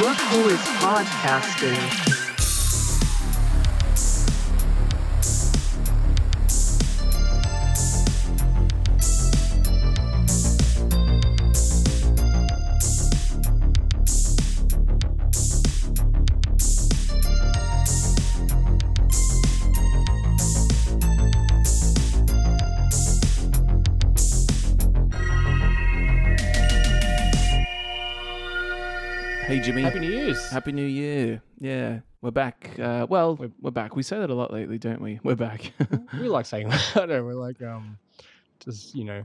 Look 0.00 0.16
who 0.16 0.48
is 0.48 0.58
podcasting. 0.80 2.31
Jimmy, 29.62 29.82
Happy 29.82 30.00
New 30.00 30.10
Year's. 30.10 30.50
Happy 30.50 30.72
New 30.72 30.84
Year. 30.84 31.40
Yeah, 31.60 32.00
we're 32.20 32.32
back. 32.32 32.70
Uh, 32.80 33.06
well, 33.08 33.36
we're, 33.36 33.52
we're 33.60 33.70
back. 33.70 33.94
We 33.94 34.02
say 34.02 34.18
that 34.18 34.28
a 34.28 34.34
lot 34.34 34.52
lately, 34.52 34.76
don't 34.78 35.00
we? 35.00 35.20
We're 35.22 35.36
back. 35.36 35.72
we 36.20 36.28
like 36.28 36.46
saying 36.46 36.68
that. 36.70 36.96
I 36.96 37.06
know, 37.06 37.22
we're 37.24 37.34
like 37.34 37.62
um, 37.62 37.96
just 38.58 38.94
you 38.96 39.04
know, 39.04 39.22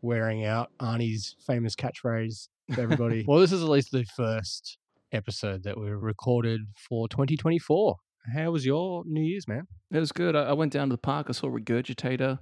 wearing 0.00 0.44
out 0.44 0.70
Arnie's 0.80 1.34
famous 1.46 1.74
catchphrase 1.74 2.48
to 2.74 2.80
everybody. 2.80 3.24
well, 3.28 3.40
this 3.40 3.50
is 3.50 3.62
at 3.62 3.68
least 3.68 3.90
the 3.90 4.04
first 4.16 4.78
episode 5.10 5.64
that 5.64 5.78
we 5.78 5.90
recorded 5.90 6.60
for 6.88 7.08
2024. 7.08 7.96
How 8.34 8.50
was 8.52 8.64
your 8.64 9.02
New 9.04 9.22
Year's, 9.22 9.48
man? 9.48 9.66
it 9.90 9.98
was 9.98 10.12
good. 10.12 10.36
I, 10.36 10.42
I 10.44 10.52
went 10.52 10.72
down 10.72 10.88
to 10.90 10.94
the 10.94 10.98
park. 10.98 11.26
I 11.28 11.32
saw 11.32 11.48
Regurgitator. 11.48 12.38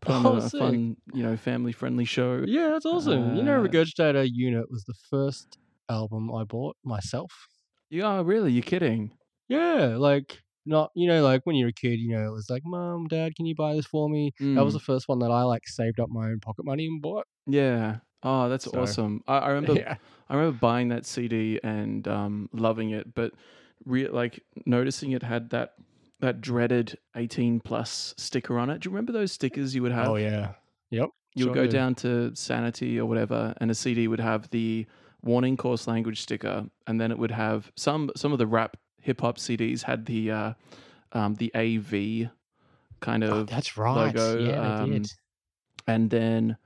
Put 0.00 0.10
on 0.12 0.26
Oh, 0.26 0.32
a, 0.34 0.36
a 0.38 0.40
sick. 0.48 0.58
fun, 0.58 0.96
you 1.14 1.22
know, 1.22 1.36
family-friendly 1.36 2.06
show. 2.06 2.42
Yeah, 2.46 2.70
that's 2.70 2.86
awesome. 2.86 3.36
you 3.36 3.42
know, 3.42 3.62
Uh, 3.62 3.66
Regurgitator 3.68 4.26
Unit 4.32 4.68
was 4.70 4.84
the 4.84 4.94
first 5.10 5.58
album 5.92 6.34
I 6.34 6.44
bought 6.44 6.76
myself. 6.84 7.30
You 7.90 8.04
are 8.04 8.24
really? 8.24 8.52
You're 8.52 8.62
kidding? 8.62 9.12
Yeah, 9.48 9.96
like 9.98 10.40
not 10.64 10.90
you 10.94 11.06
know, 11.08 11.22
like 11.22 11.42
when 11.44 11.56
you're 11.56 11.68
a 11.68 11.72
kid, 11.72 11.98
you 12.00 12.10
know, 12.16 12.24
it 12.26 12.32
was 12.32 12.48
like, 12.48 12.62
Mom, 12.64 13.06
Dad, 13.08 13.34
can 13.36 13.46
you 13.46 13.54
buy 13.54 13.74
this 13.74 13.86
for 13.86 14.08
me? 14.08 14.32
That 14.40 14.64
was 14.64 14.74
Mm, 14.74 14.78
the 14.78 14.84
first 14.84 15.08
one 15.08 15.18
that 15.20 15.30
I 15.30 15.42
like 15.42 15.62
saved 15.66 16.00
up 16.00 16.08
my 16.08 16.26
own 16.26 16.40
pocket 16.40 16.64
money 16.64 16.86
and 16.86 17.00
bought. 17.02 17.26
yeah. 17.46 17.96
Oh, 18.24 18.48
that's 18.48 18.66
So- 18.66 18.80
awesome. 18.80 19.22
I, 19.26 19.38
I 19.38 19.48
remember. 19.54 19.74
Yeah. 19.74 19.96
I 20.30 20.36
remember 20.36 20.56
buying 20.58 20.88
that 20.88 21.04
CD 21.04 21.58
and 21.64 22.06
um, 22.08 22.48
loving 22.52 22.90
it, 22.90 23.12
but 23.14 23.32
re- 23.84 24.08
like 24.08 24.40
noticing 24.64 25.10
it 25.12 25.22
had 25.24 25.50
that 25.50 25.74
that 26.20 26.40
dreaded 26.40 26.96
18 27.16 27.58
plus 27.60 28.14
sticker 28.16 28.56
on 28.60 28.70
it. 28.70 28.78
Do 28.80 28.88
you 28.88 28.94
remember 28.94 29.12
those 29.12 29.32
stickers 29.32 29.74
you 29.74 29.82
would 29.82 29.90
have? 29.92 30.08
Oh 30.08 30.14
yeah. 30.16 30.52
Yep. 30.90 31.08
you 31.34 31.46
would 31.46 31.54
sure 31.56 31.64
go 31.64 31.66
do. 31.66 31.76
down 31.76 31.94
to 31.96 32.30
Sanity 32.36 33.00
or 33.00 33.06
whatever, 33.06 33.54
and 33.60 33.70
a 33.72 33.74
CD 33.74 34.06
would 34.06 34.20
have 34.20 34.48
the 34.50 34.86
warning 35.22 35.56
course 35.56 35.86
language 35.86 36.20
sticker, 36.22 36.66
and 36.86 37.00
then 37.00 37.10
it 37.10 37.18
would 37.18 37.30
have 37.30 37.70
some 37.76 38.10
some 38.16 38.32
of 38.32 38.38
the 38.38 38.46
rap 38.46 38.76
hip 39.00 39.20
hop 39.20 39.38
CDs 39.38 39.82
had 39.82 40.06
the 40.06 40.30
uh, 40.30 40.52
um, 41.12 41.34
the 41.34 41.52
AV 41.54 42.30
kind 43.00 43.24
Oh, 43.24 43.40
of, 43.40 43.48
that's 43.48 43.76
right. 43.76 44.14
logo, 44.14 44.38
yeah, 44.38 44.80
um, 44.82 44.90
did. 44.92 45.12
and 45.86 46.08
then 46.10 46.56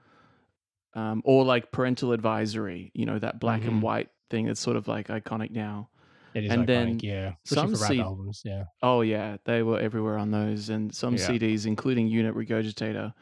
um, 0.94 1.22
or 1.24 1.44
like 1.44 1.70
parental 1.72 2.12
advisory, 2.12 2.90
you 2.94 3.06
know 3.06 3.18
that 3.18 3.40
black 3.40 3.62
Mhm. 3.62 3.68
and 3.68 3.82
white 3.82 4.08
thing 4.30 4.46
that's 4.46 4.60
sort 4.60 4.76
of 4.76 4.88
like 4.88 5.08
iconic 5.08 5.50
now. 5.50 5.88
It 6.34 6.44
is 6.44 6.50
and 6.50 6.62
iconic, 6.64 6.66
then 6.66 7.00
yeah. 7.02 7.32
some 7.44 7.72
Especially 7.72 7.76
for 7.76 7.82
rap 7.82 7.90
C- 7.92 8.00
albums, 8.10 8.42
yeah. 8.44 8.64
Oh 8.82 9.00
yeah, 9.02 9.36
they 9.44 9.62
were 9.62 9.78
everywhere 9.80 10.18
on 10.18 10.30
those, 10.30 10.68
and 10.68 10.94
some 10.94 11.14
Yeah. 11.16 11.28
CDs, 11.28 11.66
including 11.66 12.08
Unit 12.08 12.34
Regurgitator. 12.34 13.12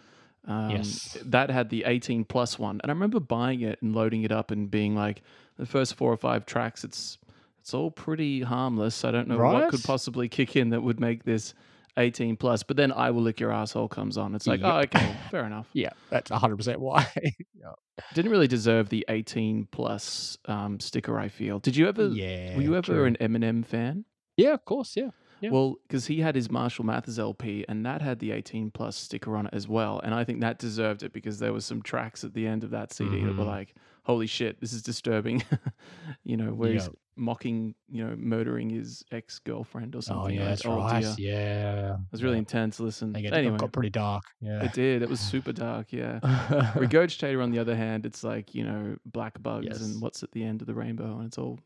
Um, 0.46 0.70
Yes. 0.70 1.16
that 1.24 1.50
had 1.50 1.70
the 1.70 1.84
18 1.84 2.24
plus 2.24 2.58
one, 2.58 2.80
and 2.82 2.90
I 2.90 2.94
remember 2.94 3.20
buying 3.20 3.62
it 3.62 3.80
and 3.80 3.94
loading 3.94 4.22
it 4.22 4.32
up 4.32 4.50
and 4.50 4.70
being 4.70 4.94
like, 4.94 5.22
the 5.56 5.66
first 5.66 5.94
four 5.94 6.12
or 6.12 6.16
five 6.16 6.46
tracks, 6.46 6.84
it's 6.84 7.18
it's 7.60 7.72
all 7.72 7.90
pretty 7.90 8.42
harmless. 8.42 9.04
I 9.04 9.10
don't 9.10 9.26
know 9.26 9.38
what 9.38 9.70
could 9.70 9.82
possibly 9.84 10.28
kick 10.28 10.54
in 10.54 10.70
that 10.70 10.82
would 10.82 11.00
make 11.00 11.24
this 11.24 11.54
18 11.96 12.36
plus. 12.36 12.62
But 12.62 12.76
then 12.76 12.92
I 12.92 13.10
will 13.10 13.22
lick 13.22 13.40
your 13.40 13.52
asshole 13.52 13.88
comes 13.88 14.18
on. 14.18 14.34
It's 14.34 14.46
like, 14.46 14.60
oh, 14.62 14.80
okay, 14.80 15.16
fair 15.30 15.44
enough. 15.46 15.68
Yeah, 15.72 15.90
that's 16.10 16.30
100% 16.30 16.76
why. 16.76 17.06
yeah. 17.54 17.72
Didn't 18.12 18.30
really 18.30 18.48
deserve 18.48 18.88
the 18.88 19.04
18 19.08 19.68
plus 19.70 20.36
um, 20.46 20.80
sticker. 20.80 21.18
I 21.18 21.28
feel. 21.28 21.58
Did 21.60 21.76
you 21.76 21.88
ever? 21.88 22.08
yeah. 22.08 22.56
were 22.56 22.62
you 22.62 22.76
ever 22.76 22.82
true. 22.82 23.04
an 23.04 23.16
Eminem 23.20 23.64
fan? 23.64 24.04
Yeah, 24.36 24.52
of 24.54 24.64
course, 24.64 24.96
yeah. 24.96 25.10
Yeah. 25.44 25.50
Well, 25.50 25.76
because 25.86 26.06
he 26.06 26.20
had 26.20 26.34
his 26.34 26.50
Marshall 26.50 26.84
Mathers 26.86 27.18
LP, 27.18 27.64
and 27.68 27.84
that 27.86 28.00
had 28.02 28.18
the 28.18 28.30
18 28.32 28.70
plus 28.70 28.96
sticker 28.96 29.36
on 29.36 29.46
it 29.46 29.54
as 29.54 29.68
well. 29.68 30.00
And 30.02 30.14
I 30.14 30.24
think 30.24 30.40
that 30.40 30.58
deserved 30.58 31.02
it 31.02 31.12
because 31.12 31.38
there 31.38 31.52
was 31.52 31.64
some 31.64 31.82
tracks 31.82 32.24
at 32.24 32.32
the 32.34 32.46
end 32.46 32.64
of 32.64 32.70
that 32.70 32.92
CD 32.92 33.20
that 33.24 33.36
were 33.36 33.44
Mhm. 33.44 33.46
like, 33.46 33.74
"Holy 34.04 34.26
shit, 34.26 34.60
this 34.60 34.72
is 34.72 34.82
disturbing," 34.82 35.42
you 36.24 36.36
know, 36.36 36.52
where 36.54 36.72
he's 36.72 36.88
mocking, 37.16 37.74
you 37.88 38.04
know, 38.04 38.16
murdering 38.16 38.68
his 38.70 39.04
ex 39.12 39.38
girlfriend 39.38 39.94
or 39.94 39.98
Oh, 39.98 40.00
something. 40.00 40.34
yeah, 40.34 40.40
like, 40.40 40.48
that's 40.50 40.66
oh, 40.66 40.76
right. 40.78 41.00
dear. 41.02 41.14
Yeah. 41.18 41.94
It 41.94 42.00
was 42.10 42.22
really 42.24 42.38
intense. 42.38 42.80
Listen, 42.80 43.12
get, 43.12 43.32
anyway, 43.32 43.56
got 43.56 43.72
pretty 43.72 43.90
dark. 43.90 44.24
Yeah. 44.40 44.64
it 44.64 44.72
did. 44.72 45.02
It 45.02 45.08
was 45.08 45.20
super 45.20 45.52
dark. 45.52 45.92
Yeah. 45.92 46.18
Regurgitator, 46.74 47.42
on 47.42 47.50
the 47.50 47.58
other 47.58 47.76
hand, 47.76 48.06
it's 48.06 48.24
like 48.24 48.54
you 48.54 48.64
know 48.64 48.96
black 49.06 49.40
bugs 49.42 49.66
Yes. 49.66 49.80
and 49.82 50.00
what's 50.02 50.22
at 50.22 50.32
the 50.32 50.42
end 50.42 50.60
of 50.60 50.66
the 50.66 50.74
rainbow, 50.74 51.16
and 51.18 51.26
it's 51.26 51.38
all. 51.38 51.60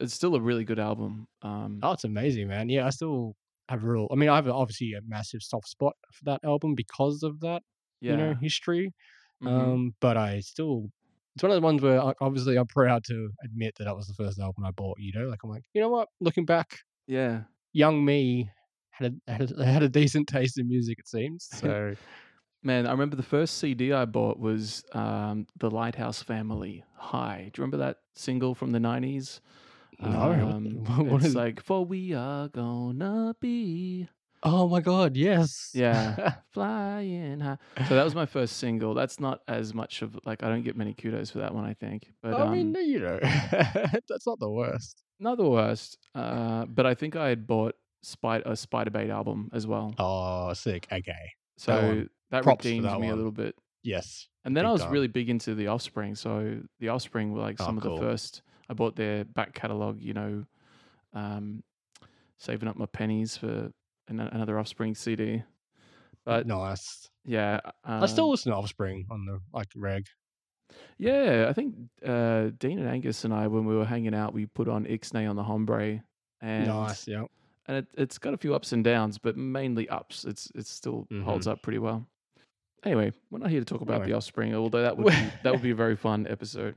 It's 0.00 0.14
still 0.14 0.34
a 0.34 0.40
really 0.40 0.64
good 0.64 0.78
album. 0.78 1.26
Um, 1.42 1.80
oh, 1.82 1.92
it's 1.92 2.04
amazing, 2.04 2.48
man. 2.48 2.68
Yeah, 2.68 2.86
I 2.86 2.90
still 2.90 3.36
have 3.68 3.84
a 3.84 3.86
real. 3.86 4.08
I 4.10 4.16
mean, 4.16 4.28
I 4.28 4.36
have 4.36 4.48
obviously 4.48 4.94
a 4.94 5.00
massive 5.06 5.42
soft 5.42 5.68
spot 5.68 5.94
for 6.12 6.24
that 6.24 6.40
album 6.44 6.74
because 6.74 7.22
of 7.22 7.40
that, 7.40 7.62
yeah. 8.00 8.12
you 8.12 8.16
know, 8.16 8.34
history. 8.40 8.92
mhm. 9.42 9.48
Um, 9.48 9.94
but 10.00 10.16
I 10.16 10.40
still, 10.40 10.90
it's 11.34 11.42
one 11.42 11.52
of 11.52 11.56
the 11.56 11.64
ones 11.64 11.82
where 11.82 12.02
I- 12.02 12.14
obviously 12.20 12.56
I'm 12.56 12.66
proud 12.66 13.04
to 13.04 13.30
admit 13.44 13.74
that 13.78 13.84
that 13.84 13.96
was 13.96 14.06
the 14.06 14.14
first 14.14 14.38
album 14.40 14.64
I 14.64 14.70
bought. 14.72 14.98
You 14.98 15.12
know, 15.14 15.28
like 15.28 15.40
I'm 15.44 15.50
like, 15.50 15.64
you 15.72 15.80
know 15.80 15.88
what? 15.88 16.08
Looking 16.20 16.44
back, 16.44 16.78
yeah. 17.06 17.42
young 17.72 18.04
me 18.04 18.50
had 18.90 19.14
a, 19.26 19.32
had 19.32 19.50
a, 19.50 19.64
had 19.72 19.82
a 19.82 19.88
decent 19.88 20.28
taste 20.28 20.58
in 20.58 20.68
music. 20.68 20.98
It 20.98 21.08
seems 21.08 21.48
so. 21.54 21.94
Man, 22.62 22.86
I 22.86 22.90
remember 22.90 23.16
the 23.16 23.22
first 23.22 23.56
CD 23.56 23.94
I 23.94 24.04
bought 24.04 24.38
was 24.38 24.84
um, 24.92 25.46
the 25.58 25.70
Lighthouse 25.70 26.22
Family 26.22 26.84
High. 26.94 27.50
Do 27.50 27.60
you 27.60 27.64
remember 27.64 27.78
that 27.78 27.96
single 28.14 28.54
from 28.54 28.72
the 28.72 28.80
nineties? 28.80 29.40
No, 30.02 30.32
what 31.04 31.16
it's 31.20 31.26
is- 31.26 31.34
like 31.34 31.62
"For 31.62 31.84
we 31.84 32.14
are 32.14 32.48
gonna 32.48 33.34
be 33.40 34.08
oh 34.42 34.68
my 34.68 34.80
god, 34.80 35.16
yes. 35.16 35.70
Yeah. 35.74 36.34
flying 36.52 37.40
high." 37.40 37.58
So 37.88 37.94
that 37.94 38.04
was 38.04 38.14
my 38.14 38.26
first 38.26 38.56
single. 38.56 38.94
That's 38.94 39.20
not 39.20 39.40
as 39.48 39.74
much 39.74 40.02
of 40.02 40.18
like 40.24 40.42
I 40.42 40.48
don't 40.48 40.62
get 40.62 40.76
many 40.76 40.94
kudos 40.94 41.30
for 41.30 41.38
that 41.38 41.54
one. 41.54 41.64
I 41.64 41.74
think, 41.74 42.12
but 42.22 42.34
I 42.34 42.42
um, 42.42 42.52
mean, 42.52 42.74
you 42.74 43.00
know, 43.00 43.18
that's 43.22 44.26
not 44.26 44.38
the 44.40 44.50
worst. 44.50 45.02
not 45.18 45.36
the 45.36 45.48
worst. 45.48 45.98
Uh, 46.14 46.64
but 46.66 46.86
I 46.86 46.94
think 46.94 47.16
I 47.16 47.28
had 47.28 47.46
bought 47.46 47.74
Spider 48.02 48.44
a 48.46 48.52
Spiderbait 48.52 49.10
album 49.10 49.50
as 49.52 49.66
well. 49.66 49.94
Oh, 49.98 50.52
sick. 50.54 50.86
Okay. 50.90 51.32
So 51.58 51.74
one. 51.74 52.10
that 52.30 52.42
Props 52.42 52.64
for 52.64 52.68
redeemed 52.68 52.86
that 52.86 52.98
me 53.00 53.10
a 53.10 53.16
little 53.16 53.32
bit. 53.32 53.54
Yes. 53.82 54.28
And 54.44 54.56
then 54.56 54.64
I 54.64 54.72
was 54.72 54.80
time. 54.82 54.92
really 54.92 55.08
big 55.08 55.28
into 55.28 55.54
the 55.54 55.66
Offspring. 55.66 56.14
So 56.14 56.60
the 56.80 56.88
Offspring 56.88 57.32
were 57.32 57.40
like 57.40 57.56
Oh, 57.60 57.64
some 57.66 57.76
of 57.76 57.82
cool. 57.82 57.96
the 57.96 58.02
first. 58.02 58.42
I 58.70 58.74
bought 58.74 58.94
their 58.96 59.24
back 59.24 59.52
catalog. 59.52 60.00
You 60.00 60.14
know, 60.14 60.44
um, 61.12 61.62
saving 62.38 62.68
up 62.68 62.76
my 62.76 62.86
pennies 62.86 63.36
for 63.36 63.72
an- 64.08 64.20
another 64.20 64.58
Offspring 64.58 64.94
CD. 64.94 65.42
But 66.24 66.46
nice. 66.46 67.08
yeah, 67.24 67.60
I 67.84 68.06
still 68.06 68.24
um, 68.26 68.30
listen 68.30 68.52
to 68.52 68.56
Offspring 68.58 69.06
on 69.10 69.24
the 69.26 69.40
like 69.52 69.68
reg. 69.74 70.06
yeah. 70.98 71.46
I 71.48 71.52
think 71.52 71.74
uh, 72.06 72.50
Dean 72.58 72.78
and 72.78 72.88
Angus 72.88 73.24
and 73.24 73.32
I, 73.34 73.46
when 73.46 73.64
we 73.64 73.74
were 73.74 73.84
hanging 73.86 74.14
out, 74.14 74.32
we 74.34 74.46
put 74.46 74.68
on 74.68 74.84
Ixnay 74.84 75.28
on 75.28 75.36
the 75.36 75.42
Hombre, 75.42 76.02
and 76.40 76.66
nice. 76.68 77.08
Yeah. 77.08 77.24
and 77.66 77.78
it, 77.78 77.86
it's 77.96 78.18
got 78.18 78.34
a 78.34 78.36
few 78.36 78.54
ups 78.54 78.72
and 78.72 78.84
downs, 78.84 79.18
but 79.18 79.36
mainly 79.36 79.88
ups. 79.88 80.24
It's 80.24 80.50
it 80.54 80.66
still 80.66 81.06
holds 81.24 81.46
up 81.46 81.62
pretty 81.62 81.78
well. 81.78 82.06
Anyway, 82.84 83.12
we're 83.30 83.38
not 83.40 83.50
here 83.50 83.60
to 83.60 83.64
talk 83.66 83.80
about 83.82 83.94
Mm-hmm. 83.94 84.02
Anyway. 84.02 84.10
the 84.12 84.16
Offspring, 84.16 84.54
although 84.54 84.82
that 84.82 84.96
would 84.96 85.06
be, 85.12 85.30
that 85.42 85.52
would 85.52 85.62
be 85.62 85.70
a 85.70 85.74
very 85.74 85.96
fun 85.96 86.26
episode. 86.28 86.76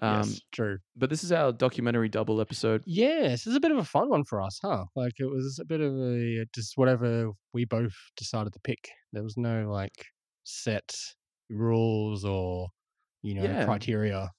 Um, 0.00 0.20
yes. 0.20 0.40
True. 0.52 0.78
But 0.96 1.10
this 1.10 1.22
is 1.24 1.32
our 1.32 1.52
documentary 1.52 2.08
double 2.08 2.40
episode. 2.40 2.82
Yes, 2.86 3.46
it's 3.46 3.56
a 3.56 3.60
bit 3.60 3.70
of 3.72 3.78
a 3.78 3.84
fun 3.84 4.08
one 4.08 4.24
for 4.24 4.40
us, 4.40 4.58
huh? 4.62 4.84
Like 4.96 5.14
it 5.18 5.26
was 5.26 5.58
a 5.60 5.64
bit 5.64 5.80
of 5.80 5.92
a 5.94 6.46
just 6.54 6.76
whatever 6.76 7.30
we 7.52 7.64
both 7.64 7.94
decided 8.16 8.52
to 8.54 8.60
pick. 8.60 8.88
There 9.12 9.22
was 9.22 9.36
no 9.36 9.70
like 9.70 10.06
set 10.44 10.94
rules 11.50 12.24
or 12.24 12.68
you 13.22 13.34
know 13.34 13.42
Yeah. 13.44 13.64
criteria. 13.64 14.30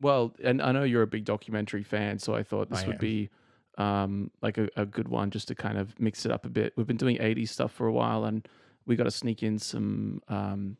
Well, 0.00 0.34
and 0.42 0.60
I 0.60 0.72
know 0.72 0.84
you're 0.84 1.02
a 1.02 1.06
big 1.06 1.24
documentary 1.24 1.82
fan, 1.82 2.18
so 2.18 2.34
I 2.34 2.42
thought 2.42 2.68
this 2.68 2.82
I 2.82 2.86
would 2.86 2.94
am. 2.96 3.00
be 3.00 3.30
um, 3.78 4.30
like 4.42 4.58
a, 4.58 4.68
a 4.76 4.84
good 4.86 5.08
one 5.08 5.30
just 5.30 5.48
to 5.48 5.54
kind 5.54 5.78
of 5.78 5.98
mix 5.98 6.26
it 6.26 6.32
up 6.32 6.44
a 6.44 6.50
bit. 6.50 6.74
We've 6.76 6.86
been 6.86 6.96
doing 6.98 7.16
80s 7.18 7.48
stuff 7.48 7.72
for 7.72 7.86
a 7.86 7.92
while, 7.92 8.24
and 8.24 8.46
we 8.86 8.94
got 8.96 9.04
to 9.04 9.10
sneak 9.10 9.42
in 9.42 9.58
some 9.58 10.20
um, 10.28 10.76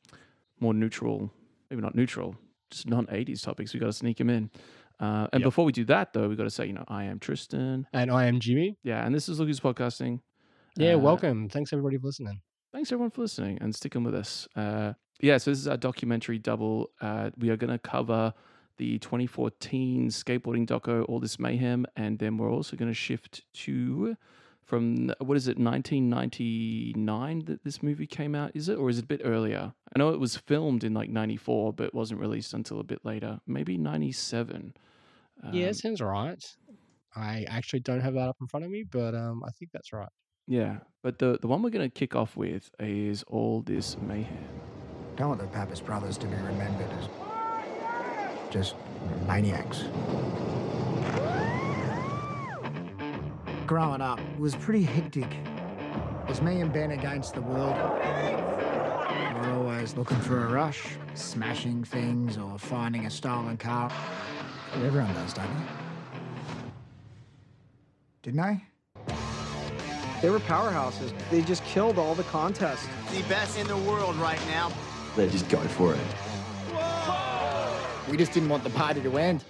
more 0.60 0.74
neutral, 0.74 1.30
maybe 1.70 1.80
not 1.82 1.94
neutral, 1.94 2.36
just 2.70 2.88
non 2.88 3.06
80s 3.06 3.42
topics. 3.42 3.72
We 3.74 3.80
got 3.80 3.86
to 3.86 3.92
sneak 3.92 4.18
them 4.18 4.30
in. 4.30 4.50
Uh, 4.98 5.28
and 5.32 5.40
Yep. 5.40 5.46
before 5.48 5.64
we 5.64 5.72
do 5.72 5.84
that, 5.84 6.12
though, 6.12 6.28
we 6.28 6.36
got 6.36 6.44
to 6.44 6.50
say, 6.50 6.66
you 6.66 6.72
know, 6.72 6.84
I 6.88 7.04
am 7.04 7.18
Tristan. 7.18 7.86
And 7.92 8.10
I 8.10 8.26
am 8.26 8.40
Jimmy. 8.40 8.78
Yeah, 8.82 9.04
and 9.04 9.14
this 9.14 9.28
is 9.28 9.38
Look 9.38 9.48
Who's 9.48 9.60
Podcasting. 9.60 10.20
Yeah, 10.76 10.94
Uh, 10.94 10.98
welcome. 10.98 11.48
Thanks 11.48 11.72
everybody 11.72 11.98
for 11.98 12.06
listening. 12.06 12.40
thanks 12.72 12.92
everyone 12.92 13.10
for 13.10 13.22
listening 13.22 13.56
and 13.62 13.74
sticking 13.74 14.02
with 14.04 14.14
us. 14.14 14.46
Uh, 14.56 14.92
yeah, 15.20 15.38
so 15.38 15.50
this 15.50 15.58
is 15.60 15.68
our 15.68 15.76
documentary 15.78 16.38
double. 16.38 16.90
Uh, 17.00 17.30
we 17.38 17.48
are 17.50 17.56
going 17.56 17.70
to 17.72 17.78
cover 17.78 18.34
the 18.76 18.98
2014 18.98 20.08
skateboarding 20.08 20.66
doco 20.66 21.04
All 21.08 21.18
This 21.20 21.38
Mayhem, 21.38 21.86
and 21.96 22.18
then 22.18 22.36
we're 22.36 22.50
also 22.50 22.76
going 22.76 22.90
to 22.90 22.94
shift 22.94 23.42
to 23.64 24.16
from 24.66 25.12
what 25.20 25.36
is 25.36 25.46
it 25.48 25.56
1999 25.58 27.44
that 27.46 27.64
this 27.64 27.82
movie 27.82 28.06
came 28.06 28.34
out 28.34 28.50
is 28.54 28.68
it 28.68 28.76
or 28.76 28.90
is 28.90 28.98
it 28.98 29.04
a 29.04 29.06
bit 29.06 29.20
earlier 29.24 29.72
i 29.94 29.98
know 29.98 30.10
it 30.10 30.20
was 30.20 30.36
filmed 30.36 30.82
in 30.84 30.92
like 30.92 31.08
94 31.08 31.72
but 31.72 31.94
wasn't 31.94 32.20
released 32.20 32.52
until 32.52 32.80
a 32.80 32.84
bit 32.84 33.04
later 33.04 33.40
maybe 33.46 33.76
97 33.78 34.74
yeah, 35.52 35.64
Um, 35.64 35.68
it 35.70 35.76
sounds 35.76 36.00
right. 36.00 36.42
I 37.14 37.44
actually 37.48 37.80
don't 37.80 38.00
have 38.00 38.14
that 38.14 38.28
up 38.28 38.36
in 38.40 38.46
front 38.46 38.64
of 38.64 38.70
me, 38.70 38.84
but 38.84 39.14
um, 39.14 39.42
I 39.46 39.50
think 39.58 39.70
that's 39.72 39.92
right. 39.92 40.08
yeah 40.46 40.78
but 41.02 41.18
the 41.18 41.38
the 41.40 41.46
one 41.46 41.62
we're 41.62 41.70
going 41.70 41.88
to 41.90 41.94
kick 41.94 42.14
off 42.16 42.36
with 42.36 42.70
is 42.80 43.22
all 43.24 43.62
this 43.62 43.96
mayhem 44.00 44.48
Don't 45.16 45.28
want 45.28 45.40
the 45.40 45.46
Pappas 45.48 45.80
brothers 45.80 46.16
to 46.18 46.26
be 46.26 46.36
remembered 46.36 46.90
as 46.98 47.08
just 48.50 48.74
maniacs. 49.26 49.84
Growing 53.66 54.00
up 54.00 54.20
was 54.38 54.54
pretty 54.54 54.84
hectic. 54.84 55.26
It 55.26 56.28
was 56.28 56.40
me 56.40 56.60
and 56.60 56.72
Ben 56.72 56.92
against 56.92 57.34
the 57.34 57.42
world. 57.42 57.74
We 57.74 59.40
were 59.40 59.54
always 59.54 59.96
looking 59.96 60.18
for 60.18 60.44
a 60.44 60.48
rush, 60.48 60.86
smashing 61.14 61.82
things 61.82 62.38
or 62.38 62.60
finding 62.60 63.06
a 63.06 63.10
stolen 63.10 63.56
car. 63.56 63.90
But 64.72 64.84
everyone 64.84 65.12
does, 65.14 65.32
don't 65.32 65.48
they? 65.48 65.64
Didn't 68.22 68.40
they? 68.40 68.62
They 70.22 70.30
were 70.30 70.38
powerhouses. 70.38 71.12
They 71.32 71.42
just 71.42 71.64
killed 71.64 71.98
all 71.98 72.14
the 72.14 72.22
contests. 72.24 72.86
the 73.12 73.22
best 73.28 73.58
in 73.58 73.66
the 73.66 73.78
world 73.78 74.14
right 74.16 74.40
now. 74.46 74.70
They 75.16 75.28
just 75.28 75.48
go 75.48 75.58
for 75.58 75.92
it. 75.92 76.00
We 78.08 78.16
just 78.16 78.30
didn't 78.30 78.48
want 78.48 78.62
the 78.62 78.70
party 78.70 79.00
to 79.00 79.18
end. 79.18 79.44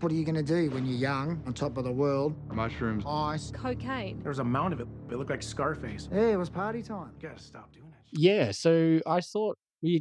What 0.00 0.12
are 0.12 0.14
you 0.14 0.24
going 0.24 0.36
to 0.36 0.42
do 0.44 0.70
when 0.70 0.86
you're 0.86 0.96
young, 0.96 1.42
on 1.44 1.52
top 1.54 1.76
of 1.76 1.82
the 1.82 1.90
world? 1.90 2.34
Mushrooms. 2.52 3.02
Ice. 3.04 3.50
Cocaine. 3.50 4.20
There 4.22 4.30
was 4.30 4.38
a 4.38 4.44
mound 4.44 4.72
of 4.72 4.80
it. 4.80 4.86
It 5.10 5.16
looked 5.16 5.30
like 5.30 5.42
Scarface. 5.42 6.08
Yeah, 6.12 6.28
it 6.28 6.36
was 6.36 6.48
party 6.48 6.82
time. 6.82 7.10
You 7.20 7.28
gotta 7.28 7.42
stop 7.42 7.72
doing 7.72 7.90
that. 7.90 7.98
Yeah, 8.12 8.52
so 8.52 9.00
I 9.06 9.20
thought 9.20 9.58
we 9.82 10.00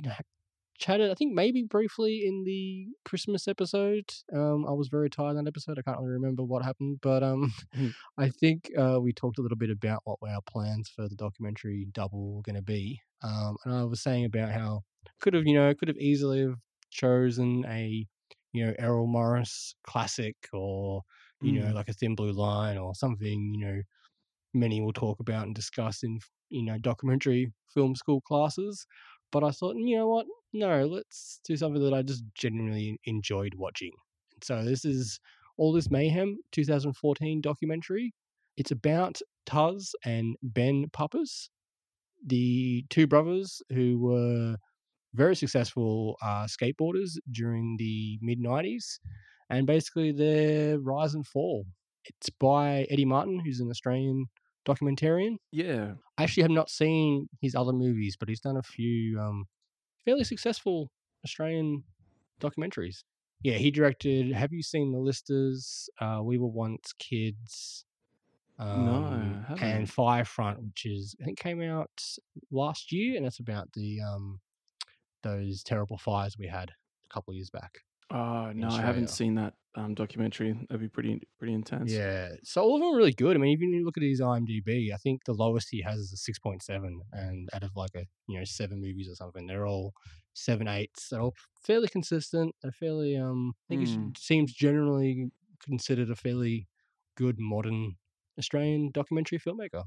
chatted, 0.78 1.10
I 1.10 1.16
think 1.16 1.34
maybe 1.34 1.64
briefly 1.64 2.24
in 2.28 2.44
the 2.44 2.90
Christmas 3.06 3.48
episode. 3.48 4.06
Um, 4.32 4.66
I 4.68 4.72
was 4.72 4.88
very 4.88 5.10
tired 5.10 5.36
that 5.38 5.48
episode. 5.48 5.80
I 5.80 5.82
can't 5.82 5.98
really 6.00 6.12
remember 6.12 6.44
what 6.44 6.64
happened, 6.64 7.00
but 7.02 7.24
um, 7.24 7.52
Mhm. 7.76 7.94
I 8.20 8.30
think 8.30 8.70
uh, 8.78 9.00
we 9.02 9.14
talked 9.14 9.40
a 9.40 9.42
little 9.42 9.58
bit 9.58 9.72
about 9.72 10.02
what 10.06 10.20
our 10.30 10.42
plans 10.46 10.90
for 10.90 11.10
the 11.10 11.16
documentary 11.16 11.88
double 11.92 12.36
were 12.36 12.44
going 12.44 12.56
to 12.56 12.62
be. 12.62 13.02
Um, 13.24 13.58
and 13.66 13.74
I 13.74 13.84
was 13.84 14.02
saying 14.02 14.26
about 14.26 14.52
how 14.52 14.84
could 15.22 15.34
have, 15.34 15.48
you 15.48 15.56
know, 15.56 15.74
could 15.74 15.88
have 15.88 15.98
easily 15.98 16.42
have 16.42 16.56
chosen 16.92 17.66
a, 17.68 18.06
you 18.58 18.66
know, 18.68 18.74
Errol 18.80 19.08
Morris 19.08 19.76
classic 19.84 20.36
or, 20.54 21.04
you 21.42 21.54
know, 21.54 21.68
Mm. 21.68 21.76
like 21.76 21.90
a 21.90 21.94
Thin 21.94 22.16
Blue 22.16 22.32
Line 22.34 22.78
or 22.78 22.96
something, 22.96 23.54
you 23.54 23.60
know, 23.66 23.82
many 24.54 24.82
will 24.82 24.94
talk 24.94 25.20
about 25.20 25.46
and 25.46 25.56
discuss 25.56 26.04
in 26.04 26.20
you 26.50 26.64
know 26.64 26.78
documentary 26.80 27.52
film 27.74 27.96
school 27.96 28.22
classes. 28.22 28.86
But 29.32 29.44
i 29.44 29.52
thought 29.52 29.76
you 29.78 29.98
know 29.98 30.08
what? 30.10 30.26
No 30.54 30.86
let's 30.86 31.40
do 31.46 31.56
something 31.58 31.84
that 31.84 31.94
i 31.94 32.02
just 32.02 32.24
genuinely 32.36 33.00
enjoyed 33.06 33.54
watching. 33.56 33.92
And 34.34 34.44
so 34.44 34.64
this 34.64 34.86
is 34.86 35.20
all 35.58 35.74
this 35.74 35.92
mayhem 35.92 36.38
2014 36.52 37.42
documentary. 37.42 38.14
It's 38.58 38.72
about 38.72 39.22
Tas 39.46 39.94
and 40.06 40.36
ben 40.44 40.88
Pappas, 40.94 41.50
the 42.26 42.86
two 42.90 43.08
brothers 43.08 43.62
who 43.72 44.00
were 44.00 44.58
very 45.18 45.36
successful 45.36 46.16
uh, 46.22 46.46
skateboarders 46.46 47.18
during 47.32 47.76
the 47.78 48.18
mid 48.22 48.40
90s 48.40 49.00
and 49.50 49.68
basically 49.68 50.12
their 50.12 50.80
rise 50.80 51.14
and 51.14 51.28
fall 51.28 51.66
it's 52.06 52.30
by 52.30 52.86
eddie 52.90 53.06
martin 53.06 53.40
who's 53.40 53.60
an 53.60 53.70
australian 53.70 54.28
documentarian 54.66 55.38
yeah 55.52 55.94
I 56.18 56.24
actually 56.24 56.44
have 56.44 56.52
not 56.52 56.70
seen 56.70 57.30
his 57.42 57.54
other 57.54 57.74
movies, 57.74 58.18
but 58.20 58.28
he's 58.28 58.40
done 58.40 58.58
a 58.58 58.64
few 58.64 59.20
um, 59.20 59.46
fairly 60.04 60.24
successful 60.24 60.92
Australian 61.24 61.84
documentaries. 62.42 63.04
Yeah, 63.44 63.54
he 63.54 63.70
directed. 63.70 64.32
Have 64.34 64.52
you 64.52 64.64
seen 64.64 64.92
The 64.92 64.98
Listers? 64.98 65.90
Uh, 66.02 66.22
we 66.24 66.40
were 66.40 66.48
once 66.48 66.92
kids. 66.98 67.86
Um, 68.58 69.46
haven't. 69.48 69.64
and 69.64 69.88
Firefront, 69.88 70.58
which 70.66 70.88
is 70.88 71.16
I 71.22 71.26
think 71.26 71.38
came 71.38 71.62
out 71.62 71.92
last 72.50 72.92
year, 72.92 73.16
and 73.16 73.28
it's 73.28 73.40
about 73.40 73.72
the 73.74 74.00
um, 74.02 74.40
those 75.24 75.64
terrible 75.64 75.98
fires 75.98 76.38
we 76.38 76.48
had 76.48 76.70
a 76.70 77.14
couple 77.14 77.32
of 77.32 77.36
years 77.36 77.50
back. 77.50 77.80
oh 78.12 78.52
no 78.54 78.70
i 78.70 78.82
haven't 78.82 79.10
seen 79.10 79.36
that 79.36 79.54
um, 79.76 79.94
documentary 79.94 80.54
that'd 80.54 80.80
be 80.82 80.88
pretty 80.88 81.22
pretty 81.38 81.54
intense 81.54 81.92
Yeah, 81.92 82.30
so 82.44 82.64
all 82.64 82.76
of 82.76 82.82
them 82.82 82.94
are 82.94 82.98
really 82.98 83.14
good. 83.14 83.36
I 83.36 83.40
mean, 83.40 83.52
even 83.52 83.70
if 83.70 83.76
you 83.76 83.86
look 83.86 83.96
at 83.98 84.02
his 84.02 84.20
IMDb, 84.22 84.92
I 84.92 84.98
think 84.98 85.24
the 85.26 85.34
lowest 85.34 85.68
he 85.70 85.84
has 85.84 86.00
is 86.00 86.14
a 86.14 86.18
six 86.18 86.40
point 86.40 86.64
seven, 86.64 87.00
and 87.14 87.48
out 87.54 87.62
of 87.62 87.76
like 87.76 87.92
a 87.96 88.06
you 88.28 88.40
know 88.40 88.44
seven 88.44 88.82
movies 88.82 89.08
or 89.08 89.14
something, 89.14 89.46
they're 89.46 89.68
all 89.68 89.94
seven 90.34 90.68
eights. 90.68 91.10
They're 91.10 91.22
all 91.22 91.36
fairly 91.64 91.88
consistent. 91.90 92.56
They're 92.64 92.72
fairly 92.72 93.18
um. 93.18 93.54
I 93.70 93.76
think 93.76 93.88
Mm. 93.88 94.10
it 94.12 94.18
seems 94.18 94.52
generally 94.52 95.30
considered 95.64 96.10
a 96.10 96.16
fairly 96.16 96.68
good 97.16 97.36
modern 97.40 97.98
Australian 98.40 98.90
documentary 98.92 99.38
filmmaker. 99.38 99.84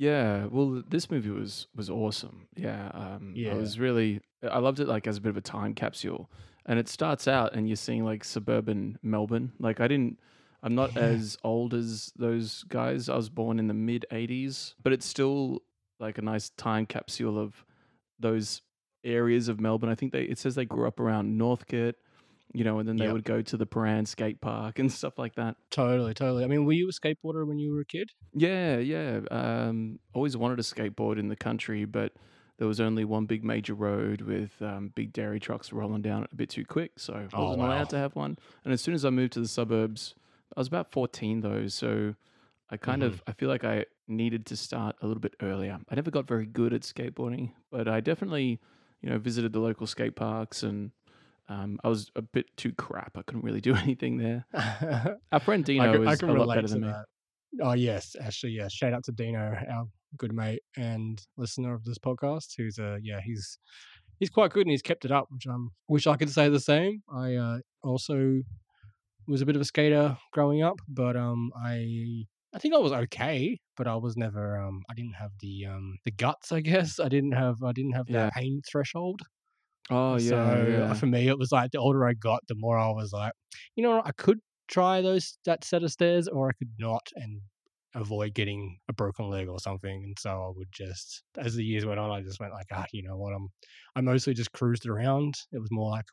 Yeah, 0.00 0.46
well, 0.46 0.82
this 0.88 1.10
movie 1.10 1.28
was 1.28 1.66
was 1.76 1.90
awesome. 1.90 2.48
Yeah, 2.56 2.90
um, 2.94 3.34
I 3.36 3.40
Yeah. 3.40 3.54
was 3.54 3.78
really 3.78 4.22
I 4.42 4.58
loved 4.58 4.80
it 4.80 4.88
like 4.88 5.06
as 5.06 5.18
a 5.18 5.20
bit 5.20 5.28
of 5.28 5.36
a 5.36 5.42
time 5.42 5.74
capsule, 5.74 6.30
and 6.64 6.78
it 6.78 6.88
starts 6.88 7.28
out 7.28 7.54
and 7.54 7.68
you're 7.68 7.76
seeing 7.76 8.02
like 8.02 8.24
suburban 8.24 8.98
Melbourne. 9.02 9.52
Like 9.58 9.78
I 9.78 9.88
didn't, 9.88 10.18
I'm 10.62 10.74
not 10.74 10.96
Yeah. 10.96 11.02
as 11.02 11.36
old 11.44 11.74
as 11.74 12.14
those 12.16 12.62
guys. 12.62 13.10
I 13.10 13.16
was 13.16 13.28
born 13.28 13.58
in 13.58 13.66
the 13.66 13.74
mid 13.74 14.06
'80s, 14.10 14.74
but 14.82 14.94
it's 14.94 15.04
still 15.04 15.60
like 15.98 16.16
a 16.16 16.22
nice 16.22 16.48
time 16.48 16.86
capsule 16.86 17.38
of 17.38 17.62
those 18.18 18.62
areas 19.04 19.48
of 19.48 19.60
Melbourne. 19.60 19.90
I 19.90 19.94
think 19.96 20.12
they 20.12 20.22
it 20.22 20.38
says 20.38 20.54
they 20.54 20.64
grew 20.64 20.86
up 20.88 20.98
around 20.98 21.36
Northcote, 21.36 21.96
you 22.52 22.64
know, 22.64 22.78
and 22.78 22.88
then 22.88 22.98
they 22.98 23.04
Yep. 23.06 23.12
would 23.12 23.24
go 23.24 23.42
to 23.42 23.56
the 23.56 23.66
Prahran 23.66 24.06
skate 24.06 24.40
park 24.40 24.78
and 24.78 24.90
stuff 24.92 25.18
like 25.18 25.34
that. 25.36 25.56
Totally, 25.70 26.14
totally. 26.14 26.44
I 26.44 26.46
mean, 26.46 26.64
were 26.64 26.72
you 26.72 26.88
a 26.88 26.92
skateboarder 26.92 27.46
when 27.46 27.58
you 27.58 27.72
were 27.72 27.80
a 27.80 27.84
kid? 27.84 28.10
Yeah, 28.32 28.78
yeah. 28.78 29.20
Um, 29.30 29.98
always 30.14 30.36
wanted 30.36 30.56
to 30.56 30.62
skateboard 30.62 31.18
in 31.18 31.28
the 31.28 31.36
country, 31.36 31.84
but 31.84 32.12
there 32.58 32.68
was 32.68 32.80
only 32.80 33.04
one 33.04 33.26
big 33.26 33.42
major 33.44 33.74
road 33.74 34.20
with 34.20 34.60
um, 34.62 34.92
big 34.94 35.12
dairy 35.12 35.40
trucks 35.40 35.72
rolling 35.72 36.02
down 36.02 36.24
it 36.24 36.30
a 36.32 36.36
bit 36.36 36.50
too 36.50 36.64
quick, 36.64 36.92
so 36.98 37.14
I 37.14 37.26
Oh, 37.32 37.42
wasn't 37.44 37.60
wow. 37.60 37.72
allowed 37.72 37.88
to 37.90 37.96
have 37.98 38.14
one. 38.14 38.38
And 38.64 38.72
as 38.72 38.80
soon 38.80 38.94
as 38.94 39.04
I 39.04 39.10
moved 39.10 39.32
to 39.34 39.40
the 39.40 39.48
suburbs, 39.48 40.14
I 40.56 40.60
was 40.60 40.68
about 40.68 40.92
fourteen 40.92 41.40
though, 41.40 41.66
so 41.68 42.14
I 42.70 42.76
kind 42.76 43.02
Mm-hmm. 43.02 43.14
of 43.14 43.22
I 43.26 43.32
feel 43.32 43.48
like 43.48 43.64
I 43.64 43.86
needed 44.06 44.46
to 44.46 44.56
start 44.56 44.96
a 45.00 45.06
little 45.06 45.20
bit 45.20 45.34
earlier. 45.40 45.78
I 45.88 45.94
never 45.94 46.10
got 46.10 46.26
very 46.28 46.46
good 46.46 46.72
at 46.72 46.82
skateboarding, 46.82 47.52
but 47.70 47.88
I 47.88 48.00
definitely, 48.00 48.60
you 49.00 49.08
know, 49.10 49.18
visited 49.18 49.52
the 49.52 49.60
local 49.60 49.86
skate 49.86 50.16
parks 50.16 50.62
and. 50.62 50.90
Um, 51.50 51.78
I 51.82 51.88
was 51.88 52.10
a 52.14 52.22
bit 52.22 52.46
too 52.56 52.72
crap. 52.72 53.18
I 53.18 53.22
couldn't 53.22 53.42
really 53.44 53.60
do 53.60 53.74
anything 53.86 54.16
there. 54.18 54.46
Our 55.32 55.40
friend 55.40 55.64
Dino 55.64 55.82
I 55.90 55.92
can, 55.96 56.08
I 56.08 56.12
is 56.12 56.18
can 56.20 56.28
a 56.30 56.32
lot 56.34 56.54
better 56.54 56.68
than 56.68 56.80
me. 56.82 56.86
that. 56.88 57.04
Oh 57.60 57.72
yes, 57.72 58.14
actually, 58.22 58.52
yeah. 58.52 58.68
Shout 58.68 58.92
out 58.92 59.02
to 59.04 59.12
Dino, 59.12 59.40
our 59.40 59.86
good 60.16 60.32
mate 60.32 60.62
and 60.76 61.20
listener 61.36 61.74
of 61.74 61.84
this 61.84 61.98
podcast. 61.98 62.52
Who's 62.56 62.78
uh 62.78 62.98
yeah, 63.02 63.20
he's 63.20 63.58
he's 64.20 64.30
quite 64.30 64.52
good 64.52 64.62
and 64.66 64.70
he's 64.70 64.82
kept 64.82 65.04
it 65.04 65.10
up, 65.10 65.26
which 65.30 65.46
I'm 65.46 65.72
wish 65.88 66.06
I 66.06 66.16
could 66.16 66.30
say 66.30 66.48
the 66.48 66.60
same. 66.60 67.02
I 67.12 67.34
uh, 67.34 67.58
also 67.82 68.42
was 69.26 69.42
a 69.42 69.46
bit 69.46 69.56
of 69.56 69.62
a 69.62 69.64
skater 69.64 70.16
growing 70.32 70.62
up, 70.62 70.76
but 70.88 71.16
um 71.16 71.50
I 71.60 72.24
I 72.54 72.58
think 72.60 72.74
I 72.74 72.78
was 72.78 72.92
okay, 72.92 73.58
but 73.76 73.88
I 73.88 73.96
was 73.96 74.16
never 74.16 74.56
um 74.60 74.82
I 74.88 74.94
didn't 74.94 75.14
have 75.14 75.32
the 75.40 75.66
um 75.66 75.98
the 76.04 76.12
guts. 76.12 76.52
I 76.52 76.60
guess 76.60 77.00
I 77.00 77.08
didn't 77.08 77.32
have 77.32 77.62
I 77.64 77.72
didn't 77.72 77.92
have 77.96 78.06
Yeah. 78.08 78.26
that 78.26 78.34
pain 78.34 78.62
threshold. 78.70 79.22
Oh 79.90 80.16
yeah, 80.16 80.56
so 80.56 80.64
yeah. 80.64 81.00
for 81.00 81.06
me, 81.06 81.28
it 81.28 81.38
was 81.38 81.52
like 81.52 81.70
the 81.72 81.78
older 81.78 82.06
I 82.06 82.14
got, 82.14 82.46
the 82.48 82.54
more 82.56 82.78
I 82.78 82.88
was 82.90 83.12
like, 83.12 83.32
you 83.76 83.82
know, 83.82 84.02
I 84.04 84.12
could 84.12 84.40
try 84.68 85.00
those 85.00 85.38
that 85.44 85.64
set 85.64 85.82
of 85.82 85.92
stairs, 85.92 86.28
or 86.28 86.48
I 86.48 86.52
could 86.58 86.72
not 86.78 87.08
and 87.16 87.42
avoid 87.94 88.34
getting 88.34 88.78
a 88.88 88.92
broken 88.92 89.28
leg 89.30 89.48
or 89.48 89.58
something. 89.58 90.02
And 90.04 90.16
so 90.18 90.30
I 90.30 90.50
would 90.54 90.68
just, 90.72 91.24
as 91.38 91.54
the 91.56 91.64
years 91.64 91.84
went 91.84 91.98
on, 92.00 92.10
I 92.10 92.22
just 92.22 92.38
went 92.40 92.52
like, 92.52 92.66
ah, 92.72 92.86
you 92.92 93.02
know 93.02 93.16
what, 93.16 93.32
I'm, 93.34 93.48
I 93.96 94.00
mostly 94.00 94.34
just 94.34 94.52
cruised 94.52 94.86
around. 94.86 95.34
It 95.52 95.58
was 95.60 95.70
more 95.72 95.90
like 95.90 96.06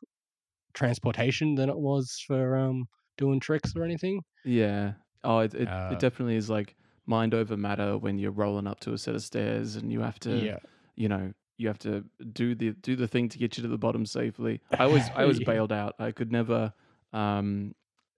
transportation 0.74 1.56
than 1.56 1.70
it 1.70 1.78
was 1.78 2.22
for 2.26 2.56
um 2.56 2.86
doing 3.18 3.40
tricks 3.40 3.74
or 3.76 3.84
anything. 3.84 4.22
Yeah. 4.44 4.94
Oh, 5.24 5.40
it 5.40 5.54
it, 5.54 5.70
Uh, 5.70 5.88
it 5.88 5.98
definitely 5.98 6.36
is 6.36 6.48
like 6.50 6.76
mind 7.06 7.34
over 7.34 7.56
matter 7.56 7.98
when 7.98 8.18
you're 8.18 8.30
rolling 8.30 8.66
up 8.66 8.80
to 8.80 8.92
a 8.92 8.98
set 8.98 9.14
of 9.14 9.22
stairs 9.22 9.76
and 9.76 9.92
you 9.92 10.00
have 10.00 10.18
to, 10.20 10.46
yeah, 10.46 10.58
you 10.96 11.08
know, 11.08 11.32
you 11.58 11.68
have 11.68 11.78
to 11.80 12.04
do 12.32 12.54
the 12.54 12.70
do 12.70 12.96
the 12.96 13.06
thing 13.08 13.28
to 13.28 13.38
get 13.38 13.56
you 13.58 13.62
to 13.62 13.68
the 13.68 13.76
bottom 13.76 14.06
safely. 14.06 14.60
I 14.78 14.86
was 14.86 15.02
I 15.14 15.24
was 15.26 15.38
bailed 15.40 15.72
out. 15.72 15.94
I 15.98 16.12
could 16.12 16.32
never, 16.32 16.72
um, 17.12 17.74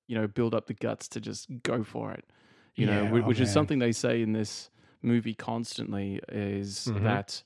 you 0.07 0.15
know, 0.17 0.27
build 0.29 0.55
up 0.55 0.67
the 0.67 0.75
guts 0.75 1.09
to 1.09 1.21
just 1.21 1.49
go 1.63 1.83
for 1.83 2.13
it. 2.13 2.25
You 2.77 2.87
know, 2.87 3.03
Yeah, 3.05 3.11
whi- 3.11 3.21
oh, 3.21 3.27
which 3.27 3.41
is 3.41 3.53
something 3.53 3.79
they 3.81 3.93
say 3.93 4.23
in 4.23 4.33
this 4.33 4.71
movie 5.03 5.35
constantly 5.35 6.21
is 6.29 6.87
Mhm. 6.87 7.03
that 7.03 7.43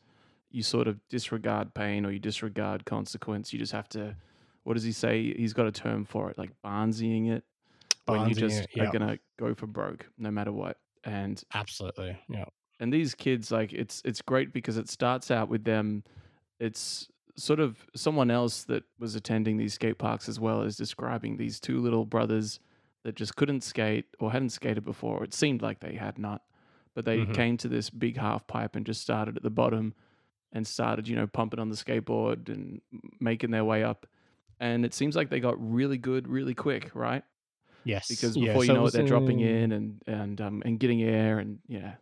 you 0.51 0.63
sort 0.63 0.87
of 0.89 1.01
disregard 1.09 1.75
pain 1.75 2.05
or 2.05 2.11
you 2.11 2.19
disregard 2.19 2.85
consequence. 2.85 3.53
You 3.53 3.59
just 3.59 3.73
have 3.73 3.89
to. 3.91 4.17
What 4.65 4.75
does 4.75 4.83
he 4.85 4.93
say? 4.93 5.33
He's 5.35 5.53
got 5.53 5.67
a 5.67 5.73
term 5.73 6.05
for 6.05 6.31
it, 6.31 6.39
like 6.39 6.51
barnsying 6.65 7.31
it, 7.31 7.45
when 8.07 8.29
you 8.29 8.35
just 8.35 8.63
it, 8.63 8.71
yeah. 8.75 8.85
are 8.85 8.93
gonna 8.93 9.19
go 9.39 9.55
for 9.55 9.67
broke 9.67 10.09
no 10.19 10.31
matter 10.31 10.53
what. 10.53 10.79
And 11.05 11.43
Absolutely. 11.53 12.17
Yeah. 12.29 12.47
And 12.81 12.93
these 12.93 13.15
kids 13.15 13.51
like 13.51 13.73
it's 13.73 14.03
it's 14.05 14.23
great 14.23 14.53
because 14.53 14.77
it 14.77 14.89
starts 14.89 15.31
out 15.31 15.49
with 15.49 15.65
them 15.65 16.03
it's 16.61 17.09
sort 17.37 17.61
of 17.61 17.87
someone 17.97 18.31
else 18.31 18.65
that 18.65 18.85
was 18.99 19.15
attending 19.17 19.57
these 19.57 19.75
skate 19.75 19.99
parks 19.99 20.29
as 20.29 20.39
well 20.39 20.63
as 20.63 20.77
describing 20.77 21.37
these 21.37 21.59
two 21.61 21.81
little 21.81 22.05
brothers 22.05 22.61
that 23.03 23.15
just 23.17 23.35
couldn't 23.37 23.63
skate 23.63 24.07
or 24.21 24.31
hadn't 24.33 24.51
skated 24.51 24.85
before 24.85 25.25
it 25.25 25.35
seemed 25.35 25.61
like 25.63 25.81
they 25.81 25.95
had 25.95 26.19
not 26.19 26.43
but 26.95 27.05
they 27.05 27.19
Mhm. 27.19 27.35
came 27.35 27.57
to 27.57 27.69
this 27.69 27.91
big 27.91 28.17
half 28.17 28.47
pipe 28.47 28.77
and 28.77 28.87
just 28.87 29.01
started 29.03 29.37
at 29.37 29.43
the 29.43 29.51
bottom 29.51 29.95
and 30.53 30.67
started 30.67 31.09
you 31.09 31.17
know 31.17 31.27
pumping 31.27 31.59
on 31.59 31.69
the 31.69 31.77
skateboard 31.77 32.49
and 32.49 32.81
making 33.21 33.51
their 33.51 33.65
way 33.65 33.83
up 33.83 34.07
and 34.61 34.85
it 34.85 34.95
seems 34.95 35.17
like 35.17 35.29
they 35.31 35.41
got 35.41 35.57
really 35.59 35.99
good 35.99 36.29
really 36.29 36.55
quick 36.55 36.91
right 36.95 37.25
Yes. 37.87 38.09
because 38.09 38.37
yeah, 38.37 38.53
before 38.53 38.65
so 38.65 38.73
you 38.73 38.79
know 38.79 38.87
it 38.87 38.93
they're 38.93 39.07
dropping 39.07 39.41
in- 39.41 39.49
in 39.65 39.73
and 39.73 40.03
and 40.07 40.41
um 40.41 40.63
and 40.65 40.79
getting 40.79 41.03
air 41.03 41.39
and 41.41 41.59
yeah 41.67 41.95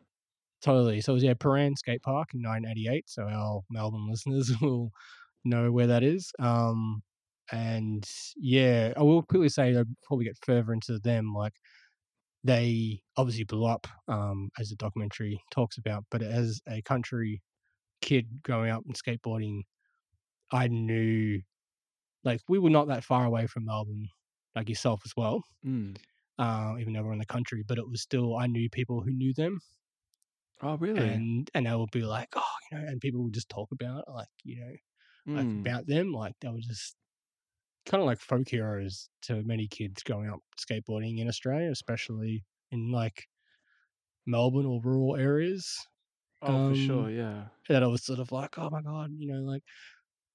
Totally. 0.62 1.00
So 1.00 1.12
it 1.12 1.14
was 1.14 1.24
yeah, 1.24 1.34
Prahran 1.34 1.76
Skate 1.76 2.02
Park 2.02 2.34
in 2.34 2.42
1988. 2.42 3.10
So 3.10 3.24
our 3.24 3.62
Melbourne 3.68 4.08
listeners 4.08 4.52
will 4.62 4.92
know 5.44 5.72
where 5.72 5.88
that 5.88 6.04
is. 6.04 6.32
Um, 6.38 7.02
and 7.50 8.08
yeah, 8.36 8.92
I 8.96 9.02
will 9.02 9.22
quickly 9.22 9.48
say 9.48 9.72
though, 9.72 9.84
before 9.84 10.18
we 10.18 10.24
get 10.24 10.38
further 10.44 10.72
into 10.72 10.98
them, 11.00 11.34
like 11.34 11.54
they 12.44 13.02
obviously 13.16 13.44
blew 13.44 13.64
up, 13.64 13.86
um, 14.08 14.50
as 14.58 14.70
the 14.70 14.76
documentary 14.76 15.40
talks 15.50 15.78
about. 15.78 16.04
But 16.10 16.22
as 16.22 16.60
a 16.68 16.80
country 16.82 17.42
kid 18.00 18.26
growing 18.42 18.70
up 18.70 18.84
and 18.86 18.96
skateboarding, 18.96 19.62
I 20.52 20.68
knew 20.68 21.40
like 22.24 22.40
we 22.48 22.60
were 22.60 22.70
not 22.70 22.86
that 22.88 23.04
far 23.04 23.24
away 23.24 23.48
from 23.48 23.64
Melbourne, 23.64 24.08
like 24.54 24.68
yourself 24.68 25.02
as 25.04 25.12
well. 25.16 25.42
Mm. 25.66 25.96
Uh, 26.38 26.74
even 26.80 26.92
though 26.92 27.02
we're 27.02 27.12
in 27.12 27.18
the 27.18 27.26
country, 27.26 27.64
but 27.66 27.78
it 27.78 27.88
was 27.88 28.00
still 28.00 28.36
I 28.36 28.46
knew 28.46 28.70
people 28.70 29.00
who 29.00 29.10
knew 29.10 29.34
them 29.34 29.60
oh 30.62 30.76
really 30.78 31.26
and 31.26 31.50
and 31.54 31.66
they 31.66 31.74
would 31.74 31.90
be 31.92 32.02
like, 32.04 32.28
oh, 32.36 32.54
you 32.70 32.78
know, 32.78 32.84
and 32.86 33.00
people 33.00 33.22
would 33.24 33.34
just 33.34 33.48
talk 33.48 33.72
about 33.72 34.04
like 34.08 34.28
you 34.44 34.60
know 34.60 34.72
like 35.34 35.48
Mm. 35.50 35.66
about 35.66 35.86
them, 35.86 36.12
like 36.12 36.34
they 36.40 36.48
were 36.48 36.60
just 36.60 36.96
kind 37.86 38.02
of 38.02 38.06
like 38.06 38.20
folk 38.20 38.48
heroes 38.48 39.10
to 39.22 39.42
many 39.44 39.68
kids 39.68 40.02
growing 40.04 40.30
up 40.30 40.40
skateboarding 40.60 41.18
in 41.20 41.28
Australia, 41.28 41.70
especially 41.70 42.44
in 42.72 42.90
like 42.92 43.26
Melbourne 44.26 44.66
or 44.66 44.80
rural 44.82 45.16
areas. 45.16 45.76
Oh, 46.42 46.60
for 46.60 46.74
sure, 46.74 47.08
Um, 47.08 47.10
yeah. 47.10 47.48
That 47.68 47.82
I 47.84 47.88
was 47.88 48.04
sort 48.04 48.20
of 48.20 48.32
like, 48.32 48.58
oh 48.58 48.70
my 48.70 48.82
god, 48.82 49.12
you 49.16 49.28
know, 49.32 49.42
like 49.42 49.64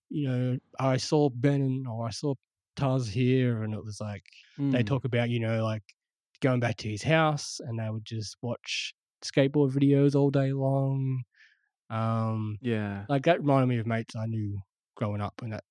you 0.09 0.27
know, 0.29 0.59
I 0.79 0.97
saw 0.97 1.29
Ben 1.29 1.61
and 1.61 1.87
or 1.87 2.07
I 2.07 2.11
saw 2.11 2.35
Tas 2.77 3.07
here, 3.09 3.63
and 3.63 3.73
it 3.73 3.83
was 3.85 4.01
like 4.01 4.25
they 4.71 4.83
Mm. 4.83 4.85
talk 4.85 5.05
about 5.05 5.29
you 5.31 5.39
know 5.41 5.63
like 5.65 5.83
going 6.41 6.59
back 6.61 6.77
to 6.77 6.89
his 6.89 7.03
house 7.03 7.59
and 7.61 7.79
they 7.79 7.89
would 7.89 8.05
just 8.05 8.37
watch 8.43 8.93
skateboard 9.23 9.71
videos 9.71 10.15
all 10.15 10.29
day 10.29 10.53
long 10.53 11.23
um 11.89 12.57
Yeah. 12.61 13.05
like 13.09 13.23
that 13.25 13.39
reminded 13.39 13.67
me 13.67 13.79
of 13.79 13.87
mates 13.87 14.15
i 14.15 14.25
knew 14.25 14.59
growing 14.95 15.21
up 15.21 15.41
and 15.41 15.53
that 15.53 15.63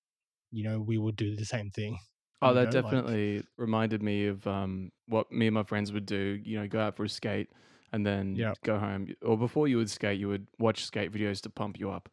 you 0.53 0.65
know 0.65 0.81
we 0.81 0.99
would 0.99 1.17
do 1.17 1.37
the 1.37 1.45
same 1.45 1.71
thing 1.71 1.99
Oh, 2.43 2.53
that 2.53 2.65
know, 2.65 2.71
like- 2.71 2.83
definitely 2.83 3.45
reminded 3.57 4.03
me 4.03 4.27
of 4.27 4.47
um, 4.47 4.93
what 5.07 5.33
me 5.33 5.47
and 5.47 5.55
my 5.55 5.63
friends 5.63 5.91
would 5.93 6.07
do. 6.07 6.41
You 6.45 6.61
know, 6.61 6.69
go 6.69 6.81
out 6.81 6.97
for 6.97 7.05
a 7.05 7.09
skate 7.09 7.49
and 7.93 8.05
then 8.07 8.37
Yep. 8.37 8.59
go 8.63 8.79
home. 8.79 9.09
Or 9.23 9.39
before 9.39 9.69
you 9.69 9.79
would 9.79 9.91
skate, 9.91 10.21
you 10.21 10.29
would 10.29 10.47
watch 10.59 10.85
skate 10.85 11.11
videos 11.13 11.41
to 11.43 11.51
pump 11.51 11.81
you 11.81 11.91
up. 11.91 12.11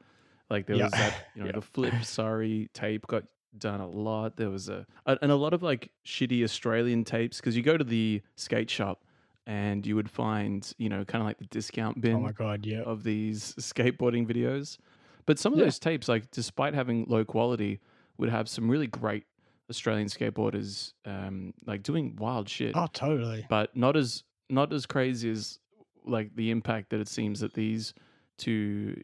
Like 0.49 0.65
there 0.65 0.77
was 0.77 0.95
that, 0.95 1.15
you 1.33 1.41
know, 1.43 1.47
Yeah. 1.47 1.51
the 1.51 1.61
flip 1.61 2.03
sorry 2.03 2.69
tape 2.73 3.05
got 3.07 3.25
done 3.57 3.81
a 3.81 3.87
lot. 3.87 4.37
There 4.37 4.49
was 4.49 4.69
a 4.69 4.85
a- 5.05 5.19
and 5.21 5.31
a 5.31 5.35
lot 5.35 5.53
of 5.53 5.61
like 5.61 5.91
shitty 6.05 6.41
Australian 6.43 7.03
tapes 7.03 7.37
because 7.41 7.57
you 7.57 7.61
go 7.61 7.77
to 7.77 7.83
the 7.83 8.21
skate 8.37 8.69
shop 8.69 9.03
and 9.47 9.85
you 9.85 9.95
would 9.95 10.09
find 10.09 10.73
you 10.77 10.89
know 10.89 11.03
kind 11.05 11.21
of 11.21 11.27
like 11.27 11.37
the 11.37 11.45
discount 11.45 11.99
bin 12.01 12.15
oh 12.15 12.19
my 12.19 12.31
god 12.31 12.65
yeah 12.65 12.81
of 12.81 13.03
these 13.03 13.53
skateboarding 13.55 14.27
videos. 14.27 14.77
But 15.25 15.39
some 15.39 15.53
of 15.53 15.59
Yeah. 15.59 15.65
those 15.65 15.79
tapes, 15.79 16.09
like 16.09 16.29
despite 16.31 16.73
having 16.73 17.05
low 17.07 17.23
quality, 17.23 17.79
would 18.17 18.29
have 18.29 18.49
some 18.49 18.69
really 18.69 18.87
great 18.87 19.25
Australian 19.69 20.07
skateboarders, 20.07 20.93
um, 21.05 21.53
like 21.65 21.81
doing 21.83 22.15
wild 22.17 22.49
shit. 22.49 22.75
oh 22.75 22.87
totally 22.93 23.45
But 23.49 23.75
not 23.75 23.95
as 23.95 24.23
not 24.49 24.73
as 24.73 24.85
crazy 24.85 25.29
as 25.31 25.59
like 26.05 26.35
the 26.35 26.51
impact 26.51 26.89
that 26.89 26.99
it 26.99 27.07
seems 27.07 27.39
that 27.39 27.53
these 27.53 27.93
two 28.37 29.01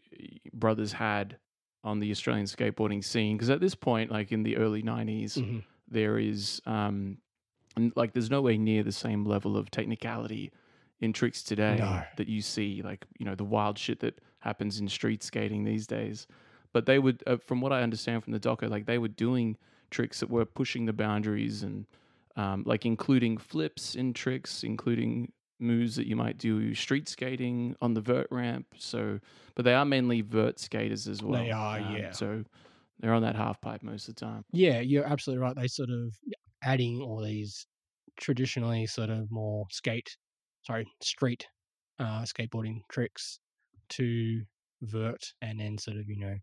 brothers 0.53 0.91
had 0.91 1.37
on 1.85 1.99
the 1.99 2.11
Australian 2.11 2.45
skateboarding 2.45 3.01
scene. 3.03 3.37
Because 3.37 3.49
at 3.49 3.61
this 3.61 3.73
point, 3.75 4.11
like 4.11 4.33
in 4.33 4.43
the 4.43 4.57
early 4.57 4.83
'90s, 4.83 5.37
Mhm. 5.37 5.63
there 5.87 6.19
is 6.19 6.61
um, 6.65 7.17
and, 7.75 7.93
like 7.95 8.13
there's 8.13 8.29
no 8.31 8.41
way 8.41 8.57
near 8.57 8.83
the 8.83 8.91
same 8.91 9.25
level 9.25 9.57
of 9.57 9.69
technicality 9.71 10.51
in 11.01 11.13
tricks 11.13 11.43
today 11.43 11.77
No. 11.79 12.01
that 12.17 12.27
you 12.27 12.41
see 12.41 12.81
like 12.83 13.05
you 13.19 13.25
know 13.25 13.35
the 13.35 13.43
wild 13.45 13.77
shit 13.77 13.99
that 14.01 14.19
happens 14.39 14.79
in 14.79 14.87
street 14.87 15.23
skating 15.23 15.63
these 15.63 15.87
days. 15.87 16.27
But 16.73 16.85
they 16.85 16.99
would 16.99 17.23
uh, 17.25 17.37
from 17.37 17.61
what 17.61 17.71
i 17.73 17.81
understand 17.81 18.23
from 18.23 18.33
the 18.33 18.39
doco 18.39 18.69
like 18.69 18.85
they 18.85 18.97
were 18.97 19.07
doing 19.07 19.57
tricks 19.91 20.19
that 20.19 20.29
were 20.29 20.45
pushing 20.45 20.85
the 20.85 20.93
boundaries 20.93 21.63
and 21.63 21.85
um, 22.35 22.63
like 22.65 22.85
including 22.85 23.37
flips 23.37 23.95
in 23.95 24.13
tricks 24.13 24.63
including 24.63 25.31
moves 25.59 25.95
that 25.95 26.07
you 26.07 26.15
might 26.15 26.37
do 26.37 26.73
street 26.75 27.09
skating 27.09 27.75
on 27.81 27.93
the 27.93 28.01
vert 28.01 28.27
ramp. 28.31 28.67
So 28.77 29.19
but 29.55 29.65
they 29.65 29.73
are 29.73 29.83
mainly 29.85 30.21
vert 30.21 30.59
skaters 30.59 31.07
as 31.07 31.21
well. 31.23 31.41
They 31.43 31.51
are, 31.51 31.79
Um, 31.79 31.95
yeah. 31.97 32.11
so 32.11 32.43
they're 32.99 33.13
on 33.13 33.23
that 33.23 33.35
half 33.35 33.59
pipe 33.61 33.81
most 33.83 34.07
of 34.07 34.15
the 34.15 34.21
time. 34.25 34.45
Yeah 34.51 34.79
you're 34.79 35.05
absolutely 35.05 35.41
right. 35.43 35.55
They 35.55 35.67
sort 35.67 35.89
of 35.89 36.13
adding 36.63 37.01
all 37.01 37.21
these 37.21 37.65
traditionally 38.19 38.85
sort 38.85 39.09
of 39.09 39.31
more 39.31 39.65
skate 39.71 40.17
sorry 40.63 40.85
street 41.01 41.47
uh 41.99 42.21
skateboarding 42.23 42.81
tricks 42.89 43.39
to 43.89 44.41
vert 44.81 45.33
and 45.41 45.59
then 45.59 45.77
sort 45.77 45.97
of 45.97 46.07
you 46.07 46.17
know 46.17 46.35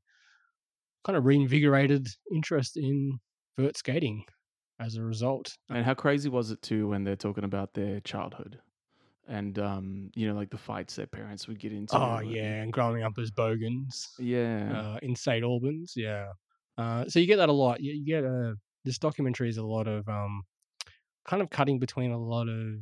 kind 1.04 1.16
of 1.16 1.24
reinvigorated 1.24 2.06
interest 2.32 2.76
in 2.76 3.18
vert 3.58 3.76
skating 3.76 4.24
as 4.80 4.96
a 4.96 5.02
result 5.02 5.56
And 5.70 5.84
how 5.84 5.94
crazy 5.94 6.28
was 6.28 6.50
it 6.50 6.60
too 6.62 6.88
when 6.88 7.04
they're 7.04 7.16
talking 7.16 7.44
about 7.44 7.74
their 7.74 8.00
childhood 8.00 8.60
and 9.28 9.58
um, 9.58 10.10
you 10.14 10.28
know, 10.28 10.34
like 10.34 10.50
the 10.50 10.56
fights 10.58 10.94
their 10.96 11.06
parents 11.08 11.48
would 11.48 11.58
get 11.58 11.72
into. 11.72 11.96
Oh 11.96 12.16
and- 12.16 12.30
yeah, 12.30 12.62
and 12.62 12.72
growing 12.72 13.02
up 13.02 13.14
as 13.18 13.30
bogans 13.32 14.06
yeah, 14.18 14.72
uh, 14.72 14.98
in 15.02 15.16
St 15.16 15.42
Albans, 15.42 15.94
yeah. 15.96 16.28
Uh, 16.78 17.08
so 17.08 17.18
you 17.18 17.26
get 17.26 17.36
that 17.36 17.48
a 17.48 17.52
lot. 17.52 17.80
You, 17.80 17.92
you 17.92 18.04
get 18.06 18.22
a 18.22 18.54
this 18.86 18.98
documentary 18.98 19.50
is 19.50 19.58
a 19.58 19.66
lot 19.66 19.88
of 19.88 20.08
um, 20.08 20.44
kind 21.24 21.42
of 21.42 21.50
cutting 21.50 21.78
between 21.78 22.10
a 22.12 22.18
lot 22.18 22.48
of 22.48 22.80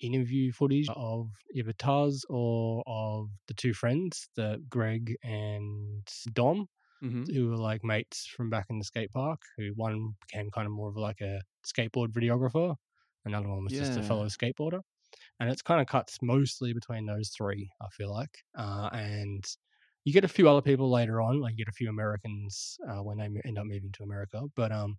interview 0.00 0.52
footage 0.52 0.90
of 0.96 1.30
either 1.54 1.72
Tas 1.74 2.24
or 2.30 2.82
of 2.86 3.30
the 3.48 3.54
two 3.54 3.74
friends, 3.74 4.28
the 4.36 4.64
Greg 4.68 5.16
and 5.22 6.06
Dom, 6.32 6.68
hmm 7.00 7.24
who 7.32 7.48
were 7.50 7.56
like 7.56 7.84
mates 7.84 8.26
from 8.26 8.50
back 8.50 8.66
in 8.70 8.78
the 8.78 8.84
skate 8.84 9.12
park. 9.12 9.40
Who 9.56 9.72
one 9.76 10.14
became 10.20 10.50
kind 10.50 10.66
of 10.66 10.72
more 10.72 10.88
of 10.90 10.96
like 10.96 11.20
a 11.20 11.42
skateboard 11.66 12.08
videographer, 12.08 12.76
another 13.24 13.48
one 13.48 13.64
was 13.64 13.74
just 13.74 13.96
a 13.96 14.02
fellow 14.02 14.26
skateboarder, 14.26 14.80
and 15.40 15.50
it's 15.50 15.62
kind 15.62 15.80
of 15.80 15.86
cuts 15.88 16.18
mostly 16.22 16.72
between 16.72 17.06
those 17.06 17.30
three. 17.30 17.70
I 17.80 17.88
feel 17.90 18.12
like, 18.12 18.38
uh, 18.56 18.90
and 18.92 19.44
you 20.04 20.12
get 20.12 20.24
a 20.24 20.28
few 20.28 20.48
other 20.48 20.62
people 20.62 20.90
later 20.90 21.20
on, 21.20 21.40
like 21.40 21.52
you 21.52 21.58
get 21.64 21.68
a 21.68 21.72
few 21.72 21.90
Americans 21.90 22.78
uh, 22.88 23.02
when 23.02 23.18
they 23.18 23.28
end 23.44 23.58
up 23.58 23.66
moving 23.66 23.92
to 23.92 24.02
America, 24.04 24.42
but 24.56 24.72
um, 24.72 24.96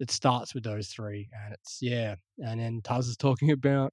it 0.00 0.10
starts 0.10 0.54
with 0.54 0.64
those 0.64 0.88
three, 0.88 1.28
and 1.44 1.54
it's 1.54 1.78
yeah, 1.80 2.14
and 2.38 2.60
then 2.60 2.80
Tas 2.82 3.06
is 3.08 3.16
talking 3.16 3.50
about 3.52 3.92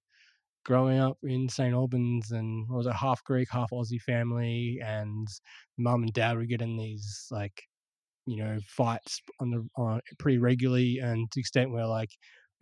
growing 0.66 1.00
up 1.00 1.18
in 1.24 1.48
St. 1.48 1.74
Albans 1.74 2.32
and 2.32 2.68
was 2.70 2.88
a 2.88 2.94
half 2.94 3.24
Greek, 3.24 3.48
half 3.52 3.70
Aussie 3.72 4.02
family, 4.02 4.80
and 4.84 5.28
mum 5.78 6.04
and 6.04 6.14
dad 6.14 6.38
would 6.38 6.50
get 6.50 6.62
in 6.62 6.78
these 6.78 7.28
like, 7.32 7.64
you 8.26 8.38
know, 8.38 8.58
fights 8.68 9.22
on 9.40 9.52
the 9.52 9.68
on 9.78 10.02
pretty 10.20 10.38
regularly, 10.40 11.00
and 11.00 11.30
to 11.32 11.36
the 11.36 11.42
extent 11.42 11.72
where 11.72 11.86
like 11.86 12.10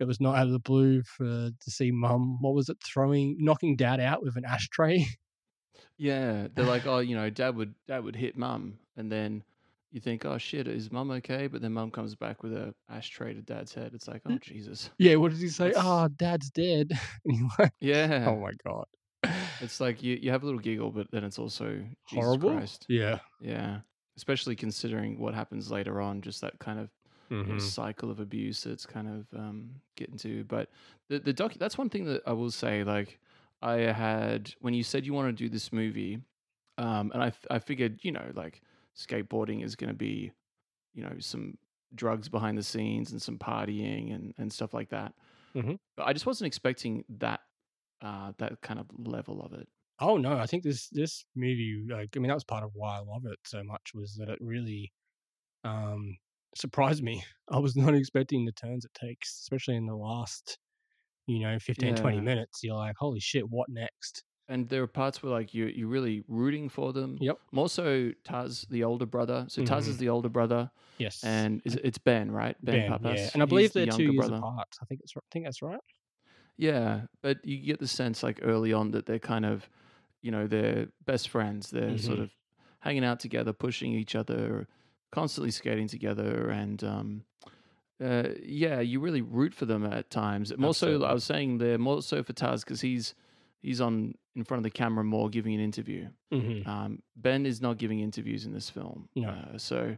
it 0.00 0.04
was 0.04 0.20
not 0.20 0.36
out 0.36 0.46
of 0.46 0.52
the 0.52 0.58
blue 0.58 1.02
for 1.02 1.24
to 1.24 1.70
see 1.70 1.90
mum. 1.90 2.38
What 2.40 2.54
was 2.54 2.68
it? 2.68 2.78
Throwing, 2.84 3.36
knocking 3.38 3.76
dad 3.76 4.00
out 4.00 4.22
with 4.22 4.36
an 4.36 4.44
ashtray. 4.44 5.06
yeah. 5.96 6.48
They're 6.54 6.64
like, 6.66 6.86
oh, 6.86 6.98
you 6.98 7.16
know, 7.16 7.30
dad 7.30 7.56
would 7.56 7.74
dad 7.88 8.04
would 8.04 8.16
hit 8.16 8.36
mum, 8.36 8.78
and 8.96 9.10
then 9.10 9.42
you 9.94 10.00
think, 10.00 10.24
oh 10.26 10.36
shit, 10.38 10.66
is 10.68 10.90
mum 10.92 11.10
okay? 11.12 11.46
But 11.46 11.62
then 11.62 11.72
mum 11.72 11.90
comes 11.90 12.14
back 12.14 12.42
with 12.42 12.52
a 12.52 12.74
ashtray 12.90 13.32
to 13.32 13.40
dad's 13.40 13.72
head. 13.72 13.92
It's 13.94 14.08
like, 14.08 14.22
oh 14.28 14.38
Jesus, 14.38 14.90
yeah. 14.98 15.14
What 15.14 15.30
does 15.30 15.40
he 15.40 15.48
say? 15.48 15.68
That's- 15.68 15.84
Oh, 15.86 16.08
dad's 16.08 16.50
dead. 16.50 16.92
like, 17.58 17.72
yeah. 17.80 18.26
oh 18.28 18.36
my 18.36 18.50
god, 18.66 18.86
It's 19.60 19.80
like 19.80 20.02
you 20.02 20.18
you 20.20 20.30
have 20.32 20.42
a 20.42 20.46
little 20.46 20.60
giggle, 20.60 20.90
but 20.90 21.10
then 21.12 21.24
it's 21.24 21.38
also 21.38 21.66
Jesus 22.10 22.24
horrible. 22.24 22.50
Christ. 22.50 22.84
Yeah. 22.88 23.20
Yeah, 23.40 23.78
especially 24.16 24.56
considering 24.56 25.18
what 25.18 25.32
happens 25.34 25.70
later 25.70 26.00
on, 26.00 26.20
just 26.20 26.40
that 26.42 26.58
kind 26.58 26.78
of 26.80 26.90
you 27.30 27.36
know, 27.42 27.54
Mhm. 27.54 27.60
cycle 27.60 28.10
of 28.10 28.20
abuse 28.20 28.64
that's 28.64 28.84
kind 28.86 29.08
of 29.08 29.38
um, 29.38 29.70
getting 29.96 30.18
to. 30.18 30.44
But 30.44 30.68
the 31.08 31.18
the 31.20 31.32
doc 31.32 31.54
that's 31.54 31.78
one 31.78 31.88
thing 31.88 32.04
that 32.06 32.22
I 32.26 32.32
will 32.32 32.50
say. 32.50 32.84
Like 32.84 33.18
I 33.62 33.76
had 33.92 34.52
when 34.60 34.74
you 34.74 34.82
said 34.82 35.06
you 35.06 35.14
want 35.14 35.28
to 35.28 35.44
do 35.44 35.48
this 35.48 35.72
movie, 35.72 36.18
um, 36.78 37.10
and 37.14 37.22
I 37.50 37.58
figured 37.60 38.00
you 38.02 38.12
know 38.12 38.30
like 38.34 38.60
skateboarding 38.96 39.64
is 39.64 39.76
going 39.76 39.88
to 39.88 39.94
be, 39.96 40.32
you 40.94 41.02
know, 41.02 41.16
some 41.20 41.58
drugs 41.94 42.28
behind 42.28 42.58
the 42.58 42.62
scenes 42.62 43.12
and 43.12 43.22
some 43.22 43.38
partying 43.38 44.14
and, 44.14 44.34
and 44.38 44.52
stuff 44.52 44.74
like 44.74 44.90
that. 44.90 45.14
Mhm. 45.54 45.78
But 45.96 46.08
I 46.08 46.12
just 46.12 46.26
wasn't 46.26 46.48
expecting 46.48 47.04
that 47.08 47.40
uh, 48.02 48.32
that 48.38 48.60
kind 48.62 48.80
of 48.80 48.88
level 48.98 49.42
of 49.42 49.52
it. 49.54 49.68
Oh 50.00 50.16
no, 50.16 50.36
I 50.38 50.46
think 50.46 50.64
this 50.64 50.88
this 50.90 51.24
movie, 51.36 51.86
like, 51.88 52.16
I 52.16 52.20
mean, 52.20 52.28
that 52.28 52.34
was 52.34 52.44
part 52.44 52.64
of 52.64 52.72
why 52.74 52.96
I 52.96 53.00
love 53.00 53.24
it 53.26 53.38
so 53.44 53.62
much 53.64 53.92
was 53.94 54.16
that 54.16 54.28
it 54.28 54.38
really 54.40 54.92
um 55.64 56.18
surprised 56.56 57.02
me. 57.02 57.24
I 57.50 57.58
was 57.58 57.76
not 57.76 57.94
expecting 57.94 58.44
the 58.44 58.52
turns 58.52 58.84
it 58.84 58.94
takes, 58.94 59.40
especially 59.42 59.76
in 59.76 59.86
the 59.86 59.96
last, 59.96 60.58
you 61.26 61.40
know, 61.40 61.58
15, 61.60 61.94
20 61.96 62.20
minutes. 62.20 62.62
You're 62.64 62.76
like, 62.76 62.96
holy 62.98 63.20
shit, 63.20 63.48
what 63.50 63.68
next? 63.70 64.24
And 64.48 64.68
there 64.68 64.82
are 64.82 64.86
parts 64.86 65.22
where 65.22 65.32
like 65.32 65.54
you 65.54 65.66
you're 65.66 65.88
really 65.88 66.22
rooting 66.28 66.68
for 66.68 66.92
them. 66.92 67.16
Yep. 67.20 67.38
More 67.52 67.68
so 67.68 68.12
Tas, 68.24 68.66
the 68.68 68.84
older 68.84 69.06
brother. 69.06 69.46
So 69.48 69.64
Tas 69.64 69.88
is 69.88 69.96
Mhm. 69.96 70.00
the 70.00 70.08
older 70.10 70.28
brother, 70.28 70.70
Yes. 70.98 71.24
and 71.24 71.62
is, 71.64 71.76
it's 71.76 71.96
Ben, 71.98 72.30
right? 72.30 72.54
Ben, 72.62 72.80
Ben, 72.80 72.90
Pappas. 72.90 73.18
yeah. 73.20 73.30
And 73.32 73.42
I 73.42 73.46
believe 73.46 73.72
the 73.72 73.80
they're 73.86 73.86
two 73.96 74.02
younger 74.02 74.12
years 74.12 74.26
brother. 74.28 74.36
apart. 74.36 74.68
I 74.82 74.84
think 74.84 75.00
it's, 75.00 75.16
I 75.16 75.20
think 75.32 75.46
that's 75.46 75.62
right. 75.62 75.80
Yeah, 76.58 77.06
but 77.22 77.44
you 77.44 77.56
get 77.58 77.80
the 77.80 77.88
sense 77.88 78.22
like 78.22 78.38
early 78.42 78.72
on 78.72 78.90
that 78.92 79.06
they're 79.06 79.18
kind 79.18 79.46
of, 79.46 79.68
you 80.20 80.30
know, 80.30 80.46
they're 80.46 80.88
best 81.04 81.28
friends. 81.30 81.70
They're 81.70 81.96
sort 81.98 82.18
Mhm. 82.18 82.22
of 82.24 82.30
hanging 82.80 83.04
out 83.04 83.20
together, 83.20 83.52
pushing 83.54 83.92
each 83.92 84.14
other, 84.14 84.68
constantly 85.10 85.50
skating 85.52 85.88
together, 85.88 86.50
and 86.50 86.84
um, 86.84 87.24
uh, 88.00 88.28
yeah, 88.42 88.80
you 88.80 89.00
really 89.00 89.22
root 89.22 89.54
for 89.54 89.64
them 89.64 89.84
at 89.86 90.10
times. 90.10 90.54
More 90.58 90.74
so, 90.74 91.02
I 91.02 91.14
was 91.14 91.24
saying 91.24 91.58
they're 91.58 91.78
more 91.78 92.02
so 92.02 92.22
for 92.22 92.34
Tas 92.34 92.62
because 92.62 92.82
he's 92.82 93.14
he's 93.64 93.80
on 93.80 94.14
in 94.36 94.44
front 94.44 94.58
of 94.58 94.64
the 94.64 94.70
camera 94.70 95.02
more, 95.04 95.28
giving 95.28 95.54
an 95.54 95.60
interview. 95.60 96.08
Mm-hmm. 96.32 96.68
Um, 96.68 96.98
ben 97.16 97.46
is 97.46 97.60
not 97.60 97.78
giving 97.78 98.00
interviews 98.00 98.44
in 98.44 98.52
this 98.52 98.68
film. 98.68 99.08
No. 99.16 99.28
Uh, 99.28 99.58
so, 99.58 99.96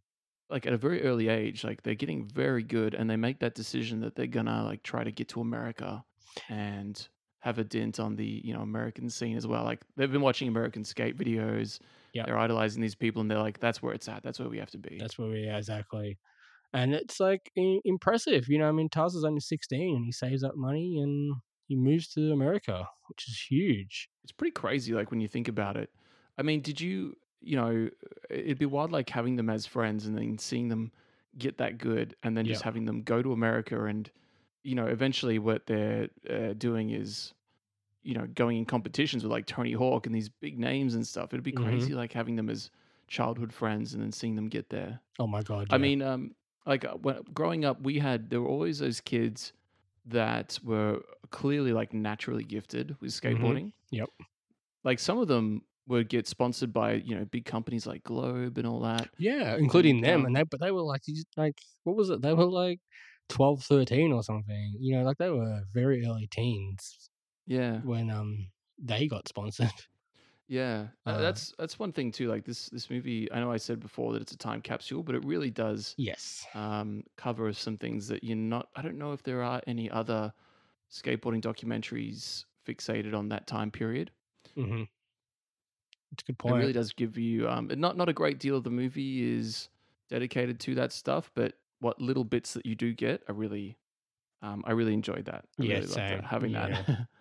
like 0.48 0.66
at 0.66 0.72
a 0.72 0.76
very 0.76 1.02
early 1.02 1.28
age, 1.28 1.64
like 1.64 1.82
they're 1.82 1.94
getting 1.94 2.24
very 2.26 2.62
good, 2.62 2.94
and 2.94 3.10
they 3.10 3.16
make 3.16 3.40
that 3.40 3.54
decision 3.54 4.00
that 4.00 4.14
they're 4.14 4.26
gonna 4.26 4.64
like 4.64 4.82
try 4.82 5.04
to 5.04 5.10
get 5.10 5.28
to 5.30 5.40
America 5.40 6.04
and 6.48 7.08
have 7.40 7.58
a 7.58 7.64
dent 7.64 8.00
on 8.00 8.16
the 8.16 8.40
you 8.44 8.54
know 8.54 8.60
American 8.60 9.10
scene 9.10 9.36
as 9.36 9.46
well. 9.46 9.64
Like 9.64 9.80
they've 9.96 10.10
been 10.10 10.20
watching 10.20 10.48
American 10.48 10.84
skate 10.84 11.16
videos. 11.16 11.80
Yep. 12.14 12.26
They're 12.26 12.38
idolizing 12.38 12.80
these 12.80 12.94
people, 12.94 13.20
and 13.20 13.30
they're 13.30 13.38
like, 13.38 13.58
"That's 13.60 13.82
where 13.82 13.92
it's 13.92 14.08
at. 14.08 14.22
That's 14.22 14.38
where 14.38 14.48
we 14.48 14.58
have 14.58 14.70
to 14.70 14.78
be." 14.78 14.96
That's 14.98 15.18
where 15.18 15.28
we 15.28 15.48
are 15.48 15.58
exactly. 15.58 16.18
And 16.72 16.94
it's 16.94 17.20
like 17.20 17.50
impressive, 17.54 18.48
you 18.48 18.58
know. 18.58 18.68
I 18.68 18.72
mean, 18.72 18.88
Tas 18.88 19.14
is 19.14 19.24
only 19.24 19.40
16 19.40 19.96
and 19.96 20.04
he 20.04 20.12
saves 20.12 20.44
up 20.44 20.56
money 20.56 20.98
and 21.00 21.34
he 21.68 21.76
moves 21.76 22.08
to 22.14 22.32
America, 22.32 22.88
which 23.08 23.28
is 23.28 23.40
huge. 23.50 24.08
it's 24.22 24.32
pretty 24.32 24.50
crazy 24.52 24.92
like 24.92 25.10
when 25.10 25.20
you 25.20 25.28
think 25.28 25.48
about 25.48 25.76
it 25.76 25.90
i 26.38 26.42
mean 26.42 26.60
did 26.60 26.80
you 26.80 27.14
you 27.40 27.56
know 27.56 27.88
it'd 28.30 28.58
be 28.58 28.66
wild 28.66 28.92
like 28.92 29.08
having 29.10 29.36
them 29.36 29.50
as 29.50 29.66
friends 29.66 30.06
and 30.06 30.16
then 30.16 30.38
seeing 30.38 30.68
them 30.68 30.92
get 31.38 31.58
that 31.58 31.78
good 31.78 32.16
and 32.22 32.36
then 32.36 32.46
just 32.46 32.62
having 32.62 32.84
them 32.84 33.02
go 33.02 33.22
to 33.22 33.32
america 33.32 33.84
and 33.84 34.10
you 34.64 34.74
know 34.74 34.86
eventually 34.86 35.38
what 35.38 35.66
they're 35.66 36.08
uh, 36.28 36.52
doing 36.54 36.90
is 36.90 37.34
you 38.02 38.14
know 38.14 38.26
going 38.28 38.58
in 38.58 38.64
competitions 38.66 39.22
with 39.24 39.32
like 39.32 39.46
tony 39.46 39.72
hawk 39.72 40.06
and 40.06 40.14
these 40.14 40.28
big 40.28 40.58
names 40.58 40.94
and 40.94 41.06
stuff 41.06 41.32
it'd 41.32 41.44
be 41.44 41.52
Mhm. 41.52 41.54
crazy 41.54 41.94
like 41.94 42.12
having 42.12 42.36
them 42.36 42.50
as 42.50 42.70
childhood 43.08 43.52
friends 43.52 43.94
and 43.94 44.02
then 44.02 44.12
seeing 44.12 44.36
them 44.36 44.48
get 44.48 44.70
there 44.70 45.00
Oh 45.18 45.26
my 45.26 45.42
god! 45.42 45.68
I 45.70 45.78
mean, 45.78 46.02
um, 46.02 46.34
like 46.66 46.84
uh, 46.84 46.94
when 46.94 47.22
growing 47.34 47.64
up, 47.64 47.80
we 47.82 47.98
had 47.98 48.30
there 48.30 48.40
were 48.40 48.48
always 48.48 48.78
those 48.78 49.00
kids 49.00 49.52
that 50.06 50.58
were 50.62 51.02
clearly 51.30 51.72
like 51.72 51.92
naturally 51.92 52.44
gifted 52.44 52.96
with 53.00 53.10
skateboarding. 53.10 53.72
Yep. 53.90 54.08
Like 54.84 54.98
some 54.98 55.18
of 55.18 55.28
them 55.28 55.62
would 55.88 56.08
get 56.08 56.26
sponsored 56.26 56.72
by 56.72 56.94
you 56.94 57.14
know 57.16 57.24
big 57.24 57.44
companies 57.44 57.86
like 57.86 58.02
Globe 58.04 58.58
and 58.58 58.66
all 58.66 58.80
that. 58.80 59.08
yeah, 59.18 59.56
including 59.56 60.00
them, 60.00 60.20
um, 60.20 60.26
and 60.26 60.36
they 60.36 60.42
but 60.44 60.60
they 60.60 60.70
were 60.70 60.82
like 60.82 61.02
like 61.36 61.58
what 61.84 61.96
was 61.96 62.10
it? 62.10 62.22
They 62.22 62.34
were 62.34 62.44
like 62.46 62.80
12, 63.28 63.62
13 63.64 64.12
or 64.12 64.22
something. 64.22 64.76
You 64.80 64.96
know, 64.96 65.04
like 65.04 65.18
they 65.18 65.30
were 65.30 65.62
very 65.72 66.04
early 66.06 66.28
teens 66.30 67.10
Yeah, 67.46 67.80
when 67.82 68.10
um 68.10 68.50
they 68.78 69.08
got 69.08 69.28
sponsored. 69.28 69.70
yeah. 70.48 70.88
Uh, 71.06 71.12
Uh, 71.12 71.20
that's 71.20 71.54
that's 71.58 71.78
one 71.78 71.92
thing 71.92 72.12
too. 72.12 72.28
Like 72.28 72.44
this 72.44 72.68
this 72.68 72.90
movie, 72.90 73.30
I 73.32 73.40
know 73.40 73.50
I 73.50 73.56
said 73.56 73.80
before 73.80 74.12
that 74.12 74.22
it's 74.22 74.32
a 74.32 74.36
time 74.38 74.60
capsule, 74.62 75.02
but 75.02 75.14
it 75.14 75.24
really 75.24 75.50
does 75.50 75.96
yes. 75.96 76.46
um, 76.54 77.04
cover 77.16 77.52
some 77.52 77.76
things 77.76 78.08
that 78.08 78.22
you're 78.24 78.36
not. 78.36 78.68
I 78.76 78.82
don't 78.82 78.98
know 78.98 79.12
if 79.12 79.22
there 79.22 79.42
are 79.42 79.60
any 79.66 79.90
other 79.90 80.32
skateboarding 80.90 81.42
documentaries 81.42 82.44
fixated 82.66 83.14
on 83.14 83.28
that 83.30 83.46
time 83.46 83.70
period. 83.70 84.12
Mm-hmm. 84.56 84.84
It's 86.12 86.22
a 86.22 86.26
good 86.26 86.38
point. 86.38 86.56
It 86.56 86.58
really 86.58 86.72
does 86.72 86.92
give 86.92 87.18
you 87.18 87.48
um, 87.48 87.70
not 87.76 87.96
not 87.96 88.08
a 88.08 88.12
great 88.12 88.38
deal 88.38 88.56
of 88.56 88.64
the 88.64 88.70
movie 88.70 89.22
is 89.36 89.68
dedicated 90.08 90.60
to 90.60 90.74
that 90.76 90.92
stuff, 90.92 91.30
but 91.34 91.54
what 91.80 92.00
little 92.00 92.24
bits 92.24 92.54
that 92.54 92.64
you 92.64 92.74
do 92.74 92.94
get 92.94 93.22
are 93.28 93.34
really, 93.34 93.76
um, 94.42 94.64
I 94.66 94.72
really 94.72 94.94
enjoyed 94.94 95.26
that. 95.26 95.46
I 95.58 95.62
Yeah, 95.62 95.74
really 95.74 95.86
loved 95.86 96.08
that, 96.08 96.22
same. 96.22 96.22
having 96.24 96.52
that. 96.52 97.08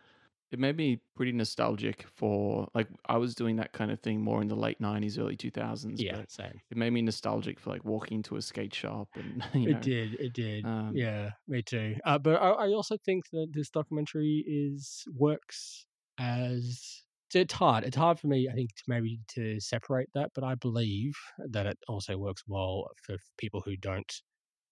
Yeah. 0.55 0.59
it 0.59 0.59
made 0.59 0.77
me 0.77 1.01
pretty 1.15 1.31
nostalgic 1.31 2.05
for 2.15 2.67
like 2.73 2.87
I 3.05 3.17
was 3.17 3.35
doing 3.35 3.57
that 3.57 3.73
kind 3.73 3.91
of 3.91 3.99
thing 3.99 4.21
more 4.21 4.41
in 4.41 4.47
the 4.47 4.55
late 4.55 4.79
'90s, 4.79 5.17
early 5.19 5.35
2000s. 5.35 6.01
yeah, 6.01 6.17
but 6.17 6.31
same. 6.31 6.61
it 6.71 6.77
made 6.77 6.91
me 6.91 7.01
nostalgic 7.01 7.59
for 7.59 7.69
like 7.71 7.85
walking 7.85 8.17
into 8.17 8.35
a 8.37 8.41
skate 8.41 8.73
shop 8.73 9.09
and 9.15 9.43
you 9.53 9.67
know, 9.67 9.77
It 9.77 9.81
did. 9.81 10.13
It 10.19 10.33
did. 10.33 10.65
um, 10.65 10.95
yeah, 10.95 11.31
me 11.47 11.61
too. 11.61 11.95
Uh, 12.05 12.17
but 12.17 12.41
I, 12.41 12.49
I 12.49 12.67
also 12.73 12.97
think 13.05 13.29
that 13.31 13.47
this 13.53 13.69
documentary 13.69 14.43
is 14.47 15.03
works 15.15 15.85
as 16.17 17.03
it's 17.33 17.53
hard. 17.53 17.83
It's 17.83 17.97
hard 17.97 18.19
for 18.19 18.27
me, 18.27 18.47
I 18.49 18.53
think, 18.53 18.69
to 18.75 18.83
maybe 18.87 19.19
to 19.29 19.59
separate 19.59 20.09
that. 20.13 20.31
But 20.33 20.43
I 20.43 20.55
believe 20.55 21.13
that 21.49 21.65
it 21.65 21.77
also 21.87 22.17
works 22.17 22.43
well 22.47 22.87
for 23.03 23.17
people 23.37 23.61
who 23.65 23.75
don't 23.77 24.11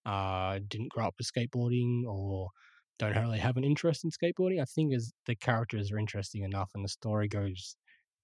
uh 0.06 0.60
didn't 0.68 0.90
grow 0.92 1.08
up 1.08 1.16
with 1.18 1.32
skateboarding 1.32 2.04
or 2.06 2.50
don't 3.00 3.18
really 3.18 3.40
have 3.40 3.58
an 3.58 3.64
interest 3.64 4.04
in 4.04 4.12
skateboarding. 4.12 4.62
I 4.62 4.66
think 4.66 4.94
as 4.94 5.14
the 5.26 5.36
characters 5.36 5.92
are 5.92 5.98
interesting 6.00 6.44
enough 6.44 6.72
and 6.76 6.84
the 6.84 6.90
story 6.90 7.28
goes 7.28 7.76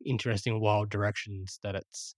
interesting 0.06 0.60
wild 0.62 0.90
directions 0.90 1.60
that 1.64 1.76
it's 1.76 2.16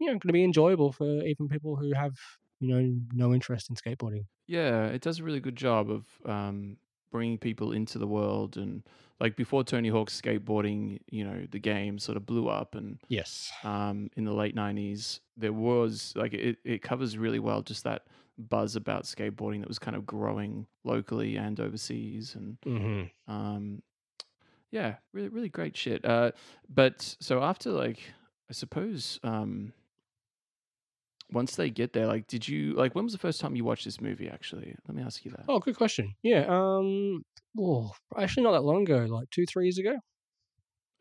you 0.00 0.06
know 0.06 0.12
going 0.14 0.20
to 0.28 0.32
be 0.32 0.44
enjoyable 0.44 0.92
for 0.92 1.22
even 1.24 1.48
people 1.48 1.76
who 1.76 1.92
have 1.94 2.14
you 2.60 2.68
know 2.68 3.00
no 3.12 3.34
interest 3.34 3.70
in 3.70 3.76
skateboarding. 3.76 4.24
Yeah, 4.46 4.86
it 4.86 5.00
does 5.00 5.20
a 5.20 5.24
really 5.24 5.40
good 5.40 5.56
job 5.56 5.90
of 5.90 6.06
um, 6.24 6.78
bringing 7.12 7.38
people 7.38 7.72
into 7.72 7.98
the 7.98 8.06
world 8.06 8.56
and 8.56 8.82
like 9.20 9.36
before 9.36 9.62
Tony 9.64 9.88
Hawk's 9.88 10.18
skateboarding, 10.20 11.00
you 11.10 11.24
know, 11.24 11.46
the 11.50 11.58
game 11.58 11.98
sort 11.98 12.16
of 12.16 12.26
blew 12.26 12.48
up 12.48 12.74
and 12.74 12.98
Yes. 13.08 13.52
um, 13.62 14.10
in 14.16 14.24
the 14.24 14.32
late 14.32 14.54
90s 14.54 15.20
there 15.36 15.52
was 15.52 16.12
like 16.16 16.32
it, 16.34 16.58
it 16.64 16.82
covers 16.82 17.16
really 17.18 17.38
well 17.38 17.62
just 17.62 17.84
that 17.84 18.06
buzz 18.48 18.76
about 18.76 19.04
skateboarding 19.04 19.60
that 19.60 19.68
was 19.68 19.78
kind 19.78 19.96
of 19.96 20.06
growing 20.06 20.66
locally 20.84 21.36
and 21.36 21.60
overseas 21.60 22.34
and 22.34 22.56
Mm-hmm. 22.66 23.32
um, 23.32 23.82
yeah, 24.70 24.96
really 25.12 25.28
really 25.28 25.48
great 25.48 25.76
shit. 25.76 26.04
Uh, 26.04 26.30
but 26.68 27.16
so 27.20 27.42
after 27.42 27.70
like 27.70 27.98
I 28.48 28.52
suppose 28.52 29.18
um, 29.22 29.72
once 31.32 31.54
they 31.56 31.70
get 31.70 31.92
there, 31.92 32.06
like 32.06 32.26
did 32.26 32.48
you 32.48 32.72
like 32.74 32.94
when 32.94 33.04
was 33.04 33.12
the 33.12 33.18
first 33.18 33.40
time 33.40 33.54
you 33.56 33.64
watched 33.64 33.84
this 33.84 34.00
movie 34.00 34.28
actually? 34.28 34.74
Let 34.88 34.96
me 34.96 35.02
ask 35.02 35.24
you 35.24 35.30
that. 35.32 35.44
Oh, 35.48 35.58
good 35.60 35.76
question. 35.76 36.14
Yeah. 36.22 36.46
Um. 36.48 37.22
Oh, 37.58 37.92
actually, 38.16 38.44
not 38.44 38.52
that 38.52 38.62
long 38.62 38.82
ago. 38.82 39.06
Like 39.08 39.30
two, 39.30 39.44
three 39.46 39.66
years 39.66 39.78
ago. 39.78 39.96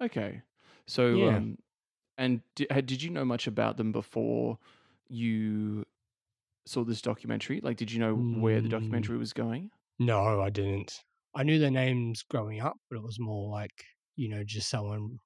Okay. 0.02 0.42
So, 0.88 1.16
Yeah. 1.16 1.36
um, 1.38 1.58
and 2.18 2.42
did, 2.56 2.68
did 2.86 3.04
you 3.04 3.10
know 3.12 3.26
much 3.26 3.48
about 3.48 3.78
them 3.78 3.92
before 3.92 4.58
you 5.10 5.86
saw 6.70 6.84
this 6.84 7.02
documentary? 7.02 7.62
Like, 7.62 7.78
did 7.78 7.92
you 7.92 8.00
know 8.00 8.16
where 8.16 8.62
the 8.62 8.70
Mm. 8.70 8.70
documentary 8.70 9.18
was 9.18 9.34
going? 9.34 9.72
No, 10.00 10.42
I 10.42 10.50
didn't. 10.50 11.04
I 11.36 11.44
knew 11.44 11.60
their 11.60 11.72
names 11.72 12.24
growing 12.24 12.60
up, 12.62 12.78
but 12.90 12.98
it 12.98 13.04
was 13.04 13.20
more 13.20 13.50
like 13.52 13.86
you 14.16 14.30
know 14.30 14.44
just 14.44 14.70
someone 14.70 15.20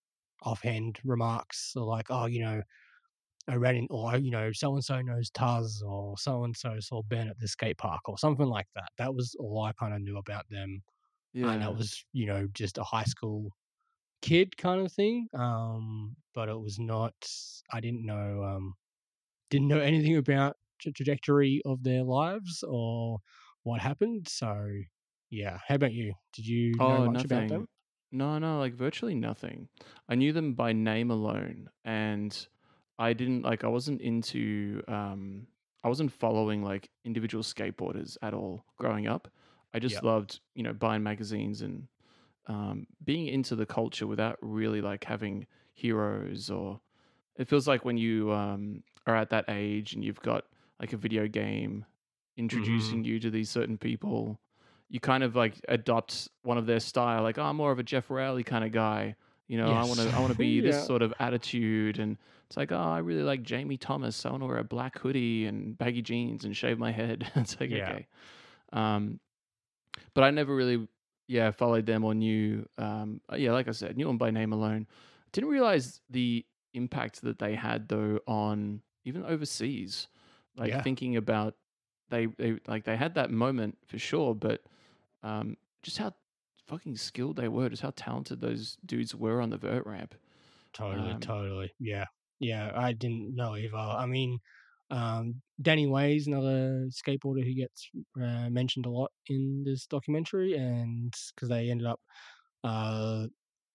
offhand 0.43 0.99
remarks 1.05 1.75
or 1.75 1.85
like, 1.85 2.07
oh, 2.11 2.25
you 2.25 2.41
know, 2.41 2.63
I 3.47 3.55
ran 3.57 3.75
in, 3.77 3.87
or 3.91 4.17
you 4.17 4.31
know, 4.31 4.51
so 4.53 4.73
and 4.75 4.83
so 4.85 5.01
knows 5.01 5.29
Tas, 5.31 5.83
or 5.85 6.17
so 6.17 6.43
and 6.45 6.57
so 6.57 6.79
saw 6.81 7.03
Ben 7.03 7.29
at 7.29 7.39
the 7.39 7.47
skate 7.49 7.77
park, 7.79 8.09
or 8.09 8.17
something 8.19 8.47
like 8.47 8.67
that. 8.75 8.91
That 8.97 9.15
was 9.15 9.35
all 9.39 9.63
I 9.63 9.73
kind 9.73 9.93
of 9.95 10.01
knew 10.01 10.17
about 10.17 10.49
them. 10.49 10.83
Yeah. 11.33 11.53
and 11.53 11.63
it 11.63 11.75
was 11.75 12.05
you 12.13 12.25
know 12.27 12.47
just 12.53 12.77
a 12.79 12.83
high 12.85 13.05
school 13.05 13.51
kid 14.21 14.57
kind 14.57 14.81
of 14.85 14.91
thing 14.93 15.27
um 15.35 16.15
but 16.33 16.49
it 16.49 16.59
was 16.59 16.79
not 16.79 17.13
i 17.71 17.79
didn't 17.81 18.05
know 18.05 18.43
um 18.43 18.75
didn't 19.49 19.67
know 19.69 19.79
anything 19.79 20.17
about 20.17 20.57
the 20.85 20.91
trajectory 20.91 21.61
of 21.65 21.83
their 21.83 22.03
lives 22.03 22.63
or 22.67 23.19
what 23.63 23.81
happened 23.81 24.27
so 24.27 24.69
yeah 25.29 25.59
how 25.67 25.75
about 25.75 25.93
you 25.93 26.13
did 26.33 26.45
you 26.47 26.83
know 26.85 26.99
oh, 26.99 27.07
much 27.07 27.23
about 27.25 27.47
them 27.47 27.67
No, 28.11 28.39
no, 28.39 28.59
like 28.59 28.75
virtually 28.75 29.15
nothing. 29.15 29.69
I 30.09 30.15
knew 30.15 30.33
them 30.33 30.53
by 30.55 30.73
name 30.73 31.11
alone, 31.11 31.69
and 31.85 32.47
I 32.99 33.13
didn't 33.13 33.43
like. 33.43 33.63
I 33.63 33.67
wasn't 33.67 34.01
into. 34.01 34.83
Um, 34.87 35.47
I 35.83 35.89
wasn't 35.89 36.11
following 36.13 36.63
like 36.63 36.91
individual 37.05 37.43
skateboarders 37.43 38.17
at 38.21 38.33
all 38.33 38.65
growing 38.77 39.07
up. 39.07 39.29
I 39.73 39.79
just 39.79 40.01
Yep. 40.01 40.03
loved, 40.03 40.41
you 40.55 40.63
know, 40.63 40.73
buying 40.73 41.03
magazines 41.03 41.61
and 41.61 41.87
um, 42.47 42.87
being 43.03 43.27
into 43.27 43.55
the 43.55 43.65
culture 43.65 44.07
without 44.07 44.37
really 44.41 44.81
like 44.81 45.03
having 45.05 45.47
heroes 45.73 46.49
or 46.49 46.81
it 47.37 47.47
feels 47.47 47.67
like 47.67 47.85
when 47.85 47.97
you 47.97 48.31
um, 48.31 48.83
are 49.07 49.15
at 49.15 49.29
that 49.31 49.45
age 49.49 49.93
and 49.93 50.03
you've 50.03 50.21
got 50.21 50.45
like 50.83 50.91
a 50.91 50.97
video 50.97 51.29
game 51.29 51.85
introducing 52.35 53.05
you 53.05 53.17
to 53.17 53.29
these 53.29 53.49
certain 53.49 53.77
people, 53.77 54.37
you 54.89 54.99
kind 54.99 55.23
of 55.23 55.33
like 55.33 55.53
adopt 55.69 56.27
one 56.41 56.57
of 56.57 56.65
their 56.65 56.81
style. 56.81 57.23
Like, 57.23 57.37
oh, 57.37 57.43
I'm 57.43 57.55
more 57.55 57.71
of 57.71 57.79
a 57.79 57.83
Geoff 57.83 58.09
Rowley 58.09 58.43
kind 58.43 58.65
of 58.65 58.73
guy. 58.73 59.15
You 59.47 59.57
know, 59.59 59.71
I 59.71 59.85
want 59.85 60.01
to 60.01 60.09
I 60.09 60.19
want 60.19 60.33
to 60.33 60.37
be 60.49 60.59
this 60.59 60.85
sort 60.85 61.01
of 61.01 61.13
attitude, 61.19 61.99
and 61.99 62.17
it's 62.47 62.57
like, 62.57 62.73
oh, 62.73 62.75
I 62.75 62.97
really 62.97 63.23
like 63.23 63.43
Jamie 63.43 63.77
Thomas. 63.77 64.25
I 64.25 64.31
want 64.31 64.43
to 64.43 64.47
wear 64.47 64.57
a 64.57 64.63
black 64.65 64.99
hoodie 64.99 65.45
and 65.45 65.77
baggy 65.77 66.01
jeans 66.01 66.43
and 66.43 66.53
shave 66.53 66.77
my 66.77 66.91
head. 66.91 67.31
it's 67.35 67.57
like 67.61 67.69
Yeah. 67.69 67.89
okay, 67.89 68.07
um, 68.73 69.21
but 70.13 70.25
I 70.25 70.31
never 70.31 70.53
really, 70.53 70.85
yeah, 71.29 71.51
followed 71.51 71.85
them 71.85 72.03
or 72.03 72.13
knew. 72.13 72.67
Um, 72.77 73.21
uh, 73.31 73.37
yeah, 73.37 73.53
like 73.53 73.69
I 73.69 73.71
said, 73.71 73.95
knew 73.95 74.07
them 74.07 74.17
by 74.17 74.31
name 74.31 74.51
alone. 74.51 74.87
Didn't 75.31 75.49
realize 75.49 76.01
the 76.09 76.45
impact 76.73 77.21
that 77.21 77.39
they 77.39 77.55
had 77.55 77.87
though 77.87 78.19
on 78.27 78.81
even 79.05 79.23
overseas. 79.23 80.09
Like 80.57 80.75
Yeah. 80.75 80.83
thinking 80.83 81.15
about 81.15 81.57
they 82.09 82.27
they 82.27 82.59
like 82.67 82.85
they 82.85 82.97
had 82.97 83.15
that 83.15 83.31
moment 83.31 83.77
for 83.87 83.97
sure, 83.99 84.35
but 84.35 84.63
um, 85.23 85.57
just 85.83 85.97
how 85.97 86.13
fucking 86.67 86.97
skilled 86.97 87.37
they 87.37 87.47
were, 87.49 87.69
just 87.69 87.81
how 87.81 87.91
talented 87.95 88.41
those 88.41 88.77
dudes 88.85 89.15
were 89.15 89.41
on 89.41 89.49
the 89.51 89.57
vert 89.57 89.85
ramp. 89.85 90.15
Totally, 90.73 91.15
Um, 91.15 91.15
totally. 91.15 91.71
Yeah. 91.79 92.05
Yeah, 92.39 92.71
I 92.75 92.93
didn't 92.93 93.35
know 93.35 93.55
either. 93.55 93.75
I 93.77 94.05
mean, 94.05 94.39
um, 94.89 95.41
Danny 95.61 95.87
Way's 95.87 96.27
another 96.27 96.87
skateboarder 96.89 97.43
who 97.45 97.53
gets 97.53 97.89
uh, 98.19 98.49
mentioned 98.49 98.85
a 98.85 98.89
lot 98.89 99.11
in 99.27 99.63
this 99.63 99.85
documentary, 99.87 100.55
and 100.55 101.13
because 101.35 101.49
they 101.49 101.69
ended 101.69 101.87
up, 101.87 102.01
uh, 102.63 103.27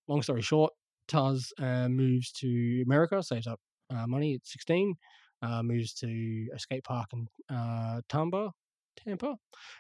long 0.09 0.23
story 0.23 0.43
short, 0.43 0.75
Tas 1.09 1.53
uh, 1.59 1.89
moves 1.89 2.33
to 2.35 2.83
America, 2.87 3.23
saves 3.23 3.47
up 3.49 3.61
uh, 3.91 4.07
money 4.07 4.35
at 4.37 4.47
16, 4.47 4.97
uh, 5.43 5.63
moves 5.63 5.95
to 5.95 6.49
a 6.55 6.59
skate 6.59 6.85
park 6.85 7.09
in 7.13 7.29
uh, 7.55 8.01
Tampa, 8.09 8.53
Tampa, 8.97 9.37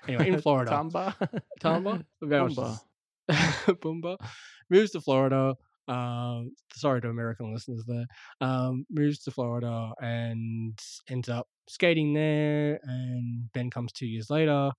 anyway, 0.06 0.28
in 0.28 0.40
Florida. 0.42 0.70
Tampa, 0.70 1.16
I 1.20 2.02
Boomba. 2.22 2.78
Boomba 3.28 4.16
moves 4.70 4.92
to 4.92 5.00
Florida. 5.00 5.54
Um, 5.88 6.52
sorry 6.74 7.00
to 7.00 7.08
American 7.08 7.52
listeners 7.52 7.84
there. 7.86 8.06
Um, 8.40 8.84
moves 8.90 9.20
to 9.20 9.30
Florida 9.30 9.92
and 10.00 10.78
ends 11.08 11.28
up 11.28 11.48
skating 11.68 12.12
there. 12.12 12.78
And 12.82 13.50
Ben 13.52 13.70
comes 13.70 13.92
two 13.92 14.06
years 14.06 14.30
later. 14.30 14.70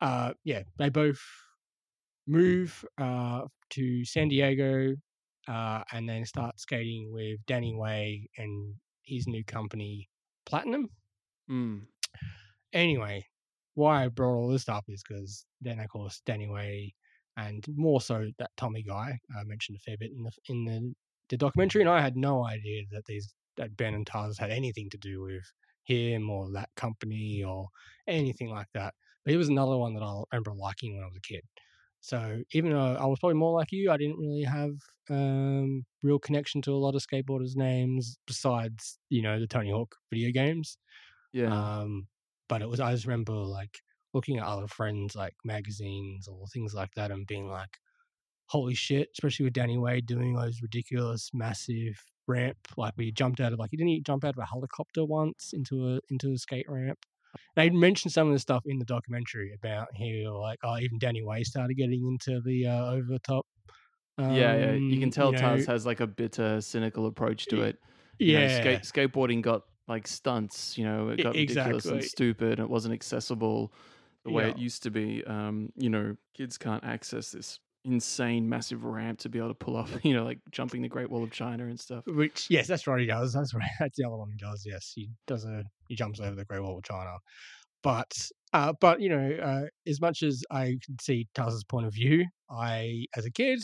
Uh, 0.00 0.32
yeah, 0.44 0.62
they 0.78 0.90
both 0.90 1.20
move 2.26 2.84
uh, 3.00 3.42
to 3.70 4.04
San 4.04 4.28
Diego 4.28 4.94
uh, 5.48 5.82
and 5.92 6.08
then 6.08 6.24
start 6.24 6.60
skating 6.60 7.10
with 7.10 7.38
Danny 7.46 7.74
Way 7.74 8.28
and 8.36 8.74
his 9.08 9.26
new 9.26 9.44
company, 9.44 10.08
Platinum 10.46 10.90
Mm. 11.50 11.86
anyway, 12.72 13.24
why 13.74 14.04
I 14.04 14.08
brought 14.08 14.36
all 14.36 14.48
this 14.48 14.68
up 14.68 14.84
is 14.88 15.02
because 15.06 15.46
then, 15.60 15.80
of 15.80 15.88
course, 15.88 16.20
Danny 16.26 16.48
Way 16.48 16.94
and 17.36 17.64
more 17.76 18.00
so 18.00 18.30
that 18.38 18.50
Tommy 18.56 18.82
guy 18.82 19.18
I 19.36 19.44
mentioned 19.44 19.76
a 19.78 19.80
fair 19.80 19.96
bit 19.98 20.10
in 20.12 20.22
the 20.24 20.32
in 20.48 20.64
the, 20.64 20.94
the 21.30 21.36
documentary, 21.36 21.82
and 21.82 21.90
I 21.90 22.00
had 22.00 22.16
no 22.16 22.44
idea 22.46 22.82
that 22.92 23.04
these 23.06 23.34
that 23.56 23.76
Ben 23.76 23.94
and 23.94 24.06
Tas 24.06 24.38
had 24.38 24.50
anything 24.50 24.90
to 24.90 24.98
do 24.98 25.22
with 25.22 25.44
him 25.84 26.30
or 26.30 26.50
that 26.52 26.70
company 26.76 27.42
or 27.44 27.68
anything 28.06 28.50
like 28.50 28.68
that. 28.74 28.94
But 29.24 29.30
he 29.32 29.36
was 29.36 29.48
another 29.48 29.76
one 29.76 29.94
that 29.94 30.02
I 30.02 30.22
remember 30.32 30.54
liking 30.54 30.94
when 30.94 31.04
I 31.04 31.06
was 31.06 31.16
a 31.16 31.20
kid. 31.20 31.42
So 32.00 32.42
even 32.52 32.72
though 32.72 32.94
I 32.96 33.06
was 33.06 33.18
probably 33.18 33.38
more 33.38 33.52
like 33.58 33.72
you, 33.72 33.90
I 33.90 33.96
didn't 33.96 34.18
really 34.18 34.44
have 34.44 34.72
um, 35.10 35.84
real 36.02 36.18
connection 36.18 36.62
to 36.62 36.72
a 36.72 36.76
lot 36.76 36.94
of 36.94 37.02
skateboarders' 37.02 37.56
names 37.56 38.18
besides 38.26 38.98
you 39.10 39.22
know 39.22 39.40
the 39.40 39.46
Tony 39.46 39.70
Hawk 39.70 39.96
video 40.10 40.30
games. 40.32 40.78
Yeah. 41.32 41.52
Um, 41.52 42.08
but 42.48 42.62
it 42.62 42.68
was 42.68 42.80
I 42.80 42.92
just 42.92 43.06
remember 43.06 43.34
like 43.34 43.80
looking 44.14 44.38
at 44.38 44.44
other 44.46 44.66
friends 44.68 45.14
like 45.16 45.34
magazines 45.44 46.28
or 46.28 46.46
things 46.48 46.74
like 46.74 46.92
that 46.96 47.10
and 47.10 47.26
being 47.26 47.48
like, 47.48 47.78
holy 48.46 48.74
shit, 48.74 49.10
especially 49.14 49.44
with 49.44 49.54
Danny 49.54 49.78
Way 49.78 50.00
doing 50.00 50.34
those 50.34 50.62
ridiculous 50.62 51.30
massive 51.34 51.96
ramp 52.26 52.58
like 52.76 52.94
where 52.96 53.06
you 53.06 53.12
jumped 53.12 53.40
out 53.40 53.52
of 53.54 53.58
like 53.58 53.70
he 53.70 53.76
didn't 53.78 53.88
he 53.90 54.00
jump 54.02 54.24
out 54.24 54.34
of 54.36 54.38
a 54.42 54.46
helicopter 54.46 55.04
once 55.04 55.50
into 55.54 55.88
a 55.96 56.00
into 56.10 56.32
a 56.32 56.38
skate 56.38 56.66
ramp? 56.68 56.98
They 57.56 57.70
mentioned 57.70 58.12
some 58.12 58.28
of 58.28 58.32
the 58.32 58.38
stuff 58.38 58.62
in 58.66 58.78
the 58.78 58.84
documentary 58.84 59.52
about 59.54 59.88
how 59.96 60.38
like 60.38 60.58
oh 60.62 60.78
even 60.78 60.98
Danny 60.98 61.22
Way 61.22 61.42
started 61.44 61.74
getting 61.74 62.06
into 62.06 62.40
the 62.40 62.66
uh, 62.66 62.92
over 62.92 63.06
the 63.08 63.18
top. 63.20 63.46
yeah, 64.18 64.28
yeah. 64.28 64.72
You 64.72 64.94
um, 64.94 65.00
can 65.00 65.10
tell 65.10 65.32
know, 65.32 65.38
Tas 65.38 65.66
has 65.66 65.86
like 65.86 66.00
a 66.00 66.06
bitter, 66.06 66.60
cynical 66.60 67.06
approach 67.06 67.46
to 67.46 67.62
it. 67.62 67.78
You 68.18 68.34
know, 68.34 68.40
Yeah, 68.40 68.78
skateboarding 68.80 69.42
got 69.42 69.62
like 69.86 70.06
stunts. 70.06 70.76
You 70.76 70.84
know, 70.84 71.08
it 71.08 71.22
got 71.22 71.34
ridiculous 71.34 71.86
and 71.86 71.98
exactly. 71.98 72.02
stupid. 72.02 72.58
It 72.58 72.68
wasn't 72.68 72.94
accessible 72.94 73.72
the 74.24 74.30
way 74.30 74.48
it 74.50 74.58
used 74.58 74.82
to 74.84 74.90
be. 74.90 75.24
Um, 75.24 75.72
you 75.76 75.90
know, 75.90 76.16
kids 76.34 76.58
can't 76.58 76.84
access 76.84 77.30
this 77.30 77.60
insane, 77.88 78.48
massive 78.48 78.84
ramp 78.84 79.18
to 79.20 79.28
be 79.28 79.38
able 79.38 79.48
to 79.48 79.54
pull 79.54 79.76
off. 79.76 79.90
You 80.04 80.14
know, 80.14 80.24
like 80.24 80.38
jumping 80.50 80.82
the 80.82 80.88
Great 80.88 81.10
Wall 81.10 81.24
of 81.24 81.30
China 81.30 81.66
and 81.66 81.78
stuff. 81.78 82.04
Which 82.06 82.46
yes, 82.50 82.66
that's 82.66 82.86
right. 82.86 83.00
He 83.00 83.06
does. 83.06 83.32
That's 83.32 83.54
right. 83.54 83.68
That's 83.80 83.96
the 83.96 84.06
other 84.06 84.16
one 84.16 84.30
he 84.30 84.36
does. 84.38 84.64
Yes, 84.66 84.92
he 84.94 85.10
does 85.26 85.44
a 85.44 85.64
he 85.88 85.96
jumps 85.96 86.20
over 86.20 86.34
the 86.36 86.44
Great 86.44 86.62
Wall 86.62 86.78
of 86.78 86.84
China. 86.84 87.16
But 87.82 88.12
uh, 88.52 88.72
but 88.80 89.00
you 89.00 89.08
know, 89.08 89.36
uh, 89.42 89.64
as 89.86 90.00
much 90.00 90.22
as 90.22 90.42
I 90.50 90.76
can 90.84 90.98
see 91.00 91.28
Tas's 91.34 91.64
point 91.64 91.86
of 91.86 91.94
view, 91.94 92.26
I 92.50 93.06
as 93.16 93.24
a 93.26 93.30
kid 93.30 93.60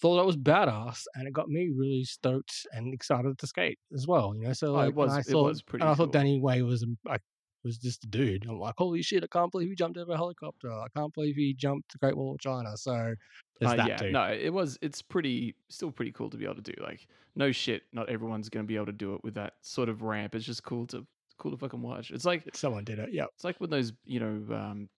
thought 0.00 0.16
that 0.16 0.26
was 0.26 0.36
badass, 0.36 1.02
and 1.14 1.26
it 1.26 1.32
got 1.32 1.48
me 1.48 1.70
really 1.76 2.04
stoked 2.04 2.66
and 2.72 2.94
excited 2.94 3.36
to 3.38 3.46
skate 3.46 3.78
as 3.94 4.06
well. 4.06 4.34
You 4.36 4.42
know, 4.48 4.52
so 4.52 4.68
Oh, 4.68 4.72
like 4.72 4.90
it 4.90 4.94
was. 4.94 5.12
I 5.12 5.20
it 5.20 5.24
thought, 5.24 5.44
was 5.44 5.62
pretty. 5.62 5.82
and 5.82 5.90
I 5.90 5.94
thought 5.94 6.06
cool. 6.06 6.12
Danny 6.12 6.40
Way 6.40 6.62
was 6.62 6.82
um, 6.82 6.96
like 7.04 7.22
was 7.64 7.78
just 7.78 8.04
a 8.04 8.06
dude. 8.06 8.46
I'm 8.48 8.58
like, 8.58 8.74
holy 8.78 9.02
shit! 9.02 9.24
I 9.24 9.26
can't 9.26 9.50
believe 9.50 9.68
he 9.68 9.74
jumped 9.74 9.98
over 9.98 10.12
a 10.12 10.16
helicopter. 10.16 10.70
I 10.72 10.86
can't 10.96 11.12
believe 11.12 11.36
he 11.36 11.54
jumped 11.54 11.92
the 11.92 11.98
Great 11.98 12.16
Wall 12.16 12.32
of 12.34 12.40
China. 12.40 12.76
So 12.76 13.14
Uh, 13.62 13.74
that 13.76 13.88
yeah, 14.02 14.10
no, 14.10 14.24
it 14.24 14.52
was. 14.52 14.78
It's 14.80 15.02
pretty, 15.02 15.54
still 15.68 15.90
pretty 15.90 16.12
cool 16.12 16.30
to 16.30 16.36
be 16.36 16.44
able 16.44 16.54
to 16.56 16.62
do. 16.62 16.74
Like, 16.82 17.06
no 17.34 17.50
shit, 17.52 17.82
not 17.92 18.08
everyone's 18.08 18.48
going 18.48 18.64
to 18.64 18.68
be 18.68 18.76
able 18.76 18.86
to 18.86 18.92
do 18.92 19.14
it 19.14 19.24
with 19.24 19.34
that 19.34 19.54
sort 19.62 19.88
of 19.88 20.02
ramp. 20.02 20.34
It's 20.36 20.44
just 20.44 20.62
cool 20.62 20.86
to, 20.88 21.04
cool 21.38 21.50
to 21.50 21.56
fucking 21.56 21.82
watch. 21.82 22.10
It's 22.12 22.24
like, 22.24 22.44
Someone 22.54 22.84
did 22.84 22.98
it. 23.00 23.10
yeah. 23.12 23.24
it's 23.34 23.42
like 23.44 23.60
when 23.60 23.70
those, 23.70 23.92
you 24.04 24.20
know, 24.20 24.54
um, 24.54 24.88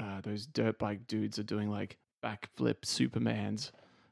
uh, 0.00 0.20
those 0.22 0.46
dirt 0.46 0.78
bike 0.80 1.06
dudes 1.06 1.38
are 1.38 1.44
doing 1.44 1.70
like 1.70 1.96
backflip 2.24 2.80
Supermans. 2.84 3.70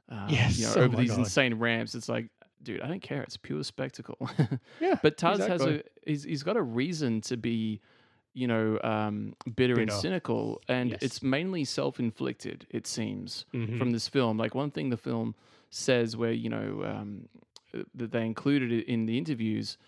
Um, 0.09 0.27
Yes, 0.29 0.59
you 0.59 0.67
know, 0.67 0.75
oh 0.77 0.81
over 0.83 0.97
these 0.97 1.11
God. 1.11 1.19
insane 1.21 1.55
ramps. 1.55 1.95
It's 1.97 2.09
like, 2.09 2.29
dude, 2.63 2.81
I 2.81 2.87
don't 2.89 3.03
care. 3.03 3.23
It's 3.23 3.37
pure 3.37 3.65
spectacle. 3.65 4.19
Yeah. 4.81 4.95
but 5.03 5.17
Tas 5.19 5.39
has 5.45 5.63
a, 5.63 5.83
he's, 6.07 6.23
he's 6.23 6.43
got 6.45 6.57
a 6.57 6.63
reason 6.63 7.21
to 7.23 7.37
be, 7.37 7.81
you 8.37 8.47
know, 8.47 8.79
um, 8.85 9.35
bitter, 9.57 9.81
and 9.81 9.91
cynical, 9.91 10.61
and 10.69 10.91
Yes. 10.91 11.03
it's 11.03 11.23
mainly 11.23 11.65
self-inflicted. 11.65 12.67
It 12.71 12.87
seems 12.87 13.47
Mhm. 13.55 13.79
from 13.79 13.93
this 13.93 14.09
film. 14.09 14.37
Like 14.37 14.55
one 14.55 14.71
thing 14.71 14.91
the 14.91 14.97
film 14.99 15.35
says, 15.71 16.17
where 16.17 16.33
you 16.33 16.51
know 16.51 16.85
um, 16.85 17.29
that 17.95 18.11
they 18.13 18.25
included 18.27 18.71
it 18.73 18.87
in 18.87 19.07
the 19.07 19.17
interviews, 19.17 19.79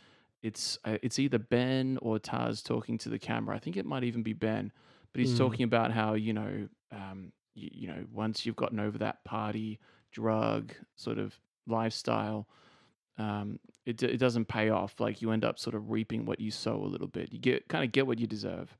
it's 0.42 0.78
uh, 0.86 0.96
it's 1.02 1.18
either 1.18 1.38
Ben 1.38 1.98
or 2.00 2.18
Tas 2.18 2.62
talking 2.62 2.96
to 2.98 3.08
the 3.10 3.18
camera. 3.18 3.54
I 3.54 3.58
think 3.58 3.76
it 3.76 3.84
might 3.86 4.04
even 4.04 4.22
be 4.22 4.32
Ben, 4.32 4.72
but 5.12 5.20
he's 5.20 5.34
Mm. 5.34 5.38
talking 5.44 5.64
about 5.64 5.92
how 5.92 6.14
you 6.14 6.32
know 6.32 6.68
um, 6.90 7.32
you, 7.54 7.68
you 7.72 7.86
know 7.88 8.06
once 8.12 8.46
you've 8.46 8.56
gotten 8.56 8.80
over 8.80 8.96
that 8.98 9.24
party 9.24 9.78
drug 10.10 10.72
sort 10.96 11.18
of 11.18 11.38
lifestyle. 11.66 12.48
Um, 13.18 13.58
it, 13.84 14.02
it 14.02 14.18
doesn't 14.18 14.46
pay 14.46 14.70
off. 14.70 15.00
Like 15.00 15.20
you 15.22 15.32
end 15.32 15.44
up 15.44 15.58
sort 15.58 15.74
of 15.74 15.90
reaping 15.90 16.24
what 16.24 16.40
you 16.40 16.50
sow 16.50 16.76
a 16.82 16.86
little 16.86 17.08
bit. 17.08 17.32
You 17.32 17.38
get 17.38 17.68
kind 17.68 17.84
of 17.84 17.92
get 17.92 18.06
what 18.06 18.18
you 18.18 18.26
deserve, 18.26 18.76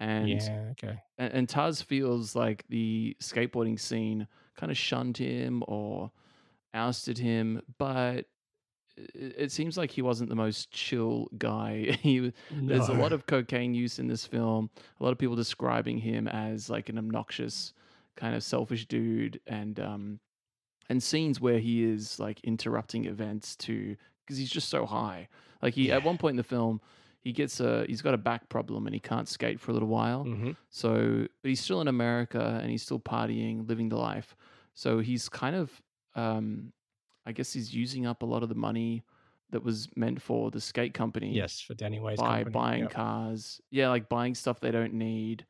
and 0.00 0.28
yeah. 0.28 0.72
Okay. 0.72 0.98
and, 1.18 1.32
and 1.32 1.48
Tas 1.48 1.82
feels 1.82 2.34
like 2.34 2.64
the 2.68 3.16
skateboarding 3.20 3.78
scene 3.78 4.26
kind 4.56 4.70
of 4.70 4.78
shunned 4.78 5.16
him 5.16 5.62
or 5.66 6.10
ousted 6.72 7.18
him, 7.18 7.62
but 7.78 8.26
it, 8.96 9.34
it 9.38 9.52
seems 9.52 9.76
like 9.76 9.90
he 9.90 10.02
wasn't 10.02 10.28
the 10.28 10.36
most 10.36 10.70
chill 10.70 11.28
guy. 11.38 11.96
he 12.00 12.20
was, 12.20 12.32
there's 12.50 12.88
a 12.88 12.94
lot 12.94 13.12
of 13.12 13.26
cocaine 13.26 13.74
use 13.74 13.98
in 13.98 14.06
this 14.06 14.26
film. 14.26 14.70
A 15.00 15.04
lot 15.04 15.12
of 15.12 15.18
people 15.18 15.36
describing 15.36 15.98
him 15.98 16.28
as 16.28 16.70
like 16.70 16.88
an 16.88 16.98
obnoxious, 16.98 17.72
kind 18.16 18.34
of 18.34 18.42
selfish 18.42 18.86
dude, 18.86 19.40
and 19.46 19.80
um, 19.80 20.20
and 20.88 21.02
scenes 21.02 21.40
where 21.40 21.58
he 21.58 21.82
is 21.84 22.18
like 22.18 22.40
interrupting 22.44 23.04
events 23.06 23.56
to 23.56 23.96
because 24.24 24.38
he's 24.38 24.50
just 24.50 24.68
so 24.68 24.86
high. 24.86 25.28
Like 25.62 25.74
he 25.74 25.90
at 25.90 26.02
one 26.02 26.18
point 26.18 26.32
in 26.32 26.36
the 26.36 26.42
film, 26.44 26.80
he 27.20 27.32
gets 27.32 27.60
a 27.60 27.84
he's 27.86 28.02
got 28.02 28.14
a 28.14 28.18
back 28.18 28.48
problem 28.48 28.86
and 28.86 28.94
he 28.94 29.00
can't 29.00 29.28
skate 29.28 29.60
for 29.60 29.70
a 29.70 29.74
little 29.74 29.88
while. 29.88 30.30
hmm 30.30 30.52
So, 30.70 31.26
but 31.42 31.48
he's 31.48 31.60
still 31.60 31.80
in 31.80 31.88
America 31.88 32.58
and 32.60 32.70
he's 32.70 32.82
still 32.82 33.00
partying, 33.00 33.68
living 33.68 33.88
the 33.88 33.96
life. 33.96 34.34
So 34.74 34.98
he's 34.98 35.28
kind 35.28 35.54
of, 35.54 35.80
um, 36.16 36.72
I 37.26 37.32
guess 37.32 37.52
he's 37.52 37.72
using 37.74 38.06
up 38.06 38.22
a 38.22 38.26
lot 38.26 38.42
of 38.42 38.48
the 38.48 38.54
money 38.56 39.04
that 39.50 39.62
was 39.62 39.88
meant 39.96 40.20
for 40.20 40.50
the 40.50 40.60
skate 40.60 40.94
company 40.94 41.32
Yes, 41.34 41.60
for 41.60 41.74
Danny 41.74 42.00
Way's 42.00 42.18
by 42.18 42.38
company. 42.42 42.52
buying 42.52 42.82
Yep. 42.82 42.92
cars. 42.92 43.60
Yeah, 43.70 43.88
like 43.88 44.08
buying 44.08 44.34
stuff 44.34 44.60
they 44.60 44.70
don't 44.70 44.94
need, 44.94 45.46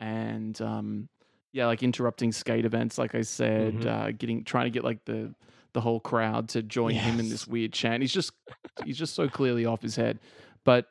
and 0.00 0.60
um, 0.60 1.08
yeah, 1.56 1.66
like 1.66 1.82
interrupting 1.82 2.32
skate 2.32 2.64
events. 2.64 2.98
Like 2.98 3.14
I 3.14 3.22
said, 3.22 3.74
Mhm. 3.80 3.86
uh, 3.86 4.10
getting 4.12 4.44
trying 4.44 4.66
to 4.66 4.70
get 4.70 4.84
like 4.84 5.04
the 5.06 5.34
the 5.72 5.80
whole 5.80 6.00
crowd 6.00 6.48
to 6.50 6.62
join 6.62 6.94
him 6.94 7.18
in 7.20 7.28
this 7.28 7.46
weird 7.46 7.72
chant. 7.72 8.02
He's 8.02 8.12
just 8.12 8.32
he's 8.84 8.96
just 8.98 9.14
so 9.14 9.28
clearly 9.28 9.64
off 9.66 9.82
his 9.82 9.96
head. 9.96 10.18
But 10.64 10.86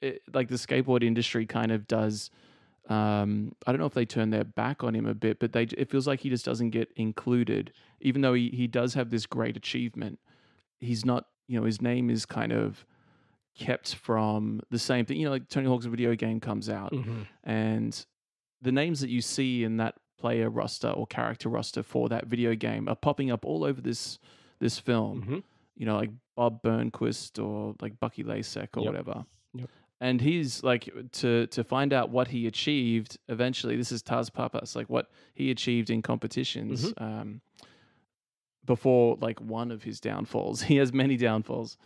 it, 0.00 0.22
like 0.32 0.48
the 0.48 0.56
skateboard 0.56 1.02
industry 1.02 1.46
kind 1.46 1.72
of 1.72 1.86
does. 1.86 2.30
Um, 2.88 3.54
I 3.66 3.72
don't 3.72 3.78
know 3.78 3.86
if 3.86 3.94
they 3.94 4.06
turn 4.06 4.30
their 4.30 4.44
back 4.44 4.82
on 4.82 4.94
him 4.94 5.06
a 5.06 5.14
bit, 5.14 5.38
but 5.38 5.52
they 5.52 5.64
it 5.64 5.90
feels 5.90 6.06
like 6.06 6.20
he 6.20 6.28
just 6.30 6.44
doesn't 6.44 6.70
get 6.70 6.90
included, 6.96 7.72
even 8.00 8.20
though 8.22 8.34
he, 8.34 8.48
he 8.50 8.66
does 8.66 8.94
have 8.94 9.10
this 9.10 9.26
great 9.26 9.56
achievement. 9.56 10.18
He's 10.80 11.04
not, 11.04 11.26
you 11.46 11.58
know, 11.60 11.66
his 11.66 11.80
name 11.82 12.08
is 12.10 12.24
kind 12.26 12.52
of 12.52 12.84
kept 13.54 13.94
from 13.94 14.60
the 14.70 14.78
same 14.78 15.04
thing. 15.04 15.18
You 15.18 15.26
know, 15.26 15.30
like 15.32 15.48
Tony 15.48 15.66
Hawk's 15.68 15.84
video 15.86 16.14
game 16.14 16.40
comes 16.40 16.68
out, 16.70 16.92
Mhm. 16.92 17.26
and 17.44 18.06
the 18.62 18.72
names 18.72 19.00
that 19.00 19.10
you 19.10 19.20
see 19.20 19.62
in 19.64 19.76
that 19.76 19.96
player 20.20 20.48
roster 20.50 20.90
or 20.90 21.06
character 21.06 21.48
roster 21.48 21.82
for 21.82 22.08
that 22.08 22.26
video 22.26 22.54
game 22.54 22.88
are 22.88 22.96
popping 22.96 23.30
up 23.30 23.44
all 23.44 23.64
over 23.64 23.80
this 23.80 24.18
this 24.60 24.78
film. 24.78 25.22
Mhm. 25.22 25.42
You 25.76 25.86
know, 25.86 25.96
like 25.96 26.10
Bob 26.36 26.62
Burnquist 26.62 27.42
or 27.42 27.74
like 27.80 27.98
Bucky 27.98 28.22
Lasek 28.24 28.76
or 28.76 28.82
Yep. 28.82 28.86
whatever. 28.92 29.24
Yep. 29.54 29.68
And 30.02 30.20
he's 30.20 30.62
like 30.62 30.88
to 31.12 31.46
to 31.48 31.64
find 31.64 31.92
out 31.92 32.10
what 32.10 32.28
he 32.28 32.46
achieved 32.46 33.18
eventually. 33.28 33.76
This 33.76 33.92
is 33.92 34.02
Tas 34.02 34.30
Pappas, 34.30 34.76
like 34.76 34.88
what 34.90 35.10
he 35.34 35.50
achieved 35.50 35.90
in 35.90 36.02
competitions. 36.02 36.92
Mm-hmm. 36.92 37.04
Um, 37.04 37.40
before 38.64 39.16
like 39.20 39.40
one 39.40 39.70
of 39.70 39.82
his 39.82 40.00
downfalls, 40.00 40.62
he 40.70 40.76
has 40.76 40.92
many 40.92 41.16
downfalls. 41.16 41.76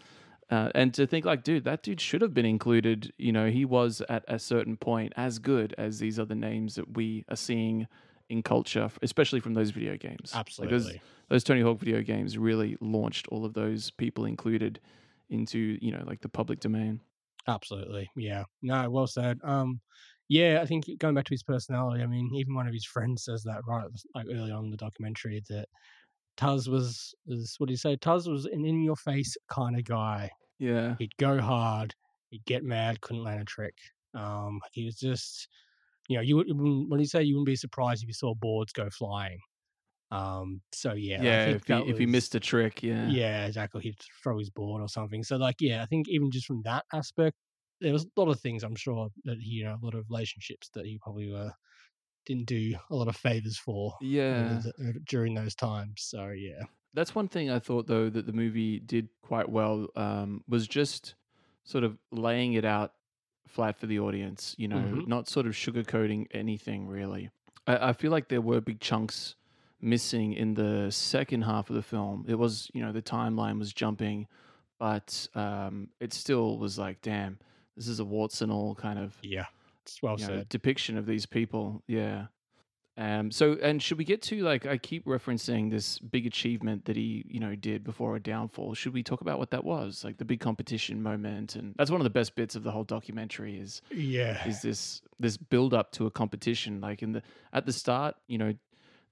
Uh, 0.51 0.71
and 0.75 0.93
to 0.93 1.07
think 1.07 1.25
like, 1.25 1.43
dude, 1.43 1.65
that 1.65 1.83
dude 1.83 2.01
should 2.01 2.21
have 2.21 2.35
been 2.35 2.45
included. 2.45 3.13
You 3.17 3.33
know, 3.33 3.49
he 3.51 3.65
was 3.65 4.03
at 4.09 4.25
a 4.29 4.39
certain 4.39 4.77
point 4.77 5.13
as 5.17 5.39
good 5.39 5.75
as 5.79 5.99
these 6.01 6.19
other 6.19 6.35
names 6.35 6.75
that 6.75 6.95
we 6.97 7.25
are 7.31 7.37
seeing 7.37 7.87
in 8.29 8.43
culture, 8.43 8.91
especially 9.03 9.41
from 9.41 9.55
those 9.55 9.71
video 9.71 9.97
games. 9.97 10.33
Like 10.33 10.41
Absolutely. 10.41 10.79
those, 10.79 10.99
those 11.29 11.45
Tony 11.45 11.61
Hawk 11.61 11.79
video 11.79 12.03
games 12.03 12.39
really 12.39 12.77
launched 12.81 13.29
all 13.29 13.45
of 13.45 13.55
those 13.55 13.91
people 13.91 14.25
included 14.25 14.81
into 15.31 15.79
you 15.81 15.91
know 15.91 16.05
like 16.07 16.21
the 16.21 16.29
public 16.29 16.61
domain. 16.61 17.01
Absolutely. 17.47 18.11
Yeah. 18.17 18.45
No, 18.63 18.89
well 18.91 19.07
said. 19.07 19.39
Um, 19.45 19.81
yeah, 20.29 20.61
I 20.63 20.67
think 20.67 20.87
going 20.99 21.15
back 21.15 21.27
to 21.27 21.35
his 21.35 21.43
personality, 21.43 22.03
I 22.03 22.07
mean, 22.07 22.31
even 22.35 22.55
one 22.55 22.67
of 22.67 22.73
his 22.73 22.87
friends 22.87 23.25
says 23.25 23.43
that 23.45 23.61
right 23.67 23.87
like 24.15 24.27
early 24.31 24.51
on 24.51 24.65
in 24.67 24.71
the 24.71 24.77
documentary 24.77 25.43
that 25.51 25.67
Tas 26.37 26.67
was 26.69 27.15
is 27.27 27.55
what 27.59 27.67
do 27.69 27.73
you 27.73 27.79
say? 27.79 27.97
Tas 27.97 28.27
was 28.27 28.47
an 28.47 28.65
in 28.65 28.83
your 28.83 28.97
face 28.97 29.37
kind 29.49 29.77
of 29.79 29.85
guy. 29.85 30.31
Yeah, 30.59 30.97
He'd 30.99 31.17
go 31.19 31.41
hard, 31.41 31.95
he'd 32.31 32.45
get 32.47 32.65
mad, 32.65 33.01
couldn't 33.01 33.23
land 33.25 33.43
a 33.43 33.45
trick. 33.45 33.77
Um, 34.15 34.61
he 34.73 34.85
was 34.85 34.97
just 34.97 35.49
you 36.09 36.17
know, 36.17 36.23
you 36.23 36.37
would 36.37 36.47
when 36.49 37.01
you 37.01 37.07
say? 37.07 37.23
You 37.23 37.35
wouldn't 37.35 37.47
be 37.47 37.57
surprised 37.57 38.03
if 38.03 38.09
you 38.09 38.15
saw 38.15 38.35
boards 38.35 38.73
go 38.73 38.89
flying. 38.91 39.39
Um, 40.11 40.61
so 40.73 40.93
yeah, 40.93 41.23
yeah. 41.23 41.45
If 41.47 41.67
he 41.67 41.75
that 41.75 41.87
if 41.87 41.99
he 41.99 42.07
missed 42.07 42.35
a 42.35 42.41
trick, 42.41 42.83
yeah, 42.83 43.09
yeah, 43.09 43.47
exactly. 43.47 43.83
He'd 43.83 43.97
throw 44.23 44.39
his 44.39 44.51
board 44.51 44.83
or 44.83 44.89
something. 44.89 45.25
So 45.25 45.37
like, 45.37 45.57
yeah, 45.61 45.83
I 45.83 45.87
think 45.87 46.09
even 46.09 46.31
just 46.31 46.47
from 46.47 46.63
that 46.65 46.85
aspect, 46.93 47.37
there 47.81 47.93
was 47.93 48.05
a 48.05 48.21
lot 48.21 48.29
of 48.29 48.39
things 48.41 48.63
I'm 48.63 48.77
sure 48.77 49.09
that 49.25 49.39
he, 49.41 49.51
you 49.51 49.65
know, 49.65 49.77
a 49.81 49.85
lot 49.85 49.95
of 49.95 50.05
relationships 50.09 50.71
that 50.75 50.87
he 50.87 50.99
probably 51.03 51.35
uh, 51.35 51.51
didn't 52.27 52.47
do 52.47 52.75
a 52.91 52.95
lot 52.95 53.09
of 53.09 53.17
favors 53.17 53.59
for 53.59 53.95
yeah. 54.01 54.61
uh, 54.67 54.93
during 55.09 55.35
those 55.35 55.55
times. 55.55 55.95
So 55.99 56.29
yeah, 56.29 56.63
That's 56.95 57.15
one 57.15 57.29
thing 57.29 57.51
I 57.51 57.59
thought 57.59 57.87
though 57.87 58.09
that 58.09 58.27
the 58.27 58.33
movie 58.33 58.79
did 58.79 59.09
quite 59.23 59.49
well 59.49 59.89
um, 59.97 60.43
was 60.49 60.69
just 60.69 61.17
sort 61.65 61.83
of 61.83 61.99
laying 62.13 62.53
it 62.53 62.65
out 62.65 62.93
flat 63.47 63.77
for 63.79 63.87
the 63.87 63.99
audience. 64.01 64.55
You 64.59 64.69
know, 64.69 64.77
Mhm. 64.79 65.07
not 65.07 65.29
sort 65.29 65.47
of 65.47 65.53
sugarcoating 65.53 66.27
anything 66.33 66.87
really. 66.89 67.31
I, 67.67 67.89
I 67.91 67.93
feel 67.93 68.11
like 68.11 68.29
there 68.29 68.41
were 68.41 68.61
big 68.61 68.81
chunks 68.81 69.35
missing 69.81 70.33
in 70.33 70.55
the 70.55 70.91
second 70.91 71.43
half 71.43 71.69
of 71.71 71.77
the 71.77 71.83
film. 71.83 72.25
It 72.29 72.37
was 72.37 72.71
you 72.75 72.83
know 72.83 72.93
the 72.93 73.03
timeline 73.03 73.59
was 73.59 73.73
jumping, 73.73 74.27
but 74.79 75.29
um, 75.35 75.89
it 76.01 76.13
still 76.13 76.59
was 76.59 76.79
like, 76.79 77.01
damn, 77.03 77.39
this 77.77 77.89
is 77.89 78.01
a 78.01 78.05
warts 78.05 78.41
and 78.41 78.51
all 78.53 78.75
kind 78.75 78.99
of 78.99 79.17
yeah, 79.23 79.47
it's 79.83 80.03
well 80.03 80.19
you 80.19 80.27
know, 80.27 80.37
said. 80.39 80.49
depiction 80.49 80.97
of 80.99 81.07
these 81.07 81.27
people. 81.27 81.83
Yeah. 81.87 82.27
Um. 82.97 83.31
So, 83.31 83.55
and 83.61 83.83
should 83.83 83.99
we 83.99 84.05
get 84.05 84.23
to 84.23 84.43
like 84.43 84.67
I 84.67 84.79
keep 84.79 85.05
referencing 85.05 85.71
this 85.71 85.99
big 85.99 86.27
achievement 86.27 86.85
that 86.85 86.97
he, 86.97 87.25
you 87.29 87.41
know, 87.41 87.57
did 87.57 87.83
before 87.83 88.15
a 88.15 88.21
downfall? 88.21 88.75
Should 88.75 88.95
we 88.95 89.03
talk 89.03 89.21
about 89.21 89.39
what 89.39 89.51
that 89.51 89.65
was, 89.65 90.05
like 90.05 90.19
the 90.19 90.25
big 90.25 90.41
competition 90.41 91.03
moment? 91.03 91.57
And 91.57 91.75
that's 91.77 91.91
one 91.91 92.01
of 92.01 92.05
the 92.05 92.11
best 92.11 92.37
bits 92.37 92.55
of 92.55 92.63
the 92.63 92.71
whole 92.71 92.85
documentary 92.85 93.59
is 93.59 93.83
Yeah, 93.91 94.47
is 94.47 94.63
this 94.63 95.03
this 95.19 95.37
build 95.37 95.75
up 95.75 95.91
to 95.93 96.07
a 96.07 96.11
competition. 96.11 96.81
Like 96.81 97.03
in 97.03 97.13
the 97.13 97.23
at 97.53 97.67
the 97.67 97.73
start, 97.73 98.15
you 98.29 98.39
know, 98.39 98.55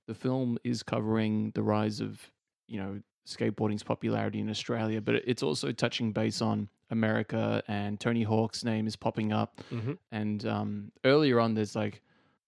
the 0.07 0.14
film 0.14 0.59
is 0.62 0.83
covering 0.83 1.51
the 1.55 1.62
rise 1.62 2.01
of 2.01 2.31
you 2.68 2.79
know 2.81 3.01
skateboarding's 3.27 3.83
popularity 3.83 4.40
in 4.40 4.49
Australia, 4.51 5.01
but 5.01 5.16
it's 5.16 5.42
also 5.42 5.73
touching 5.73 6.12
base 6.12 6.40
on 6.40 6.68
America 6.90 7.62
and 7.68 7.99
Tony 7.99 8.23
Hawk's 8.23 8.64
name 8.64 8.87
is 8.87 8.97
popping 8.97 9.33
up. 9.33 9.61
Mhm. 9.71 9.99
And 10.11 10.45
um, 10.47 10.92
earlier 11.05 11.40
on, 11.40 11.55
there's 11.55 11.75
like 11.75 12.03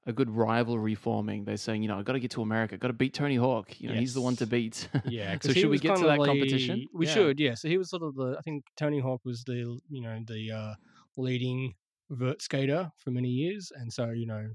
a 0.07 0.13
good 0.13 0.31
rivalry 0.31 0.95
forming. 0.95 1.45
They're 1.45 1.57
saying, 1.57 1.83
you 1.83 1.89
know, 1.89 1.99
I 1.99 2.03
got 2.03 2.13
to 2.13 2.21
get 2.21 2.31
to 2.33 2.43
America, 2.43 2.77
got 2.77 2.89
to 2.89 2.93
beat 2.95 3.15
Tony 3.15 3.37
Hawk. 3.37 3.81
You 3.81 3.89
know, 3.89 3.95
he's 3.95 4.15
the 4.15 4.21
one 4.21 4.37
to 4.37 4.47
beat. 4.47 4.89
Yeah. 5.07 5.37
so 5.43 5.53
should 5.53 5.71
we 5.71 5.79
get 5.79 5.97
to 5.97 6.03
that 6.05 6.19
like- 6.19 6.29
competition? 6.29 6.87
We 6.93 7.07
Yeah. 7.07 7.13
should, 7.15 7.41
yeah. 7.41 7.55
So 7.55 7.69
he 7.69 7.79
was 7.79 7.91
sort 7.91 8.03
of 8.03 8.15
the. 8.15 8.37
I 8.39 8.43
think 8.43 8.65
Tony 8.77 9.01
Hawk 9.01 9.23
was 9.25 9.45
the, 9.45 9.79
you 9.89 10.03
know, 10.03 10.19
the 10.27 10.51
uh, 10.53 10.75
leading 11.17 11.75
vert 12.11 12.43
skater 12.43 12.91
for 12.99 13.11
many 13.11 13.29
years, 13.29 13.73
and 13.75 13.91
so 13.93 14.11
you 14.11 14.27
know, 14.27 14.47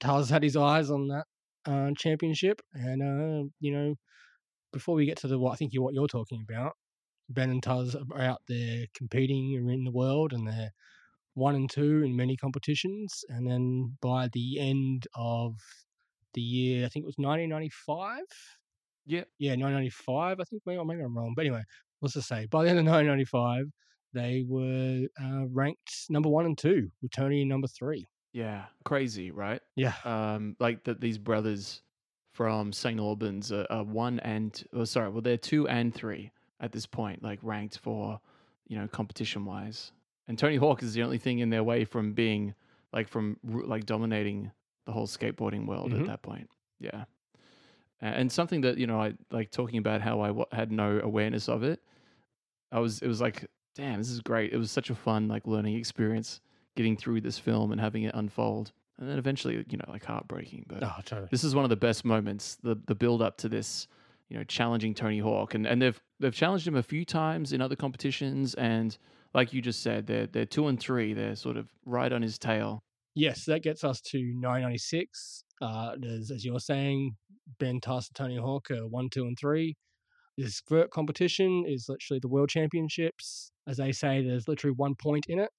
Tas 0.00 0.28
had 0.28 0.42
his 0.42 0.56
eyes 0.56 0.90
on 0.90 1.06
that 1.08 1.24
uh, 1.64 1.90
championship, 1.96 2.60
and 2.74 3.00
uh, 3.02 3.48
you 3.60 3.72
know, 3.72 3.94
before 4.72 4.96
we 4.96 5.06
get 5.06 5.16
to 5.18 5.28
the 5.28 5.38
what 5.38 5.52
I 5.52 5.56
think 5.56 5.72
you 5.72 5.82
what 5.82 5.94
you're 5.94 6.08
talking 6.08 6.44
about, 6.48 6.72
Ben 7.28 7.50
and 7.50 7.62
Tas 7.62 7.94
are 7.94 8.20
out 8.20 8.42
there 8.48 8.86
competing 8.94 9.52
in 9.52 9.84
the 9.84 9.92
world, 9.92 10.32
and 10.32 10.48
they're 10.48 10.72
one 11.36 11.54
and 11.54 11.70
two 11.70 12.02
in 12.02 12.16
many 12.16 12.36
competitions, 12.36 13.22
and 13.28 13.46
then 13.46 13.96
by 14.00 14.28
the 14.32 14.58
end 14.58 15.06
of 15.14 15.54
the 16.34 16.40
year, 16.40 16.86
I 16.86 16.88
think 16.88 17.04
it 17.04 17.06
was 17.06 17.14
1995. 17.18 18.20
Yeah. 19.04 19.24
Yeah, 19.38 19.52
1995. 19.52 20.40
I 20.40 20.44
think 20.44 20.62
maybe, 20.66 20.82
maybe 20.84 21.02
I'm 21.02 21.16
wrong, 21.16 21.34
but 21.36 21.42
anyway, 21.42 21.62
let's 22.00 22.14
just 22.14 22.26
say 22.26 22.46
by 22.50 22.64
the 22.64 22.70
end 22.70 22.78
of 22.78 22.86
1995, 22.86 23.66
they 24.14 24.44
were 24.48 25.06
uh, 25.22 25.46
ranked 25.52 26.06
number 26.08 26.28
one 26.30 26.46
and 26.46 26.56
two, 26.56 26.90
with 27.02 27.12
Tony 27.12 27.44
number 27.44 27.68
three. 27.68 28.06
yeah, 28.32 28.64
crazy, 28.84 29.30
right? 29.30 29.60
Yeah, 29.76 29.92
um, 30.04 30.56
like 30.58 30.84
that 30.84 31.00
these 31.00 31.18
brothers 31.18 31.82
from 32.32 32.72
St. 32.72 32.98
Albans 32.98 33.52
are, 33.52 33.66
are 33.70 33.84
one 33.84 34.20
and 34.20 34.64
oh, 34.72 34.84
sorry, 34.84 35.10
well 35.10 35.22
they're 35.22 35.36
two 35.36 35.68
and 35.68 35.94
three 35.94 36.32
at 36.60 36.72
this 36.72 36.86
point, 36.86 37.22
like 37.22 37.38
ranked 37.42 37.78
for 37.78 38.18
you 38.68 38.78
know 38.78 38.88
competition 38.88 39.44
wise. 39.44 39.92
And 40.28 40.38
Tony 40.38 40.56
Hawk 40.56 40.82
is 40.82 40.94
the 40.94 41.02
only 41.02 41.18
thing 41.18 41.38
in 41.38 41.50
their 41.50 41.62
way 41.64 41.84
from 41.84 42.12
being 42.12 42.54
like 42.92 43.08
from 43.08 43.38
like 43.44 43.86
dominating 43.86 44.50
the 44.86 44.92
whole 44.92 45.06
skateboarding 45.06 45.66
world 45.66 45.92
Mhm. 45.92 46.00
at 46.00 46.06
that 46.06 46.22
point. 46.22 46.48
Yeah, 46.80 47.04
and 48.00 48.30
something 48.30 48.60
that 48.62 48.78
you 48.78 48.86
know 48.86 49.00
I 49.00 49.14
like 49.30 49.50
talking 49.50 49.78
about 49.78 50.00
how 50.02 50.20
I 50.20 50.28
w- 50.28 50.46
had 50.52 50.70
no 50.72 51.00
awareness 51.02 51.48
of 51.48 51.62
it. 51.62 51.80
I 52.72 52.80
was 52.80 53.00
it 53.00 53.08
was 53.08 53.20
like 53.20 53.46
damn 53.74 53.98
this 53.98 54.10
is 54.10 54.20
great. 54.20 54.52
It 54.52 54.56
was 54.58 54.70
such 54.70 54.90
a 54.90 54.94
fun 54.94 55.28
like 55.28 55.46
learning 55.46 55.76
experience 55.76 56.40
getting 56.74 56.96
through 56.96 57.20
this 57.22 57.38
film 57.38 57.72
and 57.72 57.80
having 57.80 58.02
it 58.02 58.14
unfold 58.14 58.70
and 58.98 59.08
then 59.08 59.18
eventually 59.18 59.64
you 59.68 59.78
know 59.78 59.84
like 59.88 60.04
heartbreaking 60.04 60.64
but 60.68 60.82
oh, 60.82 60.92
totally. 61.06 61.28
this 61.30 61.42
is 61.44 61.54
one 61.54 61.64
of 61.64 61.70
the 61.70 61.76
best 61.76 62.04
moments 62.04 62.56
the 62.62 62.76
the 62.86 62.94
build 62.94 63.22
up 63.22 63.38
to 63.38 63.48
this 63.48 63.88
you 64.28 64.36
know 64.36 64.44
challenging 64.44 64.92
Tony 64.92 65.18
Hawk 65.18 65.54
and 65.54 65.66
and 65.66 65.80
they've 65.80 65.98
they've 66.20 66.34
challenged 66.34 66.66
him 66.68 66.76
a 66.76 66.82
few 66.82 67.04
times 67.06 67.52
in 67.54 67.62
other 67.62 67.76
competitions 67.76 68.52
and 68.54 68.98
like 69.36 69.52
you 69.52 69.62
just 69.62 69.82
said 69.82 70.06
they're 70.08 70.26
they're 70.26 70.46
2 70.46 70.66
and 70.66 70.80
3 70.80 71.12
they're 71.14 71.36
sort 71.36 71.56
of 71.56 71.68
right 71.84 72.12
on 72.12 72.22
his 72.22 72.38
tail 72.38 72.82
Yes, 73.16 73.46
that 73.46 73.62
gets 73.62 73.82
us 73.82 74.02
to 74.02 74.18
996. 74.18 75.42
Uh, 75.62 75.92
there's, 75.98 76.30
as 76.30 76.44
you're 76.44 76.60
saying, 76.60 77.16
Ben 77.58 77.80
and 77.82 78.02
Tony 78.14 78.36
Hawk 78.36 78.70
are 78.70 78.86
one, 78.86 79.08
two, 79.08 79.24
and 79.24 79.36
three. 79.40 79.74
This 80.36 80.60
vert 80.68 80.90
competition 80.90 81.64
is 81.66 81.86
literally 81.88 82.20
the 82.20 82.28
world 82.28 82.50
championships. 82.50 83.50
As 83.66 83.78
they 83.78 83.92
say, 83.92 84.22
there's 84.22 84.46
literally 84.46 84.74
one 84.76 84.94
point 84.94 85.24
in 85.30 85.38
it. 85.38 85.50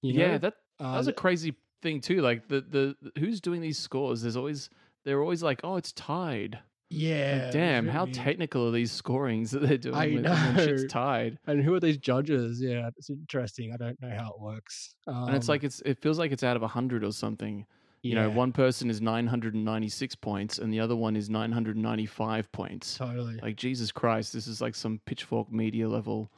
You 0.00 0.14
know? 0.14 0.20
yeah 0.20 0.38
that 0.38 0.54
Uh, 0.80 0.92
that 0.92 0.98
was 0.98 1.08
a 1.08 1.12
crazy 1.12 1.54
thing 1.82 2.00
too 2.00 2.22
like 2.22 2.48
the, 2.48 2.60
the 2.62 2.96
the- 3.02 3.20
who's 3.20 3.40
doing 3.40 3.60
these 3.60 3.78
scores 3.78 4.22
there's 4.22 4.36
always 4.36 4.70
they're 5.04 5.20
always 5.20 5.42
like 5.42 5.60
oh 5.64 5.76
it's 5.76 5.92
tied 5.92 6.58
yeah. 6.90 7.42
like, 7.44 7.52
damn 7.52 7.86
how 7.86 8.06
technical 8.06 8.66
are 8.66 8.70
these 8.70 8.90
scorings 8.92 9.50
that 9.50 9.62
they're 9.62 9.78
doing 9.78 9.94
I 9.94 10.06
when, 10.08 10.24
when 10.24 10.56
shit's 10.56 10.84
tied 10.86 11.38
And 11.46 11.62
who 11.62 11.74
are 11.74 11.80
these 11.80 11.98
judges? 11.98 12.60
Yeah, 12.60 12.88
it's 12.96 13.10
interesting. 13.10 13.72
I 13.72 13.76
don't 13.76 14.00
know 14.00 14.10
how 14.16 14.30
it 14.30 14.40
works. 14.40 14.94
and 15.06 15.34
it's 15.34 15.48
Um, 15.48 15.52
like 15.52 15.64
it's 15.64 15.80
it 15.84 16.00
feels 16.00 16.18
like 16.18 16.32
it's 16.32 16.42
out 16.42 16.56
of 16.56 16.62
100 16.62 17.04
or 17.04 17.12
something 17.12 17.66
you 18.02 18.14
know 18.14 18.30
one 18.30 18.52
person 18.52 18.90
is 18.90 19.00
996 19.00 20.14
points 20.16 20.58
and 20.58 20.72
the 20.72 20.78
other 20.78 20.94
one 20.94 21.16
is 21.16 21.28
995 21.28 22.50
points 22.52 22.96
totally. 22.96 23.38
like 23.42 23.56
jesus 23.56 23.90
christ 23.90 24.32
this 24.32 24.46
is 24.46 24.60
like 24.60 24.76
some 24.76 25.00
pitchfork 25.04 25.50
media 25.50 25.88
level 25.88 26.30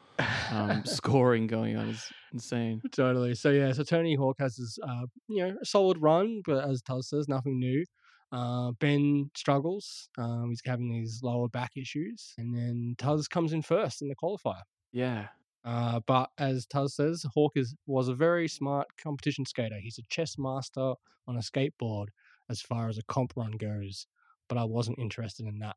um, 0.50 0.82
scoring 0.86 1.46
going 1.46 1.76
on 1.76 1.90
it's 1.90 2.10
insane 2.32 2.80
Totally. 2.92 3.34
So 3.34 3.50
yeah, 3.50 3.72
so 3.72 3.82
Tony 3.82 4.14
Hawk 4.14 4.36
has 4.38 4.56
his 4.56 4.78
uh, 4.86 5.06
you 5.28 5.46
know, 5.48 5.56
a 5.60 5.64
solid 5.64 5.98
run, 6.00 6.42
but 6.46 6.62
as 6.68 6.80
Tas 6.82 7.08
says, 7.08 7.26
nothing 7.28 7.58
new. 7.58 7.84
Uh, 8.32 8.70
ben 8.78 9.30
struggles. 9.36 10.08
Um, 10.16 10.50
he's 10.50 10.62
having 10.64 10.88
these 10.92 11.20
lower 11.22 11.48
back 11.48 11.72
issues, 11.76 12.32
and 12.38 12.54
then 12.54 12.94
Tas 12.98 13.26
comes 13.26 13.52
in 13.52 13.62
first 13.62 14.02
in 14.02 14.08
the 14.08 14.14
qualifier. 14.14 14.62
Yeah. 14.92 15.28
Uh, 15.64 16.00
but 16.06 16.30
as 16.38 16.64
Tas 16.66 16.94
says, 16.94 17.24
Hawk 17.34 17.52
is 17.56 17.74
was 17.86 18.08
a 18.08 18.14
very 18.14 18.48
smart 18.48 18.86
competition 19.02 19.44
skater. 19.44 19.78
He's 19.80 19.98
a 19.98 20.02
chess 20.08 20.38
master 20.38 20.94
on 21.26 21.36
a 21.36 21.40
skateboard 21.40 22.06
as 22.48 22.60
far 22.62 22.88
as 22.88 22.98
a 22.98 23.02
comp 23.04 23.32
run 23.36 23.52
goes, 23.52 24.06
but 24.48 24.56
I 24.58 24.64
wasn't 24.64 24.98
interested 24.98 25.46
in 25.46 25.58
that. 25.58 25.76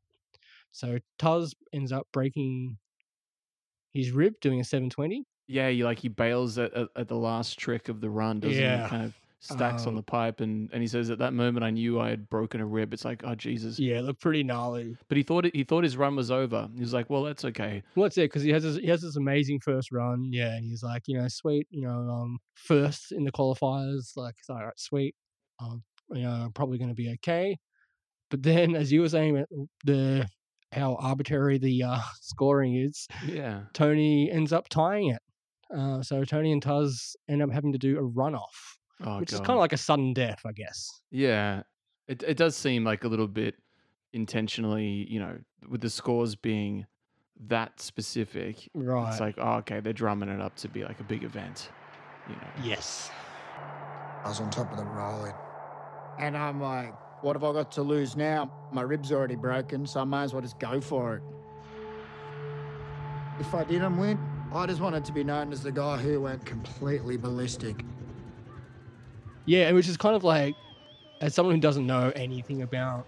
So 0.72 0.98
Tas 1.18 1.54
ends 1.72 1.92
up 1.92 2.06
breaking 2.12 2.78
his 3.92 4.10
rib 4.10 4.34
doing 4.40 4.60
a 4.60 4.64
720. 4.64 5.24
Yeah, 5.46 5.68
he 5.70 5.84
like 5.84 5.98
he 5.98 6.08
bails 6.08 6.56
at, 6.58 6.72
at, 6.74 6.88
at 6.96 7.08
the 7.08 7.16
last 7.16 7.58
trick 7.58 7.88
of 7.88 8.00
the 8.00 8.10
run, 8.10 8.40
doesn't 8.40 8.56
Yeah. 8.60 8.84
he? 8.84 8.88
Kind 8.90 9.04
of 9.04 9.14
stacks 9.44 9.82
on 9.82 9.88
Um, 9.90 9.96
the 9.96 10.02
pipe 10.02 10.40
and, 10.40 10.70
and 10.72 10.80
he 10.82 10.86
says 10.88 11.10
at 11.10 11.18
that 11.18 11.32
moment 11.34 11.64
I 11.64 11.70
knew 11.70 12.00
I 12.00 12.08
had 12.10 12.28
broken 12.30 12.60
a 12.60 12.66
rib. 12.66 12.92
It's 12.94 13.04
like, 13.04 13.22
oh 13.24 13.34
Jesus. 13.34 13.78
Yeah, 13.78 13.98
it 13.98 14.02
looked 14.02 14.20
pretty 14.20 14.42
gnarly. 14.42 14.96
But 15.08 15.16
he 15.16 15.22
thought 15.22 15.46
it, 15.46 15.54
he 15.54 15.64
thought 15.64 15.84
his 15.84 15.96
run 15.96 16.16
was 16.16 16.30
over. 16.30 16.68
He 16.74 16.80
was 16.80 16.92
like, 16.92 17.10
Well, 17.10 17.22
that's 17.22 17.44
okay. 17.44 17.82
What's 17.94 18.16
it? 18.18 18.22
Because 18.30 18.42
he 18.42 18.50
has 18.50 18.62
this, 18.62 18.76
he 18.76 18.86
has 18.88 19.02
this 19.02 19.16
amazing 19.16 19.60
first 19.60 19.92
run. 19.92 20.28
Yeah, 20.32 20.54
and 20.54 20.64
he's 20.64 20.82
like, 20.82 21.02
you 21.06 21.18
know, 21.18 21.28
sweet, 21.28 21.66
you 21.70 21.82
know, 21.82 22.08
um, 22.10 22.38
first 22.54 23.12
in 23.12 23.24
the 23.24 23.32
qualifiers. 23.32 24.16
Like, 24.16 24.34
all 24.48 24.56
right, 24.56 24.78
sweet. 24.78 25.14
Um, 25.60 25.82
you 26.12 26.22
know, 26.22 26.30
I'm 26.30 26.52
probably 26.52 26.78
going 26.78 26.90
to 26.90 26.94
be 26.94 27.10
okay. 27.14 27.56
But 28.30 28.42
then, 28.42 28.74
as 28.74 28.90
you 28.92 29.00
were 29.02 29.08
saying, 29.08 29.38
uh, 29.38 29.44
the 29.84 30.26
how 30.72 30.96
arbitrary 30.96 31.58
the 31.58 31.82
uh, 31.84 32.00
scoring 32.20 32.74
is, 32.76 33.06
Yeah. 33.28 33.62
Tony 33.74 34.30
ends 34.30 34.52
up 34.52 34.68
tying 34.68 35.10
it. 35.10 35.20
Uh, 35.74 36.02
so 36.02 36.24
Tony 36.24 36.52
and 36.52 36.62
Taz 36.62 37.14
end 37.28 37.42
up 37.42 37.50
having 37.50 37.72
to 37.72 37.78
do 37.78 37.98
a 37.98 38.02
runoff, 38.02 38.76
Oh 39.06 39.20
which 39.20 39.32
is 39.32 39.40
kind 39.40 39.50
of 39.50 39.58
like 39.58 39.72
a 39.72 39.78
sudden 39.78 40.14
death, 40.14 40.40
I 40.46 40.52
guess. 40.52 40.88
Yeah. 41.10 41.62
It 42.08 42.22
it 42.22 42.36
does 42.36 42.56
seem 42.56 42.84
like 42.84 43.04
a 43.04 43.08
little 43.08 43.28
bit 43.28 43.56
intentionally, 44.12 45.06
you 45.10 45.20
know, 45.20 45.38
with 45.68 45.80
the 45.80 45.90
scores 45.90 46.34
being 46.34 46.86
that 47.48 47.80
specific. 47.80 48.68
Right. 48.74 49.10
It's 49.10 49.20
like, 49.20 49.34
oh, 49.38 49.54
okay, 49.56 49.80
they're 49.80 49.92
drumming 49.92 50.28
it 50.28 50.40
up 50.40 50.56
to 50.56 50.68
be 50.68 50.84
like 50.84 51.00
a 51.00 51.04
big 51.04 51.24
event. 51.24 51.70
You 52.28 52.36
know. 52.36 52.48
yes. 52.62 53.10
I 54.24 54.28
was 54.28 54.40
on 54.40 54.50
top 54.50 54.70
of 54.70 54.78
the 54.78 54.84
rolling. 54.84 55.34
And 56.18 56.36
I'm 56.36 56.60
like, 56.60 56.94
what 57.22 57.36
have 57.36 57.44
I 57.44 57.52
got 57.52 57.72
to 57.72 57.82
lose 57.82 58.16
now? 58.16 58.50
My 58.72 58.82
rib's 58.82 59.12
already 59.12 59.36
broken, 59.36 59.86
so 59.86 60.00
I 60.00 60.04
might 60.04 60.24
as 60.24 60.32
well 60.32 60.42
just 60.42 60.58
go 60.58 60.80
for 60.80 61.16
it. 61.16 61.22
If 63.40 63.54
I 63.54 63.64
didn't 63.64 63.98
win, 63.98 64.18
I 64.52 64.66
just 64.66 64.80
wanted 64.80 65.04
to 65.06 65.12
be 65.12 65.24
known 65.24 65.52
as 65.52 65.62
the 65.62 65.72
guy 65.72 65.96
who 65.96 66.20
went 66.20 66.46
completely 66.46 67.16
ballistic. 67.16 67.84
Yeah, 69.46 69.70
which 69.72 69.88
is 69.88 69.96
kind 69.96 70.16
of 70.16 70.24
like, 70.24 70.54
as 71.20 71.34
someone 71.34 71.54
who 71.54 71.60
doesn't 71.60 71.86
know 71.86 72.12
anything 72.16 72.62
about, 72.62 73.06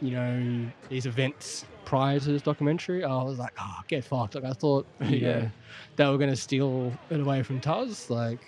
you 0.00 0.10
know, 0.12 0.70
these 0.88 1.06
events 1.06 1.64
prior 1.84 2.18
to 2.18 2.32
this 2.32 2.42
documentary, 2.42 3.04
I 3.04 3.22
was 3.22 3.38
like, 3.38 3.52
oh, 3.60 3.74
get 3.88 4.04
fucked. 4.04 4.34
Like, 4.34 4.44
I 4.44 4.52
thought, 4.52 4.86
Yeah. 5.08 5.40
know, 5.40 5.50
they 5.96 6.06
were 6.06 6.18
going 6.18 6.30
to 6.30 6.36
steal 6.36 6.92
it 7.10 7.20
away 7.20 7.42
from 7.42 7.60
Taz. 7.60 8.10
Like, 8.10 8.40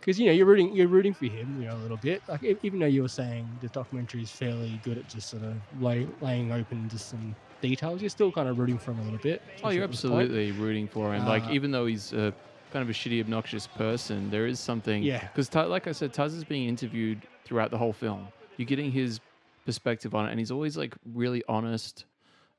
because, 0.00 0.18
you 0.18 0.26
know, 0.26 0.32
you're 0.32 0.46
rooting, 0.46 0.74
you're 0.74 0.88
rooting 0.88 1.14
for 1.14 1.26
him, 1.26 1.60
you 1.60 1.66
know, 1.68 1.76
a 1.76 1.78
little 1.82 1.96
bit. 1.98 2.22
Like, 2.28 2.42
even 2.62 2.78
though 2.80 2.86
you 2.86 3.02
were 3.02 3.08
saying 3.08 3.46
the 3.60 3.68
documentary 3.68 4.22
is 4.22 4.30
fairly 4.30 4.80
good 4.84 4.98
at 4.98 5.06
just 5.08 5.28
sort 5.30 5.42
of 5.44 5.56
lay, 5.80 6.06
laying 6.20 6.52
open 6.52 6.88
just 6.88 7.08
some 7.10 7.34
details, 7.60 8.00
you're 8.00 8.08
still 8.10 8.32
kind 8.32 8.48
of 8.48 8.58
rooting 8.58 8.78
for 8.78 8.92
him 8.92 9.00
a 9.00 9.02
little 9.02 9.18
bit. 9.18 9.42
Oh, 9.62 9.70
you're 9.70 9.84
absolutely 9.84 10.52
rooting 10.52 10.88
for 10.88 11.14
him. 11.14 11.24
like, 11.26 11.44
Uh, 11.44 11.52
even 11.52 11.70
though 11.72 11.86
he's 11.86 12.12
a 12.12 12.32
kind 12.70 12.82
of 12.82 12.88
a 12.90 12.92
shitty, 12.92 13.20
obnoxious 13.20 13.66
person, 13.66 14.30
there 14.30 14.46
is 14.46 14.60
something. 14.60 15.02
Yeah. 15.02 15.26
Because, 15.34 15.52
like 15.54 15.86
I 15.86 15.92
said, 15.92 16.12
Taz 16.12 16.34
is 16.36 16.44
being 16.44 16.68
interviewed 16.68 17.22
throughout 17.44 17.70
the 17.70 17.78
whole 17.78 17.92
film. 17.92 18.28
You're 18.56 18.66
getting 18.66 18.90
his 18.90 19.20
perspective 19.66 20.14
on 20.14 20.26
it, 20.26 20.30
and 20.30 20.38
he's 20.38 20.50
always 20.50 20.76
like 20.76 20.94
really 21.14 21.42
honest 21.48 22.04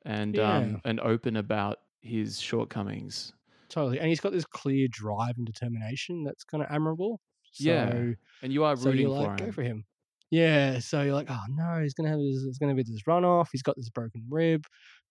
and 0.05 0.35
Yeah. 0.35 0.57
um 0.57 0.81
and 0.85 0.99
open 1.01 1.35
about 1.37 1.79
his 2.01 2.39
shortcomings. 2.39 3.33
Totally. 3.69 3.99
And 3.99 4.07
he's 4.07 4.19
got 4.19 4.31
this 4.31 4.45
clear 4.45 4.87
drive 4.89 5.35
and 5.37 5.45
determination 5.45 6.23
that's 6.23 6.43
kind 6.43 6.63
of 6.63 6.69
admirable. 6.71 7.19
So, 7.51 7.63
Yeah, 7.69 8.11
And 8.41 8.53
you 8.53 8.63
are 8.63 8.75
so 8.75 8.89
rooting 8.89 9.07
for 9.07 9.11
like, 9.13 9.39
him. 9.39 9.45
go 9.47 9.51
for 9.51 9.63
him. 9.63 9.85
Yeah, 10.31 10.77
so 10.79 11.01
you're 11.01 11.13
like, 11.15 11.29
oh 11.29 11.43
no, 11.49 11.81
he's 11.81 11.93
gonna 11.95 12.09
have 12.09 12.19
this. 12.19 12.43
It's 12.47 12.57
gonna 12.59 12.75
be 12.75 12.83
this 12.83 13.03
runoff. 13.07 13.47
He's 13.51 13.63
got 13.63 13.75
this 13.75 13.89
broken 13.89 14.23
rib. 14.29 14.65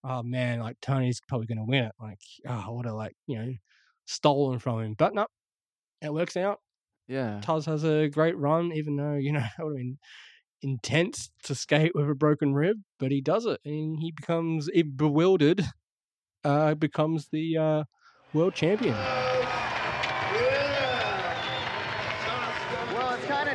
Oh 0.05 0.23
man, 0.23 0.61
like 0.61 0.77
Tony's 0.81 1.21
probably 1.29 1.47
gonna 1.49 1.65
win 1.65 1.85
it. 1.85 1.93
Like, 2.01 2.21
oh, 2.47 2.73
what 2.73 2.87
a 2.87 2.95
like, 2.95 3.17
you 3.27 3.37
know, 3.39 3.53
stolen 4.09 4.59
from 4.59 4.81
him. 4.81 4.95
But 4.99 5.15
no, 5.15 5.27
it 6.03 6.13
works 6.13 6.37
out. 6.37 6.59
Yeah. 7.07 7.41
Taz 7.43 7.67
has 7.67 7.85
a 7.85 8.09
great 8.09 8.37
run, 8.37 8.73
even 8.73 8.97
though 8.97 9.15
you 9.15 9.33
know 9.33 9.41
have 9.57 9.75
been 9.75 9.99
intense 10.63 11.31
to 11.45 11.55
skate 11.55 11.93
with 11.95 12.11
a 12.11 12.15
broken 12.15 12.53
rib, 12.53 12.79
but 12.99 13.13
he 13.13 13.21
does 13.21 13.47
it, 13.47 13.61
and 13.65 14.01
he 14.01 14.11
becomes 14.11 14.69
bewildered. 14.97 15.65
Uh, 16.45 16.75
becomes 16.75 17.29
the 17.33 17.57
uh, 17.57 17.83
world 18.33 18.55
champion. 18.55 18.95
Well, 18.95 19.35
it's 23.15 23.27
kind 23.27 23.49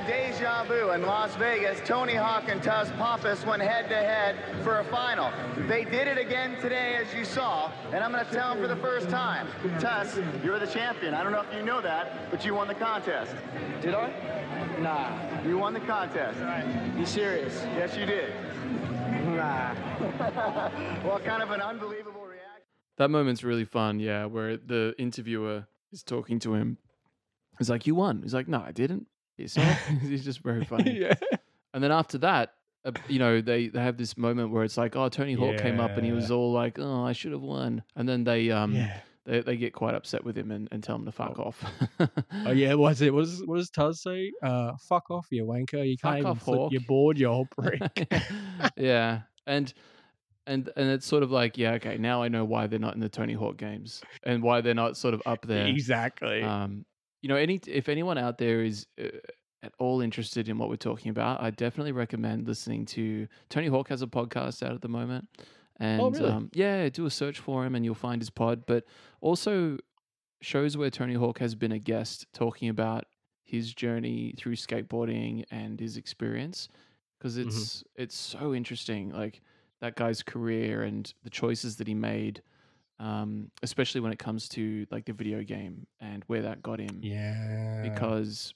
of. 0.70 0.94
In 0.94 1.02
Las 1.02 1.36
Vegas, 1.36 1.80
Tony 1.86 2.16
Hawk 2.16 2.46
and 2.48 2.62
Taz 2.62 2.96
Pappas 2.98 3.46
went 3.46 3.62
head 3.62 3.90
to 3.90 3.96
head 3.96 4.36
for 4.64 4.80
a 4.80 4.84
final. 4.86 5.32
They 5.68 5.84
did 5.84 6.08
it 6.08 6.18
again 6.18 6.60
today, 6.62 6.96
as 6.96 7.14
you 7.14 7.26
saw, 7.26 7.72
and 7.92 8.04
I'm 8.04 8.12
going 8.12 8.26
to 8.26 8.32
tell 8.32 8.54
them 8.54 8.62
for 8.62 8.68
the 8.68 8.82
first 8.82 9.10
time. 9.10 9.48
Taz, 9.80 10.16
you're 10.44 10.60
the 10.60 10.68
champion. 10.68 11.14
I 11.14 11.24
don't 11.24 11.32
know 11.32 11.42
if 11.42 11.54
you 11.54 11.64
know 11.64 11.82
that, 11.82 12.30
but 12.32 12.46
you 12.46 12.54
won 12.54 12.68
the 12.68 12.76
contest. 12.76 13.36
Did 13.82 13.94
I? 13.94 14.12
Nah. 14.80 15.48
You 15.48 15.58
won 15.58 15.74
the 15.74 15.80
contest. 15.82 16.40
You 16.98 17.06
serious? 17.06 17.62
Yes, 17.76 17.98
you 17.98 18.06
did. 18.06 18.34
Nah. 19.36 19.76
Well, 21.04 21.20
kind 21.20 21.44
of 21.44 21.52
an 21.52 21.62
unbelievable 21.62 22.22
reaction. 22.22 22.64
That 22.98 23.10
moment's 23.10 23.44
really 23.44 23.66
fun, 23.66 24.00
yeah, 24.00 24.26
where 24.26 24.58
the 24.58 24.94
interviewer 24.98 25.68
is 25.92 26.04
talking 26.04 26.40
to 26.40 26.54
him. 26.54 26.78
He's 27.58 27.70
like, 27.70 27.86
You 27.86 27.96
won. 27.96 28.22
He's 28.24 28.34
like, 28.34 28.48
No, 28.48 28.62
I 28.62 28.72
didn't. 28.72 29.08
Yourself. 29.38 29.78
He's 30.02 30.24
just 30.30 30.40
very 30.42 30.64
funny. 30.66 31.00
yeah. 31.02 31.14
And 31.74 31.84
then 31.84 31.92
after 31.92 32.18
that, 32.20 32.54
uh, 32.86 32.92
you 33.08 33.18
know, 33.20 33.42
they, 33.42 33.68
they 33.68 33.82
have 33.82 33.98
this 33.98 34.18
moment 34.18 34.52
where 34.52 34.64
it's 34.64 34.78
like, 34.78 34.96
Oh, 34.96 35.10
Tony 35.10 35.34
Hawk 35.34 35.58
came 35.58 35.80
up 35.80 35.92
and 35.98 36.06
he 36.06 36.12
was 36.12 36.30
all 36.32 36.52
like, 36.52 36.78
Oh, 36.80 37.04
I 37.04 37.14
should 37.14 37.32
have 37.32 37.42
won. 37.42 37.84
And 37.96 38.08
then 38.08 38.24
they 38.24 38.52
um 38.52 38.74
Yeah. 38.76 39.00
they, 39.26 39.40
they 39.42 39.56
get 39.58 39.74
quite 39.74 39.96
upset 39.96 40.24
with 40.24 40.38
him 40.38 40.52
and, 40.52 40.68
and 40.72 40.84
tell 40.84 40.98
him 40.98 41.06
to 41.06 41.12
fuck 41.12 41.40
off. 41.40 41.64
Oh 42.46 42.52
yeah, 42.52 42.74
what's 42.84 43.00
it? 43.02 43.14
What 43.14 43.22
does 43.26 43.42
what 43.46 43.56
does 43.58 43.72
Taz 43.72 43.96
say? 43.96 44.32
Uh, 44.44 44.74
fuck 44.88 45.10
off, 45.10 45.28
you 45.32 45.46
wanker! 45.46 45.88
You 45.88 45.96
Fuck 45.98 46.12
can't 46.12 46.20
even 46.20 46.32
off, 46.32 46.42
flip 46.44 46.58
Hawk." 46.60 46.72
your 46.74 46.82
board, 46.82 47.18
you 47.18 47.28
old 47.28 47.50
prick. 47.52 48.08
yeah. 48.78 49.22
And 49.48 49.74
and 50.46 50.70
and 50.76 50.90
it's 50.90 51.06
sort 51.08 51.24
of 51.24 51.32
like, 51.32 51.58
yeah, 51.58 51.72
okay, 51.76 51.98
now 51.98 52.22
I 52.22 52.28
know 52.28 52.44
why 52.44 52.68
they're 52.68 52.80
not 52.80 52.96
in 52.96 53.00
the 53.00 53.08
Tony 53.10 53.32
Hawk 53.34 53.56
games 53.58 54.02
and 54.24 54.44
why 54.44 54.60
they're 54.62 54.74
not 54.74 54.98
sort 54.98 55.14
of 55.14 55.22
up 55.26 55.46
there. 55.48 55.68
exactly. 55.68 56.44
Um, 56.44 56.86
you 57.24 57.30
know, 57.30 57.36
any 57.38 57.60
if 57.68 57.90
anyone 57.90 58.20
out 58.20 58.38
there 58.38 58.62
is 58.64 58.86
uh, 59.02 59.08
at 59.64 59.74
all 59.80 60.02
interested 60.02 60.48
in 60.50 60.58
what 60.60 60.70
we're 60.70 60.76
talking 60.76 61.10
about, 61.10 61.42
I 61.42 61.50
definitely 61.50 61.94
recommend 61.94 62.48
listening 62.48 62.86
to 62.88 63.28
Tony 63.50 63.68
Hawk 63.68 63.88
has 63.90 64.02
a 64.04 64.08
podcast 64.08 64.62
out 64.62 64.74
at 64.74 64.82
the 64.82 64.90
moment, 64.90 65.28
and 65.80 66.02
Oh, 66.02 66.10
really? 66.12 66.30
um, 66.32 66.50
yeah, 66.54 66.88
do 66.90 67.06
a 67.08 67.10
search 67.10 67.40
for 67.40 67.66
him 67.66 67.74
and 67.74 67.84
you'll 67.86 67.96
find 67.96 68.22
his 68.22 68.30
pod. 68.30 68.66
But 68.68 68.84
also 69.22 69.78
shows 70.42 70.76
where 70.78 70.90
Tony 70.90 71.14
Hawk 71.16 71.40
has 71.40 71.56
been 71.56 71.72
a 71.72 71.80
guest 71.80 72.28
talking 72.34 72.68
about 72.70 73.06
his 73.44 73.74
journey 73.74 74.34
through 74.38 74.56
skateboarding 74.58 75.46
and 75.50 75.80
his 75.80 75.96
experience 75.98 76.68
because 77.18 77.38
Mm-hmm. 77.38 77.48
it's 77.48 77.84
it's 77.96 78.18
so 78.18 78.54
interesting, 78.54 79.12
like 79.12 79.42
that 79.80 79.96
guy's 79.96 80.22
career 80.24 80.84
and 80.84 81.14
the 81.24 81.30
choices 81.30 81.78
that 81.78 81.88
he 81.88 81.94
made 81.94 82.42
um, 83.00 83.50
especially 83.62 84.02
when 84.02 84.12
it 84.12 84.20
comes 84.20 84.48
to 84.50 84.86
like 84.92 85.06
the 85.06 85.14
video 85.14 85.44
game 85.44 85.88
and 86.00 86.24
where 86.28 86.44
that 86.44 86.62
got 86.62 86.80
him. 86.80 87.00
yeah. 87.02 87.82
Because, 87.84 88.54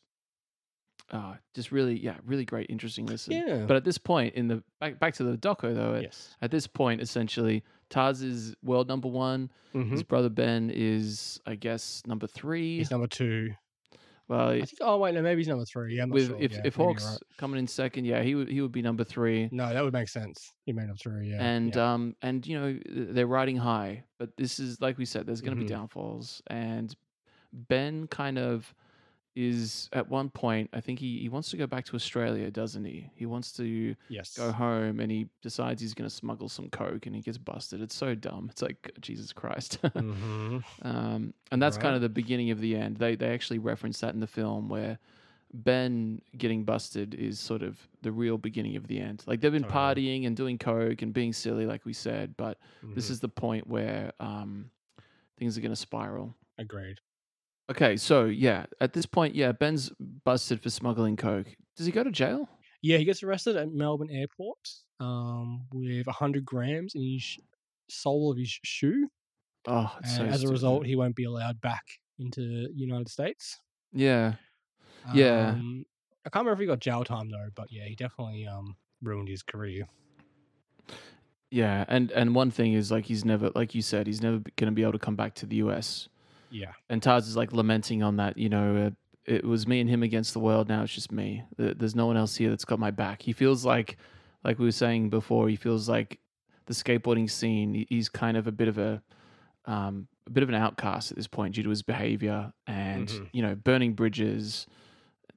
uh, 1.12 1.36
just 1.56 1.72
really, 1.72 1.98
yeah, 2.00 2.16
really 2.26 2.46
great, 2.46 2.68
interesting 2.70 3.06
listen. 3.06 3.34
Yeah. 3.34 3.66
But 3.68 3.78
at 3.78 3.84
this 3.84 3.98
point 3.98 4.36
in 4.36 4.48
the 4.48 4.64
back 4.80 5.00
back 5.00 5.14
to 5.16 5.24
the 5.24 5.38
doco 5.38 5.74
though, 5.74 5.96
at, 5.96 6.04
yes. 6.04 6.36
at 6.42 6.52
this 6.52 6.68
point, 6.68 7.02
essentially, 7.02 7.64
Taz 7.90 8.22
is 8.24 8.56
world 8.64 8.88
number 8.88 9.08
one. 9.08 9.50
Mhm. 9.74 9.92
His 9.92 10.04
brother 10.04 10.30
Ben 10.30 10.70
is, 10.74 11.40
I 11.46 11.56
guess, 11.56 12.04
number 12.06 12.28
three. 12.28 12.78
He's 12.78 12.92
number 12.92 13.08
two. 13.08 13.54
Well, 14.28 14.50
I 14.50 14.62
think. 14.62 14.80
Oh 14.82 14.98
wait, 14.98 15.14
no, 15.16 15.22
maybe 15.22 15.40
he's 15.42 15.48
number 15.48 15.66
three. 15.66 15.96
Yeah, 15.96 16.06
with 16.06 16.28
sure. 16.28 16.38
if 16.40 16.52
yeah, 16.52 16.62
if 16.66 16.76
Hawks 16.76 17.06
right. 17.06 17.18
coming 17.38 17.60
in 17.60 17.68
second, 17.68 18.06
yeah, 18.06 18.22
he 18.24 18.36
would 18.36 18.50
he 18.50 18.62
would 18.62 18.72
be 18.72 18.82
number 18.82 19.04
three. 19.04 19.48
No, 19.52 19.72
that 19.74 19.84
would 19.84 19.94
make 19.94 20.10
sense. 20.10 20.52
He 20.66 20.74
made 20.74 20.88
number 20.88 20.98
three. 21.02 21.30
Yeah. 21.32 21.42
and 21.44 21.76
yeah. 21.76 21.94
um 21.94 22.16
and 22.22 22.46
you 22.46 22.60
know 22.60 22.80
they're 22.90 23.28
riding 23.28 23.58
high 23.58 24.04
but 24.20 24.36
this 24.38 24.60
is 24.60 24.82
like 24.82 24.98
we 24.98 25.06
said 25.06 25.26
there's 25.26 25.42
going 25.42 25.56
to 25.58 25.64
Mhm. 25.64 25.68
be 25.68 25.74
downfalls 25.74 26.42
and 26.48 26.96
ben 27.54 28.08
kind 28.08 28.38
of 28.38 28.74
is 29.38 29.88
at 29.94 30.10
one 30.10 30.30
point 30.30 30.68
i 30.74 30.82
think 30.82 30.98
he, 30.98 31.20
he 31.20 31.30
wants 31.30 31.52
to 31.52 31.58
go 31.58 31.68
back 31.68 31.86
to 31.86 31.96
australia 31.96 32.50
doesn't 32.50 32.86
he 32.86 33.08
he 33.14 33.26
wants 33.28 33.52
to 33.52 33.96
yes. 34.10 34.36
go 34.36 34.52
home 34.52 35.00
and 35.00 35.12
he 35.12 35.28
decides 35.44 35.80
he's 35.80 35.94
going 35.94 36.10
to 36.10 36.16
smuggle 36.16 36.50
some 36.50 36.68
coke 36.70 37.06
and 37.06 37.16
he 37.16 37.22
gets 37.22 37.38
busted 37.38 37.80
it's 37.80 37.94
so 37.96 38.16
dumb 38.16 38.48
it's 38.52 38.64
like 38.64 38.92
jesus 39.00 39.32
christ 39.32 39.78
hmm 39.94 40.58
um, 40.82 41.34
and 41.52 41.62
that's 41.62 41.78
kind 41.78 41.96
of 41.96 42.02
the 42.02 42.10
beginning 42.10 42.50
of 42.52 42.60
the 42.60 42.76
end 42.76 42.98
they 42.98 43.16
they 43.16 43.32
actually 43.34 43.60
reference 43.60 44.00
that 44.00 44.14
in 44.16 44.20
the 44.20 44.28
film 44.28 44.70
where 44.70 44.98
Ben 45.54 46.22
getting 46.38 46.66
busted 46.66 47.14
is 47.16 47.40
sort 47.40 47.64
of 47.64 47.80
the 48.02 48.12
real 48.12 48.38
beginning 48.38 48.76
of 48.76 48.86
the 48.88 49.00
end. 49.00 49.24
Like 49.26 49.40
they've 49.40 49.52
been 49.52 49.64
Totally. 49.64 49.96
partying 49.96 50.28
and 50.28 50.36
doing 50.36 50.58
coke 50.58 51.02
and 51.02 51.14
being 51.14 51.32
silly, 51.32 51.66
like 51.66 51.86
we 51.86 51.94
said, 51.94 52.36
but 52.36 52.60
this 52.94 53.08
Mhm. 53.08 53.12
is 53.12 53.20
the 53.22 53.30
point 53.30 53.66
where 53.66 54.12
um, 54.20 54.70
things 55.38 55.58
are 55.58 55.62
going 55.62 55.72
to 55.72 55.76
spiral. 55.78 56.36
agreed. 56.58 57.00
Okay, 57.70 57.98
so 57.98 58.26
yeah, 58.26 58.66
at 58.80 58.94
this 58.94 59.06
point, 59.06 59.36
yeah, 59.36 59.52
Ben's 59.52 59.92
busted 60.00 60.62
for 60.62 60.70
smuggling 60.70 61.18
coke. 61.18 61.48
Does 61.76 61.86
he 61.86 61.92
go 61.92 62.04
to 62.04 62.12
jail? 62.12 62.48
Yeah, 62.82 62.98
he 62.98 63.06
gets 63.06 63.24
arrested 63.24 63.58
at 63.58 63.72
Melbourne 63.74 64.10
Airport 64.10 64.58
um, 65.00 65.66
with 65.74 66.06
100 66.06 66.46
grams 66.46 66.96
in 66.96 67.02
his 67.02 67.38
sole 67.90 68.32
of 68.32 68.38
his 68.38 68.58
shoe. 68.64 69.10
Oh, 69.68 69.94
it's 70.00 70.16
so 70.16 70.24
And 70.24 70.34
as 70.34 70.44
a 70.44 70.48
result, 70.48 70.86
he 70.86 70.96
won't 70.96 71.16
be 71.16 71.26
allowed 71.26 71.60
back 71.60 71.84
into 72.20 72.40
the 72.40 72.70
United 72.74 73.10
States. 73.10 73.60
yeah, 73.92 74.34
Yeah. 75.14 75.50
Um, 75.50 75.86
I 76.26 76.30
can't 76.30 76.46
remember 76.46 76.54
if 76.54 76.60
he 76.60 76.68
got 76.68 76.80
jail 76.80 77.04
time 77.04 77.30
though, 77.30 77.50
but 77.56 77.68
yeah, 77.72 77.86
he 77.86 77.96
definitely 77.96 78.48
um, 78.48 78.76
ruined 79.02 79.28
his 79.30 79.44
career. 79.44 79.88
yeah, 81.50 81.86
and 81.88 82.12
and 82.12 82.36
one 82.36 82.52
thing 82.52 82.74
is 82.74 82.92
like 82.92 83.06
he's 83.06 83.24
never, 83.26 83.52
like 83.56 83.74
you 83.76 83.82
said, 83.82 84.08
he's 84.08 84.22
never 84.22 84.38
going 84.56 84.68
to 84.68 84.72
be 84.72 84.82
able 84.84 84.94
to 84.94 85.00
come 85.00 85.16
back 85.16 85.36
to 85.36 85.46
the 85.46 85.58
U.S. 85.58 86.10
Yeah. 86.50 86.72
And 86.90 87.02
Taz 87.02 87.22
is 87.28 87.36
like 87.36 87.52
lamenting 87.54 88.04
on 88.04 88.18
that. 88.18 88.38
You 88.38 88.50
know, 88.50 88.88
uh, 88.88 88.90
it 89.26 89.44
was 89.44 89.68
me 89.68 89.80
and 89.82 89.90
him 89.90 90.04
against 90.04 90.34
the 90.34 90.40
world. 90.40 90.70
Now 90.70 90.84
it's 90.84 90.94
just 90.94 91.12
me. 91.12 91.44
There's 91.58 91.96
no 91.96 92.06
one 92.06 92.18
else 92.18 92.36
here 92.36 92.50
that's 92.50 92.66
got 92.66 92.80
my 92.80 92.92
back. 92.92 93.22
He 93.22 93.34
feels 93.34 93.66
like, 93.66 93.98
like 94.44 94.58
we 94.60 94.66
were 94.66 94.72
saying 94.72 95.10
before, 95.10 95.50
he 95.50 95.56
feels 95.56 95.90
like 95.90 96.20
the 96.66 96.74
skateboarding 96.74 97.30
scene. 97.30 97.86
He's 97.90 98.08
kind 98.10 98.38
of 98.38 98.48
a 98.48 98.52
bit 98.52 98.68
of 98.68 98.78
a, 98.78 99.02
um, 99.66 100.08
a 100.26 100.30
bit 100.30 100.44
of 100.44 100.50
an 100.50 100.56
outcast 100.56 101.12
at 101.12 101.18
this 101.18 101.28
point 101.28 101.56
due 101.56 101.64
to 101.64 101.70
his 101.70 101.82
behavior 101.82 102.52
and 102.68 103.08
Mhm. 103.08 103.30
you 103.34 103.42
know 103.42 103.56
burning 103.56 103.94
bridges, 103.94 104.66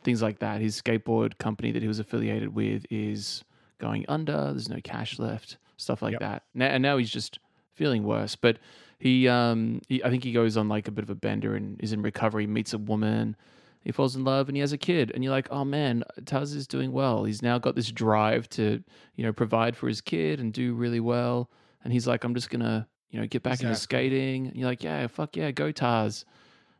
things 0.04 0.22
like 0.22 0.38
that. 0.40 0.60
His 0.60 0.80
skateboard 0.80 1.38
company 1.38 1.72
that 1.72 1.82
he 1.82 1.88
was 1.88 1.98
affiliated 1.98 2.54
with 2.54 2.84
is 2.90 3.44
going 3.78 4.04
under. 4.08 4.32
There's 4.52 4.68
no 4.68 4.80
cash 4.82 5.18
left. 5.18 5.56
Stuff 5.76 6.02
like 6.02 6.12
Yep. 6.12 6.20
that. 6.20 6.42
Now, 6.54 6.66
and 6.66 6.82
now 6.82 6.96
he's 6.98 7.10
just 7.10 7.38
feeling 7.74 8.04
worse. 8.04 8.36
But 8.36 8.58
he, 9.00 9.26
um, 9.26 9.80
he, 9.88 10.04
I 10.04 10.10
think 10.10 10.22
he 10.22 10.32
goes 10.32 10.56
on 10.56 10.68
like 10.68 10.86
a 10.86 10.90
bit 10.90 11.02
of 11.02 11.10
a 11.10 11.14
bender 11.14 11.56
and 11.56 11.80
is 11.80 11.92
in 11.92 12.02
recovery. 12.02 12.46
Meets 12.46 12.74
a 12.74 12.78
woman. 12.78 13.34
He 13.82 13.92
falls 13.92 14.14
in 14.14 14.24
love 14.24 14.48
and 14.48 14.56
he 14.56 14.60
has 14.60 14.72
a 14.72 14.78
kid. 14.78 15.10
And 15.14 15.24
you're 15.24 15.32
like, 15.32 15.48
oh 15.50 15.64
man, 15.64 16.04
Taz 16.22 16.54
is 16.54 16.66
doing 16.66 16.92
well. 16.92 17.24
He's 17.24 17.42
now 17.42 17.58
got 17.58 17.74
this 17.74 17.90
drive 17.90 18.48
to, 18.50 18.84
you 19.16 19.24
know, 19.24 19.32
provide 19.32 19.74
for 19.74 19.88
his 19.88 20.00
kid 20.00 20.38
and 20.38 20.52
do 20.52 20.74
really 20.74 21.00
well. 21.00 21.50
And 21.82 21.92
he's 21.92 22.06
like, 22.06 22.22
I'm 22.24 22.34
just 22.34 22.50
gonna, 22.50 22.86
you 23.08 23.20
know, 23.20 23.26
get 23.26 23.42
back 23.42 23.62
into 23.62 23.74
skating. 23.74 24.48
And 24.48 24.56
you're 24.56 24.68
like, 24.68 24.84
yeah, 24.84 25.06
fuck 25.06 25.34
yeah, 25.34 25.50
go 25.50 25.72
Taz. 25.72 26.24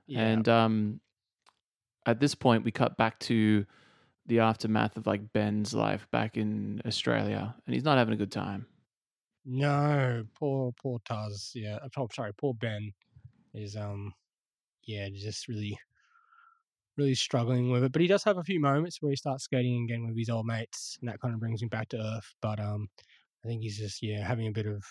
Yeah. 0.06 0.20
And 0.20 0.48
um, 0.48 1.00
at 2.04 2.20
this 2.20 2.34
point, 2.34 2.64
we 2.64 2.70
cut 2.70 2.98
back 2.98 3.18
to 3.20 3.64
the 4.26 4.40
aftermath 4.40 4.96
of 4.96 5.06
like 5.06 5.32
Ben's 5.32 5.72
life 5.74 6.06
back 6.10 6.36
in 6.36 6.82
Australia, 6.86 7.54
and 7.66 7.74
he's 7.74 7.84
not 7.84 7.98
having 7.98 8.14
a 8.14 8.16
good 8.16 8.30
time. 8.30 8.66
No, 9.44 10.24
poor 10.34 10.72
poor 10.80 10.98
Taz. 11.00 11.52
Yeah, 11.54 11.78
I'm 11.82 12.08
sorry, 12.12 12.32
poor 12.34 12.54
Ben 12.54 12.92
is 13.54 13.76
um, 13.76 14.14
yeah, 14.84 15.08
just 15.10 15.48
really, 15.48 15.78
really 16.96 17.14
struggling 17.14 17.70
with 17.70 17.84
it. 17.84 17.92
But 17.92 18.02
he 18.02 18.08
does 18.08 18.24
have 18.24 18.38
a 18.38 18.44
few 18.44 18.60
moments 18.60 19.00
where 19.00 19.10
he 19.10 19.16
starts 19.16 19.44
skating 19.44 19.84
again 19.84 20.06
with 20.06 20.16
his 20.16 20.30
old 20.30 20.46
mates, 20.46 20.96
and 21.00 21.08
that 21.08 21.20
kind 21.20 21.34
of 21.34 21.40
brings 21.40 21.62
him 21.62 21.68
back 21.68 21.88
to 21.90 21.98
earth. 21.98 22.34
But 22.40 22.60
um, 22.60 22.88
I 23.44 23.48
think 23.48 23.62
he's 23.62 23.78
just 23.78 24.02
yeah 24.02 24.26
having 24.26 24.48
a 24.48 24.52
bit 24.52 24.66
of, 24.66 24.84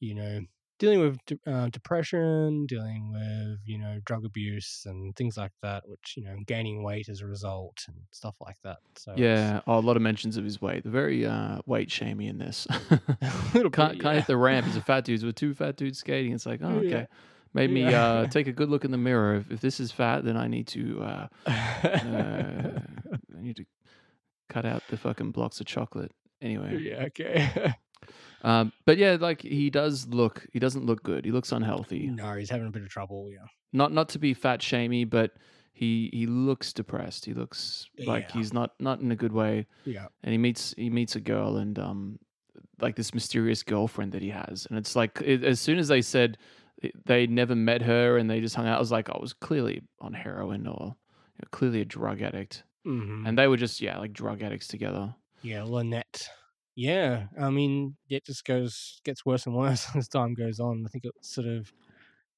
you 0.00 0.14
know, 0.14 0.40
dealing 0.80 0.98
with 0.98 1.18
uh, 1.46 1.68
depression, 1.68 2.66
dealing 2.66 3.12
with 3.12 3.60
you 3.64 3.78
know 3.78 4.00
drug 4.04 4.24
abuse 4.24 4.82
and 4.86 5.14
things 5.14 5.36
like 5.36 5.52
that, 5.62 5.88
which 5.88 6.14
you 6.16 6.24
know 6.24 6.34
gaining 6.46 6.82
weight 6.82 7.08
as 7.08 7.20
a 7.20 7.26
result 7.26 7.84
and 7.86 7.96
stuff 8.10 8.34
like 8.40 8.56
that. 8.64 8.78
So 8.96 9.14
Yeah, 9.16 9.60
oh, 9.68 9.78
a 9.78 9.80
lot 9.80 9.94
of 9.96 10.02
mentions 10.02 10.36
of 10.36 10.42
his 10.42 10.60
weight. 10.60 10.82
They're 10.82 10.90
very 10.90 11.24
uh, 11.24 11.58
weight 11.66 11.90
shamey 11.92 12.26
in 12.26 12.38
this. 12.38 12.66
little 13.54 13.70
can't 13.70 13.92
bit, 13.92 14.00
can't 14.02 14.02
yeah. 14.02 14.12
hit 14.14 14.26
the 14.26 14.36
ramp. 14.36 14.66
He's 14.66 14.76
a 14.76 14.80
fat 14.82 15.04
dude 15.04 15.22
with 15.22 15.36
two 15.36 15.54
fat 15.54 15.76
dudes 15.76 15.98
skating. 16.00 16.32
It's 16.32 16.46
like, 16.46 16.60
oh, 16.62 16.78
okay. 16.78 16.88
Yeah. 16.88 17.06
Made 17.52 17.70
me 17.70 17.82
Yeah. 17.82 18.04
uh, 18.04 18.26
take 18.26 18.46
a 18.46 18.52
good 18.52 18.68
look 18.70 18.84
in 18.84 18.90
the 18.92 18.98
mirror. 18.98 19.34
If, 19.36 19.50
if 19.50 19.60
this 19.60 19.80
is 19.80 19.92
fat, 19.92 20.24
then 20.24 20.36
I 20.36 20.46
need 20.46 20.66
to 20.68 21.02
uh, 21.02 21.26
uh, 21.46 21.50
I 21.84 23.40
need 23.40 23.56
to 23.56 23.64
cut 24.48 24.64
out 24.64 24.82
the 24.88 24.96
fucking 24.96 25.32
blocks 25.32 25.60
of 25.60 25.66
chocolate. 25.66 26.12
Anyway, 26.40 26.78
yeah, 26.80 27.04
okay. 27.06 27.74
Um, 28.42 28.72
but 28.86 28.96
yeah, 28.98 29.16
like 29.20 29.42
he 29.42 29.70
does 29.70 30.06
look. 30.08 30.46
He 30.52 30.58
doesn't 30.58 30.86
look 30.86 31.02
good. 31.02 31.24
He 31.24 31.32
looks 31.32 31.52
unhealthy. 31.52 32.06
no, 32.08 32.34
he's 32.34 32.50
having 32.50 32.66
a 32.66 32.70
bit 32.70 32.82
of 32.82 32.88
trouble. 32.88 33.30
Yeah. 33.32 33.46
not 33.72 33.92
not 33.92 34.08
to 34.10 34.18
be 34.18 34.34
fat 34.34 34.62
shamey, 34.62 35.04
but 35.04 35.32
he 35.72 36.10
he 36.12 36.26
looks 36.26 36.72
depressed. 36.72 37.24
He 37.24 37.34
looks 37.34 37.86
like 38.06 38.28
Yeah. 38.30 38.38
he's 38.38 38.52
not 38.52 38.72
not 38.80 39.00
in 39.00 39.10
a 39.12 39.16
good 39.16 39.32
way. 39.32 39.66
Yeah. 39.84 40.06
And 40.22 40.32
he 40.32 40.38
meets 40.38 40.74
he 40.76 40.90
meets 40.90 41.16
a 41.16 41.20
girl 41.20 41.56
and 41.56 41.78
um 41.78 42.18
like 42.80 42.96
this 42.96 43.12
mysterious 43.14 43.62
girlfriend 43.62 44.12
that 44.12 44.22
he 44.22 44.30
has, 44.30 44.66
and 44.70 44.78
it's 44.78 44.96
like 44.96 45.20
it, 45.22 45.44
as 45.44 45.60
soon 45.60 45.78
as 45.78 45.88
they 45.88 46.00
said 46.02 46.38
they 47.04 47.26
never 47.26 47.54
met 47.54 47.82
her 47.82 48.16
and 48.16 48.30
they 48.30 48.40
just 48.40 48.54
hung 48.56 48.66
out, 48.66 48.76
I 48.78 48.80
was 48.80 48.90
like, 48.90 49.10
I 49.10 49.18
was 49.18 49.34
clearly 49.34 49.82
on 50.00 50.14
heroin 50.14 50.66
or 50.66 50.96
you 51.36 51.42
know, 51.42 51.48
clearly 51.50 51.82
a 51.82 51.84
drug 51.84 52.22
addict, 52.22 52.62
Mm-hmm. 52.86 53.26
and 53.26 53.36
they 53.38 53.46
were 53.48 53.58
just 53.58 53.82
yeah 53.82 53.98
like 53.98 54.14
drug 54.14 54.42
addicts 54.42 54.66
together. 54.66 55.14
Yeah, 55.42 55.64
Lynette. 55.64 56.26
Yeah, 56.80 57.24
I 57.38 57.50
mean, 57.50 57.96
it 58.08 58.24
just 58.24 58.42
goes 58.46 59.02
gets 59.04 59.26
worse 59.26 59.44
and 59.44 59.54
worse 59.54 59.86
as 59.94 60.08
time 60.08 60.32
goes 60.32 60.60
on. 60.60 60.84
I 60.86 60.88
think 60.88 61.04
it 61.04 61.12
sort 61.20 61.46
of 61.46 61.70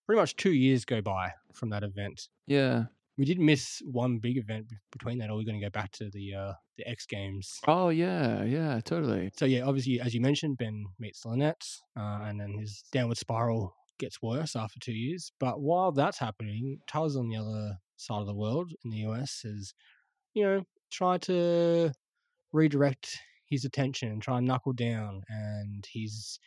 pretty 0.05 0.19
much 0.19 0.35
two 0.35 0.51
years 0.51 0.85
go 0.85 1.01
by 1.01 1.35
from 1.53 1.71
that 1.71 1.85
event. 1.85 2.29
Yeah. 2.49 2.87
We 3.17 3.25
did 3.25 3.39
miss 3.39 3.81
one 3.85 4.19
big 4.19 4.39
event 4.39 4.73
between 4.91 5.19
that, 5.19 5.31
or 5.31 5.37
we're 5.37 5.45
going 5.45 5.61
to 5.61 5.65
go 5.65 5.71
back 5.71 5.93
to 5.93 6.11
the 6.11 6.35
uh, 6.35 6.53
the 6.77 6.89
X 6.89 7.07
Games. 7.07 7.61
Oh 7.69 7.91
yeah, 7.91 8.43
yeah, 8.43 8.81
totally. 8.85 9.31
So 9.37 9.45
yeah, 9.45 9.63
obviously, 9.63 10.01
as 10.01 10.13
you 10.13 10.21
mentioned, 10.21 10.59
Ben 10.59 10.87
meets 10.99 11.25
Lynette, 11.25 11.65
uh, 11.97 12.23
and 12.25 12.41
then 12.41 12.59
his 12.59 12.83
downward 12.91 13.19
spiral 13.19 13.77
gets 14.01 14.21
worse 14.21 14.57
after 14.57 14.81
two 14.81 14.93
years. 14.95 15.31
But 15.39 15.61
while 15.61 15.93
that's 15.93 16.19
happening, 16.19 16.81
Taz 16.91 17.17
on 17.17 17.29
the 17.29 17.37
other 17.37 17.77
side 17.97 18.23
of 18.23 18.27
the 18.27 18.35
world 18.35 18.73
in 18.85 18.91
the 18.91 19.07
US 19.09 19.45
is, 19.45 19.73
you 20.35 20.43
know, 20.43 20.65
try 20.91 21.19
to 21.19 21.93
redirect 22.53 23.21
his 23.53 23.65
attention 23.65 24.11
and 24.11 24.23
try 24.23 24.39
and 24.39 24.47
knuckle 24.47 24.73
down. 24.73 25.23
And 25.29 25.85
he's, 25.91 26.39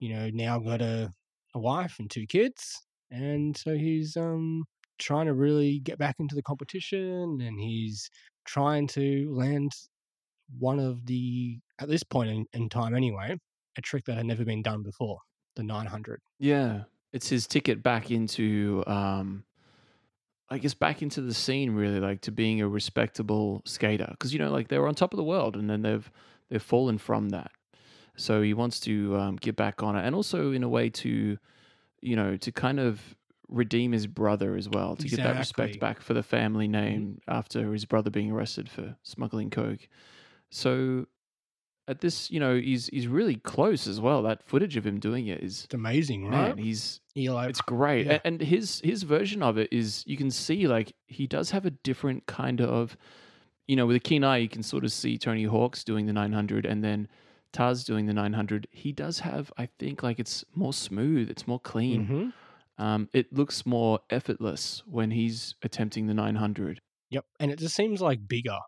you 0.00 0.14
know, 0.14 0.30
now 0.32 0.58
got 0.58 0.82
a, 0.82 1.12
a 1.54 1.60
wife 1.60 1.96
and 1.98 2.10
two 2.10 2.26
kids, 2.26 2.82
and 3.10 3.56
so 3.56 3.74
he's 3.76 4.16
um 4.16 4.64
trying 4.98 5.26
to 5.26 5.34
really 5.34 5.80
get 5.80 5.98
back 5.98 6.16
into 6.18 6.34
the 6.34 6.42
competition, 6.42 7.40
and 7.40 7.60
he's 7.60 8.10
trying 8.46 8.86
to 8.88 9.32
land 9.32 9.72
one 10.58 10.78
of 10.78 11.06
the 11.06 11.58
at 11.80 11.88
this 11.88 12.02
point 12.02 12.30
in, 12.30 12.46
in 12.52 12.68
time 12.68 12.94
anyway 12.94 13.36
a 13.76 13.80
trick 13.82 14.04
that 14.06 14.16
had 14.16 14.26
never 14.26 14.44
been 14.44 14.62
done 14.62 14.82
before 14.82 15.18
the 15.56 15.62
900 15.62 16.20
Yeah, 16.38 16.84
it's 17.12 17.28
his 17.28 17.46
ticket 17.46 17.82
back 17.82 18.10
into, 18.10 18.82
um, 18.86 19.44
I 20.50 20.58
guess, 20.58 20.74
back 20.74 21.02
into 21.02 21.20
the 21.20 21.34
scene, 21.34 21.70
really, 21.72 22.00
like 22.00 22.20
to 22.22 22.32
being 22.32 22.60
a 22.60 22.68
respectable 22.68 23.62
skater. 23.64 24.08
Because 24.10 24.32
you 24.32 24.38
know, 24.38 24.50
like 24.50 24.68
they 24.68 24.78
were 24.78 24.88
on 24.88 24.94
top 24.94 25.12
of 25.12 25.16
the 25.16 25.24
world, 25.24 25.56
and 25.56 25.68
then 25.70 25.82
they've 25.82 26.10
they've 26.50 26.62
fallen 26.62 26.98
from 26.98 27.30
that. 27.30 27.50
So 28.16 28.42
he 28.42 28.54
wants 28.54 28.78
to 28.80 29.16
um, 29.18 29.36
get 29.36 29.56
back 29.56 29.82
on 29.82 29.96
it, 29.96 30.04
and 30.06 30.14
also 30.14 30.52
in 30.52 30.62
a 30.62 30.68
way 30.68 30.88
to, 30.90 31.36
you 32.00 32.16
know, 32.16 32.36
to 32.36 32.52
kind 32.52 32.78
of 32.78 33.00
redeem 33.48 33.92
his 33.92 34.06
brother 34.06 34.56
as 34.56 34.68
well, 34.68 34.96
to 34.96 35.08
get 35.08 35.18
that 35.18 35.36
respect 35.36 35.80
back 35.80 36.00
for 36.00 36.14
the 36.14 36.22
family 36.22 36.68
name 36.68 37.20
after 37.28 37.72
his 37.72 37.84
brother 37.84 38.10
being 38.10 38.30
arrested 38.30 38.68
for 38.68 38.96
smuggling 39.02 39.50
coke. 39.50 39.88
So 40.50 41.06
at 41.86 42.00
this, 42.00 42.30
you 42.30 42.40
know, 42.40 42.56
he's 42.56 42.86
he's 42.86 43.08
really 43.08 43.36
close 43.36 43.86
as 43.86 44.00
well. 44.00 44.22
That 44.22 44.42
footage 44.42 44.76
of 44.76 44.86
him 44.86 44.98
doing 45.00 45.26
it 45.26 45.42
is 45.42 45.64
it's 45.64 45.74
amazing 45.74 46.30
man, 46.30 46.50
right 46.50 46.58
he's 46.58 47.00
You're 47.14 47.34
like, 47.34 47.50
it's 47.50 47.60
great. 47.60 48.06
yeah. 48.06 48.20
And 48.24 48.40
his 48.40 48.80
his 48.84 49.02
version 49.02 49.42
of 49.42 49.58
it 49.58 49.72
is 49.72 50.04
you 50.06 50.16
can 50.16 50.30
see 50.30 50.66
like 50.66 50.94
he 51.06 51.26
does 51.26 51.50
have 51.50 51.66
a 51.66 51.70
different 51.70 52.26
kind 52.26 52.60
of 52.60 52.96
you 53.66 53.76
know, 53.76 53.86
with 53.86 53.96
a 53.96 54.00
keen 54.00 54.24
eye 54.24 54.38
you 54.38 54.48
can 54.48 54.62
sort 54.62 54.84
of 54.84 54.92
see 54.92 55.18
Tony 55.18 55.44
Hawk's 55.44 55.84
doing 55.84 56.06
the 56.06 56.12
900 56.12 56.66
and 56.66 56.82
then 56.84 57.08
Taz 57.52 57.84
doing 57.84 58.06
the 58.06 58.12
900. 58.14 58.66
He 58.72 58.92
does 58.92 59.20
have 59.20 59.52
I 59.58 59.66
think 59.78 60.02
like 60.02 60.18
it's 60.18 60.44
more 60.54 60.72
smooth, 60.72 61.30
it's 61.30 61.46
more 61.46 61.60
clean. 61.60 62.10
Mhm. 62.10 62.32
Um 62.78 63.08
it 63.14 63.32
looks 63.32 63.66
more 63.66 64.00
effortless 64.10 64.82
when 64.86 65.10
he's 65.12 65.54
attempting 65.62 66.06
the 66.06 66.14
900. 66.14 66.80
yep 67.10 67.24
and 67.40 67.50
it 67.50 67.58
just 67.58 67.74
seems 67.76 68.00
like 68.00 68.26
bigger 68.28 68.58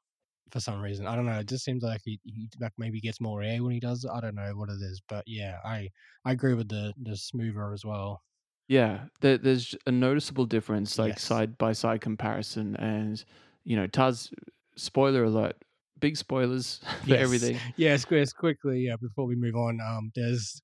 for 0.52 0.60
some 0.60 0.80
reason 0.82 1.06
i 1.06 1.16
don't 1.16 1.26
know 1.26 1.38
it 1.40 1.48
just 1.48 1.64
seems 1.64 1.82
like 1.82 2.02
he, 2.04 2.20
he 2.24 2.48
like 2.60 2.72
maybe 2.78 3.00
gets 3.00 3.20
more 3.20 3.42
air 3.42 3.62
when 3.62 3.72
he 3.72 3.80
does 3.80 4.04
it 4.04 4.10
i 4.12 4.20
don't 4.20 4.34
know 4.36 4.52
what 4.56 4.70
it 4.70 4.80
is 4.82 5.02
but 5.08 5.24
yeah 5.26 5.58
i 5.64 5.88
i 6.24 6.32
agree 6.32 6.54
with 6.54 6.68
the 6.68 6.94
the 7.02 7.16
smoother 7.16 7.72
as 7.72 7.84
well 7.84 8.22
Yeah, 8.68 9.06
there, 9.20 9.38
there's 9.38 9.76
a 9.86 9.92
noticeable 9.92 10.46
difference, 10.46 10.98
like 10.98 11.18
Yes. 11.18 11.20
side 11.20 11.56
by 11.56 11.72
side 11.72 12.00
comparison, 12.00 12.74
and 12.76 13.24
you 13.64 13.76
know, 13.76 13.86
Taz. 13.86 14.32
Spoiler 14.76 15.24
alert! 15.24 15.56
Big 15.98 16.16
spoilers 16.16 16.80
for 17.02 17.08
Yes. 17.10 17.20
everything. 17.22 17.58
yes 17.76 18.04
quick 18.04 18.28
quickly 18.38 18.80
yeah 18.86 18.96
before 19.00 19.26
we 19.26 19.34
move 19.34 19.56
on 19.56 19.78
um 19.80 20.10
there's 20.14 20.60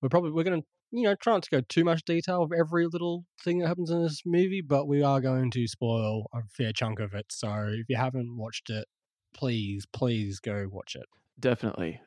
we're 0.00 0.08
probably 0.08 0.30
we're 0.30 0.44
gonna 0.44 0.62
you 0.94 1.04
know, 1.04 1.14
try 1.14 1.32
not 1.32 1.42
to 1.42 1.48
go 1.50 1.62
too 1.70 1.84
much 1.84 2.04
detail 2.04 2.42
of 2.42 2.52
every 2.52 2.86
little 2.86 3.24
thing 3.42 3.58
that 3.60 3.66
happens 3.68 3.90
in 3.90 4.02
this 4.02 4.20
movie, 4.26 4.60
but 4.60 4.86
we 4.86 5.02
are 5.02 5.22
going 5.22 5.50
to 5.50 5.66
spoil 5.66 6.26
a 6.34 6.40
fair 6.54 6.70
chunk 6.70 7.00
of 7.00 7.14
it. 7.14 7.24
So 7.30 7.48
if 7.72 7.88
you 7.88 7.96
haven't 7.96 8.36
watched 8.36 8.68
it, 8.68 8.86
please, 9.32 9.86
please 9.94 10.38
go 10.38 10.66
watch 10.70 10.94
it. 10.94 11.06
Definitely. 11.40 11.98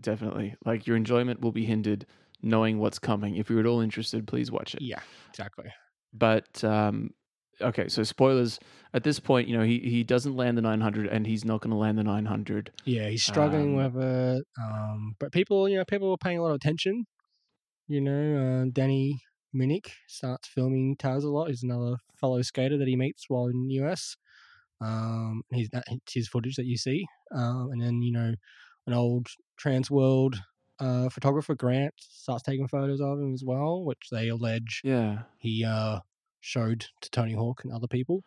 Definitely. 0.00 0.54
Like 0.64 0.86
your 0.86 0.96
enjoyment 0.96 1.40
will 1.40 1.50
be 1.50 1.64
hindered 1.64 2.06
knowing 2.40 2.78
what's 2.78 3.00
coming. 3.00 3.34
If 3.34 3.50
you're 3.50 3.58
at 3.58 3.66
all 3.66 3.80
interested, 3.80 4.28
please 4.28 4.52
watch 4.52 4.72
it. 4.76 4.82
Yeah, 4.82 5.00
exactly. 5.30 5.72
But 6.12 6.62
um 6.62 7.10
okay, 7.60 7.88
so 7.88 8.02
spoilers. 8.02 8.58
At 8.94 9.04
this 9.04 9.20
point, 9.20 9.48
you 9.48 9.56
know, 9.56 9.64
he 9.64 9.78
he 9.80 10.02
doesn't 10.04 10.36
land 10.36 10.56
the 10.56 10.62
900 10.62 11.06
and 11.08 11.26
he's 11.26 11.44
not 11.44 11.60
going 11.60 11.70
to 11.70 11.76
land 11.76 11.98
the 11.98 12.04
900. 12.04 12.72
Yeah, 12.84 13.08
he's 13.08 13.22
struggling 13.22 13.78
Um, 13.78 13.92
with 13.92 14.02
it. 14.02 14.44
Um, 14.62 15.14
but 15.18 15.30
people, 15.32 15.68
you 15.68 15.76
know, 15.76 15.84
people 15.84 16.08
were 16.10 16.16
paying 16.16 16.38
a 16.38 16.42
lot 16.42 16.50
of 16.50 16.56
attention. 16.56 17.04
You 17.86 18.00
know, 18.00 18.62
uh, 18.64 18.70
Danny 18.72 19.20
Minnick 19.54 19.86
starts 20.06 20.48
filming 20.48 20.96
Taz 20.96 21.24
a 21.24 21.28
lot. 21.28 21.48
He's 21.48 21.62
another 21.62 21.96
fellow 22.20 22.40
skater 22.42 22.78
that 22.78 22.88
he 22.88 22.96
meets 22.96 23.24
while 23.28 23.46
in 23.46 23.66
the 23.68 23.74
US. 23.84 24.16
Um, 24.80 25.42
he's 25.52 25.68
that 25.70 25.84
his 26.10 26.28
footage 26.28 26.56
that 26.56 26.66
you 26.66 26.76
see. 26.76 27.06
Um, 27.34 27.70
and 27.72 27.80
then 27.82 28.00
you 28.02 28.12
know, 28.12 28.34
an 28.86 28.92
old 28.92 29.26
trans 29.56 29.90
world 29.90 30.36
uh, 30.80 31.08
photographer 31.08 31.54
Grant 31.56 31.92
starts 31.98 32.44
taking 32.44 32.68
photos 32.68 33.00
of 33.00 33.18
him 33.18 33.34
as 33.34 33.42
well, 33.44 33.84
which 33.84 34.08
they 34.12 34.28
allege 34.28 34.80
Yeah. 34.84 35.22
he 35.38 35.64
uh, 35.64 35.98
showed 36.48 36.86
to 37.02 37.10
Tony 37.10 37.34
Hawk 37.34 37.60
and 37.64 37.72
other 37.72 37.86
people. 37.86 38.22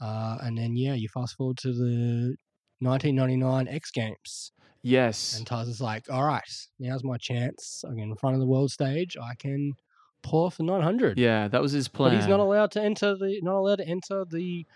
Uh, 0.00 0.36
and 0.42 0.58
then 0.58 0.76
yeah, 0.76 0.94
you 0.94 1.08
fast 1.08 1.36
forward 1.36 1.56
to 1.58 1.68
the 1.72 2.34
1999 2.80 3.68
X 3.68 3.90
Games, 3.92 4.52
Yes. 4.82 5.38
and 5.38 5.46
Taz 5.46 5.68
is 5.68 5.80
like, 5.80 6.10
"All 6.10 6.24
right, 6.24 6.42
now's 6.80 7.04
my 7.04 7.16
chance. 7.16 7.84
I'm 7.86 7.98
in 7.98 8.16
front 8.16 8.34
of 8.34 8.40
the 8.40 8.46
world 8.46 8.72
stage. 8.72 9.16
I 9.16 9.34
can 9.36 9.74
pull 10.22 10.44
off 10.46 10.56
the 10.56 10.64
900." 10.64 11.18
yeah, 11.18 11.46
that 11.48 11.62
was 11.62 11.70
his 11.72 11.86
plan. 11.86 12.10
but 12.12 12.16
he's 12.18 12.28
not 12.28 12.40
allowed 12.40 12.72
to 12.72 12.82
enter 12.82 13.14
the 13.16 13.38
not 13.42 13.54
allowed 13.56 13.76
to 13.76 13.86
enter 13.86 14.24
the 14.28 14.66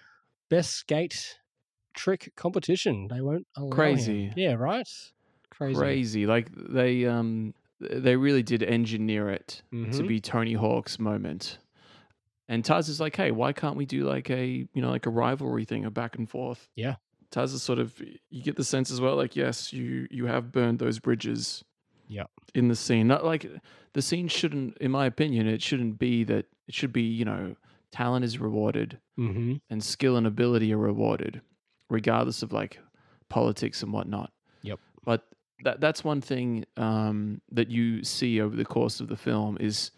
best 0.48 0.74
skate 0.74 1.38
trick 1.94 2.32
competition. 2.36 3.08
They 3.10 3.20
won't 3.20 3.46
allow 3.56 3.66
him. 3.66 3.70
Crazy. 3.72 4.32
Yeah, 4.36 4.52
right. 4.54 4.86
Crazy. 5.50 5.78
crazy. 5.78 6.26
Like 6.26 6.50
they 6.54 7.04
um 7.06 7.54
they 7.80 8.14
really 8.14 8.42
did 8.44 8.62
engineer 8.62 9.30
it 9.30 9.62
to 9.72 9.76
Mhm. 9.76 10.06
be 10.08 10.20
Tony 10.20 10.52
Hawk's 10.52 10.98
moment. 11.00 11.58
And 12.48 12.62
Taz 12.64 12.88
is 12.88 13.00
like, 13.00 13.16
hey, 13.16 13.30
why 13.32 13.52
can't 13.52 13.76
we 13.76 13.86
do 13.86 14.04
like 14.04 14.30
a 14.30 14.46
you 14.72 14.82
know 14.82 14.90
like 14.90 15.06
a 15.06 15.10
rivalry 15.10 15.64
thing, 15.64 15.84
a 15.84 15.90
back 15.90 16.16
and 16.16 16.28
forth? 16.28 16.68
Yeah. 16.76 16.96
Taz 17.32 17.52
is 17.52 17.62
sort 17.62 17.78
of 17.80 18.00
you 18.30 18.42
get 18.42 18.56
the 18.56 18.64
sense 18.64 18.90
as 18.90 19.00
well, 19.00 19.16
like 19.16 19.34
yes, 19.36 19.72
you 19.72 20.06
you 20.10 20.26
have 20.26 20.52
burned 20.52 20.78
those 20.78 20.98
bridges. 20.98 21.64
Yeah. 22.08 22.24
In 22.54 22.68
the 22.68 22.76
scene, 22.76 23.08
not 23.08 23.24
like 23.24 23.50
the 23.94 24.00
scene 24.02 24.28
shouldn't, 24.28 24.78
in 24.78 24.92
my 24.92 25.06
opinion, 25.06 25.48
it 25.48 25.60
shouldn't 25.60 25.98
be 25.98 26.22
that. 26.24 26.46
It 26.68 26.74
should 26.74 26.92
be 26.92 27.02
you 27.02 27.24
know 27.24 27.56
talent 27.92 28.24
is 28.24 28.38
rewarded 28.38 28.98
Mm-hmm. 29.18 29.54
and 29.70 29.82
skill 29.82 30.16
and 30.18 30.26
ability 30.26 30.72
are 30.74 30.78
rewarded, 30.78 31.40
regardless 31.88 32.42
of 32.42 32.52
like 32.52 32.78
politics 33.30 33.82
and 33.82 33.90
whatnot. 33.92 34.30
Yep. 34.62 34.78
But 35.04 35.24
that 35.64 35.80
that's 35.80 36.04
one 36.04 36.20
thing 36.20 36.64
um, 36.76 37.40
that 37.50 37.70
you 37.70 38.04
see 38.04 38.40
over 38.40 38.54
the 38.54 38.64
course 38.66 39.00
of 39.00 39.08
the 39.08 39.16
film 39.16 39.56
is 39.58 39.90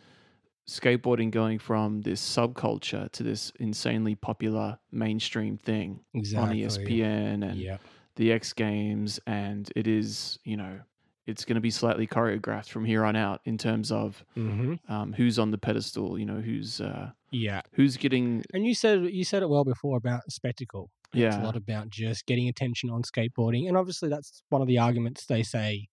skateboarding 0.69 1.31
going 1.31 1.59
from 1.59 2.03
this 2.03 2.21
subculture 2.21 3.11
to 3.13 3.23
this 3.23 3.51
insanely 3.59 4.15
popular 4.15 4.79
mainstream 4.93 5.57
thing 5.57 6.01
Exactly. 6.15 6.65
on 6.65 6.71
ESPN 6.71 7.43
and 7.51 7.57
Yeah. 7.59 7.79
the 8.17 8.31
X 8.33 8.53
Games, 8.53 9.19
and 9.27 9.71
it 9.75 9.87
is 9.89 10.39
you 10.45 10.57
know 10.57 10.81
it's 11.27 11.45
going 11.45 11.57
to 11.57 11.61
be 11.61 11.71
slightly 11.71 12.07
choreographed 12.07 12.69
from 12.71 12.85
here 12.87 13.05
on 13.05 13.15
out 13.17 13.41
in 13.45 13.59
terms 13.59 13.91
of 13.93 14.25
Mm-hmm. 14.37 14.93
um, 14.93 15.13
who's 15.13 15.39
on 15.39 15.51
the 15.51 15.59
pedestal, 15.59 16.19
you 16.19 16.25
know, 16.25 16.41
who's 16.41 16.81
uh, 16.81 17.11
Yeah. 17.31 17.63
who's 17.73 17.97
getting 17.97 18.45
And 18.55 18.65
you 18.67 18.75
said 18.75 19.03
you 19.13 19.25
said 19.25 19.43
it 19.43 19.49
well 19.49 19.65
before 19.65 19.97
about 19.99 20.21
spectacle. 20.31 20.91
Yeah, 21.15 21.29
It's 21.29 21.37
a 21.37 21.41
lot 21.43 21.57
about 21.57 21.89
just 21.89 22.27
getting 22.27 22.49
attention 22.49 22.91
on 22.91 23.03
skateboarding, 23.03 23.69
and 23.69 23.77
obviously 23.79 24.09
that's 24.11 24.43
one 24.51 24.61
of 24.61 24.69
the 24.69 24.79
arguments 24.79 25.25
they 25.27 25.43
say 25.43 25.89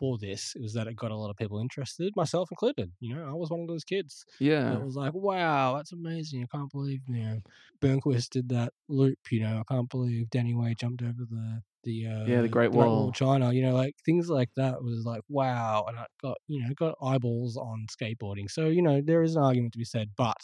for 0.00 0.18
this 0.18 0.56
was 0.60 0.74
that 0.74 0.88
it 0.88 0.96
got 0.96 1.12
a 1.12 1.16
lot 1.16 1.30
of 1.30 1.36
people 1.36 1.60
interested, 1.60 2.14
myself 2.16 2.50
included. 2.52 2.92
You 3.00 3.16
know, 3.16 3.26
I 3.26 3.34
was 3.34 3.50
one 3.50 3.60
of 3.62 3.68
those 3.68 3.84
kids 3.84 4.26
yeah 4.40 4.70
that 4.70 4.82
was 4.84 4.96
like, 4.96 5.14
"Wow, 5.14 5.76
that's 5.76 5.92
amazing! 5.92 6.42
I 6.44 6.56
can't 6.56 6.70
believe 6.72 7.02
you 7.08 7.22
know 7.24 7.40
Burnquist 7.82 8.30
did 8.30 8.48
that 8.50 8.72
loop. 8.88 9.18
You 9.30 9.40
know, 9.40 9.60
I 9.60 9.74
can't 9.74 9.90
believe 9.90 10.30
Danny 10.30 10.54
Way 10.54 10.74
jumped 10.74 11.02
over 11.02 11.24
the 11.30 11.62
the 11.84 12.06
uh, 12.06 12.26
Yeah, 12.26 12.42
the 12.42 12.48
Great 12.48 12.72
Wall. 12.72 13.08
of 13.08 13.14
China. 13.14 13.52
You 13.52 13.62
know, 13.62 13.74
like 13.74 13.96
things 14.04 14.28
like 14.30 14.50
that 14.56 14.82
was 14.82 15.04
like 15.04 15.22
wow, 15.28 15.84
and 15.88 15.98
I 15.98 16.06
got 16.22 16.38
you 16.48 16.62
know 16.62 16.74
got 16.74 16.96
eyeballs 17.02 17.56
on 17.56 17.86
skateboarding. 17.90 18.50
So 18.50 18.68
you 18.68 18.82
know 18.82 19.00
there 19.02 19.22
is 19.22 19.36
an 19.36 19.42
argument 19.42 19.72
to 19.74 19.78
be 19.78 19.84
said, 19.84 20.10
but 20.16 20.38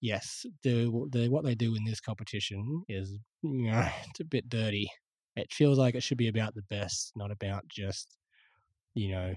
yes, 0.00 0.46
the 0.62 0.86
the 1.12 1.28
what 1.28 1.44
they 1.44 1.54
do 1.54 1.74
in 1.76 1.84
this 1.84 2.00
competition 2.00 2.84
is 2.88 3.18
you 3.42 3.70
know 3.70 3.88
it's 4.10 4.20
a 4.20 4.24
bit 4.24 4.48
dirty. 4.48 4.90
It 5.36 5.52
feels 5.52 5.78
like 5.78 5.94
it 5.94 6.02
should 6.02 6.18
be 6.18 6.28
about 6.28 6.54
the 6.54 6.62
best, 6.62 7.12
not 7.16 7.30
about 7.30 7.68
just 7.68 8.18
you 8.98 9.10
know. 9.12 9.34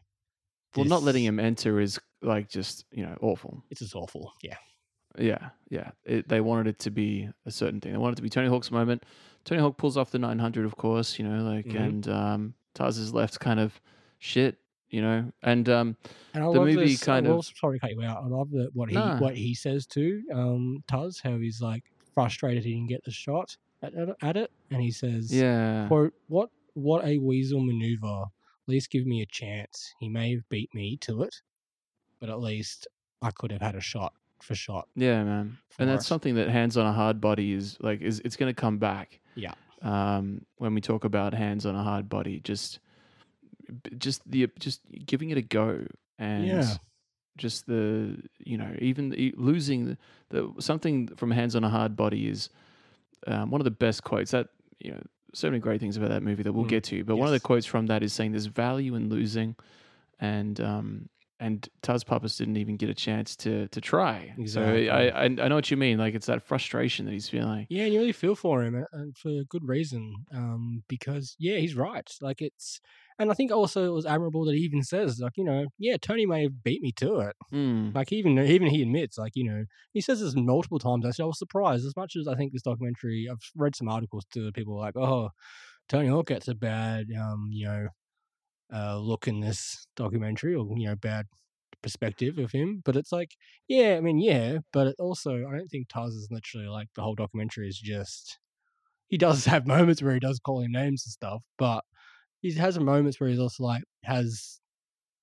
Well, 0.76 0.86
not 0.86 1.04
letting 1.04 1.26
him 1.26 1.40
enter 1.40 1.80
is 1.80 2.00
like 2.22 2.50
just 2.50 2.86
you 2.92 3.04
know 3.06 3.18
awful. 3.22 3.64
It's 3.70 3.80
just 3.82 3.96
awful. 3.96 4.34
Yeah. 4.42 4.58
Yeah, 5.20 5.50
yeah. 5.70 5.92
It, 6.06 6.30
they 6.30 6.40
wanted 6.40 6.68
it 6.68 6.80
to 6.80 6.90
be 6.90 7.28
a 7.46 7.52
certain 7.52 7.82
thing. 7.82 7.92
They 7.92 7.98
wanted 7.98 8.14
it 8.14 8.16
to 8.18 8.22
be 8.22 8.30
Tony 8.30 8.48
Hawk's 8.48 8.72
moment. 8.72 9.04
Tony 9.44 9.60
Hawk 9.60 9.76
pulls 9.76 9.98
off 9.98 10.10
the 10.12 10.20
900, 10.20 10.66
of 10.66 10.78
course. 10.78 11.20
You 11.20 11.28
know, 11.28 11.44
like 11.44 11.66
Mhm. 11.66 11.80
and 11.86 12.08
um, 12.08 12.54
Taz 12.76 12.98
is 12.98 13.14
left 13.14 13.40
kind 13.42 13.60
of 13.60 13.80
shit. 14.20 14.58
You 14.90 15.02
know, 15.02 15.32
and 15.44 15.68
um, 15.70 15.98
And 16.34 16.44
I 16.44 16.48
The 16.48 16.52
love 16.60 16.68
movie 16.68 16.92
this, 16.92 17.04
kind 17.04 17.26
I 17.28 17.30
of- 17.30 17.36
will, 17.38 17.44
sorry 17.44 17.80
to 17.80 17.82
cut 17.82 17.92
you 17.92 18.04
out. 18.04 18.24
I 18.24 18.28
love 18.28 18.52
that 18.52 18.70
what 18.74 18.88
he 18.90 18.96
Nah. 18.96 19.20
what 19.20 19.36
he 19.36 19.54
says 19.54 19.86
to 19.88 20.22
Um, 20.34 20.84
Taz, 20.90 21.22
how 21.22 21.38
he's 21.38 21.62
like 21.62 21.84
frustrated 22.14 22.64
he 22.64 22.74
didn't 22.76 22.88
get 22.90 23.04
the 23.04 23.12
shot 23.12 23.56
at, 23.82 23.94
at, 23.96 24.10
at 24.22 24.38
it, 24.38 24.52
and 24.70 24.82
he 24.82 24.92
says, 24.92 25.34
yeah, 25.34 25.88
"quote 25.90 26.14
What 26.28 26.50
what 26.74 27.04
a 27.06 27.18
weasel 27.18 27.60
maneuver. 27.62 28.24
At 28.72 28.76
least 28.76 28.90
give 28.90 29.06
me 29.06 29.22
a 29.22 29.26
chance. 29.26 29.94
He 30.00 30.08
may 30.08 30.32
have 30.32 30.48
beat 30.48 30.74
me 30.74 30.96
to 31.02 31.24
it, 31.24 31.36
but 32.22 32.30
at 32.30 32.40
least 32.40 32.88
I 33.22 33.30
could 33.32 33.52
have 33.52 33.60
had 33.62 33.76
a 33.76 33.82
shot 33.82 34.14
for 34.42 34.56
shot. 34.56 34.88
yeah, 34.96 35.26
man. 35.26 35.58
And 35.78 35.90
that's 35.90 36.04
us. 36.04 36.08
something 36.08 36.36
that 36.36 36.48
hands 36.48 36.78
on 36.78 36.86
a 36.86 36.94
hard 36.94 37.20
body 37.20 37.52
is 37.52 37.76
like 37.82 38.00
is 38.02 38.22
it's 38.24 38.38
going 38.38 38.50
to 38.50 38.60
come 38.60 38.78
back. 38.78 39.20
Yeah. 39.36 39.56
Um, 39.82 40.46
when 40.56 40.74
we 40.74 40.80
talk 40.80 41.04
about 41.04 41.34
hands 41.34 41.66
on 41.66 41.76
a 41.76 41.84
hard 41.84 42.08
body, 42.08 42.40
just 42.40 42.80
just 43.98 44.22
the 44.30 44.48
just 44.58 44.80
giving 45.06 45.32
it 45.32 45.38
a 45.38 45.42
go 45.42 45.86
and 46.18 46.46
Yeah. 46.48 46.76
just 47.38 47.68
the 47.68 48.24
you 48.40 48.58
know 48.58 48.74
even 48.80 49.10
the, 49.10 49.34
losing 49.36 49.86
the, 49.86 49.98
the 50.30 50.54
something 50.62 51.08
from 51.18 51.32
hands 51.32 51.58
on 51.58 51.66
a 51.66 51.70
hard 51.70 51.98
body 51.98 52.30
is 52.30 52.50
um, 53.28 53.52
one 53.52 53.60
of 53.60 53.66
the 53.66 53.72
best 53.72 54.06
quotes 54.06 54.32
that 54.32 54.48
you 54.80 54.92
know 54.92 55.02
so 55.34 55.48
many 55.50 55.60
great 55.60 55.80
things 55.80 55.98
about 55.98 56.10
that 56.10 56.24
movie 56.24 56.44
that 56.44 56.54
we'll 56.54 56.66
Mm, 56.66 56.70
get 56.70 56.84
to 56.86 57.04
but 57.04 57.16
one 57.16 57.28
of 57.28 57.34
the 57.34 57.40
quotes 57.40 57.66
from 57.66 57.88
that 57.88 58.04
is 58.04 58.14
saying 58.14 58.32
there's 58.32 58.48
value 58.48 58.96
in 58.96 59.10
losing 59.10 59.56
and 60.20 60.60
um 60.62 61.10
and 61.42 61.68
Taz 61.82 62.06
Pappas 62.06 62.38
didn't 62.38 62.56
even 62.58 62.78
get 62.78 62.90
a 62.90 62.94
chance 62.94 63.36
to 63.38 63.68
to 63.70 63.82
try. 63.82 64.34
Exactly. 64.38 64.88
So 64.88 64.94
I, 64.94 65.08
I 65.08 65.24
I 65.24 65.28
know 65.28 65.56
what 65.56 65.70
you 65.72 65.76
mean. 65.78 65.98
Like 65.98 66.14
it's 66.14 66.28
that 66.28 66.44
frustration 66.44 67.06
that 67.08 67.12
he's 67.12 67.28
feeling. 67.28 67.68
Yeah, 67.70 67.84
and 67.86 67.94
you 67.94 68.00
really 68.00 68.12
feel 68.14 68.36
for 68.36 68.64
him, 68.64 68.76
and- 68.76 68.88
and 68.94 69.18
for 69.18 69.32
good 69.50 69.68
reason. 69.68 70.14
Um, 70.34 70.84
because 70.88 71.36
yeah, 71.40 71.58
he's 71.58 71.76
right. 71.76 72.08
Like 72.22 72.42
it's, 72.42 72.80
and 73.20 73.32
I 73.32 73.34
think 73.34 73.52
also 73.52 73.84
it 73.86 73.94
was 73.94 74.06
admirable 74.06 74.46
that 74.46 74.56
he 74.56 74.62
even 74.62 74.84
says, 74.84 75.20
like, 75.20 75.34
you 75.36 75.44
know, 75.44 75.66
yeah, 75.80 75.98
Tony 76.02 76.26
may 76.26 76.44
have 76.44 76.64
beat 76.64 76.82
me 76.82 76.92
to 76.98 77.20
it. 77.20 77.36
Mm. 77.52 77.94
Like 77.96 78.12
even 78.14 78.38
even 78.40 78.68
he 78.70 78.84
admits, 78.84 79.18
like 79.18 79.34
you 79.36 79.44
know, 79.50 79.66
he 79.94 80.02
says 80.02 80.22
this 80.22 80.36
multiple 80.36 80.80
times. 80.80 81.06
Actually, 81.06 81.24
I 81.24 81.28
was 81.28 81.40
surprised 81.40 81.86
as 81.86 81.96
much 81.98 82.16
as 82.16 82.28
I 82.28 82.36
think 82.36 82.54
this 82.54 82.62
documentary. 82.62 83.28
I've 83.32 83.44
read 83.56 83.76
some 83.76 83.90
articles 83.90 84.26
to 84.34 84.52
people 84.52 84.78
like, 84.78 84.96
oh, 84.96 85.30
Tony 85.90 86.08
Hawk 86.08 86.28
gets 86.28 86.48
a 86.48 86.56
bad, 86.56 87.08
um, 87.20 87.48
you 87.52 87.66
know, 87.66 87.88
uh, 88.74 88.98
look 88.98 89.28
in 89.28 89.40
this 89.40 89.86
documentary, 89.96 90.56
or 90.56 90.66
you 90.78 90.88
know, 90.88 90.96
bad 90.96 91.26
perspective 91.82 92.38
of 92.38 92.52
him. 92.52 92.82
But 92.86 92.96
it's 92.96 93.12
like, 93.12 93.32
yeah, 93.68 93.96
I 93.98 94.02
mean, 94.02 94.20
yeah, 94.20 94.60
but 94.74 94.88
it 94.88 94.96
also, 95.00 95.36
I 95.36 95.58
don't 95.58 95.68
think 95.68 95.88
Taz 95.90 96.10
is 96.10 96.28
literally 96.32 96.68
like 96.68 96.88
the 96.96 97.02
whole 97.02 97.16
documentary 97.16 97.68
is 97.68 97.80
just. 97.80 98.40
He 99.08 99.18
does 99.18 99.46
have 99.54 99.68
moments 99.68 100.02
where 100.02 100.14
he 100.14 100.20
does 100.20 100.40
call 100.40 100.62
him 100.62 100.72
names 100.72 101.04
and 101.06 101.12
stuff, 101.12 101.42
but 101.58 101.84
he 102.42 102.54
has 102.54 102.80
moments 102.80 103.20
where 103.20 103.30
he's 103.30 103.40
also 103.40 103.64
like 103.64 103.84
has 104.04 104.62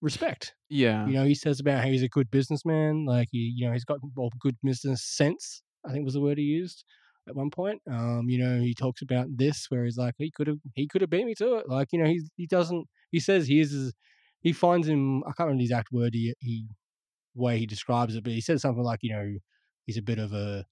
respect. 0.01 0.55
Yeah. 0.69 1.07
You 1.07 1.15
know, 1.15 1.25
he 1.25 1.35
says 1.35 1.61
about 1.61 1.83
how 1.83 1.89
he's 1.89 2.03
a 2.03 2.09
good 2.09 2.31
businessman, 2.31 3.05
like 3.07 3.29
he, 3.31 3.53
you 3.57 3.67
know, 3.67 3.73
he's 3.73 3.85
got 3.85 3.99
well, 4.17 4.31
good 4.41 4.57
business 4.63 5.05
sense. 5.05 5.63
I 5.87 5.93
think 5.93 6.05
was 6.05 6.15
the 6.15 6.21
word 6.21 6.39
he 6.39 6.45
used 6.45 6.85
at 7.29 7.37
one 7.37 7.51
point. 7.51 7.81
Um, 7.91 8.27
you 8.29 8.39
know, 8.39 8.61
he 8.61 8.75
talks 8.75 9.03
about 9.03 9.27
this 9.37 9.67
where 9.69 9.85
he's 9.85 9.97
like, 9.97 10.15
he 10.19 10.31
could 10.31 10.47
have, 10.47 10.59
he 10.75 10.87
could 10.87 11.01
have 11.01 11.11
beat 11.11 11.27
me 11.27 11.35
to 11.37 11.57
it. 11.57 11.69
Like, 11.69 11.89
you 11.93 11.99
know, 11.99 12.09
he's 12.09 12.29
he 12.37 12.47
doesn't. 12.47 12.87
He 13.11 13.21
says 13.21 13.47
he 13.47 13.61
is, 13.61 13.93
he 14.41 14.53
finds 14.53 14.89
him. 14.89 15.23
I 15.25 15.29
can't 15.29 15.47
remember 15.47 15.59
the 15.59 15.65
exact 15.65 15.89
word 15.93 16.15
he 16.15 16.35
he 16.41 16.67
way 17.35 17.59
he 17.59 17.67
describes 17.67 18.15
it, 18.17 18.25
but 18.25 18.33
he 18.33 18.41
says 18.41 18.63
something 18.63 18.83
like, 18.83 19.01
you 19.03 19.13
know, 19.13 19.35
he's 19.87 19.97
a 19.97 20.03
bit 20.03 20.19
of 20.19 20.33
a 20.33 20.65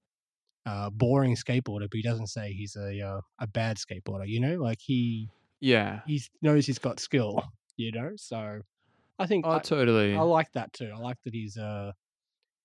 uh, 0.66 0.90
boring 0.90 1.36
skateboarder, 1.36 1.88
but 1.90 1.94
he 1.94 2.02
doesn't 2.02 2.26
say 2.26 2.52
he's 2.52 2.76
a 2.76 3.00
uh, 3.00 3.20
a 3.40 3.46
bad 3.46 3.76
skateboarder. 3.76 4.26
You 4.26 4.40
know, 4.40 4.56
like 4.56 4.78
he 4.80 5.28
yeah. 5.60 6.00
he 6.06 6.22
knows 6.42 6.66
he's 6.66 6.78
got 6.78 7.00
skill. 7.00 7.42
You 7.78 7.92
know, 7.92 8.12
so 8.16 8.60
I 9.18 9.26
think 9.26 9.44
Oh, 9.46 9.52
I, 9.52 9.58
totally. 9.58 10.16
I 10.16 10.22
like 10.22 10.50
that 10.52 10.72
too. 10.72 10.90
I 10.94 10.98
like 10.98 11.18
that 11.24 11.34
he's 11.34 11.58
uh, 11.58 11.92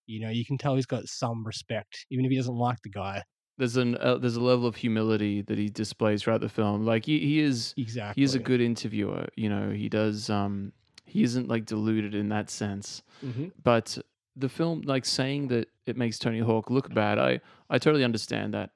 you 0.07 0.21
know, 0.21 0.29
you 0.29 0.45
can 0.45 0.57
tell 0.57 0.75
he's 0.75 0.85
got 0.85 1.05
some 1.07 1.45
respect, 1.45 2.05
even 2.09 2.25
if 2.25 2.31
he 2.31 2.37
doesn't 2.37 2.55
like 2.55 2.77
the 2.83 2.89
guy. 2.89 3.23
There's 3.61 3.77
an 3.77 3.95
uh, 3.97 4.17
there's 4.17 4.35
a 4.35 4.41
level 4.41 4.65
of 4.67 4.75
humility 4.75 5.41
that 5.43 5.57
he 5.57 5.69
displays 5.69 6.23
throughout 6.23 6.41
the 6.41 6.49
film. 6.49 6.83
Like 6.83 7.05
he, 7.05 7.19
he 7.19 7.39
is 7.39 7.73
Exactly. 7.77 8.19
he 8.19 8.25
is 8.25 8.33
a 8.35 8.39
good 8.39 8.59
interviewer. 8.59 9.27
You 9.35 9.49
know, 9.49 9.69
he 9.69 9.87
does 9.87 10.29
um 10.29 10.73
he 11.05 11.21
isn't 11.23 11.47
like 11.47 11.65
deluded 11.65 12.15
in 12.15 12.29
that 12.29 12.49
sense. 12.49 13.03
hmm 13.21 13.47
But 13.63 13.97
the 14.35 14.49
film, 14.49 14.81
like 14.93 15.05
saying 15.05 15.49
that 15.49 15.67
it 15.85 15.95
makes 15.97 16.17
Tony 16.17 16.39
Hawk 16.39 16.69
look 16.71 16.91
bad, 16.93 17.19
I 17.19 17.39
I 17.69 17.77
totally 17.77 18.03
understand 18.03 18.53
that. 18.55 18.71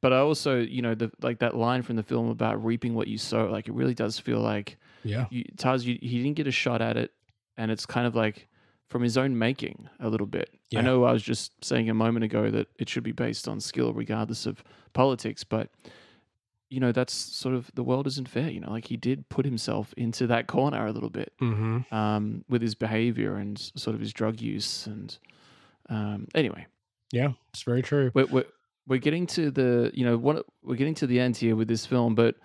But 0.00 0.12
I 0.12 0.18
also, 0.18 0.60
you 0.60 0.82
know, 0.82 0.94
the 0.94 1.10
like 1.22 1.38
that 1.40 1.56
line 1.56 1.82
from 1.82 1.96
the 1.96 2.02
film 2.02 2.28
about 2.28 2.62
reaping 2.64 2.94
what 2.94 3.08
you 3.08 3.18
sow, 3.18 3.46
like 3.46 3.66
it 3.68 3.74
really 3.74 3.94
does 3.94 4.18
feel 4.18 4.38
like 4.38 4.76
Yeah. 5.02 5.26
you, 5.30 5.44
Taz, 5.56 5.84
you, 5.84 5.98
he 6.00 6.22
didn't 6.22 6.36
get 6.36 6.46
a 6.46 6.52
shot 6.52 6.80
at 6.82 6.96
it, 6.96 7.10
and 7.56 7.70
it's 7.70 7.86
kind 7.86 8.06
of 8.06 8.14
like 8.14 8.46
from 8.94 9.02
his 9.02 9.18
own 9.18 9.36
making 9.36 9.88
a 9.98 10.08
little 10.08 10.26
bit. 10.28 10.50
Yeah. 10.70 10.78
I 10.78 10.82
know 10.82 11.02
I 11.02 11.10
was 11.12 11.24
just 11.24 11.64
saying 11.64 11.90
a 11.90 11.94
moment 11.94 12.22
ago 12.24 12.48
that 12.48 12.68
it 12.78 12.88
should 12.88 13.02
be 13.02 13.10
based 13.10 13.48
on 13.48 13.58
skill, 13.58 13.92
regardless 13.92 14.46
of 14.46 14.62
politics, 14.92 15.42
but 15.42 15.68
you 16.70 16.78
know 16.78 16.92
that's 16.92 17.12
sort 17.12 17.56
of 17.56 17.72
the 17.74 17.82
world 17.82 18.06
isn't 18.06 18.28
fair. 18.28 18.48
You 18.48 18.60
know, 18.60 18.70
like 18.70 18.84
he 18.86 18.96
did 18.96 19.28
put 19.28 19.44
himself 19.44 19.92
into 19.96 20.28
that 20.28 20.46
corner 20.46 20.86
a 20.86 20.92
little 20.92 21.10
bit 21.10 21.32
Mm-hmm. 21.40 21.92
um, 21.92 22.44
with 22.48 22.62
his 22.62 22.76
behavior 22.76 23.34
and 23.34 23.58
sort 23.74 23.94
of 23.96 24.00
his 24.00 24.12
drug 24.12 24.40
use, 24.40 24.86
and 24.86 25.18
um, 25.88 26.28
anyway, 26.32 26.64
Yeah, 27.10 27.32
it's 27.52 27.64
very 27.64 27.82
true. 27.82 28.12
we're, 28.14 28.26
we're 28.26 28.46
we're 28.86 29.00
getting 29.00 29.26
to 29.26 29.50
the 29.50 29.90
you 29.92 30.04
know 30.04 30.16
what 30.16 30.46
we're 30.62 30.76
getting 30.76 30.94
to 30.94 31.08
the 31.08 31.18
end 31.18 31.36
here 31.36 31.56
with 31.56 31.66
this 31.66 31.84
film 31.84 32.14
but 32.14 32.36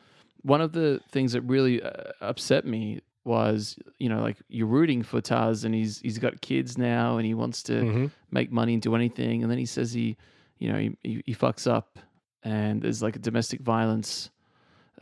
one 0.41 0.61
of 0.61 0.71
the 0.71 0.99
things 1.11 1.33
that 1.33 1.41
really 1.41 1.83
uh, 1.83 1.91
upset 2.21 2.65
me 2.65 3.01
was 3.25 3.77
you 3.99 4.09
know 4.09 4.21
like 4.21 4.37
you're 4.47 4.67
rooting 4.67 5.03
for 5.03 5.21
Taz 5.21 5.65
and 5.65 5.75
he's 5.75 5.99
he's 5.99 6.17
got 6.17 6.41
kids 6.41 6.77
now 6.77 7.17
and 7.17 7.25
he 7.25 7.33
wants 7.33 7.61
to 7.63 7.85
hmm 7.85 8.07
make 8.31 8.51
money 8.51 8.73
and 8.73 8.81
do 8.81 8.95
anything 8.95 9.41
and 9.41 9.51
then 9.51 9.57
he 9.57 9.65
says 9.65 9.91
he 9.91 10.15
you 10.59 10.71
know 10.71 10.77
he, 10.79 10.95
he, 11.03 11.23
he 11.25 11.35
fucks 11.35 11.69
up 11.69 11.99
and 12.43 12.81
there's 12.81 13.01
like 13.01 13.15
a 13.15 13.19
domestic 13.19 13.61
violence 13.61 14.29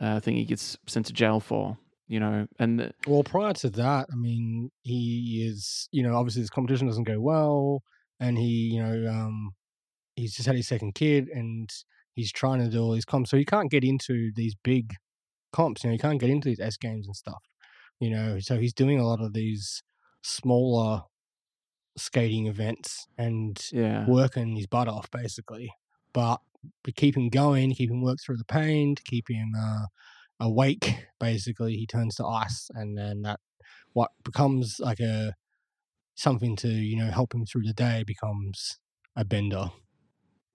uh, 0.00 0.20
thing 0.20 0.36
he 0.36 0.44
gets 0.44 0.76
sent 0.86 1.06
to 1.06 1.12
jail 1.12 1.40
for 1.40 1.78
you 2.08 2.20
know 2.20 2.46
and 2.58 2.80
the, 2.80 2.92
Well, 3.06 3.22
prior 3.24 3.52
to 3.54 3.70
that, 3.70 4.08
I 4.12 4.16
mean, 4.16 4.70
he 4.82 5.46
is, 5.48 5.88
you 5.92 6.02
know, 6.02 6.14
obviously 6.16 6.42
this 6.42 6.50
competition 6.50 6.86
doesn't 6.86 7.04
go 7.04 7.20
well, 7.20 7.82
and 8.20 8.36
he, 8.36 8.74
you 8.74 8.82
know, 8.82 9.10
um, 9.10 9.52
he's 10.16 10.34
just 10.34 10.46
had 10.46 10.56
his 10.56 10.68
second 10.68 10.94
kid, 10.94 11.28
and 11.28 11.70
he's 12.14 12.32
trying 12.32 12.60
to 12.60 12.68
do 12.70 12.80
all 12.82 12.92
these 12.92 13.04
comps, 13.06 13.30
so 13.30 13.36
he 13.38 13.44
can't 13.46 13.70
get 13.70 13.84
into 13.84 14.32
these 14.34 14.54
big 14.64 14.94
comps. 15.52 15.84
You 15.84 15.90
know, 15.90 15.94
he 15.94 15.98
can't 15.98 16.20
get 16.20 16.30
into 16.30 16.48
these 16.48 16.60
X 16.60 16.76
Games 16.76 17.06
and 17.06 17.16
stuff. 17.16 17.42
You 18.00 18.10
know, 18.10 18.38
so 18.38 18.58
he's 18.58 18.72
doing 18.72 18.98
a 18.98 19.06
lot 19.06 19.20
of 19.20 19.32
these 19.32 19.82
smaller 20.22 21.02
skating 21.96 22.46
events 22.46 23.06
and 23.16 23.60
yeah 23.72 24.06
working 24.06 24.54
his 24.56 24.66
butt 24.66 24.88
off 24.88 25.10
basically. 25.10 25.72
But 26.12 26.40
to 26.84 26.92
keep 26.92 27.16
him 27.16 27.28
going, 27.28 27.74
keep 27.74 27.90
him 27.90 28.02
work 28.02 28.18
through 28.24 28.36
the 28.36 28.44
pain, 28.44 28.94
to 28.94 29.02
keep 29.02 29.28
him 29.28 29.52
uh, 29.58 29.86
awake, 30.40 31.06
basically, 31.20 31.76
he 31.76 31.86
turns 31.86 32.16
to 32.16 32.26
ice, 32.26 32.70
and 32.74 32.96
then 32.96 33.22
that 33.22 33.40
what 33.92 34.10
becomes 34.24 34.80
like 34.80 35.00
a 35.00 35.34
something 36.14 36.56
to 36.56 36.68
you 36.68 36.96
know 36.96 37.10
help 37.10 37.34
him 37.34 37.46
through 37.46 37.62
the 37.62 37.72
day 37.72 38.02
becomes 38.06 38.78
a 39.16 39.24
bender. 39.24 39.70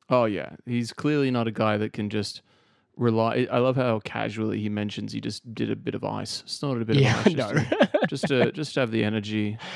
Oh 0.09 0.25
yeah, 0.25 0.55
he's 0.65 0.93
clearly 0.93 1.31
not 1.31 1.47
a 1.47 1.51
guy 1.51 1.77
that 1.77 1.93
can 1.93 2.09
just 2.09 2.41
rely. 2.95 3.47
I 3.51 3.59
love 3.59 3.75
how 3.75 3.99
casually 3.99 4.59
he 4.59 4.69
mentions 4.69 5.11
he 5.11 5.21
just 5.21 5.53
did 5.53 5.71
a 5.71 5.75
bit 5.75 5.95
of 5.95 6.03
ice, 6.03 6.43
snorted 6.45 6.83
a 6.83 6.85
bit 6.85 6.97
yeah, 6.97 7.19
of 7.19 7.27
ice, 7.27 7.33
no, 7.33 7.51
to, 7.51 7.99
just 8.07 8.27
to 8.27 8.51
just 8.51 8.73
to 8.75 8.79
have 8.81 8.91
the 8.91 9.03
energy. 9.03 9.57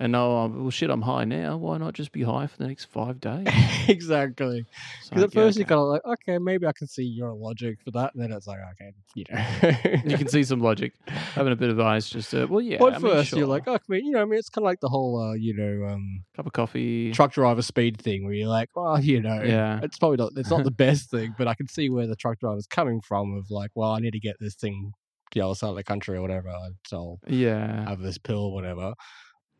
And 0.00 0.12
no, 0.12 0.38
um, 0.38 0.62
well, 0.62 0.70
shit, 0.70 0.90
I'm 0.90 1.02
high 1.02 1.24
now. 1.24 1.56
Why 1.56 1.76
not 1.76 1.92
just 1.92 2.12
be 2.12 2.22
high 2.22 2.46
for 2.46 2.56
the 2.56 2.68
next 2.68 2.84
five 2.84 3.20
days? 3.20 3.48
exactly. 3.88 4.64
Because 5.10 5.10
like, 5.10 5.24
at 5.24 5.34
yeah, 5.34 5.40
first 5.42 5.58
you're 5.58 5.66
kind 5.66 5.80
of 5.80 5.88
like, 5.88 6.02
okay, 6.04 6.38
maybe 6.38 6.66
I 6.68 6.72
can 6.72 6.86
see 6.86 7.02
your 7.02 7.34
logic 7.34 7.78
for 7.84 7.90
that, 7.90 8.14
and 8.14 8.22
then 8.22 8.30
it's 8.30 8.46
like, 8.46 8.60
okay, 8.74 8.92
you 9.16 9.24
know. 9.28 10.00
you 10.08 10.16
can 10.16 10.28
see 10.28 10.44
some 10.44 10.60
logic 10.60 10.92
having 11.34 11.52
a 11.52 11.56
bit 11.56 11.70
of 11.70 11.80
ice. 11.80 12.08
Just 12.08 12.30
to, 12.30 12.46
well, 12.46 12.60
yeah. 12.60 12.78
Well, 12.80 12.90
at 12.90 12.94
I 12.94 12.98
mean, 13.00 13.10
first 13.12 13.32
you're 13.32 13.48
like, 13.48 13.64
oh, 13.66 13.74
I 13.74 13.78
mean, 13.88 14.04
you 14.06 14.12
know, 14.12 14.22
I 14.22 14.24
mean, 14.24 14.38
it's 14.38 14.48
kind 14.48 14.62
of 14.62 14.66
like 14.66 14.78
the 14.78 14.88
whole, 14.88 15.20
uh, 15.20 15.34
you 15.34 15.52
know, 15.52 15.88
um, 15.88 16.24
cup 16.36 16.46
of 16.46 16.52
coffee. 16.52 17.10
truck 17.10 17.32
driver 17.32 17.62
speed 17.62 18.00
thing 18.00 18.24
where 18.24 18.34
you're 18.34 18.48
like, 18.48 18.68
well, 18.76 19.00
you 19.00 19.20
know, 19.20 19.42
Yeah. 19.42 19.80
it's 19.82 19.98
probably 19.98 20.18
not, 20.18 20.30
it's 20.36 20.50
not 20.50 20.62
the 20.62 20.70
best 20.86 21.10
thing, 21.10 21.34
but 21.36 21.48
I 21.48 21.54
can 21.54 21.66
see 21.66 21.90
where 21.90 22.06
the 22.06 22.14
truck 22.14 22.38
driver's 22.38 22.68
coming 22.68 23.00
from 23.00 23.36
of 23.36 23.50
like, 23.50 23.72
well, 23.74 23.90
I 23.90 23.98
need 23.98 24.12
to 24.12 24.20
get 24.20 24.36
this 24.38 24.54
thing 24.54 24.92
to 25.32 25.40
the 25.40 25.44
other 25.44 25.56
side 25.56 25.70
of 25.70 25.76
the 25.76 25.82
country 25.84 26.16
or 26.16 26.22
whatever, 26.22 26.52
so 26.86 27.18
I'll 27.26 27.34
Yeah, 27.34 27.88
have 27.88 27.98
this 28.00 28.16
pill 28.16 28.44
or 28.44 28.54
whatever. 28.54 28.94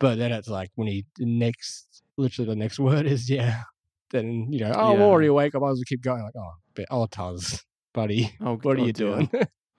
But 0.01 0.17
then 0.19 0.33
it's 0.33 0.49
like 0.49 0.71
when 0.77 0.87
he 0.89 1.05
next, 1.19 2.03
literally 2.17 2.49
the 2.49 2.57
next 2.57 2.79
word 2.79 3.07
is 3.07 3.29
yeah. 3.29 3.63
Then 4.11 4.53
you 4.53 4.61
know, 4.61 4.73
oh, 4.75 4.93
I'm 4.93 4.99
Yeah. 4.99 5.05
already 5.05 5.27
awake. 5.29 5.55
I 5.55 5.59
might 5.59 5.71
as 5.71 5.79
well 5.79 5.85
keep 5.87 6.01
going. 6.03 6.23
Like, 6.23 6.37
oh, 6.37 6.53
but 6.75 6.87
oh, 6.91 7.07
Taz, 7.07 7.63
buddy, 7.95 8.33
Oh, 8.41 8.57
what 8.57 8.75
are 8.75 8.77
God, 8.77 8.87
you 8.87 8.93
doing? 8.93 9.31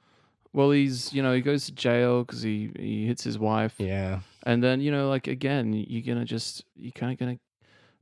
well, 0.54 0.72
he's 0.72 1.14
you 1.14 1.24
know 1.24 1.34
he 1.34 1.42
goes 1.42 1.66
to 1.66 1.72
jail 1.72 2.24
because 2.24 2.42
he 2.42 2.72
he 2.78 3.06
hits 3.08 3.24
his 3.24 3.40
wife. 3.40 3.76
yeah, 3.78 4.20
And 4.44 4.64
then, 4.64 4.82
you 4.82 4.92
know, 4.92 5.10
like 5.10 5.28
again, 5.28 5.74
you're 5.74 6.04
gonna 6.04 6.26
just 6.26 6.64
you're 6.76 6.92
kind 6.92 7.12
of 7.12 7.18
gonna 7.18 7.40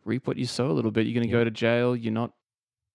reap 0.05 0.28
what 0.28 0.38
you 0.38 0.45
sow 0.45 0.70
a 0.70 0.74
little 0.74 0.91
bit. 0.91 1.05
You're 1.07 1.13
gonna 1.15 1.28
Yeah. 1.28 1.39
go 1.39 1.43
to 1.43 1.51
jail. 1.51 1.95
You're 1.95 2.13
not, 2.13 2.34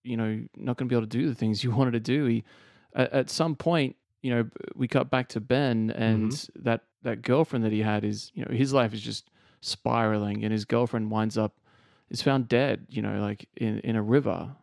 you 0.03 0.17
know, 0.17 0.43
not 0.57 0.77
gonna 0.77 0.89
be 0.89 0.95
able 0.95 1.07
to 1.07 1.19
do 1.19 1.29
the 1.29 1.35
things 1.35 1.63
you 1.65 1.71
wanted 1.71 1.93
to 1.93 2.01
do. 2.01 2.27
He, 2.27 2.45
at, 2.95 3.13
at 3.13 3.31
some 3.31 3.55
point, 3.55 3.97
you 4.23 4.35
know, 4.35 4.49
we 4.75 4.89
cut 4.89 5.11
back 5.11 5.29
to 5.31 5.41
Ben 5.41 5.89
mm-hmm. 5.89 6.03
and 6.03 6.49
that 6.57 6.83
that 7.03 7.23
girlfriend 7.23 7.65
that 7.65 7.73
he 7.73 7.81
had 7.81 8.05
is, 8.05 8.31
you 8.35 8.45
know, 8.45 8.55
his 8.55 8.73
life 8.73 8.93
is 8.95 9.01
just 9.01 9.31
spiraling, 9.61 10.45
and 10.45 10.53
his 10.53 10.65
girlfriend 10.65 11.11
winds 11.11 11.39
up 11.39 11.59
is 12.11 12.23
found 12.23 12.49
dead. 12.49 12.87
You 12.89 13.03
know, 13.03 13.21
like 13.21 13.49
in 13.57 13.79
in 13.81 13.97
a 13.97 14.03
river. 14.03 14.57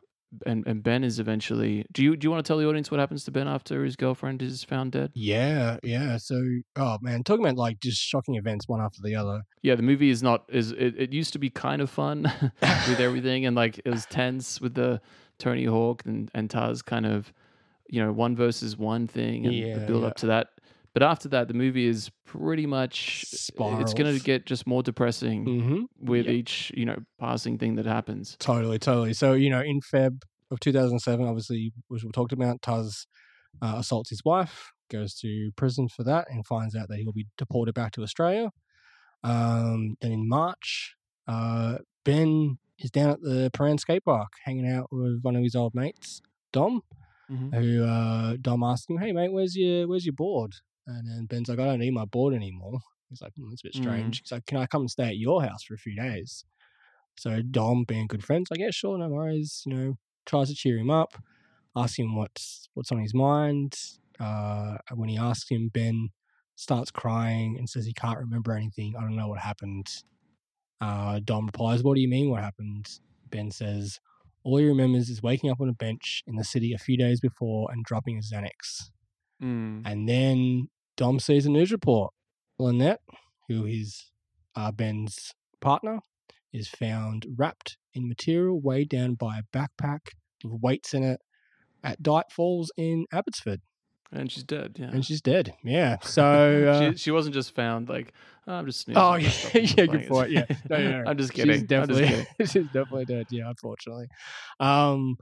And 0.45 0.63
and 0.67 0.83
Ben 0.83 1.03
is 1.03 1.17
eventually. 1.17 1.87
Do 1.91 2.03
you 2.03 2.15
do 2.15 2.27
you 2.27 2.29
want 2.29 2.45
to 2.45 2.47
tell 2.47 2.59
the 2.59 2.67
audience 2.67 2.91
what 2.91 2.99
happens 2.99 3.23
to 3.23 3.31
Ben 3.31 3.47
after 3.47 3.83
his 3.83 3.95
girlfriend 3.95 4.43
is 4.43 4.63
found 4.63 4.91
dead? 4.91 5.09
yeah, 5.15 5.77
yeah. 5.81 6.17
So, 6.17 6.39
oh 6.75 6.99
man, 7.01 7.23
talking 7.23 7.43
about 7.43 7.57
like 7.57 7.79
just 7.79 7.99
shocking 7.99 8.35
events 8.35 8.67
one 8.67 8.79
after 8.79 8.99
the 9.03 9.15
other. 9.15 9.41
yeah 9.63 9.73
the 9.73 9.81
movie 9.81 10.11
is 10.11 10.21
not 10.21 10.45
is 10.49 10.71
it, 10.73 10.93
it 10.99 11.13
used 11.13 11.33
to 11.33 11.39
be 11.39 11.49
kind 11.49 11.81
of 11.81 11.89
fun 11.89 12.31
with 12.61 12.99
everything 13.07 13.47
and 13.47 13.55
like 13.55 13.79
it 13.79 13.89
was 13.89 14.05
tense 14.05 14.61
with 14.61 14.75
the 14.75 15.01
tony 15.39 15.65
hawk 15.65 16.03
and 16.05 16.29
and 16.35 16.47
taz 16.49 16.85
kind 16.85 17.07
of 17.07 17.33
you 17.89 17.99
know 17.99 18.11
one 18.11 18.35
versus 18.35 18.77
one 18.77 19.07
thing 19.07 19.47
and 19.47 19.55
Yeah, 19.55 19.79
the 19.79 19.87
build 19.87 20.03
yeah. 20.03 20.09
up 20.09 20.15
to 20.17 20.27
that 20.27 20.49
but 20.99 21.05
after 21.11 21.29
that 21.29 21.47
the 21.47 21.53
movie 21.53 21.85
is 21.87 22.09
pretty 22.25 22.65
much 22.65 23.25
it's 23.81 23.93
going 23.93 24.13
to 24.13 24.19
get 24.19 24.45
just 24.45 24.67
more 24.67 24.83
depressing 24.83 25.45
Mm-hmm. 25.45 25.83
with 26.01 26.25
Yep. 26.27 26.35
each 26.35 26.71
you 26.75 26.85
know 26.85 26.97
passing 27.19 27.57
thing 27.57 27.75
that 27.75 27.85
happens 27.85 28.35
Totally, 28.39 28.79
totally. 28.79 29.13
So, 29.13 29.33
you 29.33 29.49
know, 29.49 29.61
in 29.61 29.79
Feb 29.81 30.21
of 30.51 30.59
2007, 30.59 31.25
obviously, 31.25 31.71
which 31.87 32.03
we 32.03 32.11
talked 32.11 32.33
about, 32.33 32.61
Taz 32.61 33.05
uh, 33.61 33.75
assaults 33.77 34.09
his 34.09 34.21
wife, 34.25 34.71
goes 34.89 35.13
to 35.15 35.51
prison 35.55 35.87
for 35.89 36.03
that, 36.03 36.27
and 36.29 36.45
finds 36.47 36.75
out 36.75 36.87
that 36.89 36.97
he'll 36.97 37.11
be 37.13 37.27
deported 37.37 37.73
back 37.73 37.91
to 37.93 38.03
Australia. 38.03 38.51
Um, 39.23 39.95
then 40.01 40.11
in 40.11 40.29
March, 40.29 40.95
uh, 41.27 41.79
Ben 42.05 42.57
is 42.79 42.91
down 42.91 43.09
at 43.11 43.21
the 43.21 43.51
Prahran 43.53 43.79
skate 43.79 44.03
park 44.05 44.29
hanging 44.45 44.67
out 44.69 44.87
with 44.91 45.19
one 45.21 45.35
of 45.35 45.43
his 45.43 45.55
old 45.55 45.75
mates, 45.75 46.21
Dom, 46.53 46.81
Mhm. 47.29 47.53
who 47.53 47.83
uh, 47.85 48.37
Dom 48.41 48.63
asks 48.63 48.89
him, 48.89 48.97
"Hey, 48.97 49.11
mate, 49.11 49.31
where's 49.33 49.55
your 49.55 49.87
where's 49.87 50.05
your 50.05 50.13
board?" 50.13 50.53
And 50.97 51.07
then 51.07 51.25
Ben's 51.25 51.49
like, 51.49 51.59
"I 51.59 51.65
don't 51.65 51.79
need 51.79 51.91
my 51.93 52.05
board 52.05 52.33
anymore." 52.33 52.79
He's 53.09 53.21
like, 53.21 53.33
hmm, 53.35 53.49
"That's 53.49 53.61
a 53.63 53.67
bit 53.67 53.73
Mm. 53.75 53.77
strange." 53.83 54.21
He's 54.21 54.31
like, 54.31 54.45
"Can 54.45 54.57
I 54.57 54.65
come 54.67 54.81
and 54.83 54.91
stay 54.91 55.07
at 55.09 55.17
your 55.17 55.43
house 55.43 55.63
for 55.63 55.73
a 55.75 55.77
few 55.77 55.95
days?" 55.95 56.45
So 57.17 57.41
Dom, 57.41 57.83
being 57.85 58.07
good 58.07 58.23
friends, 58.23 58.49
like, 58.51 58.59
yeah, 58.59 58.71
sure, 58.71 58.97
no 58.97 59.09
worries. 59.09 59.63
You 59.65 59.73
know, 59.75 59.97
tries 60.25 60.49
to 60.49 60.55
cheer 60.55 60.77
him 60.77 60.89
up, 60.89 61.15
asks 61.75 61.97
him 61.99 62.15
what's 62.15 62.69
what's 62.73 62.91
on 62.91 62.99
his 62.99 63.13
mind. 63.13 63.77
Uh, 64.19 64.77
when 64.93 65.09
he 65.09 65.17
asks 65.17 65.49
him, 65.49 65.69
Ben 65.69 66.09
starts 66.55 66.91
crying 66.91 67.57
and 67.57 67.69
says 67.69 67.85
he 67.85 67.93
can't 67.93 68.19
remember 68.19 68.53
anything. 68.53 68.95
I 68.97 69.01
don't 69.01 69.15
know 69.15 69.29
what 69.29 69.39
happened. 69.39 70.03
Uh, 70.81 71.19
Dom 71.23 71.45
replies, 71.47 71.83
"What 71.83 71.95
do 71.95 72.01
you 72.01 72.07
mean? 72.09 72.29
What 72.29 72.41
happened?" 72.41 72.99
Ben 73.29 73.51
says, 73.51 73.99
"All 74.43 74.57
he 74.57 74.65
remembers 74.65 75.09
is 75.09 75.21
waking 75.23 75.49
up 75.51 75.61
on 75.61 75.69
a 75.69 75.73
bench 75.73 76.23
in 76.27 76.35
the 76.35 76.43
city 76.43 76.73
a 76.73 76.77
few 76.77 76.97
days 76.97 77.19
before 77.19 77.71
and 77.71 77.83
dropping 77.85 78.17
a 78.17 78.21
Xanax." 78.21 78.91
Mm. 79.41 79.83
And 79.85 80.07
then 80.09 80.69
Dom 80.99 81.17
sees 81.17 81.45
a 81.45 81.49
news 81.49 81.71
report. 81.71 82.11
Lynette, 82.59 82.99
who 83.47 83.65
is 83.65 84.11
uh, 84.53 84.69
Ben's 84.73 85.31
partner, 85.61 85.99
is 86.51 86.67
found 86.67 87.25
wrapped 87.37 87.77
in 87.93 88.09
material 88.09 88.59
weighed 88.59 88.89
down 88.89 89.13
by 89.13 89.39
a 89.39 89.43
backpack 89.57 89.99
with 90.43 90.61
weights 90.61 90.93
in 90.93 91.03
it 91.03 91.21
at 91.85 92.03
Dights 92.03 92.33
Falls 92.33 92.69
in 92.75 93.05
Abbotsford. 93.13 93.61
and 94.11 94.29
she's 94.29 94.43
dead 94.43 94.75
yeah 94.77 94.89
And 94.91 95.05
she's 95.05 95.21
dead. 95.21 95.53
Yeah. 95.63 95.95
So. 96.03 96.67
Uh, 96.69 96.91
she, 96.91 96.97
she 96.97 97.11
wasn't 97.11 97.33
just 97.33 97.55
found 97.55 97.87
like 97.87 98.11
oh, 98.45 98.53
i'm 98.55 98.65
just 98.65 98.89
Oh 98.93 99.15
yeah, 99.15 99.27
my 99.27 99.29
stuff 99.31 99.55
and 99.55 99.77
yeah, 99.77 99.85
good 99.85 100.01
it." 100.01 100.09
point. 100.09 100.31
Yeah, 100.31 100.45
no, 100.69 100.77
no, 100.83 100.91
no. 101.03 101.03
i'm 101.11 101.17
just 101.17 101.31
kidding 101.31 101.53
She's 101.59 101.63
definitely, 101.63 102.07
kidding. 102.07 102.25
she's 102.41 102.53
definitely 102.73 103.05
dead. 103.05 103.27
Yeah, 103.29 103.47
unfortunately. 103.47 104.07
Um, 104.59 105.15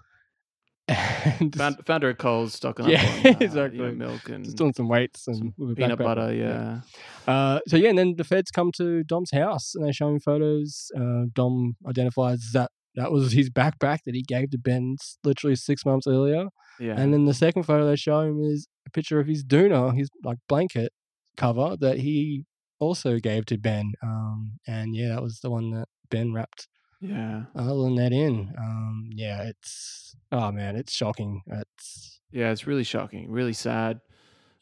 and 0.87 1.53
found, 1.55 1.85
found 1.85 2.03
her 2.03 2.09
at 2.09 2.17
Coles 2.17 2.53
stocking 2.53 2.87
Yeah, 2.87 3.03
up 3.25 3.41
on 3.41 3.57
uh, 3.57 3.65
you 3.65 3.81
know, 3.81 3.91
milk 3.91 4.29
and 4.29 4.45
just 4.45 4.57
doing 4.57 4.73
some 4.73 4.87
weights 4.87 5.27
and 5.27 5.53
some 5.57 5.75
peanut 5.75 5.97
butter. 5.97 6.33
Yeah. 6.33 6.81
Uh, 7.27 7.59
so 7.67 7.75
yeah, 7.75 7.89
and 7.89 7.97
then 7.97 8.15
the 8.17 8.23
feds 8.23 8.51
come 8.51 8.71
to 8.77 9.03
Dom's 9.03 9.31
house 9.31 9.75
and 9.75 9.85
they 9.85 9.91
show 9.91 10.07
him 10.07 10.19
photos. 10.19 10.89
Uh, 10.97 11.23
Dom 11.33 11.75
identifies 11.87 12.51
that 12.53 12.71
that 12.95 13.11
was 13.11 13.33
his 13.33 13.49
backpack 13.49 13.99
that 14.05 14.15
he 14.15 14.23
gave 14.23 14.49
to 14.51 14.57
Ben 14.57 14.95
literally 15.23 15.55
six 15.55 15.85
months 15.85 16.07
earlier. 16.07 16.45
Yeah. 16.79 16.95
And 16.97 17.13
then 17.13 17.25
the 17.25 17.33
second 17.33 17.63
photo 17.63 17.85
they 17.85 17.95
show 17.95 18.21
him 18.21 18.41
is 18.41 18.67
a 18.87 18.89
picture 18.89 19.19
of 19.19 19.27
his 19.27 19.43
doona, 19.43 19.95
his 19.95 20.09
like 20.23 20.37
blanket 20.47 20.91
cover 21.35 21.75
that 21.79 21.99
he 21.99 22.45
also 22.79 23.19
gave 23.19 23.45
to 23.47 23.57
Ben. 23.57 23.91
Um, 24.01 24.53
and 24.67 24.95
yeah, 24.95 25.09
that 25.09 25.21
was 25.21 25.39
the 25.41 25.51
one 25.51 25.71
that 25.71 25.87
Ben 26.09 26.33
wrapped 26.33 26.67
yeah. 27.01 27.43
other 27.55 27.75
than 27.83 27.95
that 27.95 28.11
in. 28.13 28.53
Um, 28.57 29.09
yeah, 29.13 29.43
it's 29.43 30.15
oh 30.31 30.51
man, 30.51 30.75
it's 30.75 30.93
shocking. 30.93 31.41
It's 31.47 32.19
Yeah. 32.31 32.51
It's 32.51 32.67
really 32.67 32.83
shocking. 32.83 33.29
Really 33.29 33.53
sad. 33.53 34.01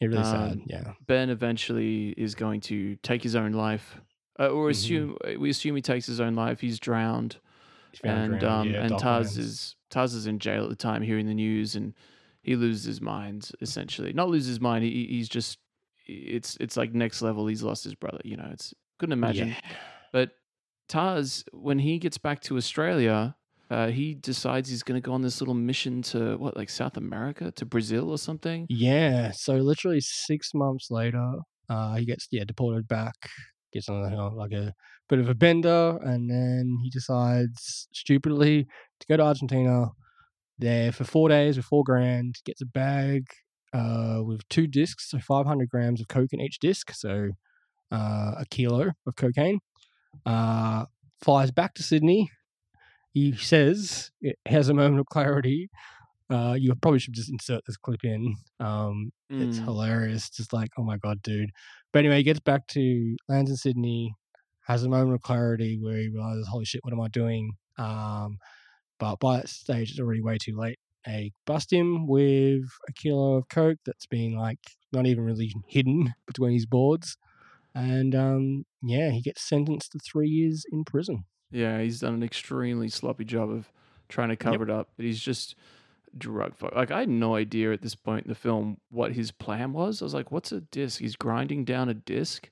yeah, 0.00 0.08
really 0.08 0.24
sad. 0.24 0.52
Um, 0.52 0.62
Yeah. 0.66 0.92
Ben 1.06 1.30
eventually 1.30 2.10
is 2.16 2.34
going 2.34 2.60
to 2.62 2.96
take 2.96 3.22
his 3.22 3.34
own 3.34 3.52
life, 3.52 4.00
uh, 4.38 4.48
or 4.48 4.68
Mhm. 4.68 4.70
assume 4.70 5.16
we 5.38 5.50
assume 5.50 5.76
he 5.76 5.82
takes 5.82 6.06
his 6.06 6.20
own 6.20 6.34
life. 6.34 6.60
He's 6.60 6.78
drowned, 6.78 7.38
He's 7.92 8.00
and 8.02 8.38
drowned, 8.38 8.44
um, 8.44 8.70
yeah, 8.74 8.82
and 8.84 8.92
Taz 8.94 9.38
is 9.38 9.76
Taz 9.90 10.14
is 10.14 10.26
in 10.26 10.38
jail 10.38 10.64
at 10.64 10.68
the 10.70 10.76
time, 10.76 11.02
hearing 11.02 11.26
the 11.26 11.34
news, 11.34 11.76
and 11.76 11.94
he 12.42 12.54
loses 12.56 12.84
his 12.84 13.00
mind. 13.00 13.50
Essentially, 13.60 14.12
not 14.12 14.28
loses 14.28 14.48
his 14.48 14.60
mind. 14.60 14.84
He, 14.84 15.06
he's 15.06 15.28
just 15.28 15.58
it's 16.06 16.56
it's 16.60 16.76
like 16.76 16.92
next 16.92 17.22
level. 17.22 17.46
He's 17.46 17.62
lost 17.62 17.82
his 17.84 17.94
brother. 17.94 18.20
You 18.24 18.36
know, 18.36 18.48
it's 18.52 18.74
couldn't 18.98 19.14
imagine. 19.14 19.48
Yeah. 19.48 19.60
But 20.12 20.30
Taz, 20.88 21.44
when 21.52 21.78
he 21.78 21.98
gets 21.98 22.18
back 22.18 22.40
to 22.42 22.56
Australia, 22.56 23.36
uh, 23.70 23.88
he 23.88 24.14
decides 24.14 24.68
he's 24.68 24.82
going 24.82 25.00
to 25.00 25.04
go 25.04 25.12
on 25.12 25.22
this 25.22 25.40
little 25.40 25.54
mission 25.54 26.02
to 26.02 26.36
what, 26.36 26.56
like 26.56 26.70
South 26.70 26.96
America, 26.96 27.50
to 27.52 27.66
Brazil 27.66 28.10
or 28.10 28.18
something. 28.18 28.66
Yeah, 28.68 29.32
so 29.32 29.54
literally 29.56 30.00
six 30.00 30.52
months 30.54 30.90
later, 30.90 31.32
uh, 31.68 31.96
he 31.96 32.06
gets 32.06 32.28
yeah 32.30 32.44
deported 32.44 32.86
back, 32.86 33.14
gets 33.72 33.88
on 33.88 34.08
you 34.10 34.16
know, 34.16 34.28
like 34.28 34.52
a 34.52 34.72
bit 35.08 35.18
of 35.18 35.28
a 35.28 35.34
bender, 35.34 35.98
and 36.02 36.30
then 36.30 36.78
he 36.82 36.90
decides 36.90 37.88
stupidly 37.92 38.66
to 39.00 39.06
go 39.08 39.16
to 39.16 39.24
Argentina. 39.24 39.88
There 40.58 40.90
for 40.90 41.04
four 41.04 41.28
days 41.28 41.58
with 41.58 41.66
four 41.66 41.84
grand, 41.84 42.36
gets 42.46 42.62
a 42.62 42.66
bag 42.66 43.24
uh, 43.74 44.20
with 44.24 44.48
two 44.48 44.66
discs, 44.66 45.10
so 45.10 45.18
500 45.18 45.68
grams 45.68 46.00
of 46.00 46.08
coke 46.08 46.32
in 46.32 46.40
each 46.40 46.58
disc, 46.60 46.92
so 46.92 47.28
uh, 47.92 48.32
a 48.38 48.44
kilo 48.50 48.92
of 49.06 49.16
cocaine. 49.16 49.58
Uh, 50.24 50.86
flies 51.22 51.50
back 51.50 51.74
to 51.74 51.82
Sydney. 51.82 52.30
He 53.12 53.34
says 53.36 54.10
it 54.20 54.38
has 54.46 54.68
a 54.68 54.74
moment 54.74 55.00
of 55.00 55.06
clarity. 55.06 55.68
Uh, 56.28 56.56
you 56.58 56.74
probably 56.74 56.98
should 56.98 57.14
just 57.14 57.30
insert 57.30 57.62
this 57.66 57.76
clip 57.76 58.04
in. 58.04 58.34
Um, 58.60 59.12
it's 59.30 59.58
Mm. 59.60 59.64
hilarious. 59.64 60.28
Just 60.30 60.52
like, 60.52 60.70
oh 60.78 60.82
my 60.82 60.96
god, 60.98 61.22
dude. 61.22 61.50
But 61.92 62.00
anyway, 62.00 62.18
he 62.18 62.22
gets 62.22 62.40
back 62.40 62.66
to 62.68 63.16
lands 63.28 63.50
in 63.50 63.56
Sydney, 63.56 64.14
has 64.66 64.82
a 64.82 64.88
moment 64.88 65.14
of 65.14 65.22
clarity 65.22 65.78
where 65.80 65.96
he 65.98 66.08
realizes, 66.08 66.48
holy 66.48 66.64
shit, 66.64 66.80
what 66.84 66.92
am 66.92 67.00
I 67.00 67.08
doing? 67.08 67.52
Um, 67.78 68.38
but 68.98 69.16
by 69.20 69.36
that 69.38 69.48
stage, 69.48 69.90
it's 69.90 70.00
already 70.00 70.22
way 70.22 70.38
too 70.38 70.56
late. 70.56 70.78
They 71.04 71.32
bust 71.46 71.72
him 71.72 72.06
with 72.08 72.64
a 72.88 72.92
kilo 72.92 73.36
of 73.36 73.48
coke 73.48 73.78
that's 73.86 74.06
been 74.06 74.36
like 74.36 74.58
not 74.92 75.06
even 75.06 75.24
really 75.24 75.52
hidden 75.68 76.14
between 76.26 76.52
his 76.52 76.66
boards, 76.66 77.16
and 77.76 78.14
um, 78.14 78.64
yeah, 78.82 79.10
he 79.10 79.20
gets 79.20 79.46
sentenced 79.48 79.92
to 79.92 79.98
three 79.98 80.28
years 80.28 80.64
in 80.72 80.84
prison. 80.84 81.24
Yeah, 81.50 81.80
he's 81.80 82.00
done 82.00 82.14
an 82.14 82.22
extremely 82.22 82.88
sloppy 82.88 83.24
job 83.24 83.50
of 83.50 83.70
trying 84.08 84.30
to 84.30 84.36
cover 84.36 84.64
it 84.64 84.70
up. 84.70 84.88
But 84.96 85.04
he's 85.06 85.20
just 85.20 85.54
drug 86.16 86.56
fuck. 86.56 86.74
Like 86.74 86.90
I 86.90 87.00
had 87.00 87.08
no 87.08 87.34
idea 87.36 87.72
at 87.72 87.82
this 87.82 87.94
point 87.94 88.24
in 88.24 88.28
the 88.28 88.34
film 88.34 88.78
what 88.90 89.12
his 89.12 89.30
plan 89.30 89.72
was. 89.72 90.00
I 90.02 90.04
was 90.06 90.14
like, 90.14 90.32
"What's 90.32 90.52
a 90.52 90.60
disc? 90.62 91.00
He's 91.00 91.14
grinding 91.16 91.64
down 91.64 91.88
a 91.88 91.94
disc, 91.94 92.48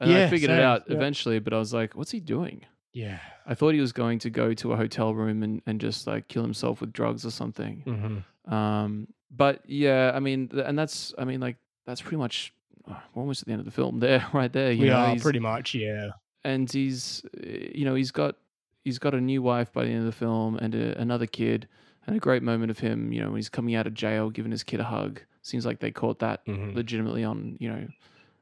and 0.00 0.10
I 0.10 0.18
Yeah, 0.20 0.30
figured 0.30 0.50
it 0.50 0.60
out 0.60 0.84
yeah. 0.88 0.96
eventually. 0.96 1.38
But 1.38 1.52
I 1.52 1.58
was 1.58 1.72
like, 1.74 1.94
"What's 1.94 2.10
he 2.10 2.20
doing?" 2.20 2.62
Yeah. 2.94 3.20
I 3.46 3.54
thought 3.54 3.74
he 3.74 3.80
was 3.80 3.92
going 3.92 4.18
to 4.20 4.30
go 4.30 4.52
to 4.54 4.72
a 4.72 4.76
hotel 4.76 5.14
room 5.14 5.42
and, 5.42 5.62
and 5.66 5.80
just 5.80 6.06
like 6.06 6.28
kill 6.28 6.42
himself 6.42 6.80
with 6.80 6.92
drugs 6.92 7.24
or 7.24 7.30
something. 7.30 7.82
Mm-hmm. 7.86 8.52
Um, 8.54 9.08
but 9.30 9.62
yeah, 9.66 10.12
I 10.14 10.20
mean, 10.20 10.50
and 10.52 10.78
that's, 10.78 11.14
I 11.16 11.24
mean, 11.24 11.40
like 11.40 11.56
that's 11.86 12.02
pretty 12.02 12.18
much 12.18 12.52
we're 12.86 13.22
almost 13.22 13.42
at 13.42 13.46
the 13.46 13.52
end 13.52 13.60
of 13.60 13.64
the 13.66 13.70
film 13.72 13.98
there, 14.06 14.26
right 14.32 14.52
there. 14.52 14.72
You 14.72 14.82
We 14.82 14.88
know, 14.88 14.96
are 14.96 15.16
pretty 15.16 15.38
much, 15.40 15.74
yeah. 15.74 16.10
and 16.44 16.70
he's 16.70 17.24
uh, 17.36 17.46
you 17.74 17.84
know 17.84 17.94
he's 17.94 18.10
got 18.10 18.36
he's 18.84 18.98
got 18.98 19.14
a 19.14 19.20
new 19.20 19.42
wife 19.42 19.72
by 19.72 19.84
the 19.84 19.90
end 19.90 20.00
of 20.00 20.06
the 20.06 20.12
film 20.12 20.56
and 20.56 20.74
a, 20.74 20.98
another 21.00 21.26
kid 21.26 21.68
and 22.06 22.16
a 22.16 22.18
great 22.18 22.42
moment 22.42 22.70
of 22.70 22.80
him 22.80 23.12
you 23.12 23.20
know 23.20 23.28
when 23.28 23.36
he's 23.36 23.48
coming 23.48 23.74
out 23.76 23.86
of 23.86 23.94
jail 23.94 24.28
giving 24.28 24.50
his 24.50 24.64
kid 24.64 24.80
a 24.80 24.84
hug 24.84 25.20
seems 25.42 25.64
like 25.64 25.78
they 25.78 25.92
caught 25.92 26.18
that 26.18 26.44
Mhm. 26.46 26.74
legitimately 26.74 27.22
on 27.22 27.56
you 27.60 27.68
know 27.70 27.86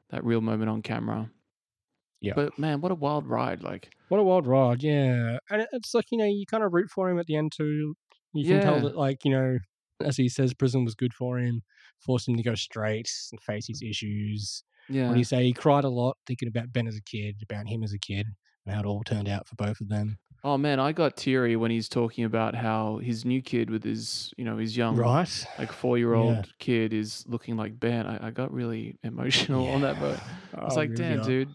that 0.09 0.23
real 0.23 0.41
moment 0.41 0.67
on 0.69 0.81
camera 0.81 1.29
Yeah. 2.21 2.33
but 2.35 2.57
man 2.57 2.81
what 2.81 2.91
a 2.91 2.95
wild 2.95 3.27
ride 3.27 3.61
like 3.61 3.89
What 4.09 4.19
a 4.19 4.23
wild 4.23 4.47
ride, 4.47 4.81
yeah. 4.83 5.37
And 5.49 5.65
it's 5.71 5.93
like, 5.93 6.05
you 6.11 6.17
know, 6.17 6.25
you 6.25 6.45
kind 6.45 6.63
of 6.63 6.73
root 6.73 6.89
for 6.89 7.09
him 7.09 7.17
at 7.19 7.27
the 7.27 7.35
end 7.37 7.51
too. 7.55 7.95
You 8.33 8.45
can 8.45 8.61
tell 8.61 8.79
that, 8.81 8.97
like, 8.97 9.23
you 9.23 9.31
know, 9.31 9.57
as 10.03 10.17
he 10.17 10.27
says, 10.27 10.53
prison 10.53 10.83
was 10.83 10.95
good 10.95 11.13
for 11.13 11.37
him, 11.39 11.61
forced 12.05 12.27
him 12.27 12.35
to 12.37 12.43
go 12.43 12.55
straight 12.55 13.09
and 13.31 13.41
face 13.41 13.67
his 13.67 13.81
issues. 13.81 14.63
yeah 14.89 15.07
What 15.07 15.13
do 15.13 15.19
you 15.19 15.25
say? 15.25 15.43
He 15.43 15.53
cried 15.53 15.83
a 15.83 15.89
lot 15.89 16.17
thinking 16.27 16.47
about 16.47 16.71
Ben 16.73 16.87
as 16.87 16.95
a 16.97 17.01
kid, 17.01 17.35
about 17.43 17.67
him 17.67 17.83
as 17.83 17.93
a 17.93 17.99
kid, 17.99 18.25
and 18.65 18.73
how 18.75 18.81
it 18.81 18.85
all 18.85 19.03
turned 19.03 19.29
out 19.29 19.47
for 19.47 19.55
both 19.55 19.79
of 19.81 19.87
them. 19.89 20.17
oh 20.43 20.57
man 20.57 20.79
i 20.79 20.91
got 20.91 21.15
teary 21.15 21.55
when 21.55 21.69
he's 21.69 21.87
talking 21.87 22.23
about 22.25 22.55
how 22.55 22.97
his 22.97 23.23
new 23.25 23.41
kid 23.43 23.69
with 23.69 23.83
his 23.83 24.33
you 24.37 24.43
know 24.45 24.57
his 24.57 24.75
young 24.75 24.95
Right? 24.95 25.45
like 25.59 25.71
four 25.71 25.99
year 25.99 26.13
old 26.15 26.47
kid 26.57 26.93
is 26.93 27.23
looking 27.27 27.55
like 27.57 27.79
ben 27.79 28.07
i, 28.07 28.27
I 28.27 28.31
got 28.31 28.51
really 28.51 28.97
emotional 29.03 29.67
on 29.69 29.81
that 29.81 29.99
boat 29.99 30.19
I 30.57 30.63
was 30.65 30.73
Oh, 30.73 30.77
like, 30.77 30.89
really 30.89 31.03
damn, 31.03 31.19
are. 31.21 31.23
dude. 31.23 31.49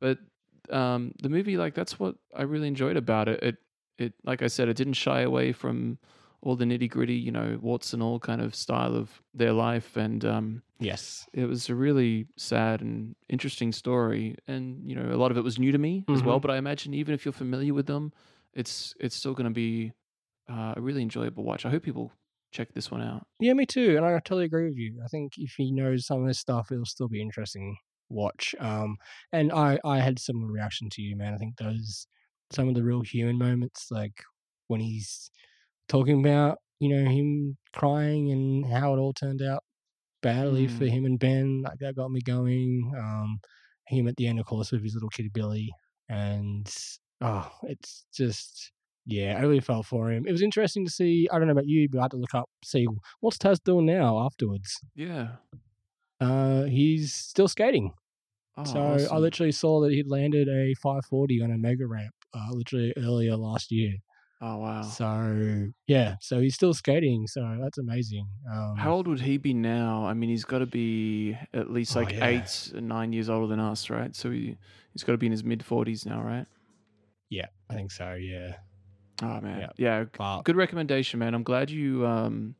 But 0.00 0.18
um, 0.70 1.12
the 1.22 1.28
movie, 1.28 1.56
like, 1.56 1.74
that's 1.74 1.98
what 1.98 2.16
I 2.36 2.42
really 2.42 2.68
enjoyed 2.68 2.96
about 2.96 3.28
it. 3.28 3.42
It, 3.42 3.56
it, 3.98 4.12
like 4.24 4.42
I 4.42 4.48
said, 4.48 4.68
it 4.68 4.76
didn't 4.76 4.92
shy 4.94 5.20
away 5.22 5.52
from 5.52 5.98
all 6.46 6.56
the 6.56 6.64
nitty 6.66 6.90
gritty, 6.90 7.16
you 7.16 7.32
know, 7.32 7.58
warts 7.62 7.92
and 7.94 8.02
all 8.02 8.20
kind 8.20 8.40
of 8.40 8.54
style 8.54 8.94
of 8.96 9.22
their 9.34 9.52
life, 9.52 9.96
and 9.96 10.24
um, 10.24 10.62
Yes. 10.78 11.28
it 11.32 11.46
was 11.46 11.68
a 11.68 11.74
really 11.74 12.28
sad 12.36 12.80
and 12.82 13.16
interesting 13.28 13.72
story. 13.72 14.36
And 14.46 14.88
you 14.90 14.96
know, 14.96 15.14
a 15.14 15.18
lot 15.18 15.30
of 15.30 15.36
it 15.36 15.44
was 15.44 15.58
new 15.58 15.72
to 15.72 15.78
me 15.78 16.08
as 16.12 16.24
well. 16.24 16.38
Mhm. 16.38 16.40
But 16.40 16.50
I 16.50 16.56
imagine 16.58 16.94
even 16.94 17.14
if 17.14 17.24
you're 17.24 17.32
familiar 17.32 17.74
with 17.74 17.86
them, 17.86 18.12
it's 18.54 18.94
it's 19.00 19.16
still 19.16 19.34
going 19.34 19.46
to 19.46 19.50
be 19.54 19.92
uh, 20.48 20.74
a 20.76 20.82
really 20.82 21.02
enjoyable 21.02 21.44
watch. 21.44 21.66
I 21.66 21.70
hope 21.70 21.84
people 21.84 22.12
check 22.52 22.72
this 22.74 22.90
one 22.90 23.02
out. 23.02 23.26
Yeah, 23.38 23.52
me 23.52 23.66
too. 23.66 23.96
And 23.96 24.06
I 24.06 24.12
totally 24.20 24.44
agree 24.44 24.64
with 24.64 24.76
you. 24.76 25.00
I 25.04 25.08
think 25.08 25.34
if 25.36 25.54
he 25.56 25.70
knows 25.72 26.06
some 26.06 26.22
of 26.22 26.26
this 26.28 26.38
stuff, 26.38 26.72
it'll 26.72 26.86
still 26.86 27.08
be 27.08 27.20
interesting 27.20 27.76
watch. 28.08 28.54
Um, 28.58 28.96
and 29.32 29.52
I 29.52 29.78
I 29.84 29.98
had 30.00 30.18
similar 30.18 30.50
reaction 30.50 30.88
to 30.90 31.02
you, 31.02 31.16
man. 31.16 31.34
I 31.34 31.38
think 31.38 31.56
those 31.58 32.06
some 32.52 32.68
of 32.68 32.74
the 32.74 32.84
real 32.84 33.02
human 33.02 33.36
moments, 33.38 33.88
like 33.90 34.22
when 34.68 34.80
he's 34.80 35.30
talking 35.88 36.20
about 36.20 36.58
you 36.80 36.88
know 36.88 37.08
him 37.10 37.56
crying 37.74 38.30
and 38.32 38.66
how 38.66 38.94
it 38.94 38.98
all 38.98 39.12
turned 39.12 39.42
out 39.42 39.62
badly 40.22 40.66
for 40.66 40.84
Mm. 40.84 40.90
him 40.90 41.04
and 41.04 41.18
Ben, 41.18 41.62
like 41.62 41.78
that 41.80 41.94
got 41.96 42.10
me 42.10 42.20
going. 42.20 42.92
Um, 42.98 43.38
him 43.88 44.08
at 44.08 44.16
the 44.16 44.26
end, 44.26 44.40
of 44.40 44.46
course, 44.46 44.72
with 44.72 44.82
his 44.82 44.94
little 44.94 45.08
kid 45.10 45.32
Billy, 45.32 45.70
and 46.08 46.68
oh, 47.20 47.50
it's 47.64 48.04
just. 48.14 48.72
Yeah, 49.08 49.36
I 49.38 49.42
really 49.42 49.60
felt 49.60 49.86
for 49.86 50.10
him. 50.10 50.26
It 50.26 50.32
was 50.32 50.42
interesting 50.42 50.84
to 50.84 50.90
see. 50.90 51.28
I 51.30 51.38
don't 51.38 51.46
know 51.46 51.52
about 51.52 51.68
you, 51.68 51.88
but 51.88 52.00
I 52.00 52.02
had 52.02 52.10
to 52.10 52.16
look 52.16 52.34
up, 52.34 52.50
see 52.64 52.88
what's 53.20 53.38
Taz 53.38 53.62
doing 53.62 53.86
now 53.86 54.18
afterwards. 54.18 54.80
Yeah. 54.96 55.36
Uh, 56.20 56.64
he's 56.64 57.14
still 57.14 57.46
skating. 57.46 57.92
Oh, 58.56 58.64
so 58.64 58.80
I 59.12 59.18
literally 59.18 59.52
saw 59.52 59.80
that 59.82 59.92
he'd 59.92 60.08
landed 60.08 60.48
a 60.48 60.74
540 60.82 61.40
on 61.42 61.52
a 61.52 61.56
mega 61.58 61.86
ramp, 61.86 62.14
uh, 62.34 62.48
literally 62.50 62.92
earlier 62.96 63.36
last 63.36 63.70
year. 63.70 63.92
Oh 64.40 64.58
wow. 64.58 64.82
So 64.82 65.68
yeah, 65.86 66.16
so 66.20 66.40
he's 66.40 66.54
still 66.54 66.74
skating. 66.74 67.26
So 67.26 67.58
that's 67.62 67.78
amazing. 67.78 68.26
Um, 68.52 68.76
How 68.76 68.92
old 68.92 69.08
would 69.08 69.20
he 69.20 69.38
be 69.38 69.54
now? 69.54 70.04
I 70.06 70.12
mean, 70.14 70.28
he's 70.28 70.44
got 70.44 70.58
to 70.58 70.66
be 70.66 71.36
at 71.54 71.70
least 71.70 71.96
Oh, 71.96 72.00
like 72.00 72.12
yeah. 72.12 72.26
eight, 72.26 72.72
nine 72.74 73.12
years 73.14 73.30
older 73.30 73.46
than 73.46 73.60
us, 73.60 73.88
right? 73.88 74.14
So 74.14 74.30
he 74.30 74.56
he's 74.92 75.04
got 75.04 75.12
to 75.12 75.18
be 75.18 75.26
in 75.26 75.32
his 75.32 75.42
mid 75.44 75.64
forties 75.64 76.04
now, 76.04 76.20
right? 76.22 76.46
Yeah, 77.30 77.46
I 77.70 77.74
think 77.74 77.90
so. 77.92 78.12
Yeah. 78.14 78.56
Oh 79.22 79.40
man, 79.40 79.60
Yeah. 79.60 79.68
yeah. 79.78 80.04
But 80.16 80.42
Good 80.42 80.56
recommendation, 80.56 81.18
man. 81.18 81.32
I'm 81.34 81.42
glad 81.42 81.70
you 81.70 82.06
um 82.06 82.54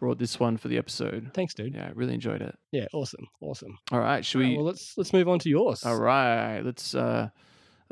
brought 0.00 0.18
this 0.18 0.40
one 0.40 0.56
for 0.56 0.66
the 0.68 0.76
episode. 0.76 1.30
thanks, 1.34 1.54
dude. 1.54 1.74
Yeah, 1.74 1.86
I 1.86 1.90
really 1.94 2.14
enjoyed 2.14 2.42
it. 2.42 2.54
Yeah, 2.72 2.86
awesome, 2.92 3.26
awesome. 3.40 3.78
All 3.92 4.00
right, 4.00 4.24
should 4.24 4.40
we? 4.40 4.56
well, 4.56 4.64
let's 4.66 4.94
let's 4.96 5.12
move 5.12 5.28
on 5.28 5.38
to 5.38 5.48
yours. 5.48 5.84
all 5.84 5.98
right, 6.00 6.60
let's. 6.64 6.96
uh 6.96 7.28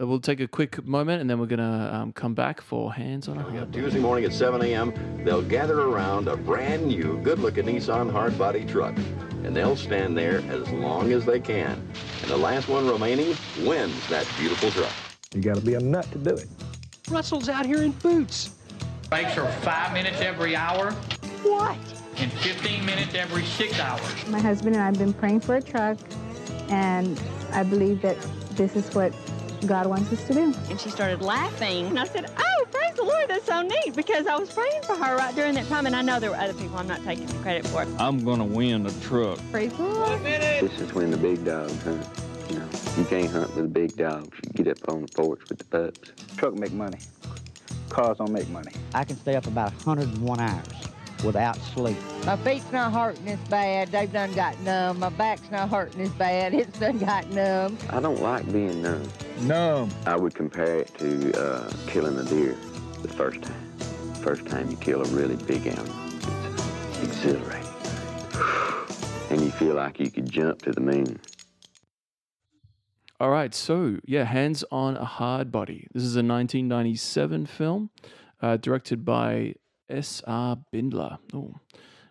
uh, 0.00 0.06
We'll 0.06 0.20
take 0.20 0.40
a 0.40 0.48
quick 0.48 0.84
moment 0.84 1.20
and 1.20 1.28
then 1.30 1.38
we're 1.38 1.46
gonna 1.46 1.90
um, 1.92 2.12
come 2.12 2.34
back 2.34 2.60
for 2.60 2.92
hands 2.92 3.28
on 3.28 3.38
a 3.38 3.42
heart. 3.42 3.72
Tuesday 3.72 3.98
morning 4.00 4.24
at 4.24 4.32
7 4.32 4.62
a.m., 4.62 4.92
they'll 5.24 5.42
gather 5.42 5.80
around 5.82 6.28
a 6.28 6.36
brand 6.36 6.86
new, 6.86 7.18
good 7.22 7.38
looking 7.38 7.64
Nissan 7.66 8.10
hardbody 8.10 8.68
truck. 8.68 8.96
And 9.44 9.54
they'll 9.54 9.76
stand 9.76 10.16
there 10.16 10.38
as 10.48 10.68
long 10.70 11.12
as 11.12 11.26
they 11.26 11.38
can. 11.38 11.72
And 12.22 12.30
the 12.30 12.36
last 12.36 12.66
one 12.68 12.88
remaining 12.88 13.36
wins 13.62 14.08
that 14.08 14.26
beautiful 14.38 14.70
truck. 14.70 14.90
You 15.34 15.42
got 15.42 15.56
to 15.56 15.60
be 15.60 15.74
a 15.74 15.80
nut 15.80 16.10
to 16.12 16.18
do 16.18 16.34
it. 16.34 16.46
Russell's 17.10 17.50
out 17.50 17.66
here 17.66 17.82
in 17.82 17.90
boots. 17.92 18.54
Brakes 19.10 19.36
are 19.36 19.46
five 19.60 19.92
minutes 19.92 20.20
every 20.22 20.56
hour 20.56 20.92
What? 21.42 21.76
and 22.16 22.32
15 22.32 22.86
minutes 22.86 23.14
every 23.14 23.44
six 23.44 23.78
hours. 23.78 24.26
My 24.28 24.40
husband 24.40 24.76
and 24.76 24.82
I 24.82 24.86
have 24.86 24.98
been 24.98 25.12
praying 25.12 25.40
for 25.40 25.56
a 25.56 25.62
truck, 25.62 25.98
And 26.70 27.20
I 27.52 27.64
believe 27.64 28.00
that 28.00 28.16
this 28.52 28.74
is 28.76 28.94
what 28.94 29.12
God 29.66 29.86
wants 29.86 30.12
us 30.12 30.24
to 30.24 30.34
do. 30.34 30.54
And 30.70 30.80
she 30.80 30.90
started 30.90 31.22
laughing. 31.22 31.86
And 31.86 31.98
I 31.98 32.04
said, 32.04 32.30
Oh, 32.36 32.66
praise 32.70 32.94
the 32.94 33.04
Lord, 33.04 33.28
that's 33.28 33.46
so 33.46 33.62
neat 33.62 33.94
because 33.96 34.26
I 34.26 34.36
was 34.36 34.50
praying 34.52 34.82
for 34.82 34.94
her 34.94 35.16
right 35.16 35.34
during 35.34 35.54
that 35.54 35.66
time. 35.68 35.86
And 35.86 35.96
I 35.96 36.02
know 36.02 36.20
there 36.20 36.30
were 36.30 36.36
other 36.36 36.54
people 36.54 36.76
I'm 36.76 36.86
not 36.86 37.02
taking 37.04 37.26
the 37.26 37.34
credit 37.38 37.66
for. 37.66 37.86
I'm 37.98 38.24
going 38.24 38.38
to 38.38 38.44
win 38.44 38.86
a 38.86 38.92
truck. 39.02 39.38
Praise 39.50 39.72
the 39.72 39.82
Lord. 39.82 40.22
This 40.22 40.80
is 40.80 40.92
when 40.94 41.10
the 41.10 41.16
big 41.16 41.44
dogs 41.44 41.82
hunt. 41.82 42.06
You 42.50 42.58
know, 42.58 42.68
you 42.98 43.04
can't 43.04 43.30
hunt 43.30 43.54
with 43.54 43.64
the 43.64 43.80
big 43.80 43.96
dogs. 43.96 44.36
You 44.44 44.64
get 44.64 44.68
up 44.68 44.88
on 44.88 45.02
the 45.02 45.08
porch 45.08 45.40
with 45.48 45.58
the 45.58 45.64
pups. 45.64 46.12
Truck 46.36 46.54
make 46.54 46.72
money. 46.72 46.98
Cars 47.88 48.18
don't 48.18 48.32
make 48.32 48.48
money. 48.48 48.72
I 48.92 49.04
can 49.04 49.16
stay 49.16 49.36
up 49.36 49.46
about 49.46 49.72
101 49.84 50.40
hours 50.40 50.93
without 51.24 51.56
sleep. 51.56 51.96
My 52.24 52.36
feet's 52.36 52.70
not 52.70 52.92
hurting 52.92 53.28
as 53.28 53.38
bad. 53.48 53.90
They've 53.90 54.12
done 54.12 54.32
got 54.34 54.58
numb. 54.60 54.98
My 54.98 55.08
back's 55.08 55.50
not 55.50 55.70
hurting 55.70 56.02
as 56.02 56.10
bad. 56.10 56.54
It's 56.64 56.78
done 56.78 56.98
got 56.98 57.28
numb. 57.30 57.76
I 57.90 58.00
don't 58.00 58.20
like 58.20 58.50
being 58.52 58.82
numb. 58.82 59.08
Numb. 59.40 59.90
I 60.06 60.16
would 60.16 60.34
compare 60.34 60.80
it 60.80 60.94
to 60.98 61.32
uh, 61.40 61.72
killing 61.86 62.16
a 62.18 62.24
deer 62.24 62.56
the 63.02 63.08
first 63.08 63.42
time. 63.42 63.72
First 64.22 64.46
time 64.46 64.70
you 64.70 64.76
kill 64.76 65.02
a 65.02 65.08
really 65.08 65.36
big 65.36 65.66
animal. 65.66 65.94
It's 66.90 67.02
exhilarating. 67.02 67.68
And 69.30 69.40
you 69.40 69.50
feel 69.50 69.74
like 69.74 69.98
you 69.98 70.10
could 70.10 70.30
jump 70.30 70.62
to 70.62 70.70
the 70.70 70.80
moon. 70.80 71.18
All 73.18 73.30
right, 73.30 73.54
so 73.54 73.98
yeah, 74.04 74.24
Hands 74.24 74.62
on 74.70 74.96
a 74.96 75.04
Hard 75.04 75.50
Body. 75.50 75.88
This 75.92 76.02
is 76.02 76.14
a 76.14 76.18
1997 76.18 77.46
film 77.46 77.90
uh, 78.42 78.58
directed 78.58 79.04
by 79.04 79.54
S.R. 79.88 80.58
Bindler. 80.72 81.18
Oh, 81.32 81.54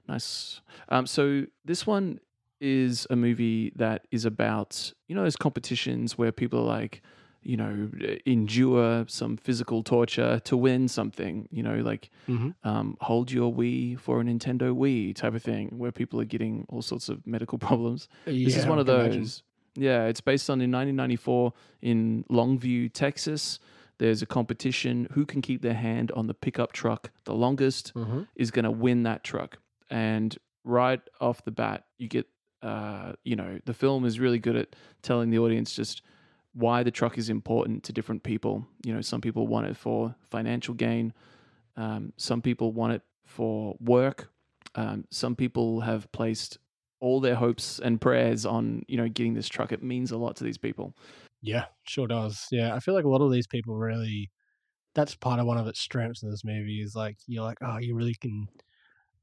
nice. 0.07 0.61
Um, 0.89 1.05
so 1.07 1.45
this 1.65 1.85
one 1.87 2.19
is 2.59 3.05
a 3.09 3.15
movie 3.15 3.71
that 3.75 4.05
is 4.11 4.25
about, 4.25 4.93
you 5.07 5.15
know, 5.15 5.23
those 5.23 5.35
competitions 5.35 6.17
where 6.17 6.31
people 6.31 6.59
are 6.59 6.65
like, 6.79 7.01
you 7.41 7.57
know, 7.57 7.89
endure 8.25 9.03
some 9.09 9.35
physical 9.35 9.83
torture 9.83 10.39
to 10.45 10.55
win 10.55 10.87
something, 10.87 11.47
you 11.51 11.61
know, 11.61 11.75
like 11.79 12.09
Mhm. 12.29 12.55
um, 12.63 12.97
hold 13.01 13.31
your 13.33 13.51
Wii 13.53 13.99
for 13.99 14.21
a 14.21 14.23
Nintendo 14.23 14.73
Wii 14.73 15.13
type 15.13 15.33
of 15.33 15.43
thing, 15.43 15.77
where 15.77 15.91
people 15.91 16.21
are 16.21 16.25
getting 16.25 16.65
all 16.69 16.81
sorts 16.81 17.09
of 17.09 17.25
medical 17.27 17.57
problems. 17.67 18.07
this 18.25 18.55
is 18.55 18.65
one 18.65 18.79
of 18.79 18.85
those. 18.85 19.05
imagine. 19.15 19.27
Yeah, 19.75 20.05
it's 20.05 20.21
based 20.21 20.49
on 20.49 20.61
in 20.61 20.71
1994 20.71 21.51
in 21.81 22.23
Longview, 22.29 22.93
Texas. 22.93 23.59
There's 23.99 24.21
a 24.21 24.25
competition. 24.25 25.07
Who 25.11 25.25
can 25.25 25.41
keep 25.41 25.61
their 25.61 25.73
hand 25.75 26.11
on 26.11 26.27
the 26.27 26.33
pickup 26.33 26.73
truck 26.73 27.11
the 27.25 27.33
longest 27.33 27.93
Mhm. 27.95 28.27
is 28.35 28.51
going 28.51 28.65
to 28.65 28.71
win 28.71 29.03
that 29.03 29.23
truck. 29.23 29.59
And 29.89 30.37
right 30.63 31.01
off 31.21 31.43
the 31.45 31.51
bat, 31.51 31.85
you 31.97 32.07
get, 32.07 32.27
uh, 32.61 33.13
you 33.23 33.35
know, 33.35 33.59
the 33.65 33.73
film 33.73 34.05
is 34.05 34.19
really 34.19 34.39
good 34.39 34.55
at 34.55 34.75
telling 35.01 35.29
the 35.29 35.39
audience 35.39 35.75
just 35.75 36.01
why 36.53 36.83
the 36.83 36.91
truck 36.91 37.17
is 37.17 37.29
important 37.29 37.83
to 37.83 37.93
different 37.93 38.23
people. 38.23 38.65
You 38.85 38.93
know, 38.93 39.01
some 39.01 39.21
people 39.21 39.47
want 39.47 39.67
it 39.67 39.75
for 39.77 40.15
financial 40.29 40.73
gain. 40.73 41.13
Um, 41.75 42.13
some 42.17 42.41
people 42.41 42.71
want 42.71 42.93
it 42.93 43.01
for 43.25 43.75
work. 43.79 44.29
Um, 44.75 45.05
some 45.09 45.35
people 45.35 45.81
have 45.81 46.11
placed 46.11 46.57
all 46.99 47.19
their 47.19 47.35
hopes 47.35 47.79
and 47.79 47.99
prayers 47.99 48.45
on 48.45 48.83
you 48.87 48.95
know 48.97 49.09
getting 49.09 49.33
this 49.33 49.49
truck. 49.49 49.71
It 49.71 49.83
means 49.83 50.11
a 50.11 50.17
lot 50.17 50.35
to 50.37 50.43
these 50.43 50.57
people. 50.57 50.95
Yeah, 51.43 51.65
sure 51.83 52.07
does. 52.07 52.47
Yeah, 52.51 52.73
I 52.73 52.79
feel 52.79 52.93
like 52.93 53.03
a 53.03 53.09
lot 53.09 53.21
of 53.21 53.31
these 53.31 53.47
people 53.47 53.75
really. 53.75 54.31
That's 54.95 55.15
part 55.15 55.39
of 55.39 55.47
one 55.47 55.57
of 55.57 55.67
its 55.67 55.79
strengths 55.79 56.21
in 56.21 56.29
this 56.29 56.45
movie 56.45 56.79
is 56.79 56.95
like 56.95 57.17
you're 57.27 57.43
like 57.43 57.57
oh 57.63 57.77
you 57.79 57.95
really 57.95 58.13
can 58.13 58.47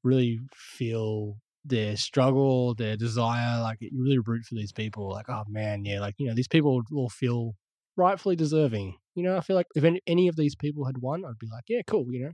really 0.02 0.40
feel 0.52 1.36
their 1.64 1.96
struggle, 1.96 2.74
their 2.74 2.96
desire. 2.96 3.60
Like 3.60 3.78
you 3.80 3.90
really 4.02 4.18
root 4.18 4.44
for 4.44 4.54
these 4.54 4.72
people. 4.72 5.08
Like 5.10 5.28
oh 5.28 5.44
man, 5.48 5.84
yeah, 5.84 6.00
like 6.00 6.14
you 6.18 6.28
know 6.28 6.34
these 6.34 6.48
people 6.48 6.82
will 6.90 7.08
feel 7.08 7.54
rightfully 7.96 8.36
deserving. 8.36 8.96
You 9.14 9.24
know, 9.24 9.36
I 9.36 9.40
feel 9.40 9.56
like 9.56 9.66
if 9.74 9.84
any, 9.84 10.00
any 10.06 10.28
of 10.28 10.36
these 10.36 10.54
people 10.54 10.84
had 10.84 10.98
won, 10.98 11.24
I'd 11.24 11.38
be 11.38 11.48
like 11.50 11.64
yeah, 11.68 11.82
cool. 11.86 12.06
You 12.10 12.24
know, 12.24 12.32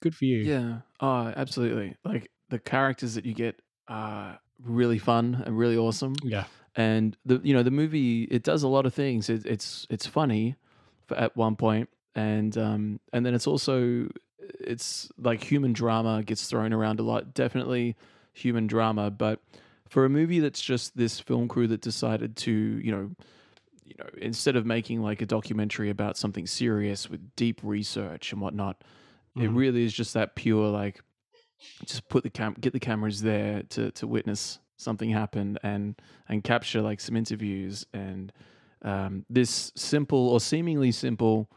good 0.00 0.14
for 0.14 0.24
you. 0.24 0.38
Yeah. 0.38 0.78
Oh, 1.00 1.32
absolutely. 1.36 1.96
Like 2.04 2.30
the 2.48 2.58
characters 2.58 3.14
that 3.14 3.24
you 3.24 3.34
get 3.34 3.60
are 3.88 4.38
really 4.64 4.98
fun 4.98 5.42
and 5.46 5.56
really 5.58 5.76
awesome. 5.76 6.14
Yeah. 6.22 6.44
And 6.76 7.16
the 7.24 7.40
you 7.42 7.52
know 7.52 7.62
the 7.62 7.70
movie 7.70 8.24
it 8.24 8.42
does 8.42 8.62
a 8.62 8.68
lot 8.68 8.86
of 8.86 8.94
things. 8.94 9.28
It, 9.28 9.44
it's 9.46 9.86
it's 9.90 10.06
funny 10.06 10.56
for, 11.06 11.16
at 11.16 11.36
one 11.36 11.56
point, 11.56 11.88
and 12.14 12.56
um 12.56 13.00
and 13.12 13.26
then 13.26 13.34
it's 13.34 13.46
also 13.46 14.08
it's 14.60 15.10
like 15.18 15.42
human 15.42 15.72
drama 15.72 16.22
gets 16.22 16.46
thrown 16.46 16.72
around 16.72 17.00
a 17.00 17.02
lot. 17.02 17.34
Definitely 17.34 17.96
human 18.32 18.66
drama, 18.68 19.10
but 19.10 19.40
for 19.88 20.04
a 20.04 20.08
movie 20.08 20.38
that's 20.38 20.60
just 20.60 20.96
this 20.96 21.18
film 21.18 21.48
crew 21.48 21.66
that 21.66 21.80
decided 21.80 22.36
to 22.36 22.52
you 22.52 22.92
know 22.92 23.10
you 23.84 23.94
know 23.98 24.06
instead 24.18 24.54
of 24.54 24.64
making 24.64 25.02
like 25.02 25.20
a 25.20 25.26
documentary 25.26 25.90
about 25.90 26.16
something 26.16 26.46
serious 26.46 27.10
with 27.10 27.34
deep 27.34 27.60
research 27.64 28.32
and 28.32 28.40
whatnot, 28.40 28.82
it 29.36 29.50
Mhm. 29.50 29.56
really 29.56 29.84
is 29.84 29.92
just 29.92 30.14
that 30.14 30.36
pure 30.36 30.68
like 30.68 31.00
just 31.84 32.08
put 32.08 32.22
the 32.22 32.30
cam 32.30 32.54
get 32.60 32.72
the 32.72 32.80
cameras 32.80 33.22
there 33.22 33.62
to 33.68 33.90
to 33.92 34.06
witness 34.06 34.58
something 34.76 35.10
happen 35.10 35.58
and 35.62 35.94
and 36.28 36.42
capture 36.44 36.80
like 36.80 37.00
some 37.00 37.16
interviews 37.16 37.86
and 37.92 38.32
um, 38.82 39.26
this 39.28 39.72
simple 39.76 40.28
or 40.30 40.40
seemingly 40.40 40.90
simple 40.90 41.50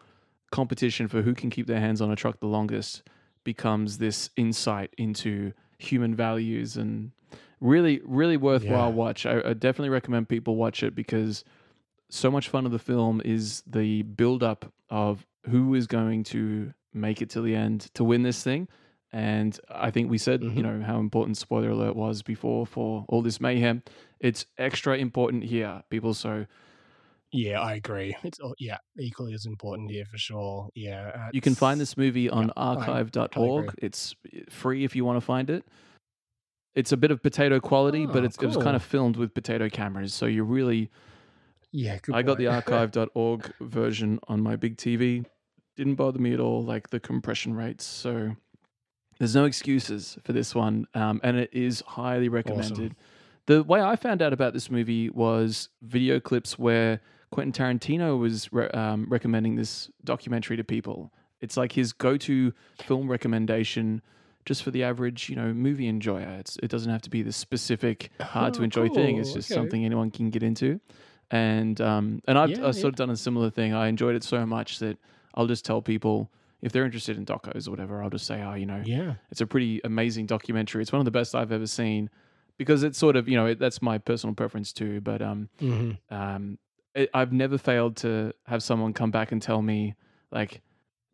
competition 0.52 1.08
for 1.08 1.22
who 1.22 1.34
can 1.34 1.50
keep 1.50 1.68
their 1.68 1.80
hands 1.80 2.02
on 2.02 2.12
a 2.12 2.16
truck 2.16 2.40
the 2.42 2.48
longest 2.48 3.04
becomes 3.46 3.98
this 3.98 4.30
insight 4.36 4.94
into 4.98 5.54
human 5.78 6.14
values 6.16 6.76
and 6.78 7.12
really 7.62 8.02
really 8.04 8.36
worthwhile 8.38 8.90
Yeah. 8.90 8.96
watch 8.96 9.26
I, 9.26 9.40
I 9.40 9.54
definitely 9.54 9.90
recommend 9.90 10.28
people 10.28 10.58
watch 10.58 10.84
it 10.84 10.94
because 10.94 11.46
so 12.10 12.30
much 12.30 12.50
fun 12.50 12.66
of 12.66 12.72
the 12.72 12.80
film 12.80 13.22
is 13.24 13.64
the 13.66 14.04
build 14.04 14.44
up 14.44 14.72
of 14.90 15.26
who 15.50 15.74
is 15.74 15.88
going 15.88 16.24
to 16.26 16.74
make 16.94 17.22
it 17.22 17.30
to 17.32 17.42
the 17.42 17.56
end 17.56 17.90
to 17.96 18.04
win 18.04 18.22
this 18.22 18.44
thing 18.44 18.68
and 19.14 19.58
I 19.70 19.92
think 19.92 20.10
we 20.10 20.18
said, 20.18 20.42
Mhm. 20.42 20.58
you 20.58 20.64
know, 20.64 20.82
how 20.82 21.00
important 21.00 21.38
spoiler 21.38 21.70
alert 21.70 21.96
was 21.96 22.24
before 22.24 22.66
for 22.66 23.06
all 23.08 23.22
this 23.22 23.40
mayhem. 23.40 23.84
It's 24.20 24.46
extra 24.58 24.98
important 24.98 25.44
here, 25.44 25.84
people. 25.90 26.14
So 26.16 26.48
Yeah, 27.32 27.62
I 27.62 27.76
agree. 27.76 28.16
It's 28.24 28.40
yeah, 28.60 28.78
equally 29.00 29.34
as 29.34 29.46
important 29.46 29.92
here 29.92 30.06
for 30.06 30.18
sure. 30.18 30.70
Yeah, 30.76 31.30
you 31.32 31.42
can 31.42 31.56
find 31.56 31.80
this 31.80 31.96
movie 31.96 32.30
on 32.30 32.48
yeah, 32.48 32.54
archive.org. 32.58 33.76
It's 33.78 34.16
free 34.50 34.84
if 34.84 34.96
you 34.96 35.06
want 35.06 35.18
to 35.18 35.22
find 35.22 35.50
it. 35.50 35.64
It's 36.76 36.92
a 36.92 36.98
bit 36.98 37.12
of 37.12 37.22
potato 37.22 37.60
quality, 37.60 38.08
but 38.08 38.24
Oh, 38.24 38.26
it's, 38.26 38.38
it 38.38 38.48
was 38.48 38.58
kind 38.58 38.76
of 38.76 38.82
filmed 38.84 39.16
with 39.16 39.34
potato 39.36 39.70
cameras. 39.70 40.12
So 40.14 40.26
you 40.26 40.44
really, 40.44 40.90
Yeah, 41.72 42.00
good 42.02 42.16
I 42.16 42.24
got 42.24 42.40
the 42.40 42.48
archive.org 42.58 43.54
version 43.62 44.20
on 44.28 44.42
my 44.42 44.56
big 44.56 44.78
TV. 44.78 45.24
Didn't 45.76 45.96
bother 45.96 46.20
me 46.20 46.34
at 46.34 46.40
all, 46.40 46.64
like 46.64 46.90
the 46.90 47.00
compression 47.00 47.54
rates. 47.56 47.84
So 47.86 48.36
there's 49.24 49.36
no 49.36 49.46
excuses 49.46 50.18
for 50.24 50.34
this 50.34 50.54
one, 50.54 50.86
um, 50.94 51.22
and 51.24 51.38
it 51.38 51.50
is 51.54 51.82
highly 51.88 52.28
recommended. 52.30 52.94
The 53.46 53.64
way 53.64 53.82
I 53.82 53.96
found 53.96 54.22
out 54.22 54.34
about 54.34 54.54
this 54.54 54.70
movie 54.70 55.10
was 55.10 55.70
video 55.82 56.20
clips 56.20 56.60
where 56.60 57.00
Quentin 57.32 57.52
Tarantino 57.54 58.20
was 58.20 58.52
re- 58.52 58.68
um, 58.70 59.06
recommending 59.10 59.56
this 59.56 59.90
documentary 60.04 60.58
to 60.58 60.64
people. 60.64 61.12
It's 61.42 61.58
like 61.58 61.72
his 61.72 61.94
go-to 61.94 62.54
film 62.80 63.10
recommendation, 63.10 64.02
just 64.46 64.62
for 64.64 64.72
the 64.72 64.84
average, 64.84 65.30
you 65.30 65.36
know, 65.36 65.54
movie 65.54 65.88
enjoyer. 65.88 66.38
It's, 66.40 66.58
it 66.62 66.70
doesn't 66.70 66.92
have 66.92 67.02
to 67.04 67.10
be 67.10 67.22
the 67.22 67.32
specific, 67.34 68.12
hard 68.22 68.54
to 68.56 68.62
Oh, 68.62 68.64
enjoy 68.66 68.90
thing. 68.90 69.18
It's 69.18 69.34
just 69.34 69.50
Okay. 69.52 69.58
something 69.60 69.84
anyone 69.86 70.12
can 70.12 70.30
get 70.30 70.44
into. 70.44 70.80
And 71.32 71.80
um, 71.82 72.22
and 72.28 72.38
I've, 72.38 72.52
Yeah, 72.52 72.68
I've 72.68 72.76
sort 72.76 72.94
of 72.94 72.96
done 72.96 73.10
a 73.10 73.16
similar 73.18 73.50
thing. 73.50 73.74
I 73.74 73.88
enjoyed 73.88 74.16
it 74.16 74.24
so 74.24 74.46
much 74.46 74.80
that 74.80 74.98
I'll 75.34 75.48
just 75.48 75.66
tell 75.66 75.82
people 75.82 76.30
if 76.64 76.72
they're 76.72 76.86
interested 76.86 77.18
in 77.18 77.26
docos 77.26 77.68
or 77.68 77.72
whatever, 77.72 78.02
I'll 78.02 78.10
just 78.10 78.26
say, 78.26 78.42
oh, 78.42 78.54
you 78.56 78.66
know, 78.66 78.82
Yeah. 78.86 79.16
it's 79.30 79.42
a 79.42 79.46
pretty 79.48 79.82
amazing 79.84 80.26
documentary. 80.26 80.82
It's 80.82 80.92
one 80.92 81.00
of 81.00 81.06
the 81.06 81.12
best 81.12 81.36
I've 81.36 81.52
ever 81.52 81.68
seen 81.68 82.10
because 82.58 82.84
it's 82.84 82.98
sort 82.98 83.16
of 83.16 83.28
you 83.28 83.36
know 83.36 83.46
it, 83.48 83.60
that's 83.60 83.82
my 83.82 83.98
personal 83.98 84.34
preference 84.34 84.74
too. 84.74 85.02
But 85.02 85.22
um, 85.22 85.50
Mhm. 85.62 85.98
um, 86.10 86.58
it, 86.96 87.10
I've 87.14 87.34
never 87.34 87.58
failed 87.58 87.98
to 87.98 88.34
have 88.48 88.64
someone 88.64 88.94
come 88.94 89.12
back 89.12 89.32
and 89.32 89.42
tell 89.42 89.62
me 89.62 89.96
like, 90.32 90.62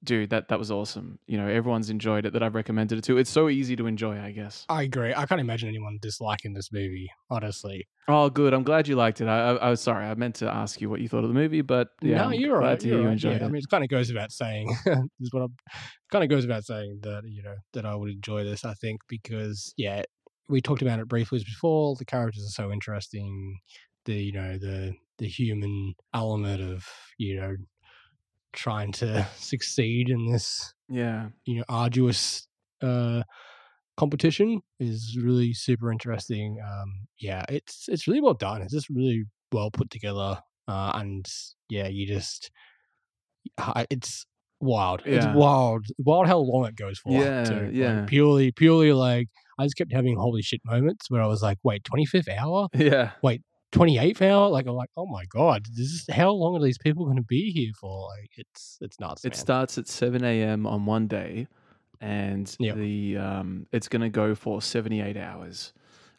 dude, 0.03 0.29
that 0.31 0.49
that 0.49 0.59
was 0.59 0.71
awesome. 0.71 1.19
You 1.27 1.37
know, 1.37 1.47
everyone's 1.47 1.89
enjoyed 1.89 2.25
it 2.25 2.33
that 2.33 2.43
I've 2.43 2.55
recommended 2.55 2.97
it 2.99 3.03
to. 3.05 3.17
It's 3.17 3.29
so 3.29 3.49
easy 3.49 3.75
to 3.75 3.87
enjoy, 3.87 4.19
I 4.19 4.31
guess. 4.31 4.65
I 4.69 4.83
agree. 4.83 5.13
I 5.13 5.25
can't 5.25 5.41
imagine 5.41 5.69
anyone 5.69 5.99
disliking 6.01 6.53
this 6.53 6.71
movie. 6.71 7.09
Honestly, 7.29 7.87
Oh, 8.11 8.27
good. 8.27 8.55
I'm 8.55 8.63
glad 8.63 8.87
you 8.87 8.95
liked 8.95 9.21
it. 9.21 9.27
I, 9.27 9.51
I, 9.51 9.55
I 9.55 9.69
was 9.69 9.81
sorry. 9.81 10.03
I 10.03 10.15
meant 10.15 10.35
to 10.35 10.49
ask 10.51 10.81
you 10.81 10.89
what 10.89 10.99
you 10.99 11.07
thought 11.07 11.23
of 11.23 11.27
the 11.27 11.35
movie, 11.35 11.61
but 11.61 11.89
yeah, 12.01 12.23
no, 12.23 12.31
you're 12.31 12.57
right. 12.57 12.83
You're 12.83 13.01
you 13.01 13.05
right. 13.05 13.11
enjoyed 13.11 13.33
yeah, 13.33 13.45
it. 13.45 13.47
I 13.47 13.49
mean, 13.49 13.57
it 13.57 13.69
kind 13.69 13.83
of 13.83 13.89
goes 13.89 14.07
without 14.07 14.31
saying. 14.31 14.75
this 14.83 14.97
is 15.21 15.31
what 15.31 15.43
I'm 15.43 15.55
kind 16.11 16.23
of 16.23 16.29
goes 16.31 16.47
without 16.47 16.63
saying 16.63 17.01
that 17.03 17.21
you 17.27 17.43
know 17.43 17.53
that 17.73 17.85
I 17.85 17.93
would 17.93 18.09
enjoy 18.09 18.43
this. 18.43 18.65
I 18.65 18.73
think 18.73 19.01
because 19.07 19.75
yeah, 19.77 20.01
we 20.47 20.59
talked 20.59 20.81
about 20.81 20.99
it 20.99 21.07
briefly 21.07 21.37
before. 21.39 21.95
The 21.95 22.05
characters 22.05 22.43
are 22.43 22.63
so 22.63 22.71
interesting. 22.71 23.59
The 24.05 24.15
you 24.15 24.31
know 24.31 24.57
the 24.57 24.95
the 25.19 25.27
human 25.27 25.93
element 26.11 26.61
of 26.63 26.87
you 27.19 27.39
know 27.39 27.55
trying 28.53 28.91
to 28.91 29.27
succeed 29.37 30.09
in 30.09 30.31
this 30.31 30.73
yeah, 30.89 31.29
you 31.45 31.57
know 31.57 31.63
arduous 31.69 32.47
uh 32.81 33.21
competition 33.97 34.61
is 34.79 35.17
really 35.21 35.53
super 35.53 35.91
interesting 35.91 36.57
um 36.65 37.05
yeah 37.19 37.43
it's 37.49 37.89
it's 37.89 38.07
really 38.07 38.21
well 38.21 38.33
done 38.33 38.61
it's 38.61 38.73
just 38.73 38.89
really 38.89 39.25
well 39.51 39.71
put 39.71 39.89
together, 39.89 40.39
uh, 40.67 40.91
and 40.95 41.25
yeah, 41.69 41.87
you 41.87 42.07
just 42.07 42.51
it's 43.89 44.25
wild. 44.59 45.01
It's 45.05 45.25
wild, 45.33 45.85
wild 45.99 46.27
how 46.27 46.39
long 46.39 46.65
it 46.65 46.75
goes 46.75 46.99
for. 46.99 47.11
Yeah, 47.11 47.43
too. 47.43 47.65
Like, 47.65 47.73
yeah. 47.73 48.05
purely, 48.05 48.51
purely 48.51 48.93
like 48.93 49.27
I 49.57 49.65
just 49.65 49.75
kept 49.77 49.93
having 49.93 50.17
holy 50.17 50.41
shit 50.41 50.61
moments 50.65 51.09
where 51.09 51.21
I 51.21 51.27
was 51.27 51.41
like, 51.41 51.57
wait, 51.63 51.83
twenty 51.83 52.05
fifth 52.05 52.29
hour, 52.29 52.67
Yeah. 52.75 53.11
wait. 53.21 53.41
28th 53.71 54.21
hour 54.23 54.49
like 54.49 54.65
i'm 54.65 54.73
like 54.75 54.89
oh 54.97 55.05
my 55.05 55.25
god 55.25 55.65
this 55.75 55.87
is 55.87 56.05
how 56.09 56.31
long 56.31 56.55
are 56.55 56.63
these 56.63 56.77
people 56.79 57.05
going 57.05 57.17
to 57.17 57.21
be 57.23 57.51
here 57.51 57.71
for 57.79 58.07
like 58.09 58.31
it's 58.37 58.77
it's 58.81 58.99
nuts 58.99 59.23
It 59.25 59.33
man. 59.33 59.37
starts 59.37 59.77
at 59.77 59.87
7 59.87 60.23
a.m. 60.23 60.65
on 60.65 60.85
one 60.85 61.07
day, 61.07 61.47
and 62.01 62.55
Yep. 62.59 62.75
the 62.77 63.17
um, 63.17 63.67
it's 63.71 63.87
going 63.87 64.01
to 64.01 64.09
go 64.09 64.33
for 64.35 64.61
78 64.61 65.17
hours. 65.17 65.73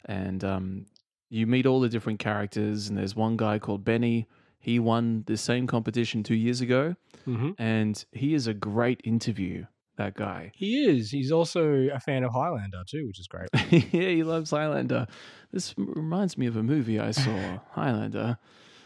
And 0.05 0.43
um, 0.43 0.85
you 1.29 1.45
meet 1.47 1.65
all 1.65 1.79
the 1.81 1.89
different 1.89 2.19
characters, 2.19 2.87
and 2.87 2.97
there's 2.97 3.15
one 3.15 3.35
guy 3.37 3.59
called 3.59 3.83
Benny. 3.83 4.27
He 4.59 4.79
won 4.79 5.23
the 5.27 5.37
same 5.37 5.67
competition 5.67 6.23
two 6.23 6.35
years 6.35 6.61
ago, 6.61 6.95
Mhm. 7.27 7.55
and 7.57 8.03
he 8.11 8.33
is 8.33 8.47
a 8.47 8.53
great 8.53 9.01
interview. 9.03 9.65
That 10.01 10.15
guy. 10.15 10.51
he 10.55 10.71
is 10.89 11.11
he's 11.11 11.31
also 11.31 11.61
a 11.93 11.99
fan 11.99 12.23
of 12.23 12.31
highlander 12.33 12.81
too 12.89 13.05
which 13.07 13.19
is 13.19 13.27
great 13.27 13.49
yeah, 13.71 14.09
he 14.17 14.23
loves 14.23 14.49
Highlander. 14.51 15.05
This 15.51 15.73
reminds 15.77 16.37
me 16.37 16.47
of 16.47 16.55
a 16.57 16.63
movie 16.63 16.99
I 16.99 17.11
saw, 17.11 17.59
Highlander. 17.71 18.37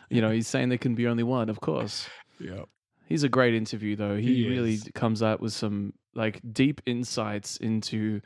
You 0.09 0.21
know, 0.21 0.31
he's 0.31 0.47
saying 0.47 0.69
there 0.69 0.77
can 0.77 0.95
be 0.95 1.07
only 1.07 1.23
one, 1.23 1.49
of 1.49 1.59
course. 1.61 2.07
yeah 2.39 2.63
He's 3.07 3.23
a 3.23 3.29
great 3.29 3.53
interview 3.53 3.95
though. 3.95 4.17
He, 4.17 4.43
He 4.43 4.49
really 4.49 4.73
is. 4.73 4.89
comes 4.95 5.21
out 5.23 5.39
with 5.39 5.53
some 5.53 5.93
like 6.15 6.41
deep 6.51 6.81
insights 6.87 7.57
into, 7.57 8.19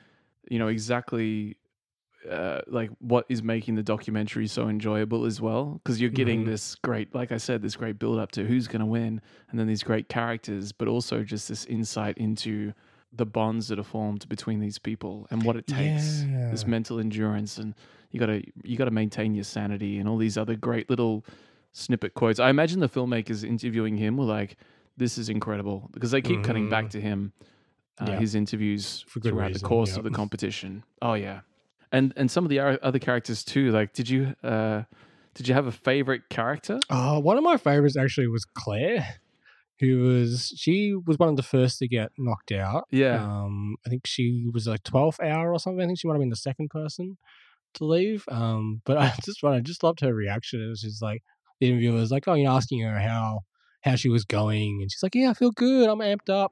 you 0.49 0.57
know, 0.57 0.69
exactly 0.69 1.57
uh, 2.29 2.61
like 2.67 2.89
what 2.99 3.25
is 3.29 3.41
making 3.43 3.75
the 3.75 3.83
documentary 3.83 4.47
so 4.47 4.67
enjoyable 4.67 5.25
as 5.25 5.39
well. 5.39 5.79
Because 5.83 6.01
you're 6.01 6.09
getting 6.09 6.43
Mhm. 6.43 6.47
this 6.47 6.75
great, 6.75 7.13
like 7.15 7.31
I 7.31 7.37
said, 7.37 7.61
this 7.61 7.75
great 7.75 7.97
build 7.99 8.19
up 8.19 8.31
to 8.33 8.45
who's 8.45 8.67
going 8.67 8.81
to 8.81 8.85
win, 8.85 9.21
and 9.49 9.59
then 9.59 9.67
these 9.67 9.83
great 9.83 10.09
characters, 10.09 10.71
but 10.71 10.87
also 10.87 11.23
just 11.23 11.47
this 11.47 11.65
insight 11.65 12.17
into 12.17 12.73
the 13.13 13.25
bonds 13.25 13.69
that 13.69 13.79
are 13.79 13.83
formed 13.83 14.27
between 14.29 14.59
these 14.59 14.77
people 14.77 15.27
and 15.31 15.43
what 15.43 15.55
it 15.55 15.65
takes. 15.65 16.23
This 16.51 16.67
mental 16.67 16.99
endurance, 16.99 17.57
and 17.57 17.73
you 18.11 18.19
gotta 18.19 18.43
you 18.63 18.75
gotta 18.77 18.91
maintain 18.91 19.33
your 19.33 19.43
sanity, 19.45 19.97
and 19.97 20.07
all 20.09 20.17
these 20.17 20.37
other 20.37 20.55
great 20.55 20.89
little 20.89 21.23
snippet 21.71 22.13
quotes. 22.15 22.39
I 22.39 22.49
imagine 22.49 22.79
the 22.81 22.89
filmmakers 22.89 23.43
interviewing 23.43 23.97
him 23.97 24.17
were 24.17 24.25
like, 24.25 24.57
"This 24.97 25.17
is 25.17 25.29
incredible," 25.29 25.89
because 25.93 26.11
they 26.11 26.21
keep 26.21 26.43
cutting 26.43 26.69
back 26.69 26.85
Mhm. 26.85 26.89
to 26.91 27.01
him, 27.01 27.33
uh, 27.99 28.05
Yeah. 28.09 28.19
his 28.19 28.35
interviews 28.35 29.05
throughout 29.07 29.53
the 29.53 29.59
course 29.59 29.89
yep. 29.91 29.97
of 29.99 30.03
the 30.03 30.09
competition. 30.11 30.83
Oh 31.01 31.13
yeah, 31.13 31.41
and 31.91 32.13
and 32.15 32.29
some 32.29 32.43
of 32.45 32.49
the 32.49 32.59
other 32.59 32.99
characters 32.99 33.43
too. 33.43 33.71
Like, 33.71 33.93
did 33.93 34.09
you 34.09 34.35
uh, 34.43 34.83
did 35.33 35.47
you 35.47 35.53
have 35.53 35.67
a 35.67 35.71
favorite 35.71 36.29
character? 36.29 36.79
Uh, 36.89 37.19
one 37.19 37.37
of 37.37 37.43
my 37.43 37.57
favorites 37.57 37.97
actually 37.97 38.27
was 38.27 38.45
Claire, 38.45 39.15
who 39.79 39.99
was 39.99 40.53
she 40.57 40.93
was 40.93 41.17
one 41.17 41.29
of 41.29 41.35
the 41.35 41.43
first 41.43 41.79
to 41.79 41.87
get 41.87 42.11
knocked 42.17 42.51
out. 42.51 42.85
Yeah. 42.91 43.23
Um, 43.23 43.77
I 43.85 43.89
think 43.89 44.05
she 44.05 44.49
was 44.53 44.67
like 44.67 44.83
twelfth 44.83 45.21
hour 45.21 45.51
or 45.51 45.59
something. 45.59 45.81
I 45.81 45.85
think 45.87 45.99
she 45.99 46.07
might 46.07 46.15
have 46.15 46.21
been 46.21 46.29
the 46.29 46.35
second 46.35 46.69
person 46.69 47.17
to 47.75 47.85
leave. 47.85 48.25
Um, 48.29 48.81
but 48.85 48.97
I 48.97 49.13
just 49.23 49.43
I 49.43 49.59
just 49.59 49.83
loved 49.83 50.01
her 50.01 50.13
reaction. 50.13 50.61
It 50.61 50.69
was 50.69 50.81
just 50.81 51.01
like 51.01 51.23
the 51.59 51.69
interviewer 51.69 51.95
was 51.95 52.11
like, 52.11 52.27
oh, 52.27 52.33
you're 52.33 52.51
asking 52.51 52.81
her 52.81 52.99
how 52.99 53.41
how 53.81 53.95
she 53.95 54.09
was 54.09 54.25
going, 54.25 54.79
and 54.81 54.91
she's 54.91 55.03
like, 55.03 55.15
yeah, 55.15 55.29
I 55.29 55.33
feel 55.33 55.51
good. 55.51 55.89
I'm 55.89 55.99
amped 55.99 56.29
up, 56.29 56.51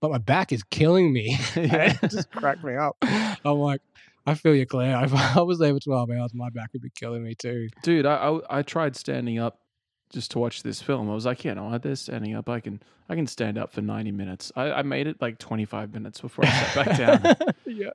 but 0.00 0.10
my 0.10 0.18
back 0.18 0.52
is 0.52 0.62
killing 0.64 1.12
me. 1.12 1.38
And 1.56 1.98
it 2.02 2.10
just 2.10 2.30
cracked 2.30 2.64
me 2.64 2.74
up. 2.76 2.96
I'm 3.02 3.58
like. 3.58 3.80
I 4.26 4.34
feel 4.34 4.54
you, 4.54 4.66
Claire. 4.66 5.00
If 5.04 5.14
I 5.14 5.40
was 5.42 5.58
there 5.58 5.72
for 5.72 5.80
12 5.80 6.10
hours, 6.10 6.34
my 6.34 6.50
back 6.50 6.70
would 6.72 6.82
be 6.82 6.90
killing 6.90 7.22
me 7.22 7.34
too. 7.34 7.68
Dude, 7.82 8.06
I, 8.06 8.14
I 8.16 8.58
I 8.58 8.62
tried 8.62 8.96
standing 8.96 9.38
up 9.38 9.60
just 10.10 10.30
to 10.32 10.38
watch 10.38 10.62
this 10.62 10.80
film. 10.82 11.10
I 11.10 11.14
was 11.14 11.26
like, 11.26 11.44
yeah, 11.44 11.54
no, 11.54 11.76
they're 11.78 11.96
standing 11.96 12.34
up. 12.34 12.48
I 12.48 12.60
can 12.60 12.82
I 13.08 13.14
can 13.14 13.26
stand 13.26 13.58
up 13.58 13.72
for 13.72 13.82
ninety 13.82 14.12
minutes. 14.12 14.52
I, 14.56 14.70
I 14.72 14.82
made 14.82 15.06
it 15.06 15.20
like 15.20 15.38
twenty 15.38 15.64
five 15.64 15.92
minutes 15.94 16.20
before 16.20 16.44
I 16.44 16.48
sat 16.50 16.74
back 16.74 16.96
down. 16.98 17.52
yeah. 17.66 17.90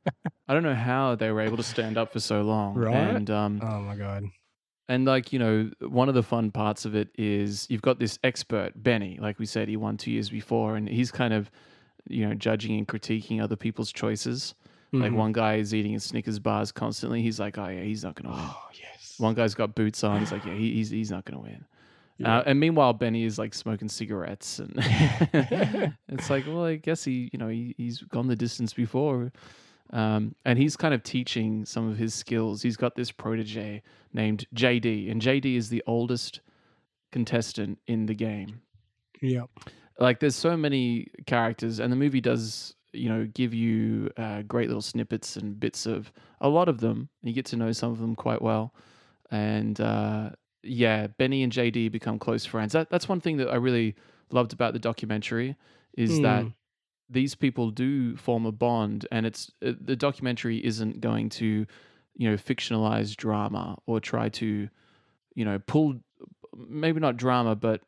I 0.48 0.54
don't 0.54 0.64
know 0.64 0.76
how 0.76 1.16
they 1.16 1.32
were 1.32 1.42
able 1.42 1.58
to 1.58 1.64
stand 1.64 1.98
up 1.98 2.12
for 2.14 2.20
so 2.20 2.42
long. 2.42 2.76
Right? 2.76 2.94
And 3.16 3.30
um 3.30 3.60
Oh 3.64 3.80
my 3.82 3.96
god. 3.96 4.24
and 4.90 5.06
like, 5.06 5.32
you 5.32 5.40
know, 5.40 5.72
one 5.82 6.10
of 6.10 6.16
the 6.16 6.24
fun 6.24 6.52
parts 6.52 6.84
of 6.86 6.96
it 6.96 7.10
is 7.18 7.66
you've 7.70 7.82
got 7.82 8.00
this 8.00 8.20
expert, 8.24 8.72
Benny, 8.76 9.18
like 9.22 9.40
we 9.40 9.46
said, 9.46 9.68
he 9.70 9.78
won 9.78 9.96
two 9.98 10.12
years 10.12 10.30
before, 10.30 10.76
and 10.76 10.88
he's 10.90 11.12
kind 11.12 11.34
of, 11.34 11.50
you 12.10 12.28
know, 12.28 12.34
judging 12.34 12.78
and 12.78 12.88
critiquing 12.88 13.42
other 13.42 13.56
people's 13.56 13.92
choices. 13.92 14.54
Like 14.94 15.12
Mhm. 15.12 15.16
one 15.16 15.32
guy 15.32 15.56
is 15.56 15.74
eating 15.74 15.94
his 15.94 16.04
Snickers 16.04 16.38
bars 16.40 16.72
constantly. 16.72 17.22
He's 17.22 17.40
like, 17.40 17.58
oh 17.58 17.68
yeah, 17.68 17.82
he's 17.84 18.04
not 18.04 18.16
gonna 18.16 18.36
win. 18.36 18.44
Oh 18.44 18.68
yes. 18.74 19.16
One 19.20 19.34
guy's 19.36 19.56
got 19.56 19.74
boots 19.76 20.04
on. 20.04 20.20
He's 20.20 20.32
like, 20.32 20.44
yeah, 20.46 20.54
he, 20.54 20.74
he's 20.74 20.90
he's 20.90 21.12
not 21.12 21.26
gonna 21.26 21.42
win. 21.42 21.66
Uh, 22.24 22.44
and 22.46 22.60
meanwhile, 22.60 22.94
Benny 22.94 23.24
is 23.24 23.40
like 23.40 23.52
smoking 23.52 23.90
cigarettes, 23.90 24.60
and 24.60 24.74
it's 26.08 26.30
like, 26.30 26.46
well, 26.46 26.66
I 26.66 26.76
guess 26.76 27.04
he, 27.04 27.30
you 27.34 27.40
know, 27.40 27.48
he, 27.48 27.74
he's 27.78 28.00
gone 28.04 28.28
the 28.28 28.36
distance 28.36 28.74
before, 28.76 29.32
um, 29.92 30.36
and 30.46 30.60
he's 30.60 30.76
kind 30.78 30.94
of 30.94 31.02
teaching 31.02 31.66
some 31.66 31.90
of 31.90 31.98
his 31.98 32.14
skills. 32.14 32.62
He's 32.62 32.78
got 32.78 32.94
this 32.96 33.12
protege 33.12 33.82
named 34.14 34.46
JD, 34.54 35.10
and 35.10 35.20
JD 35.20 35.56
is 35.56 35.70
the 35.70 35.82
oldest 35.88 36.42
contestant 37.12 37.80
in 37.88 38.06
the 38.06 38.14
game. 38.14 38.62
Yeah. 39.20 39.46
Like, 40.00 40.20
there's 40.20 40.36
so 40.36 40.56
many 40.56 41.08
characters, 41.26 41.80
and 41.80 41.92
the 41.92 41.98
movie 41.98 42.22
does, 42.22 42.76
you 42.94 43.10
know, 43.10 43.28
give 43.34 43.54
you 43.54 44.12
uh, 44.18 44.42
great 44.44 44.68
little 44.68 44.82
snippets 44.82 45.36
and 45.36 45.60
bits 45.60 45.86
of 45.86 46.12
a 46.40 46.50
lot 46.50 46.68
of 46.70 46.80
them. 46.80 47.10
You 47.22 47.34
get 47.34 47.46
to 47.48 47.56
know 47.58 47.72
some 47.72 47.92
of 47.92 48.00
them 48.00 48.16
quite 48.16 48.42
well, 48.42 48.74
and 49.30 49.80
uh, 49.80 50.32
yeah, 50.64 51.08
Benny 51.08 51.44
and 51.44 51.52
JD 51.52 51.92
become 51.92 52.20
close 52.20 52.46
friends. 52.46 52.74
That 52.74 52.90
that's 52.90 53.08
one 53.10 53.22
thing 53.22 53.38
that 53.38 53.50
I 53.50 53.56
really 53.56 53.96
loved 54.32 54.54
about 54.54 54.74
the 54.74 54.80
documentary 54.80 55.56
is 55.98 56.22
that 56.22 56.46
Mm. 56.46 56.54
these 57.10 57.36
people 57.36 57.72
do 57.72 58.16
form 58.16 58.46
a 58.46 58.52
bond, 58.52 59.08
and 59.12 59.26
it's 59.26 59.52
uh, 59.66 59.74
the 59.80 59.96
documentary 59.96 60.64
isn't 60.66 61.02
going 61.02 61.30
to, 61.30 61.66
you 62.16 62.30
know, 62.30 62.38
fictionalize 62.38 63.16
drama 63.16 63.78
or 63.86 64.00
try 64.00 64.30
to, 64.30 64.70
you 65.36 65.46
know, 65.46 65.60
pull 65.60 65.96
maybe 66.56 67.00
not 67.00 67.18
drama, 67.18 67.56
but 67.56 67.82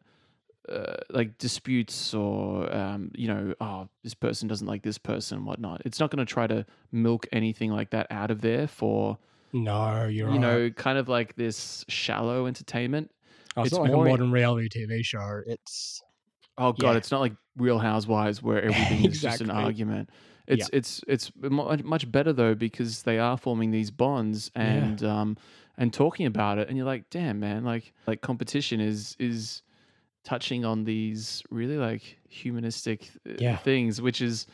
uh, 0.69 0.95
like 1.09 1.37
disputes 1.37 2.13
or 2.13 2.73
um, 2.73 3.11
you 3.15 3.27
know, 3.27 3.53
oh, 3.59 3.87
this 4.03 4.13
person 4.13 4.47
doesn't 4.47 4.67
like 4.67 4.81
this 4.83 4.97
person, 4.97 5.39
and 5.39 5.47
whatnot. 5.47 5.81
It's 5.85 5.99
not 5.99 6.09
going 6.11 6.25
to 6.25 6.31
try 6.33 6.47
to 6.47 6.65
milk 6.91 7.27
anything 7.31 7.71
like 7.71 7.89
that 7.91 8.07
out 8.09 8.31
of 8.31 8.41
there 8.41 8.67
for 8.67 9.17
No, 9.51 10.05
you're 10.05 10.27
you 10.29 10.33
right. 10.33 10.39
know, 10.39 10.69
kind 10.69 10.97
of 10.97 11.09
like 11.09 11.35
this 11.35 11.83
shallow 11.89 12.45
entertainment. 12.45 13.11
Oh, 13.55 13.61
it's, 13.61 13.67
it's 13.67 13.73
not 13.77 13.83
like 13.83 13.91
more- 13.91 14.05
a 14.07 14.09
modern 14.09 14.31
reality 14.31 14.69
TV 14.69 15.03
show. 15.03 15.41
It's 15.45 16.01
Oh 16.57 16.71
god, 16.71 16.91
Yeah. 16.91 16.97
it's 16.97 17.11
not 17.11 17.19
like 17.19 17.33
Real 17.57 17.79
Housewives 17.79 18.41
where 18.41 18.61
everything 18.69 19.05
is 19.05 19.21
just 19.21 19.41
an 19.41 19.49
argument. 19.51 20.09
It's 20.47 20.69
it's 20.73 21.01
it's 21.07 21.31
much 21.39 22.11
better 22.11 22.31
though 22.33 22.53
because 22.55 23.03
they 23.03 23.17
are 23.19 23.37
forming 23.37 23.71
these 23.71 23.91
bonds 23.91 24.51
Yeah. 24.55 24.61
and 24.63 25.03
um 25.03 25.37
and 25.77 25.91
talking 25.91 26.25
about 26.27 26.57
it, 26.59 26.67
and 26.69 26.77
you're 26.77 26.85
like, 26.85 27.09
damn 27.09 27.39
man, 27.39 27.63
like 27.65 27.91
like 28.07 28.21
competition 28.21 28.79
is 28.79 29.15
is 29.19 29.61
touching 30.23 30.65
on 30.65 30.83
these 30.85 31.43
really 31.49 31.77
like 31.77 32.19
humanistic 32.29 33.11
uh, 33.29 33.33
Yeah. 33.37 33.59
things, 33.63 34.01
which 34.01 34.21
is 34.21 34.47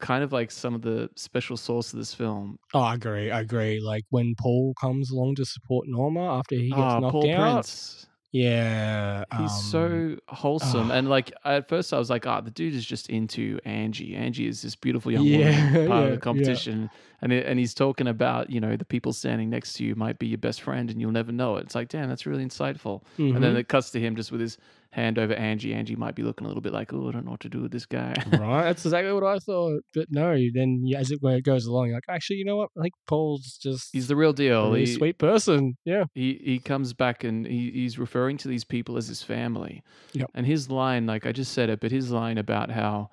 kind 0.00 0.24
of 0.24 0.32
like 0.32 0.50
some 0.50 0.74
of 0.74 0.82
the 0.82 1.10
special 1.16 1.56
sauce 1.56 1.92
of 1.92 1.98
this 2.00 2.14
film. 2.14 2.58
oh, 2.74 2.80
I 2.80 2.94
agree. 2.94 3.30
I 3.30 3.40
agree. 3.40 3.80
Like 3.80 4.04
when 4.10 4.34
Paul 4.38 4.74
comes 4.80 5.10
along 5.10 5.36
to 5.36 5.44
support 5.44 5.86
Norma 5.88 6.38
after 6.38 6.54
he 6.56 6.74
gets 6.74 6.96
Ah, 6.96 6.98
knocked 6.98 7.24
Paul 7.24 7.28
out. 7.28 7.66
Prince. 7.68 8.06
Yeah, 8.32 9.24
He's 9.30 9.52
um, 9.56 9.56
so 9.56 10.16
wholesome, 10.28 10.90
ah. 10.90 10.92
and 10.92 11.08
like 11.08 11.32
at 11.44 11.68
first 11.68 11.92
I 11.92 11.98
was 11.98 12.08
like, 12.08 12.24
"Ah, 12.24 12.40
the 12.40 12.52
dude 12.52 12.72
is 12.74 12.86
just 12.86 13.10
into 13.10 13.58
Angie. 13.64 14.14
Angie 14.14 14.46
is 14.46 14.62
this 14.62 14.76
beautiful 14.76 15.10
young 15.10 15.28
Yeah, 15.28 15.32
woman, 15.32 15.80
part 15.84 16.04
yeah, 16.04 16.06
of 16.06 16.10
the 16.12 16.18
competition." 16.18 16.88
And 17.20 17.32
it, 17.32 17.44
and 17.44 17.58
he's 17.58 17.74
talking 17.74 18.06
about 18.06 18.48
you 18.50 18.60
know 18.60 18.76
the 18.76 18.84
people 18.84 19.12
standing 19.12 19.50
next 19.50 19.72
to 19.74 19.84
you 19.84 19.96
might 19.96 20.20
be 20.20 20.28
your 20.28 20.38
best 20.38 20.60
friend, 20.62 20.88
and 20.88 21.00
you'll 21.00 21.10
never 21.10 21.32
know 21.32 21.56
it. 21.56 21.62
It's 21.62 21.74
like, 21.74 21.88
damn, 21.88 22.08
that's 22.08 22.26
really 22.26 22.44
insightful. 22.44 23.02
And 23.32 23.42
then 23.42 23.56
Mhm. 23.56 23.56
it 23.56 23.66
cuts 23.68 23.90
to 23.92 24.00
him 24.00 24.14
just 24.14 24.30
with 24.30 24.40
his 24.40 24.56
hand 24.94 25.18
over 25.18 25.34
Angie. 25.34 25.74
Angie 25.74 25.96
might 25.96 26.14
be 26.14 26.22
looking 26.22 26.44
a 26.44 26.48
little 26.48 26.60
bit 26.60 26.72
like, 26.72 26.92
"Oh, 26.92 27.08
I 27.08 27.12
don't 27.12 27.24
know 27.24 27.32
what 27.32 27.40
to 27.40 27.48
do 27.48 27.60
with 27.62 27.72
this 27.72 27.84
guy." 27.84 28.14
right. 28.32 28.62
That's 28.62 28.84
exactly 28.86 29.12
what 29.12 29.24
I 29.24 29.38
thought. 29.40 29.80
But 29.92 30.06
no, 30.10 30.36
then 30.54 30.82
yeah, 30.84 31.00
as 31.00 31.10
it 31.10 31.20
goes 31.42 31.66
along, 31.66 31.86
you're 31.88 31.96
like 31.96 32.04
actually, 32.08 32.36
you 32.36 32.44
know 32.44 32.56
what? 32.56 32.70
I 32.78 32.82
think 32.82 32.94
Paul's 33.08 33.58
just 33.60 33.88
he's 33.92 34.06
the 34.06 34.14
real 34.16 34.32
deal. 34.32 34.66
really 34.70 34.86
He- 34.86 34.94
sweet 34.94 35.18
person. 35.18 35.76
Yeah. 35.84 36.04
he 36.14 36.40
he 36.44 36.58
comes 36.60 36.92
back 36.92 37.24
and 37.24 37.44
he, 37.46 37.70
he's 37.72 37.98
referring 37.98 38.36
to 38.38 38.48
these 38.48 38.62
people 38.64 38.96
as 38.96 39.08
his 39.08 39.22
family. 39.22 39.82
Yep. 40.12 40.30
And 40.34 40.46
his 40.46 40.70
line, 40.70 41.06
like 41.06 41.26
I 41.26 41.32
just 41.32 41.52
said 41.52 41.70
it, 41.70 41.80
but 41.80 41.90
his 41.90 42.10
line 42.12 42.38
about 42.38 42.70
how, 42.70 43.10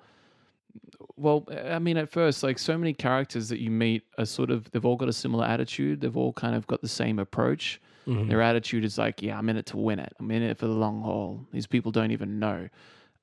well, 1.16 1.46
I 1.66 1.78
mean, 1.80 1.96
at 1.96 2.10
first, 2.10 2.42
like 2.42 2.58
so 2.58 2.78
many 2.78 2.92
characters 2.94 3.48
that 3.48 3.58
you 3.60 3.70
meet 3.70 4.04
are 4.18 4.24
sort 4.24 4.50
of 4.50 4.70
they've 4.70 4.84
all 4.84 4.96
got 4.96 5.08
a 5.08 5.12
similar 5.12 5.44
attitude. 5.44 6.00
They've 6.00 6.16
all 6.16 6.32
kind 6.32 6.54
of 6.54 6.66
got 6.66 6.80
the 6.80 6.88
same 6.88 7.18
approach. 7.18 7.80
Mhm. 8.06 8.28
Their 8.28 8.42
attitude 8.42 8.84
is 8.84 8.98
like, 8.98 9.22
yeah, 9.22 9.38
I'm 9.38 9.48
in 9.48 9.56
it 9.56 9.66
to 9.66 9.76
win 9.76 9.98
it. 9.98 10.12
I'm 10.18 10.30
in 10.30 10.42
it 10.42 10.58
for 10.58 10.66
the 10.66 10.72
long 10.72 11.02
haul. 11.02 11.46
These 11.52 11.66
people 11.66 11.92
don't 11.92 12.10
even 12.10 12.38
know. 12.38 12.68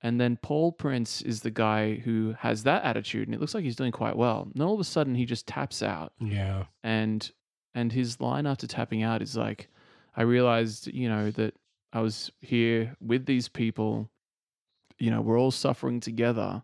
And 0.01 0.19
then 0.21 0.37
Paul 0.37 0.71
Prince 0.71 1.21
is 1.21 1.41
the 1.41 1.51
guy 1.51 1.95
who 1.95 2.33
has 2.39 2.63
that 2.63 2.83
attitude, 2.85 3.27
and 3.27 3.35
it 3.35 3.41
looks 3.41 3.53
like 3.53 3.65
he's 3.65 3.75
doing 3.75 3.91
quite 3.91 4.15
well. 4.15 4.47
And 4.53 4.63
all 4.63 4.73
of 4.73 4.79
a 4.79 4.85
sudden, 4.85 5.15
he 5.15 5.25
just 5.25 5.45
taps 5.47 5.83
out 5.83 6.13
Yeah. 6.19 6.65
and 6.83 7.29
and 7.75 7.91
his 7.91 8.19
line 8.21 8.47
after 8.47 8.65
tapping 8.65 9.03
out 9.03 9.21
is 9.21 9.37
like 9.37 9.67
i 10.15 10.23
realized 10.23 10.87
you 10.87 11.07
know 11.07 11.29
that 11.31 11.53
I 11.93 11.99
was 12.01 12.31
here 12.41 12.95
with 13.01 13.25
these 13.25 13.47
people. 13.49 14.09
You 14.99 15.11
know, 15.11 15.21
we're 15.21 15.39
all 15.39 15.51
suffering 15.51 15.99
together, 15.99 16.63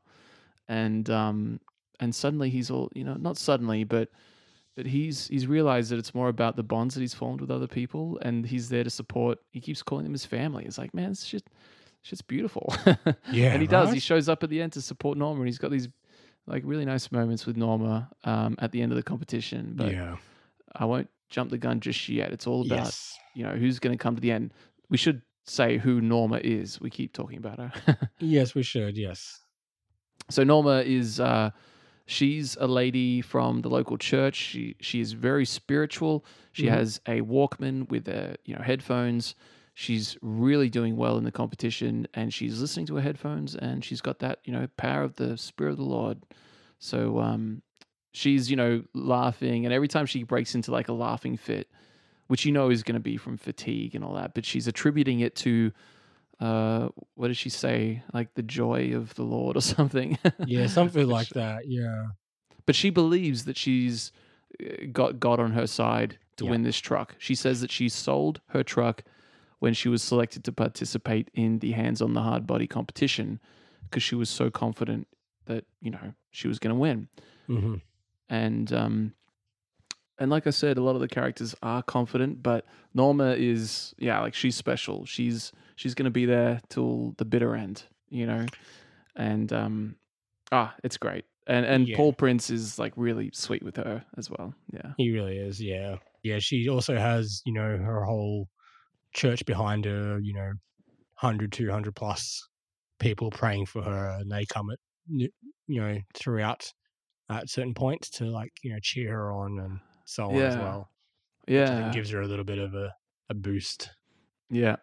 and 0.68 1.10
um, 1.10 1.60
and 2.00 2.14
suddenly 2.14 2.50
he's 2.50 2.70
all 2.72 2.90
you 2.96 3.04
know, 3.04 3.16
not 3.16 3.38
suddenly, 3.38 3.84
but 3.84 4.10
but 4.76 4.86
he's 4.86 5.28
he's 5.28 5.48
realized 5.48 5.92
that 5.92 5.98
it's 6.00 6.14
more 6.14 6.28
about 6.30 6.56
the 6.56 6.64
bonds 6.64 6.96
that 6.96 7.02
he's 7.02 7.14
formed 7.14 7.42
with 7.42 7.52
other 7.52 7.68
people, 7.68 8.20
and 8.22 8.46
he's 8.46 8.70
there 8.70 8.84
to 8.84 8.90
support. 8.90 9.40
He 9.52 9.60
keeps 9.62 9.82
calling 9.84 10.04
them 10.04 10.14
his 10.14 10.26
family. 10.26 10.66
It's 10.66 10.78
like, 10.78 10.94
man, 10.94 11.10
this 11.10 11.24
shit, 11.24 11.44
shit's 12.02 12.22
beautiful. 12.22 12.74
Yeah, 13.32 13.52
and 13.54 13.62
he 13.62 13.68
does. 13.68 13.92
He 13.92 14.00
shows 14.00 14.30
up 14.30 14.44
at 14.44 14.50
the 14.50 14.62
end 14.62 14.74
to 14.74 14.82
support 14.82 15.18
Norma, 15.18 15.40
and 15.42 15.48
he's 15.48 15.58
got 15.58 15.72
these 15.72 15.88
like 16.48 16.62
really 16.66 16.86
nice 16.86 17.12
moments 17.12 17.46
with 17.46 17.58
Norma 17.58 18.10
um, 18.24 18.56
at 18.60 18.72
the 18.72 18.82
end 18.82 18.92
of 18.92 18.96
the 18.98 19.04
competition. 19.04 19.74
But 19.76 19.92
Yeah. 19.94 20.18
I 20.76 20.86
won't 20.86 21.10
jump 21.30 21.50
the 21.50 21.58
gun 21.58 21.80
just 21.80 22.08
yet. 22.10 22.32
It's 22.32 22.46
all 22.46 22.66
about 22.66 22.86
Yes. 22.86 23.18
you 23.34 23.44
know 23.44 23.56
who's 23.56 23.80
going 23.80 23.98
to 23.98 24.02
come 24.02 24.14
to 24.16 24.22
the 24.22 24.32
end. 24.32 24.54
We 24.90 24.98
should 24.98 25.22
say 25.46 25.78
who 25.78 26.02
Norma 26.02 26.40
is. 26.44 26.80
We 26.82 26.90
keep 26.90 27.14
talking 27.14 27.38
about 27.38 27.60
her. 27.60 28.10
Yes, 28.20 28.54
we 28.56 28.62
should. 28.64 28.98
Yes. 28.98 29.40
So 30.30 30.44
Norma 30.44 30.82
is 30.86 31.20
uh, 31.20 31.50
she's 32.06 32.56
a 32.60 32.68
lady 32.68 33.22
from 33.22 33.62
the 33.62 33.70
local 33.70 33.98
church. 33.98 34.36
She 34.36 34.76
she 34.80 35.00
is 35.02 35.14
very 35.14 35.46
spiritual. 35.46 36.26
She 36.52 36.66
Mhm. 36.66 36.70
has 36.70 37.02
a 37.08 37.22
Walkman 37.22 37.90
with 37.90 38.08
uh, 38.08 38.36
you 38.46 38.56
know 38.56 38.62
headphones. 38.62 39.36
She's 39.74 40.18
really 40.22 40.70
doing 40.70 40.96
well 40.96 41.18
in 41.18 41.26
the 41.26 41.32
competition, 41.32 42.08
and 42.14 42.34
she's 42.34 42.62
listening 42.62 42.86
to 42.86 42.96
her 42.96 43.02
headphones, 43.02 43.56
and 43.56 43.84
she's 43.84 44.02
got 44.02 44.20
that 44.20 44.40
you 44.46 44.54
know 44.54 44.68
power 44.78 45.04
of 45.04 45.16
the 45.16 45.38
Spirit 45.38 45.72
of 45.72 45.78
the 45.78 45.84
Lord. 45.84 46.24
So 46.80 47.20
um, 47.20 47.62
she's 48.14 48.50
you 48.50 48.56
know 48.56 48.84
laughing, 48.94 49.66
and 49.66 49.74
every 49.74 49.88
time 49.88 50.06
she 50.06 50.24
breaks 50.24 50.56
into 50.56 50.72
like 50.72 50.88
a 50.88 50.94
laughing 50.94 51.36
fit, 51.38 51.70
which 52.28 52.46
you 52.46 52.52
know 52.52 52.70
is 52.70 52.84
going 52.84 52.94
to 52.96 53.00
be 53.02 53.18
from 53.18 53.38
fatigue 53.38 53.96
and 53.96 54.04
all 54.04 54.14
that, 54.16 54.34
but 54.34 54.46
she's 54.46 54.68
attributing 54.68 55.20
it 55.20 55.36
to 55.38 55.72
uh, 56.40 56.90
what 57.16 57.28
did 57.30 57.38
she 57.38 57.50
say? 57.50 58.04
Like 58.14 58.34
the 58.36 58.44
joy 58.44 58.94
of 58.96 59.14
the 59.16 59.24
Lord 59.24 59.56
or 59.58 59.62
something. 59.76 60.18
Yeah, 60.46 60.68
something 60.68 61.08
like 61.18 61.30
that. 61.30 61.68
Yeah. 61.68 62.08
but 62.66 62.76
she 62.76 62.90
believes 62.90 63.46
that 63.46 63.58
she's 63.58 64.12
got 64.92 65.20
God 65.20 65.40
on 65.40 65.52
her 65.52 65.68
side 65.68 66.18
to 66.38 66.46
Yeah. 66.46 66.52
win 66.52 66.64
this 66.64 66.78
truck. 66.78 67.16
She 67.20 67.36
says 67.36 67.62
that 67.62 67.72
she 67.72 67.88
sold 67.90 68.42
her 68.48 68.64
truck 68.64 69.04
when 69.60 69.74
she 69.74 69.88
was 69.90 70.04
selected 70.04 70.44
to 70.46 70.52
participate 70.52 71.30
in 71.34 71.60
the 71.60 71.72
hands 71.72 72.02
on 72.02 72.14
the 72.14 72.22
hard 72.22 72.46
body 72.46 72.68
competition 72.68 73.40
because 73.84 74.04
she 74.04 74.16
was 74.16 74.30
so 74.30 74.50
confident 74.52 75.08
that, 75.46 75.64
you 75.82 75.92
know, 75.92 76.14
she 76.32 76.48
was 76.48 76.60
going 76.60 76.74
to 76.76 76.80
win. 76.80 77.08
Mhm. 77.48 77.82
And 78.30 78.74
um 78.74 79.14
and 80.18 80.32
like 80.32 80.48
I 80.48 80.52
said, 80.52 80.78
a 80.78 80.82
lot 80.82 80.96
of 80.96 81.02
the 81.02 81.08
characters 81.10 81.54
are 81.62 81.84
confident, 81.84 82.42
but 82.42 82.66
Norma 82.94 83.36
is 83.38 83.94
yeah, 83.98 84.20
like 84.22 84.34
she's 84.34 84.56
special. 84.56 85.06
She's 85.06 85.52
she's 85.76 85.94
going 85.96 86.06
to 86.06 86.12
be 86.12 86.26
there 86.26 86.62
till 86.70 87.14
the 87.18 87.26
bitter 87.26 87.56
end, 87.56 87.84
you 88.10 88.26
know. 88.26 88.46
And 89.16 89.52
um 89.54 89.96
ah, 90.52 90.76
it's 90.84 90.98
great. 90.98 91.26
And 91.48 91.66
and 91.66 91.88
Yeah. 91.88 91.98
Paul 91.98 92.14
Prince 92.14 92.50
is 92.50 92.80
like 92.80 92.94
really 92.96 93.32
sweet 93.34 93.64
with 93.64 93.78
her 93.78 94.06
as 94.18 94.30
well. 94.30 94.54
Yeah. 94.74 94.94
He 94.98 95.12
really 95.12 95.38
is. 95.38 95.62
Yeah. 95.62 95.98
Yeah. 96.24 96.40
She 96.40 96.68
also 96.70 96.98
has, 96.98 97.42
you 97.46 97.54
know, 97.54 97.78
her 97.78 98.04
whole 98.06 98.50
church 99.14 99.46
behind 99.46 99.86
her, 99.86 100.20
you 100.22 100.34
know, 100.34 100.52
100, 101.22 101.52
200 101.52 101.96
plus 101.96 102.42
people 103.00 103.32
praying 103.32 103.68
for 103.68 103.84
her. 103.84 104.18
And 104.20 104.32
they 104.32 104.46
come 104.46 104.70
at, 104.72 104.80
you 105.08 105.30
know, 105.82 106.00
throughout 106.16 106.72
at 107.30 107.50
certain 107.50 107.74
points 107.74 108.10
to 108.12 108.26
like, 108.26 108.52
you 108.64 108.72
know, 108.74 108.80
cheer 108.82 109.12
her 109.14 109.32
on 109.32 109.60
and 109.60 109.80
so 110.06 110.26
on 110.36 110.46
as 110.46 110.56
Yeah. 110.56 110.60
well. 110.60 110.90
I 111.48 111.76
think 111.76 111.80
Yeah. 111.80 111.92
gives 111.92 112.12
her 112.12 112.22
a 112.22 112.28
little 112.28 112.46
bit 112.46 112.60
of 112.60 112.76
a, 112.76 112.94
a 113.30 113.34
boost. 113.34 113.92
Yeah. 114.50 114.78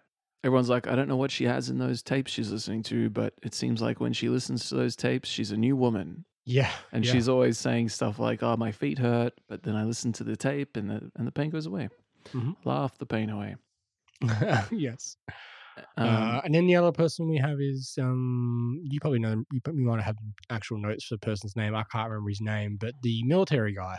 Everyone's 0.45 0.69
like, 0.69 0.89
I 0.89 0.97
don't 0.97 1.09
know 1.09 1.17
what 1.17 1.31
she 1.31 1.45
has 1.45 1.69
in 1.69 1.79
those 1.79 2.03
tapes 2.03 2.33
she's 2.33 2.51
listening 2.51 2.83
to, 2.85 3.11
but 3.11 3.35
it 3.43 3.55
seems 3.55 3.81
like 3.81 4.01
when 4.01 4.13
she 4.13 4.29
listens 4.29 4.69
to 4.69 4.75
those 4.75 4.97
tapes, 4.97 5.29
she's 5.29 5.53
a 5.53 5.57
new 5.57 5.77
woman. 5.77 6.25
Yeah. 6.45 6.71
And 6.91 7.05
yeah. 7.05 7.13
she's 7.13 7.29
always 7.29 7.59
saying 7.59 7.91
stuff 7.91 8.19
like, 8.19 8.43
"Oh, 8.43 8.57
my 8.57 8.73
feet 8.73 8.99
hurt," 8.99 9.35
but 9.49 9.63
then 9.63 9.77
I 9.77 9.85
listen 9.85 10.13
to 10.15 10.25
the 10.25 10.37
tape, 10.37 10.77
and 10.77 10.91
the 10.91 11.13
and 11.15 11.27
the 11.27 11.33
pain 11.33 11.51
goes 11.51 11.67
away. 11.67 11.89
Mhm. 12.33 12.57
Laugh 12.65 12.99
the 12.99 13.07
pain 13.07 13.31
away. 13.31 13.55
yes. 14.73 15.17
Um, 15.97 16.07
uh, 16.07 16.41
and 16.45 16.55
then 16.55 16.67
the 16.67 16.77
other 16.77 16.93
person 16.93 17.29
we 17.29 17.39
have 17.39 17.59
is 17.61 17.97
um 18.01 18.81
you 18.85 19.01
probably 19.01 19.19
know 19.21 19.43
you 19.53 19.61
probably 19.61 19.83
might 19.83 20.03
have 20.03 20.17
actual 20.51 20.79
notes 20.79 21.07
for 21.07 21.15
the 21.15 21.21
person's 21.21 21.57
name. 21.57 21.75
I 21.75 21.85
can't 21.91 22.11
remember 22.11 22.29
his 22.29 22.41
name, 22.41 22.77
but 22.81 22.95
the 23.03 23.23
military 23.25 23.75
guy. 23.75 23.99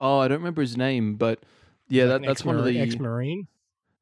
oh, 0.00 0.18
I 0.18 0.28
don't 0.28 0.38
remember 0.38 0.60
his 0.62 0.76
name, 0.76 1.16
but 1.16 1.44
yeah, 1.88 2.06
that, 2.06 2.16
an 2.16 2.22
that's 2.22 2.44
one 2.44 2.56
of 2.58 2.64
the 2.64 2.78
ex-marine. 2.80 3.46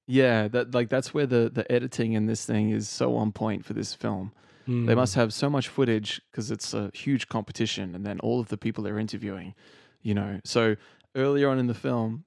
Yeah 0.07 0.49
that 0.49 0.75
like 0.75 0.89
that's 0.89 1.13
where 1.15 1.27
the 1.27 1.51
the 1.53 1.71
editing 1.71 2.13
in 2.13 2.27
this 2.27 2.45
thing 2.45 2.71
is 2.71 2.89
so 2.89 3.17
on 3.17 3.33
point 3.33 3.65
for 3.65 3.73
this 3.75 3.95
film. 3.95 4.33
They 4.67 4.73
Mm. 4.73 4.97
must 4.97 5.17
have 5.17 5.35
so 5.35 5.51
much 5.51 5.67
footage 5.67 6.21
because 6.31 6.53
it's 6.53 6.73
a 6.73 6.91
huge 6.95 7.29
competition, 7.29 7.95
and 7.97 8.07
then 8.07 8.21
all 8.21 8.39
of 8.39 8.47
the 8.49 8.57
people 8.57 8.85
they're 8.85 8.99
interviewing, 8.99 9.55
you 10.03 10.15
know. 10.15 10.41
So 10.45 10.77
earlier 11.17 11.49
on 11.49 11.59
in 11.59 11.67
the 11.67 11.75
film, 11.75 12.25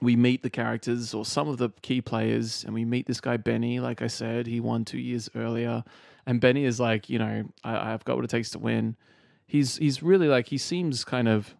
we 0.00 0.16
meet 0.16 0.42
the 0.42 0.50
characters 0.50 1.14
or 1.14 1.24
some 1.24 1.46
of 1.48 1.58
the 1.58 1.70
key 1.82 2.00
players, 2.00 2.64
and 2.64 2.74
we 2.74 2.84
meet 2.84 3.06
this 3.06 3.20
guy 3.20 3.36
Benny. 3.36 3.78
Like 3.78 4.02
I 4.02 4.08
said, 4.08 4.48
he 4.48 4.58
won 4.58 4.84
two 4.84 4.98
years 4.98 5.30
earlier, 5.36 5.84
and 6.26 6.40
Benny 6.40 6.64
is 6.64 6.80
like, 6.80 7.08
you 7.08 7.20
know, 7.20 7.44
I, 7.62 7.92
I've 7.92 8.04
got 8.04 8.16
what 8.16 8.24
it 8.24 8.30
takes 8.30 8.50
to 8.50 8.58
win. 8.58 8.96
He's 9.46 9.76
he's 9.76 10.02
really 10.02 10.26
like 10.26 10.48
he 10.48 10.58
seems 10.58 11.04
kind 11.04 11.28
of, 11.28 11.54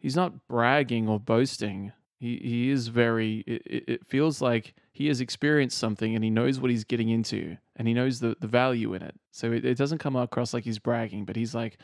he's 0.00 0.16
not 0.16 0.48
bragging 0.48 1.08
or 1.08 1.20
boasting. 1.20 1.92
He 2.20 2.36
he 2.36 2.70
is 2.70 2.88
very. 2.88 3.38
It, 3.46 3.62
it, 3.88 4.06
feels 4.06 4.42
like 4.42 4.74
he 4.92 5.08
has 5.08 5.20
experienced 5.22 5.78
something 5.78 6.14
and 6.14 6.22
he 6.22 6.28
knows 6.28 6.60
what 6.60 6.70
he's 6.70 6.84
getting 6.84 7.08
into 7.08 7.56
and 7.76 7.88
he 7.88 7.94
knows 7.94 8.20
the 8.20 8.36
the 8.40 8.46
value 8.46 8.92
in 8.92 9.02
it. 9.02 9.14
So 9.30 9.50
it, 9.52 9.64
it 9.64 9.78
doesn't 9.78 9.98
come 9.98 10.16
across 10.16 10.52
like 10.52 10.64
he's 10.64 10.78
bragging, 10.78 11.24
but 11.24 11.34
he's 11.34 11.54
like, 11.54 11.78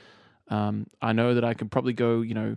um, 0.49 0.89
I 1.01 1.13
know 1.15 1.33
that 1.35 1.45
I 1.45 1.55
can 1.55 1.71
probably 1.71 1.95
go, 1.95 2.21
you 2.21 2.35
know, 2.35 2.57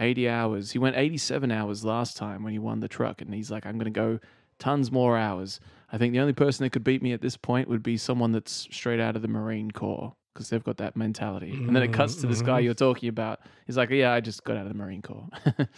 80 0.00 0.28
hours. 0.28 0.72
He 0.72 0.78
went 0.80 0.96
87 0.96 1.52
hours 1.52 1.84
last 1.84 2.16
time 2.16 2.42
when 2.42 2.52
he 2.52 2.58
won 2.58 2.80
the 2.80 2.88
truck, 2.88 3.20
and 3.20 3.32
he's 3.32 3.50
like, 3.52 3.66
I'm 3.66 3.78
going 3.78 3.92
to 3.92 4.00
go 4.00 4.18
tons 4.58 4.90
more 4.90 5.16
hours. 5.16 5.60
I 5.92 5.98
think 5.98 6.12
the 6.12 6.20
only 6.20 6.32
person 6.32 6.64
that 6.64 6.70
could 6.70 6.82
beat 6.84 7.02
me 7.02 7.12
at 7.12 7.20
this 7.20 7.36
point 7.36 7.68
would 7.68 7.82
be 7.82 7.96
someone 7.96 8.32
that's 8.32 8.66
straight 8.70 8.98
out 9.00 9.14
of 9.14 9.22
the 9.22 9.28
Marine 9.28 9.70
Corps 9.70 10.14
because 10.32 10.48
they've 10.48 10.64
got 10.64 10.78
that 10.78 10.96
mentality. 10.96 11.52
And 11.52 11.76
then 11.76 11.82
it 11.82 11.92
cuts 11.92 12.16
to 12.16 12.26
this 12.26 12.40
guy 12.40 12.60
Mhm. 12.60 12.64
you're 12.64 12.74
talking 12.74 13.10
about. 13.10 13.40
He's 13.66 13.76
like, 13.76 13.90
Yeah, 13.90 14.12
I 14.12 14.20
just 14.20 14.42
got 14.44 14.56
out 14.56 14.62
of 14.62 14.68
the 14.72 14.78
Marine 14.78 15.02
Corps. 15.02 15.28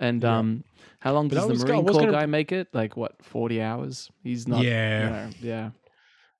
and 0.00 0.22
Yeah. 0.22 0.38
um, 0.38 0.64
how 1.00 1.12
long 1.14 1.28
But 1.28 1.36
does 1.36 1.44
the 1.46 1.52
was 1.52 1.64
go- 1.64 1.72
I 1.72 1.76
Marine 1.76 1.86
Corps 1.86 2.00
gonna- 2.00 2.12
guy 2.12 2.26
make 2.26 2.50
it? 2.52 2.68
Like 2.74 2.96
what, 2.96 3.24
40 3.24 3.62
hours? 3.62 4.10
He's 4.24 4.48
not. 4.48 4.64
Yeah. 4.64 5.04
You 5.04 5.10
know, 5.10 5.30
yeah. 5.40 5.70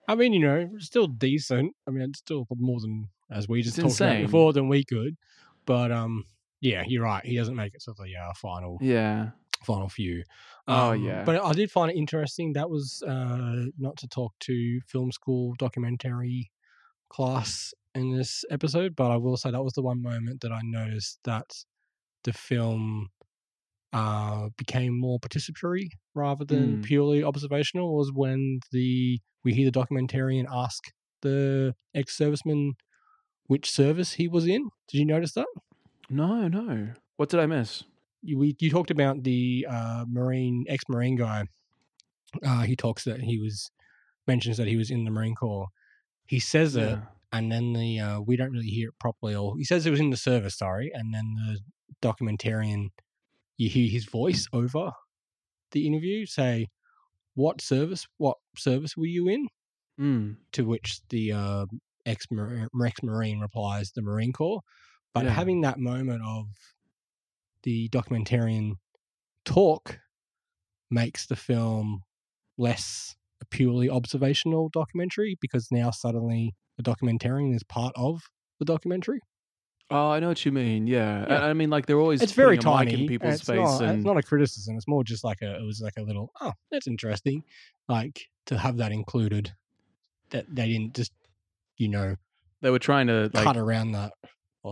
I 0.09 0.17
mean, 0.17 0.33
you 0.33 0.41
know, 0.41 0.69
still 0.79 1.07
decent. 1.07 1.75
I 1.87 1.93
mean, 1.93 2.03
it's 2.11 2.19
still 2.19 2.47
more 2.57 2.81
than 2.81 3.09
as 3.31 3.49
we 3.49 3.63
just 3.63 3.79
It's 3.79 3.99
talked 3.99 4.01
about 4.01 4.23
before 4.27 4.53
than 4.53 4.69
we 4.69 4.83
could. 4.85 5.17
But 5.67 5.93
um, 5.93 6.25
yeah, 6.61 6.83
you're 6.87 7.05
right. 7.05 7.25
He 7.25 7.37
doesn't 7.37 7.55
make 7.55 7.75
it 7.75 7.83
to 7.85 7.93
the 7.93 8.17
uh, 8.17 8.33
final 8.35 8.77
Yeah. 8.81 9.31
final 9.65 9.89
few. 9.89 10.25
Oh, 10.67 10.93
Um, 10.93 11.05
yeah. 11.05 11.23
But 11.25 11.45
I 11.45 11.53
did 11.53 11.71
find 11.71 11.91
it 11.93 11.97
interesting. 11.97 12.55
That 12.55 12.69
was 12.71 13.03
uh, 13.07 13.67
not 13.79 13.97
to 13.99 14.09
talk 14.09 14.33
to 14.41 14.81
film 14.89 15.13
school 15.13 15.55
documentary 15.59 16.51
class 17.09 17.73
in 17.95 18.17
this 18.17 18.45
episode, 18.51 18.95
but 18.97 19.11
I 19.11 19.17
will 19.17 19.37
say 19.37 19.51
that 19.51 19.63
was 19.63 19.73
the 19.75 19.83
one 19.83 20.01
moment 20.03 20.41
that 20.43 20.53
I 20.53 20.61
noticed 20.63 21.19
that 21.25 21.65
the 22.25 22.33
film 22.33 23.11
uh, 23.93 24.49
became 24.57 24.99
more 24.99 25.19
participatory 25.19 25.89
rather 26.15 26.45
than 26.45 26.79
Mm. 26.79 26.85
purely 26.85 27.23
observational. 27.25 27.97
Was 27.97 28.13
when 28.13 28.61
the 28.73 29.21
we 29.45 29.55
hear 29.55 29.71
the 29.71 29.79
documentarian 29.81 30.47
ask 30.51 30.83
the 31.23 31.75
ex-serviceman 31.95 32.73
which 33.47 33.71
service 33.71 34.13
he 34.15 34.29
was 34.29 34.47
in. 34.47 34.69
Did 34.89 34.99
you 34.99 35.05
notice 35.07 35.33
that? 35.33 35.47
No, 36.09 36.49
no. 36.49 36.93
What 37.17 37.29
did 37.31 37.41
I 37.41 37.47
miss? 37.47 37.85
you, 38.23 38.39
we 38.39 38.55
you 38.61 38.71
talked 38.71 38.91
about 38.91 39.23
the 39.23 39.67
uh, 39.69 40.05
marine 40.09 40.65
ex 40.69 40.85
marine 40.89 41.17
guy. 41.17 41.45
Uh, 42.45 42.63
he 42.63 42.77
talks 42.77 43.03
that 43.05 43.21
he 43.23 43.39
was 43.39 43.71
mentions 44.29 44.57
that 44.59 44.69
he 44.69 44.77
was 44.77 44.91
in 44.91 45.05
the 45.05 45.11
Marine 45.11 45.35
Corps. 45.35 45.69
He 46.27 46.39
says 46.39 46.77
it, 46.77 46.99
and 47.33 47.51
then 47.51 47.73
the 47.73 47.99
uh, 47.99 48.21
we 48.21 48.37
don't 48.37 48.53
really 48.53 48.69
hear 48.69 48.91
it 48.91 48.99
properly. 49.01 49.35
Or 49.35 49.57
he 49.59 49.65
says 49.65 49.85
it 49.87 49.91
was 49.91 50.01
in 50.01 50.11
the 50.11 50.17
service, 50.17 50.57
sorry, 50.59 50.93
and 50.95 51.13
then 51.15 51.35
the 51.35 51.59
documentarian, 52.07 52.91
you 53.61 53.69
hear 53.69 53.89
his 53.89 54.07
voice 54.07 54.47
over 54.53 54.91
the 55.73 55.87
interview 55.87 56.27
say, 56.27 56.69
"What 57.35 57.61
service? 57.61 58.07
What 58.19 58.39
service 58.57 58.97
were 58.97 59.07
you 59.07 59.29
in?" 59.29 59.47
Mm. 60.01 60.37
To 60.53 60.65
which 60.65 61.01
the 61.11 61.33
uh, 61.33 61.67
ex 62.07 62.27
ex 62.85 63.03
marine 63.03 63.41
replies, 63.41 63.93
"The 63.93 64.03
Marine 64.03 64.33
Corps." 64.33 64.63
But 65.15 65.25
Yeah. 65.25 65.33
having 65.33 65.61
that 65.63 65.79
moment 65.79 66.23
of 66.25 66.47
the 67.63 67.89
documentarian 67.91 68.75
talk 69.45 70.01
makes 70.91 71.27
the 71.27 71.37
film 71.37 72.03
less 72.57 73.17
a 73.41 73.47
purely 73.47 73.89
observational 73.89 74.69
documentary 74.69 75.37
because 75.41 75.69
now 75.71 75.91
suddenly 75.91 76.55
the 76.77 76.83
documentarian 76.83 77.55
is 77.55 77.63
part 77.65 77.93
of 77.97 78.23
the 78.59 78.65
documentary. 78.65 79.21
Oh, 79.91 80.11
I 80.11 80.21
know 80.21 80.29
what 80.29 80.45
you 80.45 80.53
mean. 80.53 80.87
Yeah. 80.87 81.27
Yeah. 81.29 81.41
I, 81.47 81.51
I 81.51 81.53
mean, 81.53 81.69
like 81.71 81.87
they're 81.87 81.99
always 81.99 82.23
It's 82.23 82.33
very 82.33 82.57
putting 82.57 82.73
a 82.73 82.79
mic 82.79 82.89
tiny. 82.91 83.03
in 83.03 83.09
people's 83.09 83.35
it's 83.37 83.45
face, 83.45 83.57
not, 83.59 83.83
and 83.83 83.97
it's 83.99 84.05
not 84.07 84.17
a 84.17 84.23
criticism. 84.23 84.77
It's 84.77 84.87
more 84.89 85.03
just 85.05 85.25
like 85.25 85.39
a. 85.43 85.57
It 85.57 85.65
was 85.65 85.81
like 85.81 85.95
a 85.99 86.03
little. 86.03 86.33
Oh, 86.41 86.53
that's 86.71 86.87
interesting. 86.87 87.43
Like 87.89 88.21
to 88.47 88.57
have 88.59 88.77
that 88.79 88.93
included. 88.93 89.53
That 90.31 90.47
they 90.49 90.69
didn't 90.69 90.95
just, 90.95 91.11
you 91.77 91.89
know, 91.89 92.15
They 92.61 92.71
were 92.71 92.79
trying 92.79 93.09
to 93.09 93.31
like 93.35 93.43
cut 93.45 93.57
around 93.57 93.93
that. 93.93 94.13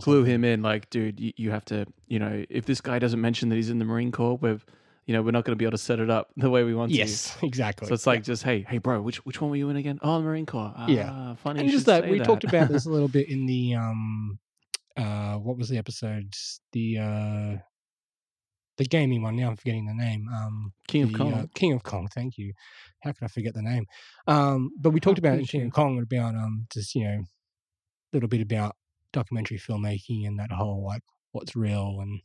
clue 0.03 0.23
him 0.23 0.45
in, 0.45 0.63
like, 0.63 0.89
dude, 0.89 1.19
you, 1.19 1.33
you 1.37 1.51
have 1.51 1.65
to, 1.65 1.85
you 2.07 2.21
know, 2.21 2.45
if 2.49 2.65
this 2.65 2.81
guy 2.81 3.01
doesn't 3.01 3.21
mention 3.21 3.49
that 3.49 3.57
he's 3.57 3.69
in 3.71 3.81
the 3.81 3.85
Marine 3.85 4.13
Corps, 4.13 4.37
we're, 4.41 4.61
you 5.07 5.15
know, 5.15 5.21
we're 5.23 5.33
not 5.33 5.45
going 5.45 5.57
to 5.57 5.57
be 5.59 5.65
able 5.65 5.73
to 5.73 5.79
set 5.83 5.99
it 5.99 6.11
up 6.11 6.29
the 6.37 6.49
way 6.49 6.63
we 6.63 6.77
want 6.77 6.93
Yes, 6.93 7.25
to. 7.25 7.31
Yes, 7.33 7.39
exactly. 7.43 7.89
So 7.89 7.95
it's 7.95 8.07
like 8.07 8.23
just, 8.23 8.45
hey, 8.45 8.65
hey, 8.69 8.79
bro, 8.79 9.03
which 9.03 9.17
which 9.27 9.41
one 9.41 9.51
were 9.51 9.57
you 9.57 9.69
in 9.69 9.77
again? 9.77 9.99
Oh, 10.01 10.19
the 10.19 10.25
Marine 10.25 10.47
Corps. 10.47 10.73
yeah, 10.87 11.11
Ah, 11.13 11.35
funny. 11.43 11.59
And 11.59 11.71
just 11.71 11.87
that 11.87 12.09
we 12.09 12.21
talked 12.21 12.45
about 12.45 12.69
this 12.69 12.87
a 12.87 12.91
little 12.93 13.09
bit 13.09 13.29
in 13.29 13.47
the 13.47 13.75
um, 13.75 14.39
uh, 14.99 15.35
what 15.35 15.57
was 15.57 15.69
the 15.69 15.79
episode? 15.79 16.35
The 16.73 16.99
uh, 16.99 17.59
the 18.79 18.85
gaming 18.85 19.23
one. 19.23 19.37
Now 19.37 19.49
I'm 19.49 19.57
forgetting 19.57 19.87
the 19.87 19.95
name. 19.95 20.27
Um, 20.35 20.73
King 20.87 21.05
of 21.05 21.13
the, 21.13 21.19
Kong. 21.19 21.35
Uh, 21.35 21.47
King 21.55 21.73
of 21.73 21.83
Kong. 21.83 22.09
Thank 22.15 22.39
you. 22.39 22.53
How 23.03 23.13
could 23.13 23.25
I 23.25 23.29
forget 23.29 23.55
the 23.55 23.63
name? 23.63 23.87
Um, 24.27 24.71
but 24.79 24.91
we 24.91 25.01
talked 25.01 25.19
about 25.19 25.41
King 25.47 25.67
of 25.67 25.73
Kong 25.73 26.01
about 26.01 26.35
um, 26.35 26.67
just 26.73 26.95
you 26.95 27.05
know, 27.05 27.21
a 27.21 28.11
little 28.13 28.29
bit 28.29 28.41
about 28.41 28.77
documentary 29.13 29.59
filmmaking 29.59 30.27
and 30.27 30.39
that 30.39 30.53
whole 30.53 30.85
like 30.85 31.03
what's 31.33 31.57
real 31.57 31.99
and 32.01 32.21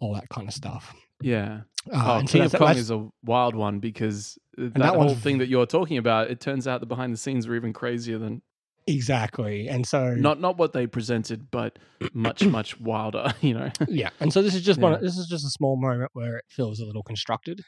all 0.00 0.14
that 0.14 0.28
kind 0.28 0.48
of 0.48 0.54
stuff. 0.54 0.94
Yeah. 1.20 1.60
Uh, 1.92 2.02
oh, 2.04 2.18
and 2.18 2.28
so 2.28 2.32
King 2.38 2.46
of 2.46 2.52
Kong 2.54 2.76
is 2.76 2.90
a 2.90 3.08
wild 3.24 3.54
one 3.54 3.80
because 3.80 4.38
uh, 4.56 4.64
that, 4.64 4.74
that 4.74 4.94
whole 4.94 5.14
thing 5.14 5.38
that 5.38 5.48
you're 5.48 5.66
talking 5.66 5.98
about, 5.98 6.30
it 6.30 6.40
turns 6.40 6.68
out 6.68 6.80
the 6.80 6.86
behind 6.86 7.12
the 7.12 7.18
scenes 7.18 7.48
were 7.48 7.56
even 7.56 7.72
crazier 7.72 8.18
than 8.18 8.42
Exactly, 8.88 9.68
and 9.68 9.86
so 9.86 10.14
not 10.14 10.40
not 10.40 10.56
what 10.56 10.72
they 10.72 10.86
presented, 10.86 11.50
but 11.50 11.78
much 12.14 12.44
much 12.58 12.80
wilder. 12.80 13.34
You 13.40 13.54
know. 13.54 13.70
yeah, 13.86 14.10
and 14.18 14.32
so 14.32 14.42
this 14.42 14.54
is 14.54 14.62
just 14.62 14.80
one. 14.80 15.00
This 15.02 15.16
is 15.18 15.26
just 15.28 15.44
a 15.44 15.50
small 15.50 15.76
moment 15.76 16.10
where 16.14 16.38
it 16.38 16.44
feels 16.48 16.80
a 16.80 16.86
little 16.86 17.02
constructed. 17.02 17.60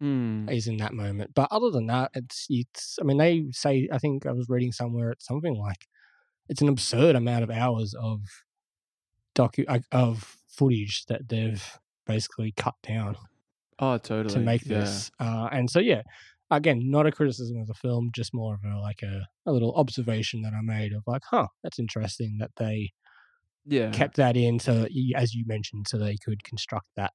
Hmm. 0.00 0.48
Is 0.48 0.68
in 0.68 0.76
that 0.76 0.92
moment, 0.94 1.32
but 1.34 1.48
other 1.50 1.70
than 1.70 1.86
that, 1.86 2.12
it's 2.14 2.46
it's. 2.48 2.96
I 3.00 3.04
mean, 3.04 3.18
they 3.18 3.46
say. 3.50 3.88
I 3.92 3.98
think 3.98 4.26
I 4.26 4.32
was 4.32 4.46
reading 4.48 4.70
somewhere 4.70 5.10
it's 5.10 5.26
something 5.26 5.56
like 5.56 5.88
it's 6.48 6.62
an 6.62 6.68
absurd 6.68 7.16
amount 7.16 7.42
of 7.42 7.50
hours 7.50 7.94
of 8.00 8.20
docu 9.34 9.64
of 9.90 10.36
footage 10.48 11.04
that 11.08 11.28
they've 11.28 11.64
basically 12.06 12.52
cut 12.56 12.74
down 12.86 13.16
Oh, 13.80 13.98
totally. 13.98 14.34
to 14.34 14.40
make 14.40 14.64
yeah. 14.66 14.80
this. 14.80 15.10
Uh, 15.18 15.48
and 15.52 15.68
so 15.70 15.80
yeah, 15.80 16.02
again, 16.50 16.90
not 16.90 17.06
a 17.06 17.12
criticism 17.12 17.58
of 17.60 17.66
the 17.66 17.74
film, 17.74 18.10
just 18.14 18.32
more 18.34 18.54
of 18.54 18.60
a 18.64 18.78
like 18.80 19.02
a, 19.02 19.26
a 19.46 19.52
little 19.52 19.74
observation 19.74 20.42
that 20.42 20.52
I 20.54 20.60
made 20.62 20.92
of 20.92 21.02
like, 21.06 21.22
huh, 21.30 21.46
that's 21.62 21.78
interesting 21.78 22.38
that 22.40 22.50
they 22.56 22.92
Yeah. 23.66 23.90
kept 23.90 24.16
that 24.16 24.36
in 24.36 24.58
so 24.58 24.80
that 24.80 24.92
you, 24.92 25.14
as 25.16 25.34
you 25.34 25.44
mentioned, 25.46 25.86
so 25.88 25.98
they 25.98 26.16
could 26.24 26.42
construct 26.44 26.88
that 26.96 27.12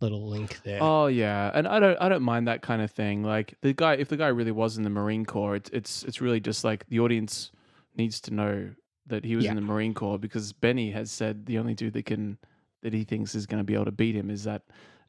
little 0.00 0.28
link 0.28 0.60
there. 0.64 0.78
Oh 0.82 1.06
yeah, 1.06 1.50
and 1.54 1.66
I 1.66 1.78
don't 1.80 1.96
I 2.00 2.08
don't 2.08 2.22
mind 2.22 2.46
that 2.48 2.62
kind 2.62 2.82
of 2.82 2.90
thing. 2.90 3.22
Like 3.22 3.54
the 3.62 3.72
guy, 3.72 3.94
if 3.94 4.08
the 4.08 4.16
guy 4.16 4.28
really 4.28 4.52
was 4.52 4.76
in 4.76 4.82
the 4.82 4.90
Marine 4.90 5.24
Corps, 5.24 5.56
it's 5.56 5.70
it's 5.70 6.02
it's 6.04 6.20
really 6.20 6.40
just 6.40 6.64
like 6.64 6.86
the 6.88 7.00
audience 7.00 7.50
needs 7.96 8.20
to 8.22 8.34
know 8.34 8.70
that 9.06 9.24
he 9.24 9.36
was 9.36 9.44
Yeah. 9.44 9.50
in 9.52 9.56
the 9.56 9.62
Marine 9.62 9.94
Corps 9.94 10.18
because 10.18 10.52
Benny 10.52 10.90
has 10.92 11.10
said 11.10 11.46
the 11.46 11.58
only 11.58 11.74
dude 11.74 11.92
that 11.94 12.06
can 12.06 12.38
that 12.82 12.92
he 12.92 13.04
thinks 13.04 13.34
is 13.34 13.46
going 13.46 13.60
to 13.60 13.64
be 13.64 13.74
able 13.74 13.84
to 13.86 13.92
beat 13.92 14.14
him 14.14 14.30
is 14.30 14.44
that. 14.44 14.62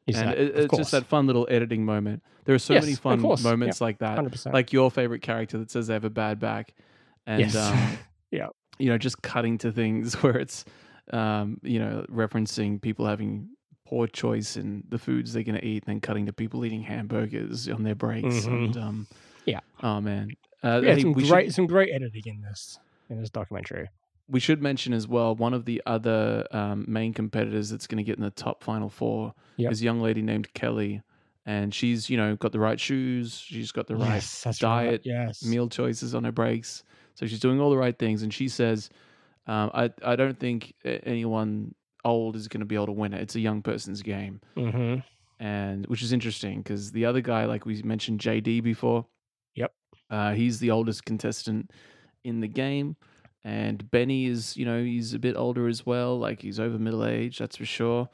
Is 0.06 0.16
and 0.16 0.30
it- 0.30 0.56
it's 0.56 0.76
just 0.76 0.92
that 0.92 1.04
fun 1.06 1.26
little 1.26 1.46
editing 1.50 1.84
moment. 1.84 2.22
There 2.44 2.54
are 2.54 2.58
so 2.60 2.74
Yes, 2.74 2.84
many 2.84 2.94
fun 2.94 3.20
moments 3.20 3.76
Yep. 3.76 3.80
like 3.80 3.98
that. 3.98 4.16
100%. 4.18 4.52
Like 4.54 4.72
your 4.72 4.90
favorite 4.90 5.20
character 5.22 5.58
that 5.58 5.70
says 5.70 5.88
they 5.88 5.94
have 5.94 6.04
a 6.04 6.10
bad 6.10 6.38
back, 6.38 6.74
and 7.26 7.40
Yes. 7.40 7.56
um, 7.56 7.76
yeah. 8.30 8.48
you 8.78 8.88
know, 8.88 8.98
just 8.98 9.20
cutting 9.22 9.58
to 9.58 9.72
things 9.72 10.14
where 10.22 10.36
it's, 10.38 10.64
um, 11.12 11.58
you 11.62 11.78
know, 11.80 12.04
referencing 12.08 12.80
people 12.80 13.06
having 13.06 13.48
poor 13.84 14.06
choice 14.06 14.56
in 14.56 14.84
the 14.88 14.98
foods 14.98 15.32
they're 15.32 15.42
going 15.42 15.58
to 15.58 15.64
eat, 15.64 15.84
and 15.86 15.94
then 15.94 16.00
cutting 16.00 16.26
to 16.26 16.32
people 16.32 16.64
eating 16.64 16.82
hamburgers 16.82 17.68
on 17.68 17.82
their 17.82 17.94
breaks. 17.94 18.46
Mhm. 18.46 18.64
And 18.66 18.76
um, 18.76 19.06
Yeah. 19.44 19.60
oh 19.82 20.00
man, 20.00 20.30
uh, 20.62 20.80
yeah, 20.84 20.94
hey, 20.94 21.00
some 21.02 21.12
great 21.14 21.46
should 21.46 21.54
some 21.54 21.66
great 21.66 21.92
editing 21.92 22.22
in 22.26 22.42
this 22.42 22.78
in 23.10 23.20
this 23.20 23.30
documentary. 23.30 23.88
We 24.28 24.40
should 24.40 24.60
mention 24.62 24.92
as 24.92 25.06
well 25.06 25.34
one 25.36 25.54
of 25.54 25.64
the 25.64 25.80
other 25.86 26.46
um, 26.50 26.84
main 26.88 27.12
competitors 27.14 27.70
that's 27.70 27.86
going 27.86 27.98
to 27.98 28.04
get 28.04 28.16
in 28.16 28.22
the 28.24 28.30
top 28.30 28.62
final 28.64 28.88
four 28.88 29.34
Yep. 29.56 29.72
is 29.72 29.80
a 29.80 29.84
young 29.84 30.00
lady 30.00 30.22
named 30.22 30.52
Kelly. 30.54 31.02
And 31.48 31.72
she's, 31.72 32.10
you 32.10 32.16
know, 32.16 32.34
got 32.36 32.50
the 32.50 32.58
right 32.58 32.78
shoes. 32.80 33.38
She's 33.38 33.70
got 33.70 33.86
the 33.86 33.94
right 33.94 34.14
Yes, 34.14 34.42
that's 34.42 34.62
right, 34.62 34.84
diet, 34.86 35.02
yes. 35.04 35.44
meal 35.44 35.68
choices 35.68 36.12
on 36.14 36.24
her 36.24 36.32
breaks. 36.32 36.82
So 37.14 37.24
she's 37.26 37.38
doing 37.38 37.60
all 37.60 37.70
the 37.70 37.76
right 37.78 37.96
things. 37.96 38.22
And 38.24 38.34
she 38.34 38.48
says, 38.48 38.90
um, 39.46 39.70
I, 39.72 39.90
I 40.04 40.16
don't 40.16 40.38
think 40.40 40.74
anyone 40.84 41.74
old 42.04 42.34
is 42.34 42.48
going 42.48 42.60
to 42.60 42.66
be 42.66 42.74
able 42.74 42.86
to 42.86 42.92
win 42.92 43.14
it. 43.14 43.20
It's 43.22 43.36
a 43.36 43.40
young 43.40 43.62
person's 43.62 44.02
game. 44.02 44.40
Mm-hmm. 44.56 45.00
And 45.38 45.86
which 45.86 46.02
is 46.02 46.12
interesting 46.12 46.62
because 46.62 46.90
the 46.92 47.04
other 47.04 47.20
guy, 47.20 47.44
like 47.44 47.64
we 47.64 47.80
mentioned, 47.82 48.20
JD 48.20 48.62
before, 48.64 49.06
Yep. 49.54 49.72
uh, 50.10 50.32
he's 50.32 50.58
the 50.58 50.70
oldest 50.72 51.04
contestant 51.04 51.70
in 52.24 52.40
the 52.40 52.48
game. 52.48 52.96
And 53.48 53.88
Benny 53.92 54.26
is, 54.26 54.56
you 54.56 54.64
know, 54.64 54.82
he's 54.82 55.14
a 55.14 55.20
bit 55.20 55.36
older 55.36 55.68
as 55.68 55.86
well. 55.86 56.18
Like 56.18 56.42
he's 56.42 56.58
over 56.58 56.80
middle 56.80 57.04
age, 57.04 57.38
that's 57.38 57.56
for 57.56 57.64
sure. 57.64 58.08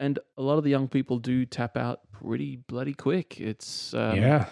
And 0.00 0.18
a 0.38 0.42
lot 0.42 0.56
of 0.56 0.64
the 0.64 0.70
young 0.70 0.88
people 0.88 1.18
do 1.18 1.44
tap 1.44 1.76
out 1.76 2.00
pretty 2.10 2.56
bloody 2.56 2.94
quick. 2.94 3.38
It's 3.38 3.92
um, 3.92 4.16
Yeah. 4.16 4.46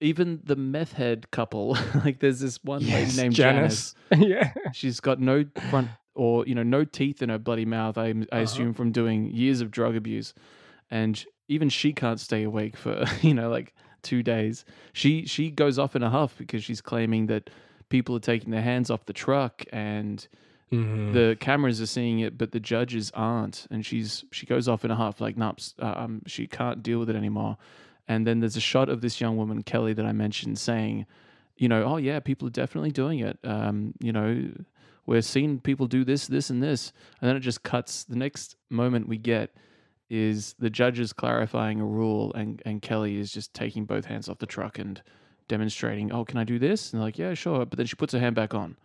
Even 0.00 0.40
the 0.42 0.56
meth 0.56 0.92
head 0.94 1.30
couple, 1.32 1.76
like 2.04 2.20
there's 2.20 2.40
this 2.40 2.58
one 2.64 2.80
Yes, 2.80 2.92
lady 2.94 3.22
named 3.22 3.34
Janice. 3.34 3.94
Janice. 4.10 4.28
Yeah. 4.30 4.52
she's 4.72 5.00
got 5.00 5.20
no 5.20 5.44
front 5.70 5.88
or 6.14 6.46
you 6.46 6.54
know 6.54 6.62
no 6.62 6.84
teeth 6.84 7.20
in 7.22 7.28
her 7.28 7.38
bloody 7.38 7.64
mouth. 7.66 7.98
I, 7.98 8.06
I 8.06 8.10
Uh-huh. 8.10 8.36
assume 8.38 8.72
from 8.72 8.90
doing 8.90 9.30
years 9.34 9.60
of 9.60 9.70
drug 9.70 9.96
abuse, 9.96 10.32
and 10.90 11.22
even 11.48 11.68
she 11.68 11.92
can't 11.92 12.20
stay 12.20 12.42
awake 12.42 12.76
for 12.76 13.04
you 13.20 13.34
know 13.34 13.50
like 13.50 13.74
two 14.02 14.22
days. 14.22 14.64
She 14.94 15.26
she 15.26 15.50
goes 15.50 15.78
off 15.78 15.94
in 15.94 16.02
a 16.02 16.10
huff 16.10 16.34
because 16.38 16.64
she's 16.64 16.80
claiming 16.80 17.26
that 17.26 17.50
people 17.88 18.16
are 18.16 18.20
taking 18.20 18.50
their 18.50 18.62
hands 18.62 18.90
off 18.90 19.06
the 19.06 19.12
truck 19.12 19.64
and 19.72 20.26
Mhm. 20.72 21.12
the 21.12 21.36
cameras 21.38 21.80
are 21.80 21.86
seeing 21.86 22.18
it, 22.20 22.36
but 22.36 22.50
the 22.52 22.58
judges 22.60 23.12
aren't. 23.14 23.66
And 23.70 23.84
she's 23.86 24.24
she 24.32 24.46
goes 24.46 24.66
off 24.68 24.84
in 24.84 24.90
a 24.90 24.96
huff 24.96 25.20
like, 25.20 25.36
nope, 25.36 25.58
uh, 25.80 25.94
um, 25.96 26.22
she 26.26 26.46
can't 26.46 26.82
deal 26.82 26.98
with 26.98 27.10
it 27.10 27.16
anymore. 27.16 27.56
And 28.08 28.26
then 28.26 28.40
there's 28.40 28.56
a 28.56 28.60
shot 28.60 28.88
of 28.88 29.00
this 29.00 29.20
young 29.20 29.36
woman 29.36 29.62
Kelly 29.62 29.92
that 29.94 30.04
I 30.04 30.12
mentioned 30.12 30.58
saying, 30.58 31.06
you 31.56 31.68
know, 31.68 31.84
oh 31.84 31.96
yeah, 31.98 32.18
people 32.20 32.48
are 32.48 32.50
definitely 32.50 32.90
doing 32.90 33.20
it. 33.20 33.38
Um, 33.44 33.94
you 34.00 34.12
know, 34.12 34.50
we're 35.06 35.22
seeing 35.22 35.60
people 35.60 35.86
do 35.86 36.02
this, 36.04 36.26
this, 36.26 36.50
and 36.50 36.62
this, 36.62 36.92
and 37.20 37.28
then 37.28 37.36
it 37.36 37.40
just 37.40 37.62
cuts. 37.62 38.04
The 38.04 38.16
next 38.16 38.56
moment 38.70 39.06
we 39.08 39.18
get 39.18 39.54
is 40.10 40.54
the 40.58 40.70
judges 40.70 41.12
clarifying 41.12 41.80
a 41.80 41.86
rule, 41.86 42.32
and 42.34 42.60
and 42.66 42.82
Kelly 42.82 43.16
is 43.18 43.30
just 43.32 43.54
taking 43.54 43.84
both 43.84 44.06
hands 44.06 44.28
off 44.28 44.38
the 44.38 44.46
truck 44.46 44.78
and 44.78 45.00
demonstrating, 45.48 46.12
oh, 46.12 46.24
can 46.24 46.38
I 46.38 46.44
do 46.44 46.58
this? 46.58 46.92
And 46.92 47.00
they're 47.00 47.06
like, 47.06 47.18
yeah, 47.18 47.34
sure. 47.34 47.64
But 47.66 47.76
then 47.76 47.86
she 47.86 47.96
puts 47.96 48.12
her 48.12 48.18
hand 48.20 48.34
back 48.34 48.54
on, 48.54 48.76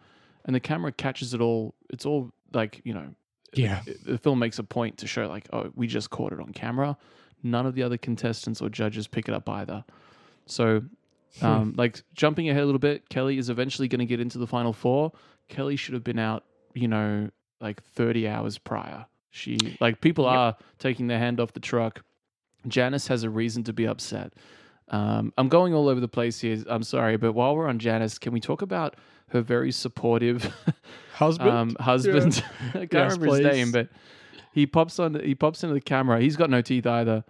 and 0.46 0.56
the 0.56 0.60
camera 0.60 0.92
catches 0.92 1.34
it 1.34 1.42
all. 1.42 1.74
It's 1.90 2.06
all 2.06 2.32
like 2.54 2.82
you 2.84 2.94
know, 2.94 3.08
Yeah. 3.54 3.82
the 4.06 4.18
film 4.18 4.40
makes 4.40 4.60
a 4.60 4.64
point 4.64 4.98
to 5.00 5.08
show 5.08 5.28
like, 5.28 5.48
oh, 5.54 5.72
we 5.76 5.88
just 5.88 6.10
caught 6.10 6.34
it 6.34 6.40
on 6.40 6.52
camera. 6.54 6.98
None 7.44 7.66
of 7.66 7.74
the 7.76 7.84
other 7.84 7.98
contestants 7.98 8.62
or 8.62 8.70
judges 8.70 9.08
pick 9.08 9.28
it 9.30 9.34
up 9.34 9.48
either. 9.48 9.86
So, 10.46 10.84
um, 11.42 11.74
like 11.78 12.02
jumping 12.14 12.50
ahead 12.50 12.64
a 12.64 12.66
little 12.66 12.80
bit, 12.80 13.08
Kelly 13.10 13.38
is 13.38 13.50
eventually 13.50 13.88
going 13.88 14.00
to 14.00 14.06
get 14.06 14.20
into 14.20 14.38
the 14.40 14.48
final 14.48 14.74
four. 14.74 15.12
Kelly 15.48 15.76
should 15.76 15.94
have 15.94 16.04
been 16.04 16.20
out, 16.20 16.44
you 16.74 16.88
know, 16.88 17.30
like 17.62 17.82
30 17.84 18.28
hours 18.28 18.58
prior. 18.58 19.06
She 19.32 19.58
like 19.80 20.02
people 20.02 20.26
are 20.26 20.58
taking 20.80 21.08
their 21.08 21.20
hand 21.20 21.40
off 21.40 21.54
the 21.54 21.60
truck. 21.60 22.04
Janice 22.68 23.08
has 23.08 23.24
a 23.24 23.30
reason 23.30 23.64
to 23.66 23.74
be 23.74 23.88
upset. 23.88 24.34
Um, 24.92 25.34
I'm 25.38 25.50
going 25.50 25.74
all 25.74 25.88
over 25.88 26.00
the 26.00 26.08
place 26.08 26.40
here. 26.40 26.64
I'm 26.68 26.84
sorry, 26.84 27.18
but 27.18 27.34
while 27.34 27.56
we're 27.56 27.68
on 27.68 27.80
Janice, 27.80 28.18
can 28.18 28.34
we 28.34 28.40
talk 28.40 28.62
about 28.62 28.96
her 29.30 29.42
very 29.42 29.72
supportive 29.72 30.52
Husband? 31.14 31.50
Um, 31.50 31.76
husband. 31.80 32.44
I 32.70 32.86
can't 32.86 32.94
Yes, 32.94 33.12
remember 33.18 33.36
his 33.36 33.46
name, 33.46 33.72
but 33.72 33.90
he 34.52 34.66
pops 34.66 34.98
on. 35.00 35.14
He 35.24 35.36
pops 35.36 35.64
into 35.64 35.74
the 35.74 35.82
camera. 35.82 36.20
He's 36.20 36.36
got 36.36 36.50
no 36.50 36.62
teeth 36.62 36.88
either. 36.88 37.24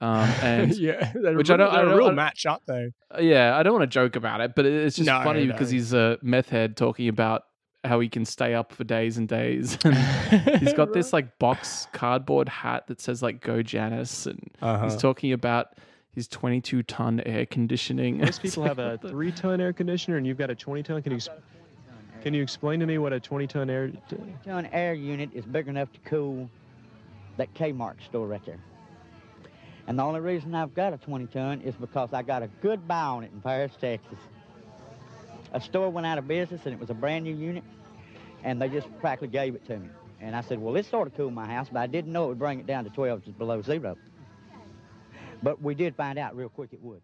Um, 0.00 0.18
and 0.42 0.74
yeah, 0.76 1.12
which 1.12 1.50
I 1.50 1.56
don't. 1.56 1.68
I 1.70 1.76
they're 1.76 1.84
don't 1.84 1.94
a 1.94 1.96
real 1.98 2.06
I- 2.08 2.12
match, 2.12 2.46
aren't 2.46 2.64
they? 2.66 2.90
uh, 3.14 3.20
Yeah, 3.20 3.56
I 3.56 3.62
don't 3.62 3.72
want 3.74 3.82
to 3.82 3.92
joke 3.94 4.16
about 4.16 4.40
it, 4.40 4.54
but 4.56 4.64
it's 4.64 4.96
just 4.96 5.06
No, 5.06 5.22
funny 5.22 5.44
no. 5.46 5.52
because 5.52 5.70
he's 5.70 5.92
a 5.92 6.18
meth 6.22 6.48
head 6.48 6.76
talking 6.76 7.08
about 7.08 7.42
how 7.84 7.98
he 8.00 8.08
can 8.08 8.24
stay 8.24 8.54
up 8.54 8.72
for 8.72 8.84
days 8.84 9.18
and 9.18 9.28
days. 9.28 9.76
And 9.84 9.96
he's 10.60 10.72
got 10.72 10.92
this 10.92 11.12
like 11.12 11.38
box 11.38 11.88
cardboard 11.92 12.48
hat 12.48 12.86
that 12.86 13.00
says 13.00 13.22
like 13.22 13.40
"Go 13.42 13.60
Janice," 13.62 14.26
and 14.26 14.40
Uh-huh. 14.62 14.84
he's 14.84 14.96
talking 14.96 15.32
about 15.32 15.66
his 16.14 16.28
22 16.28 16.82
ton 16.82 17.20
air 17.20 17.46
conditioning. 17.46 18.18
Most 18.18 18.42
people 18.42 18.62
have 18.64 18.78
a 18.78 18.98
three 18.98 19.32
ton 19.32 19.60
air 19.60 19.72
conditioner 19.72 20.18
and 20.18 20.26
you've 20.26 20.38
got 20.38 20.50
a 20.50 20.54
20 20.54 20.82
ton. 20.82 21.02
Can 21.02 21.12
you, 21.12 21.18
can 22.22 22.34
you 22.34 22.42
explain 22.42 22.80
to 22.80 22.86
me 22.86 22.98
what 22.98 23.12
a 23.12 23.20
20 23.20 23.46
ton 23.46 23.70
air? 23.70 23.90
ton 24.44 24.66
air 24.66 24.94
unit 24.94 25.30
is 25.32 25.44
big 25.44 25.68
enough 25.68 25.92
to 25.92 25.98
cool 26.00 26.48
that 27.38 27.52
Kmart 27.54 28.02
store 28.04 28.26
right 28.26 28.44
there. 28.44 28.60
And 29.86 29.98
the 29.98 30.02
only 30.02 30.20
reason 30.20 30.54
I've 30.54 30.74
got 30.74 30.92
a 30.92 30.98
20 30.98 31.26
ton 31.26 31.60
is 31.62 31.74
because 31.74 32.12
I 32.12 32.22
got 32.22 32.42
a 32.42 32.48
good 32.60 32.86
buy 32.86 33.02
on 33.02 33.24
it 33.24 33.32
in 33.32 33.40
Paris, 33.40 33.72
Texas. 33.80 34.18
A 35.54 35.60
store 35.60 35.90
went 35.90 36.06
out 36.06 36.18
of 36.18 36.28
business 36.28 36.62
and 36.66 36.74
it 36.74 36.80
was 36.80 36.90
a 36.90 36.94
brand 36.94 37.24
new 37.24 37.34
unit, 37.34 37.64
and 38.44 38.60
they 38.60 38.68
just 38.68 38.86
practically 39.00 39.28
gave 39.28 39.54
it 39.54 39.66
to 39.66 39.78
me. 39.78 39.88
And 40.20 40.36
I 40.36 40.40
said, 40.40 40.60
well, 40.60 40.72
this 40.72 40.86
sort 40.86 41.08
of 41.08 41.16
cooled 41.16 41.34
my 41.34 41.46
house, 41.46 41.68
but 41.70 41.80
I 41.80 41.86
didn't 41.88 42.12
know 42.12 42.26
it 42.26 42.28
would 42.28 42.38
bring 42.38 42.60
it 42.60 42.66
down 42.66 42.84
to 42.84 42.90
12 42.90 43.36
below 43.36 43.60
zero. 43.60 43.96
But 45.42 45.60
we 45.62 45.74
did 45.74 45.94
find 45.96 46.18
out 46.18 46.36
real 46.36 46.48
quick 46.48 46.72
it 46.72 46.80
would. 46.82 47.02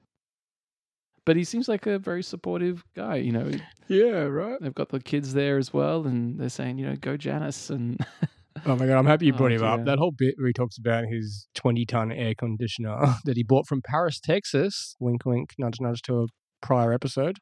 but 1.24 1.36
he 1.36 1.44
seems 1.44 1.68
like 1.68 1.86
a 1.86 1.98
very 1.98 2.22
supportive 2.22 2.84
guy. 2.96 3.16
You 3.16 3.32
know, 3.32 3.50
Yeah, 3.88 4.22
right. 4.24 4.58
they've 4.60 4.74
got 4.74 4.88
the 4.90 5.00
kids 5.00 5.34
there 5.34 5.58
as 5.58 5.72
well, 5.74 6.06
and 6.06 6.38
they're 6.40 6.48
saying, 6.48 6.78
you 6.78 6.86
know, 6.86 6.96
go 6.96 7.16
Janice, 7.16 7.70
and 7.70 7.98
Oh 8.66 8.74
my 8.76 8.86
god, 8.86 8.98
I'm 8.98 9.06
happy 9.06 9.26
you 9.26 9.32
brought 9.32 9.52
Oh, 9.52 9.56
him 9.56 9.62
up. 9.62 9.84
That 9.84 9.98
whole 9.98 10.10
bit 10.10 10.34
where 10.38 10.48
he 10.48 10.52
talks 10.52 10.78
about 10.78 11.04
his 11.06 11.46
20 11.54 11.84
ton 11.86 12.10
air 12.10 12.34
conditioner 12.34 12.96
that 13.24 13.36
he 13.36 13.42
bought 13.44 13.66
from 13.66 13.82
Paris, 13.82 14.18
Texas. 14.20 14.96
Wink, 14.98 15.24
wink, 15.24 15.50
nudge, 15.58 15.80
nudge 15.80 16.02
to 16.02 16.22
a 16.22 16.26
prior 16.60 16.92
episode. 16.92 17.38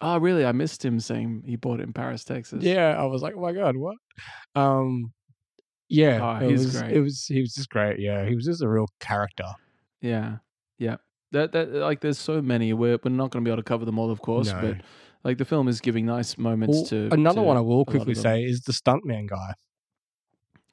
oh, 0.00 0.18
really? 0.18 0.46
I 0.46 0.52
missed 0.52 0.84
him 0.84 1.00
saying 1.00 1.42
he 1.44 1.56
bought 1.56 1.80
it 1.80 1.82
in 1.84 1.92
Paris, 1.92 2.24
Texas. 2.24 2.62
Yeah, 2.62 2.96
I 2.98 3.04
was 3.04 3.20
like, 3.20 3.34
oh 3.36 3.40
my 3.40 3.52
god, 3.52 3.76
what? 3.76 3.96
Um, 4.54 5.12
yeah, 5.90 6.20
Oh, 6.40 6.44
it 6.46 6.50
he's 6.50 6.64
was, 6.66 6.80
great. 6.80 6.92
It 6.96 7.00
was 7.00 7.24
he 7.26 7.40
was 7.40 7.52
just 7.54 7.68
great. 7.68 7.98
Yeah, 7.98 8.26
he 8.26 8.34
was 8.34 8.44
just 8.46 8.62
a 8.62 8.68
real 8.68 8.86
character. 9.00 9.44
Yeah, 10.00 10.36
yeah. 10.78 10.96
That 11.32 11.52
that 11.52 11.72
like 11.72 12.00
there's 12.00 12.18
so 12.18 12.40
many. 12.40 12.72
We're 12.72 12.98
we're 13.02 13.10
not 13.10 13.30
going 13.30 13.44
to 13.44 13.48
be 13.48 13.52
able 13.52 13.62
to 13.62 13.68
cover 13.68 13.84
them 13.84 13.98
all, 13.98 14.10
of 14.10 14.20
course. 14.22 14.48
No. 14.48 14.60
But 14.60 14.76
like 15.24 15.38
the 15.38 15.44
film 15.44 15.68
is 15.68 15.80
giving 15.80 16.06
nice 16.06 16.38
moments 16.38 16.76
Well, 16.76 16.86
to 16.86 17.08
another 17.12 17.40
to 17.40 17.42
one 17.42 17.56
I 17.56 17.60
a 17.60 17.62
will 17.62 17.84
quickly 17.84 18.14
them. 18.14 18.22
say 18.22 18.44
is 18.44 18.62
the 18.62 18.72
stuntman 18.72 19.28
guy. 19.28 19.54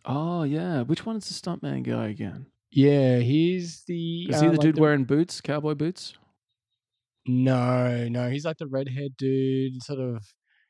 Oh 0.06 0.44
yeah, 0.44 0.82
which 0.84 1.06
one 1.06 1.18
is 1.18 1.28
the 1.28 1.34
stuntman 1.34 1.84
guy 1.84 2.08
again? 2.08 2.46
Yeah, 2.72 3.20
he's 3.20 3.84
the. 3.88 4.24
Is 4.30 4.40
he 4.42 4.48
uh, 4.48 4.52
the 4.52 4.58
like 4.58 4.60
dude 4.60 4.80
wearing 4.80 5.04
boots, 5.06 5.42
cowboy 5.42 5.74
boots? 5.76 6.14
No, 7.28 8.08
no, 8.08 8.30
he's 8.30 8.46
like 8.46 8.58
the 8.58 8.68
redhead 8.68 9.18
dude. 9.18 9.82
Sort 9.84 10.00
of. 10.00 10.24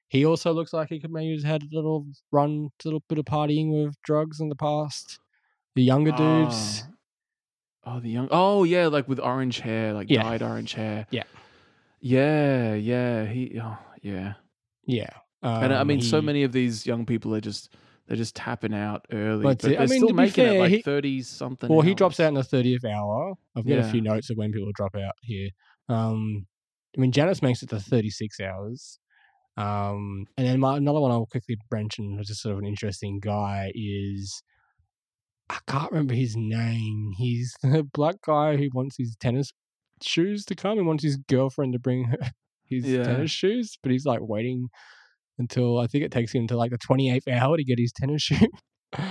He 0.08 0.26
also 0.26 0.54
looks 0.54 0.72
like 0.72 0.90
he 0.90 1.00
could 1.00 1.12
maybe 1.12 1.36
have 1.36 1.44
had 1.44 1.64
a 1.64 1.68
little 1.72 2.06
run, 2.32 2.70
a 2.84 2.88
little 2.88 3.04
bit 3.10 3.18
of 3.18 3.26
partying 3.26 3.72
with 3.72 3.96
drugs 4.04 4.40
in 4.40 4.50
the 4.50 4.56
past. 4.56 5.20
The 5.76 5.84
younger 5.84 6.12
dudes. 6.12 6.84
Oh. 6.86 6.94
Oh, 7.86 8.00
the 8.00 8.10
young. 8.10 8.28
Oh 8.32 8.64
yeah, 8.64 8.88
like 8.88 9.08
with 9.08 9.20
orange 9.20 9.60
hair, 9.60 9.94
like 9.94 10.10
Yeah. 10.10 10.24
dyed 10.24 10.42
orange 10.42 10.74
hair. 10.74 11.06
Yeah. 11.12 11.24
Yeah, 12.00 12.74
yeah. 12.76 13.26
He. 13.26 13.60
Oh, 13.62 13.78
yeah. 14.02 14.34
Yeah. 14.86 15.10
and 15.42 15.74
I 15.74 15.78
um, 15.80 15.88
mean, 15.88 16.02
so 16.02 16.20
he- 16.20 16.26
many 16.26 16.44
of 16.44 16.52
these 16.52 16.86
young 16.86 17.06
people 17.06 17.34
are 17.36 17.42
just 17.42 17.76
they're 18.08 18.18
just 18.18 18.36
tapping 18.36 18.74
out 18.74 19.06
early, 19.12 19.44
But 19.44 19.60
but, 19.62 19.70
the- 19.70 19.76
I 19.76 19.80
they're 19.80 19.88
mean, 19.88 20.00
still 20.00 20.08
to 20.10 20.14
be 20.14 20.18
making 20.18 20.46
it 20.46 20.50
fair, 20.50 20.60
like 20.60 20.84
thirty 20.84 21.22
something. 21.24 21.70
Well, 21.70 21.82
he 21.82 21.94
drops 21.96 22.20
out 22.20 22.28
in 22.30 22.34
the 22.36 22.44
thirtieth 22.44 22.86
hour. 22.86 23.34
I've 23.56 23.68
got 23.68 23.80
a 23.80 23.84
few 23.90 24.02
notes 24.02 24.30
of 24.30 24.38
when 24.38 24.52
people 24.52 24.72
drop 24.76 24.96
out 24.96 25.14
here. 25.22 25.50
Um, 25.90 26.46
I 26.98 27.02
mean, 27.02 27.12
Janice 27.12 27.42
makes 27.42 27.62
it 27.64 27.70
to 27.70 27.80
thirty-six 27.80 28.40
hours. 28.40 29.00
Um, 29.58 30.26
and 30.38 30.46
then 30.46 30.60
my, 30.60 30.76
another 30.78 31.00
one 31.00 31.12
I'll 31.12 31.26
quickly 31.28 31.58
mention, 31.72 32.18
which 32.18 32.30
is 32.30 32.42
sort 32.42 32.54
of 32.54 32.60
an 32.60 32.66
interesting 32.66 33.20
guy, 33.22 33.72
is 33.74 34.44
I 35.50 35.58
can't 35.68 35.92
remember 35.92 36.14
his 36.16 36.36
name. 36.36 37.12
He's 37.18 37.54
the 37.62 37.84
black 37.94 38.16
guy 38.26 38.58
who 38.58 38.70
wants 38.74 38.98
his 38.98 39.16
tennis 39.20 39.52
shoes 40.02 40.44
to 40.46 40.56
come. 40.56 40.78
He 40.78 40.84
wants 40.84 41.04
his 41.04 41.18
girlfriend 41.18 41.74
to 41.74 41.80
bring 41.80 42.06
her 42.06 42.18
his 42.66 42.86
Yeah. 42.86 43.04
tennis 43.04 43.32
shoes, 43.32 43.78
but 43.82 43.92
he's 43.92 44.06
like 44.06 44.22
waiting 44.22 44.70
until 45.38 45.78
I 45.80 45.88
think 45.88 46.04
it 46.04 46.12
takes 46.12 46.34
him 46.34 46.48
to 46.48 46.58
like 46.58 46.72
the 46.72 46.78
twenty-eighth 46.78 47.28
hour 47.28 47.58
to 47.58 47.64
get 47.64 47.78
his 47.80 47.92
tennis 47.92 48.22
shoe. 48.24 48.48
Oh, 48.98 49.02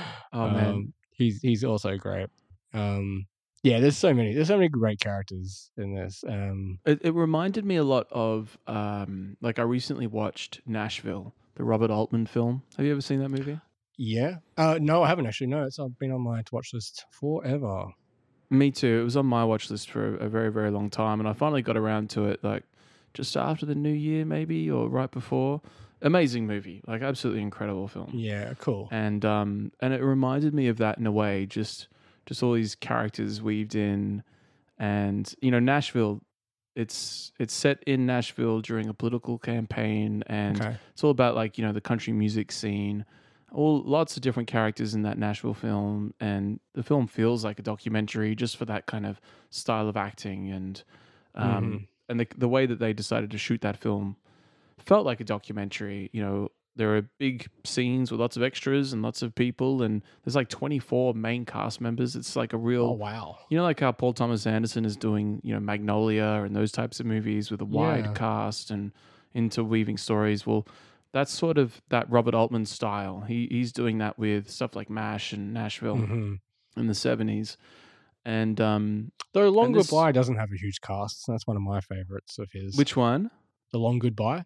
man. 0.50 0.68
Um, 0.68 0.94
he's 1.12 1.40
he's 1.42 1.62
also 1.64 1.96
great. 1.96 2.28
Um, 2.72 3.26
yeah, 3.62 3.80
there's 3.80 3.96
so 3.96 4.12
many 4.12 4.34
there's 4.34 4.48
so 4.48 4.56
many 4.56 4.68
great 4.68 5.00
characters 5.00 5.70
in 5.76 5.94
this. 5.94 6.22
Um, 6.26 6.78
It, 6.84 7.00
it 7.02 7.14
reminded 7.14 7.64
me 7.64 7.76
a 7.76 7.84
lot 7.84 8.06
of 8.10 8.58
um, 8.66 9.36
like 9.40 9.58
I 9.58 9.62
recently 9.62 10.06
watched 10.06 10.60
Nashville, 10.66 11.32
the 11.54 11.64
Robert 11.64 11.90
Altman 11.90 12.26
film. 12.26 12.62
Have 12.76 12.84
you 12.86 12.92
ever 12.92 13.00
seen 13.00 13.20
that 13.20 13.28
movie? 13.30 13.60
Yeah. 13.96 14.36
Uh, 14.56 14.78
no, 14.80 15.02
I 15.02 15.08
haven't 15.08 15.26
actually. 15.26 15.48
No, 15.48 15.64
it's 15.64 15.78
I've 15.78 15.98
been 15.98 16.12
on 16.12 16.20
my 16.20 16.42
watch 16.52 16.72
list 16.74 17.04
forever. 17.10 17.86
Me 18.50 18.70
too. 18.70 19.00
It 19.00 19.04
was 19.04 19.16
on 19.16 19.26
my 19.26 19.44
watch 19.44 19.70
list 19.70 19.90
for 19.90 20.16
a, 20.16 20.26
a 20.26 20.28
very, 20.28 20.50
very 20.52 20.70
long 20.70 20.90
time, 20.90 21.18
and 21.20 21.28
I 21.28 21.32
finally 21.32 21.62
got 21.62 21.76
around 21.76 22.10
to 22.10 22.26
it 22.26 22.42
like 22.44 22.62
just 23.14 23.36
after 23.36 23.64
the 23.66 23.74
new 23.74 23.92
year, 23.92 24.24
maybe, 24.24 24.70
or 24.70 24.88
right 24.88 25.10
before. 25.10 25.60
Amazing 26.02 26.46
movie, 26.46 26.82
like 26.86 27.00
absolutely 27.02 27.40
incredible 27.42 27.88
film. 27.88 28.10
Yeah, 28.12 28.52
cool. 28.58 28.88
And 28.90 29.24
um, 29.24 29.72
and 29.80 29.94
it 29.94 30.02
reminded 30.02 30.52
me 30.54 30.68
of 30.68 30.76
that 30.78 30.98
in 30.98 31.06
a 31.06 31.12
way, 31.12 31.46
just 31.46 31.88
just 32.26 32.42
all 32.42 32.52
these 32.52 32.74
characters 32.74 33.40
weaved 33.40 33.74
in, 33.74 34.22
and 34.78 35.32
you 35.40 35.50
know 35.50 35.60
Nashville. 35.60 36.20
It's 36.76 37.32
it's 37.38 37.54
set 37.54 37.82
in 37.86 38.04
Nashville 38.04 38.60
during 38.60 38.88
a 38.88 38.94
political 38.94 39.38
campaign, 39.38 40.24
and 40.26 40.60
Okay. 40.60 40.76
it's 40.92 41.04
all 41.04 41.10
about 41.10 41.34
like 41.36 41.56
you 41.56 41.64
know 41.64 41.72
the 41.72 41.80
country 41.80 42.12
music 42.12 42.50
scene 42.52 43.04
all 43.54 43.82
lots 43.82 44.16
of 44.16 44.22
different 44.22 44.48
characters 44.48 44.94
in 44.94 45.02
that 45.02 45.16
Nashville 45.16 45.54
film, 45.54 46.12
and 46.20 46.60
the 46.74 46.82
film 46.82 47.06
feels 47.06 47.44
like 47.44 47.58
a 47.58 47.62
documentary 47.62 48.34
just 48.34 48.56
for 48.56 48.64
that 48.66 48.86
kind 48.86 49.06
of 49.06 49.20
style 49.50 49.88
of 49.88 49.96
acting 49.96 50.50
and 50.50 50.82
um, 51.36 51.46
Mhm. 51.46 51.86
and 52.08 52.20
the 52.20 52.26
the 52.36 52.48
way 52.48 52.66
that 52.66 52.78
they 52.78 52.92
decided 52.92 53.30
to 53.30 53.38
shoot 53.38 53.60
that 53.62 53.76
film 53.76 54.16
felt 54.78 55.06
like 55.06 55.20
a 55.20 55.24
documentary. 55.24 56.10
You 56.12 56.22
know, 56.22 56.48
there 56.76 56.96
are 56.96 57.02
big 57.18 57.46
scenes 57.64 58.10
with 58.10 58.20
lots 58.20 58.36
of 58.36 58.42
extras 58.42 58.92
and 58.92 59.00
lots 59.02 59.22
of 59.22 59.34
people, 59.34 59.82
and 59.82 60.02
there's 60.24 60.34
like 60.36 60.48
24 60.48 61.14
main 61.14 61.44
cast 61.44 61.80
members. 61.80 62.16
It's 62.16 62.34
like 62.36 62.52
a 62.52 62.56
real 62.58 62.86
Oh 62.86 62.92
wow. 62.92 63.38
you 63.48 63.56
know, 63.56 63.62
like 63.64 63.80
how 63.80 63.92
Paul 63.92 64.12
Thomas 64.12 64.46
Anderson 64.46 64.84
is 64.84 64.96
doing, 64.96 65.40
you 65.44 65.54
know, 65.54 65.60
Magnolia 65.60 66.42
and 66.44 66.54
those 66.54 66.72
types 66.72 66.98
of 67.00 67.06
movies 67.06 67.50
with 67.50 67.60
a 67.60 67.64
wide 67.64 68.06
Yeah. 68.06 68.12
cast 68.14 68.70
and 68.70 68.92
interweaving 69.34 69.96
stories. 69.98 70.46
Well, 70.46 70.66
that's 71.14 71.32
sort 71.32 71.56
of 71.56 71.80
that 71.88 72.10
Robert 72.10 72.34
Altman 72.34 72.66
style. 72.66 73.22
He 73.26 73.48
he's 73.50 73.72
doing 73.72 73.96
that 73.98 74.18
with 74.18 74.50
stuff 74.50 74.76
like 74.76 74.90
MASH 74.90 75.32
and 75.32 75.54
Nashville 75.54 75.96
Mhm. 75.96 76.40
in 76.76 76.86
the 76.88 76.94
seventies. 76.94 77.56
And 78.26 78.60
um 78.60 79.12
Though 79.32 79.48
Long 79.48 79.72
this- 79.72 79.88
Goodbye 79.90 80.12
doesn't 80.12 80.36
have 80.36 80.50
a 80.52 80.56
huge 80.58 80.80
cast. 80.82 81.24
That's 81.26 81.46
one 81.46 81.56
of 81.56 81.62
my 81.62 81.80
favorites 81.80 82.38
of 82.38 82.50
his. 82.52 82.76
Which 82.76 82.96
one? 82.96 83.30
The 83.72 83.78
Long 83.78 83.98
Goodbye. 83.98 84.44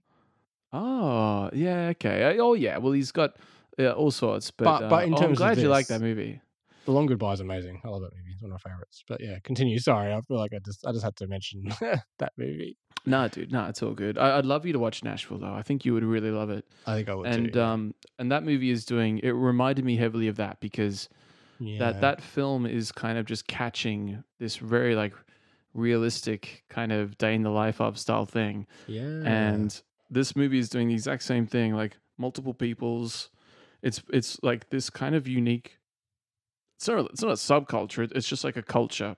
Oh, 0.72 1.50
yeah, 1.52 1.88
okay. 1.88 2.24
Uh, 2.38 2.42
Oh 2.42 2.54
yeah, 2.54 2.78
well 2.78 2.92
he's 2.92 3.10
got 3.12 3.36
yeah, 3.78 3.92
all 3.92 4.10
sorts, 4.10 4.50
but, 4.50 4.64
But- 4.64 4.82
uh, 4.84 4.88
but 4.90 5.04
in 5.06 5.12
oh, 5.14 5.16
I'm 5.16 5.22
terms 5.22 5.32
of 5.32 5.38
glad 5.38 5.58
you 5.58 5.68
like 5.68 5.86
that 5.88 6.00
movie. 6.00 6.40
The 6.84 6.92
Long 6.92 7.06
Goodbye 7.06 7.34
is 7.34 7.40
amazing. 7.40 7.80
I 7.84 7.88
love 7.88 8.00
that 8.00 8.12
movie. 8.16 8.30
It's 8.32 8.42
one 8.42 8.50
of 8.50 8.60
my 8.64 8.70
favorites. 8.70 9.04
But 9.06 9.20
yeah, 9.20 9.38
continue. 9.44 9.78
Sorry, 9.78 10.12
I 10.12 10.20
feel 10.22 10.38
like 10.38 10.52
I 10.54 10.58
just 10.64 10.86
I 10.86 10.92
just 10.92 11.04
had 11.04 11.14
to 11.16 11.26
mention 11.26 11.64
that 12.18 12.32
movie. 12.36 12.76
No, 13.08 13.26
dude, 13.28 13.50
no, 13.50 13.64
it's 13.66 13.82
all 13.82 13.94
good. 13.94 14.18
I, 14.18 14.38
I'd 14.38 14.46
love 14.46 14.64
you 14.66 14.72
to 14.72 14.78
watch 14.78 15.02
Nashville 15.02 15.38
though. 15.38 15.52
I 15.54 15.62
think 15.62 15.84
you 15.84 15.94
would 15.94 16.04
really 16.04 16.30
love 16.30 16.50
it. 16.50 16.64
I 16.86 16.96
think 16.96 17.08
I 17.08 17.14
would 17.14 17.26
and 17.26 17.52
too. 17.52 17.60
um 17.62 17.94
and 18.18 18.30
that 18.32 18.44
movie 18.44 18.70
is 18.70 18.84
doing 18.84 19.18
it 19.18 19.30
reminded 19.30 19.84
me 19.84 19.96
heavily 19.96 20.28
of 20.28 20.36
that 20.36 20.60
because 20.60 21.08
Yeah. 21.58 21.78
that 21.78 22.00
that 22.02 22.20
film 22.22 22.66
is 22.66 22.92
kind 22.92 23.18
of 23.18 23.26
just 23.26 23.46
catching 23.48 24.22
this 24.38 24.56
very 24.56 24.94
like 24.94 25.14
realistic 25.74 26.64
kind 26.68 26.92
of 26.92 27.16
day 27.18 27.34
in 27.34 27.42
the 27.42 27.50
life 27.50 27.80
of 27.80 27.98
style 27.98 28.24
thing 28.26 28.66
yeah. 28.86 29.02
and 29.02 29.82
this 30.10 30.34
movie 30.34 30.58
is 30.58 30.68
doing 30.68 30.88
the 30.88 30.94
exact 30.94 31.22
same 31.22 31.46
thing 31.46 31.74
like 31.74 31.96
multiple 32.16 32.54
people's 32.54 33.30
it's 33.82 34.02
it's 34.12 34.38
like 34.42 34.70
this 34.70 34.90
kind 34.90 35.14
of 35.14 35.28
unique 35.28 35.78
it's 36.76 36.88
not 36.88 37.04
it's 37.10 37.22
not 37.22 37.30
a 37.30 37.34
subculture 37.34 38.10
it's 38.14 38.26
just 38.28 38.44
like 38.44 38.56
a 38.56 38.62
culture 38.62 39.14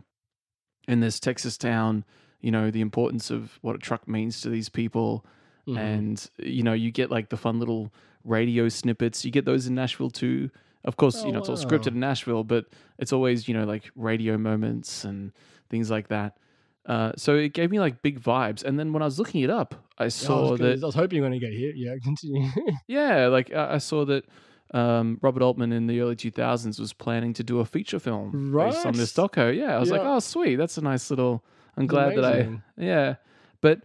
in 0.89 1.01
this 1.01 1.21
texas 1.21 1.57
town 1.57 2.05
you 2.41 2.51
know 2.51 2.71
the 2.71 2.81
importance 2.81 3.31
of 3.31 3.59
what 3.63 3.75
a 3.75 3.79
truck 3.79 4.07
means 4.09 4.41
to 4.43 4.49
these 4.51 4.69
people 4.69 5.25
Mhm. 5.69 5.77
and 5.79 6.31
you 6.39 6.63
know 6.63 6.73
you 6.73 6.91
get 6.91 7.11
like 7.11 7.29
the 7.29 7.37
fun 7.37 7.59
little 7.59 7.93
radio 8.25 8.69
snippets 8.69 9.25
you 9.25 9.31
get 9.31 9.45
those 9.45 9.67
in 9.67 9.75
nashville 9.75 10.11
too 10.11 10.51
of 10.85 10.97
course 10.97 11.23
you 11.23 11.29
Oh, 11.29 11.33
know 11.33 11.39
it's 11.41 11.49
all 11.51 11.57
wow. 11.57 11.63
scripted 11.63 11.89
in 11.89 12.01
nashville 12.01 12.45
but 12.45 12.65
it's 12.99 13.13
always 13.13 13.47
you 13.47 13.55
know 13.55 13.65
like 13.65 13.91
radio 13.95 14.39
moments 14.39 15.05
and 15.05 15.33
things 15.69 15.91
like 15.91 16.09
that 16.09 16.39
uh, 16.87 17.13
so 17.17 17.37
it 17.37 17.53
gave 17.53 17.71
me 17.71 17.79
like 17.79 18.01
big 18.01 18.19
vibes 18.21 18.65
and 18.65 18.79
then 18.79 18.93
when 18.95 19.03
i 19.03 19.05
was 19.05 19.19
looking 19.19 19.43
it 19.43 19.51
up 19.51 19.75
i 19.99 20.05
Yeah, 20.05 20.07
I 20.07 20.09
saw 20.09 20.57
gonna- 20.57 20.77
that 20.77 20.83
I 20.83 20.87
was 20.87 20.95
hoping 20.95 21.17
you 21.17 21.23
were 21.23 21.29
going 21.29 21.39
to 21.41 21.47
get 21.47 21.55
here. 21.57 21.73
Yeah, 21.77 21.95
continue. 22.03 22.49
yeah, 22.89 23.27
like 23.27 23.53
I 23.53 23.75
I 23.75 23.79
saw 23.79 24.07
that 24.07 24.25
um, 24.73 25.19
Robert 25.21 25.43
Altman 25.43 25.73
in 25.73 25.89
the 25.89 26.01
early 26.01 26.17
2000s 26.17 26.79
was 26.81 26.93
planning 26.95 27.33
to 27.35 27.43
do 27.43 27.59
a 27.61 27.65
feature 27.65 27.99
film 27.99 28.53
based 28.57 28.87
on 28.87 28.95
this 28.95 29.13
doco. 29.13 29.55
Yeah, 29.55 29.77
I 29.77 29.81
was 29.81 29.91
like, 29.91 30.01
oh, 30.05 30.21
sweet, 30.21 30.57
that's 30.57 30.79
a 30.79 30.81
nice 30.81 31.11
little. 31.11 31.45
I'm 31.77 31.87
glad 31.87 32.19
amazing. 32.19 32.63
that 32.77 32.83
I, 32.83 32.83
yeah, 32.85 33.15
but 33.61 33.81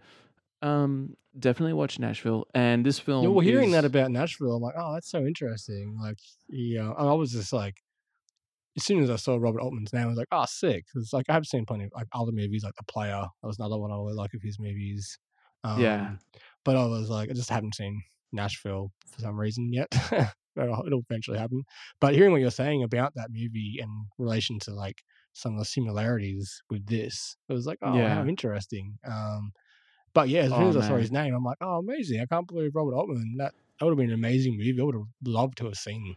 um, 0.62 1.16
definitely 1.38 1.72
watch 1.74 1.98
Nashville 1.98 2.46
and 2.54 2.84
this 2.84 2.98
film. 2.98 3.22
Yeah, 3.24 3.30
well, 3.30 3.40
hearing 3.40 3.70
that 3.72 3.84
about 3.84 4.10
Nashville, 4.10 4.56
I'm 4.56 4.62
like, 4.62 4.74
oh, 4.78 4.94
that's 4.94 5.10
so 5.10 5.24
interesting. 5.24 5.96
Like, 6.00 6.18
yeah, 6.48 6.90
I 6.92 7.12
was 7.12 7.32
just 7.32 7.52
like, 7.52 7.74
as 8.76 8.84
soon 8.84 9.02
as 9.02 9.10
I 9.10 9.16
saw 9.16 9.36
Robert 9.36 9.60
Altman's 9.60 9.92
name, 9.92 10.04
I 10.04 10.08
was 10.08 10.18
like, 10.18 10.28
oh, 10.32 10.44
sick. 10.46 10.84
It's 10.94 11.12
like 11.12 11.26
I 11.28 11.32
have 11.34 11.46
seen 11.46 11.64
plenty 11.64 11.84
of 11.84 11.90
like 11.94 12.08
other 12.12 12.32
movies, 12.32 12.62
like 12.64 12.74
The 12.76 12.84
Player. 12.84 13.22
That 13.42 13.46
was 13.46 13.58
another 13.58 13.78
one 13.78 13.90
I 13.90 13.94
really 13.96 14.14
like 14.14 14.34
of 14.34 14.42
his 14.42 14.58
movies. 14.58 15.18
Um, 15.64 15.80
Yeah. 15.80 16.10
but 16.64 16.76
I 16.76 16.84
was 16.86 17.08
like, 17.08 17.30
I 17.30 17.32
just 17.32 17.50
haven't 17.50 17.74
seen 17.74 18.02
Nashville 18.32 18.92
for 19.10 19.20
some 19.22 19.38
reason 19.38 19.72
yet. 19.72 19.88
it'll 20.56 20.84
it'll 20.86 21.02
eventually 21.08 21.38
happen. 21.38 21.64
But 22.00 22.14
hearing 22.14 22.32
what 22.32 22.40
you're 22.40 22.50
saying 22.50 22.82
about 22.82 23.14
that 23.14 23.30
movie 23.30 23.78
in 23.80 23.88
relation 24.18 24.58
to 24.60 24.74
like 24.74 25.02
some 25.36 25.52
of 25.52 25.58
the 25.58 25.64
similarities 25.64 26.62
with 26.70 26.86
this, 26.86 27.36
it 27.48 27.52
was 27.52 27.66
like, 27.66 27.78
oh, 27.82 27.94
Yeah. 27.96 28.14
how 28.14 28.26
interesting. 28.26 28.98
Um, 29.04 29.52
but 30.14 30.28
yeah, 30.30 30.40
as 30.42 30.50
soon 30.50 30.62
Oh, 30.62 30.68
as 30.70 30.76
I 30.78 30.88
saw 30.88 30.96
his 30.96 31.12
name, 31.12 31.34
I'm 31.34 31.44
like, 31.44 31.58
oh, 31.60 31.78
amazing! 31.78 32.20
I 32.20 32.26
can't 32.26 32.46
believe 32.48 32.74
Robert 32.74 32.94
Altman. 32.94 33.34
That 33.36 33.52
that 33.78 33.84
would 33.84 33.90
have 33.92 33.98
been 33.98 34.08
an 34.08 34.14
amazing 34.14 34.56
movie. 34.56 34.80
I 34.80 34.82
would 34.84 34.94
have 34.94 35.04
loved 35.24 35.58
to 35.58 35.66
have 35.66 35.74
seen. 35.76 36.16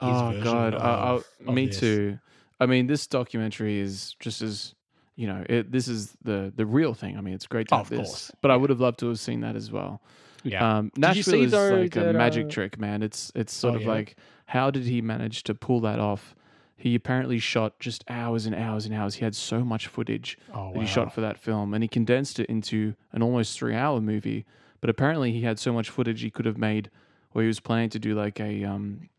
His 0.00 0.08
Oh 0.18 0.28
version 0.30 0.44
God, 0.44 0.74
of- 0.74 0.82
I, 0.82 1.48
of 1.50 1.54
me 1.54 1.68
too. 1.68 2.18
I 2.60 2.66
mean, 2.66 2.86
this 2.86 3.06
documentary 3.06 3.78
is 3.80 4.14
just 4.20 4.40
as 4.40 4.74
you 5.16 5.26
know, 5.26 5.44
it, 5.48 5.70
this 5.72 5.88
is 5.88 6.16
the 6.22 6.52
the 6.54 6.64
real 6.64 6.94
thing. 6.94 7.18
I 7.18 7.20
mean, 7.20 7.34
it's 7.34 7.46
great 7.48 7.68
to 7.68 7.74
Oh, 7.74 7.78
have 7.78 7.86
of 7.92 7.98
this, 7.98 8.08
course. 8.08 8.32
but 8.40 8.50
I 8.52 8.56
would 8.56 8.70
have 8.70 8.80
loved 8.80 9.00
to 9.00 9.08
have 9.08 9.18
seen 9.18 9.40
that 9.40 9.56
as 9.56 9.70
well. 9.72 10.00
Yeah. 10.44 10.78
Um, 10.78 10.90
Nashville 10.96 11.34
see, 11.34 11.42
is 11.42 11.50
though, 11.50 11.80
like 11.82 11.96
a 11.96 12.12
magic 12.14 12.46
uh, 12.46 12.50
trick, 12.50 12.78
man. 12.78 13.02
It's 13.02 13.30
it's 13.34 13.52
sort 13.52 13.74
Oh, 13.74 13.76
of 13.78 13.82
yeah? 13.82 13.88
like 13.88 14.16
how 14.46 14.70
did 14.70 14.84
he 14.84 15.02
manage 15.02 15.42
to 15.44 15.54
pull 15.54 15.80
that 15.80 15.98
off? 15.98 16.34
He 16.80 16.94
apparently 16.94 17.38
shot 17.38 17.78
just 17.78 18.04
hours 18.08 18.46
and 18.46 18.54
hours 18.54 18.86
and 18.86 18.94
hours. 18.94 19.16
He 19.16 19.24
had 19.24 19.34
so 19.36 19.62
much 19.62 19.86
footage 19.86 20.38
Oh, 20.54 20.72
that 20.72 20.80
he 20.80 20.86
shot 20.86 21.12
for 21.12 21.20
that 21.20 21.38
film, 21.38 21.74
and 21.74 21.84
he 21.84 21.88
condensed 21.88 22.40
it 22.40 22.46
into 22.48 22.94
an 23.12 23.22
almost 23.22 23.58
three-hour 23.58 24.00
movie. 24.00 24.46
But 24.80 24.88
apparently, 24.88 25.30
he 25.30 25.42
had 25.42 25.58
so 25.58 25.74
much 25.74 25.90
footage 25.90 26.22
he 26.22 26.30
could 26.30 26.46
have 26.46 26.56
made, 26.56 26.88
or 27.34 27.42
he 27.42 27.48
was 27.48 27.60
planning 27.60 27.90
to 27.90 27.98
do 27.98 28.14
like 28.14 28.40
a 28.40 28.64
um, 28.64 29.10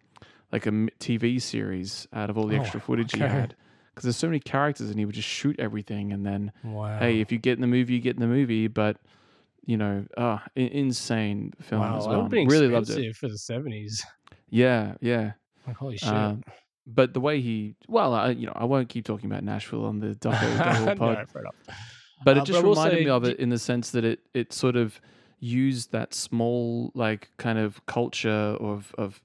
like 0.51 0.65
a 0.65 0.71
TV 0.71 1.39
series 1.39 2.07
out 2.11 2.31
of 2.31 2.37
all 2.37 2.47
the 2.47 2.57
Oh, 2.57 2.61
extra 2.61 2.79
footage 2.79 3.13
he 3.13 3.19
had. 3.19 3.55
Because 3.93 4.05
there's 4.05 4.17
so 4.17 4.27
many 4.27 4.39
characters, 4.39 4.89
and 4.89 4.97
he 4.97 5.05
would 5.05 5.13
just 5.13 5.27
shoot 5.29 5.55
everything, 5.59 6.11
and 6.11 6.25
then 6.25 6.51
Wow. 6.63 6.97
hey, 6.97 7.19
if 7.21 7.31
you 7.31 7.37
get 7.37 7.57
in 7.57 7.61
the 7.61 7.67
movie, 7.67 7.93
you 7.93 7.99
get 8.01 8.15
in 8.15 8.21
the 8.21 8.27
movie. 8.27 8.67
But 8.69 8.97
you 9.67 9.77
know, 9.77 10.05
uh, 10.17 10.39
insane 10.55 11.53
film 11.61 11.81
wow, 11.81 11.97
as 11.99 12.07
well. 12.07 12.27
Really 12.27 12.67
loved 12.69 12.89
it. 12.89 13.15
for 13.15 13.27
the 13.27 13.37
seventies. 13.37 14.03
Yeah, 14.49 14.95
yeah. 14.99 15.33
Like 15.67 15.75
holy 15.75 15.97
shit. 15.97 16.09
Um, 16.09 16.43
but 16.87 17.13
the 17.13 17.19
way 17.21 17.41
he, 17.41 17.75
well, 17.87 18.13
I, 18.13 18.29
you 18.31 18.47
know, 18.47 18.53
I 18.55 18.65
won't 18.65 18.89
keep 18.89 19.05
talking 19.05 19.29
about 19.31 19.43
Nashville 19.43 19.85
on 19.85 19.99
the 19.99 20.17
No, 20.23 20.95
pod, 20.95 21.29
fair 21.29 21.43
but 22.23 22.37
Uh, 22.37 22.41
it 22.41 22.45
just 22.45 22.59
I 22.59 22.63
will 22.63 22.69
reminded 22.71 22.97
say, 22.99 23.03
me 23.05 23.09
of 23.09 23.23
it 23.25 23.39
in 23.39 23.49
the 23.49 23.59
sense 23.59 23.91
that 23.91 24.03
it 24.03 24.19
it 24.33 24.53
sort 24.53 24.75
of 24.75 24.99
used 25.39 25.91
that 25.91 26.13
small 26.13 26.91
like 26.93 27.29
kind 27.37 27.57
of 27.57 27.83
culture 27.87 28.29
of 28.29 28.93
of 28.97 29.21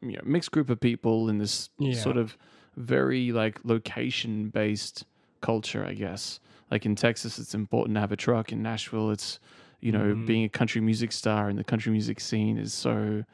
you 0.00 0.12
know 0.12 0.20
mixed 0.24 0.52
group 0.52 0.70
of 0.70 0.78
people 0.80 1.28
in 1.28 1.38
this 1.38 1.70
Yeah. 1.78 2.02
sort 2.02 2.16
of 2.16 2.36
very 2.76 3.32
like 3.32 3.60
location 3.64 4.48
based 4.50 5.04
culture, 5.40 5.84
I 5.84 5.94
guess. 5.94 6.40
Like 6.70 6.86
in 6.86 6.94
Texas, 6.94 7.38
it's 7.38 7.54
important 7.54 7.96
to 7.96 8.00
have 8.00 8.12
a 8.12 8.16
truck. 8.16 8.52
In 8.52 8.62
Nashville, 8.62 9.10
it's 9.10 9.40
you 9.80 9.92
know 9.92 10.14
Mhm. 10.14 10.26
being 10.26 10.44
a 10.44 10.48
country 10.48 10.80
music 10.80 11.12
star 11.12 11.48
and 11.48 11.58
the 11.58 11.64
country 11.64 11.90
music 11.92 12.20
scene 12.20 12.56
is 12.56 12.72
so 12.72 13.24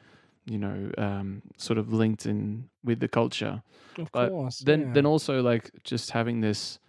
you 0.45 0.57
know 0.57 0.91
um, 0.97 1.41
sort 1.57 1.77
of 1.77 1.93
linked 1.93 2.25
in 2.25 2.69
with 2.83 2.99
the 2.99 3.07
culture. 3.07 3.61
Of 3.97 4.11
But 4.11 4.29
course, 4.29 4.59
then 4.59 4.81
yeah. 4.87 4.93
then 4.93 5.05
also 5.05 5.41
like 5.41 5.71
just 5.83 6.11
having 6.11 6.41
this 6.41 6.79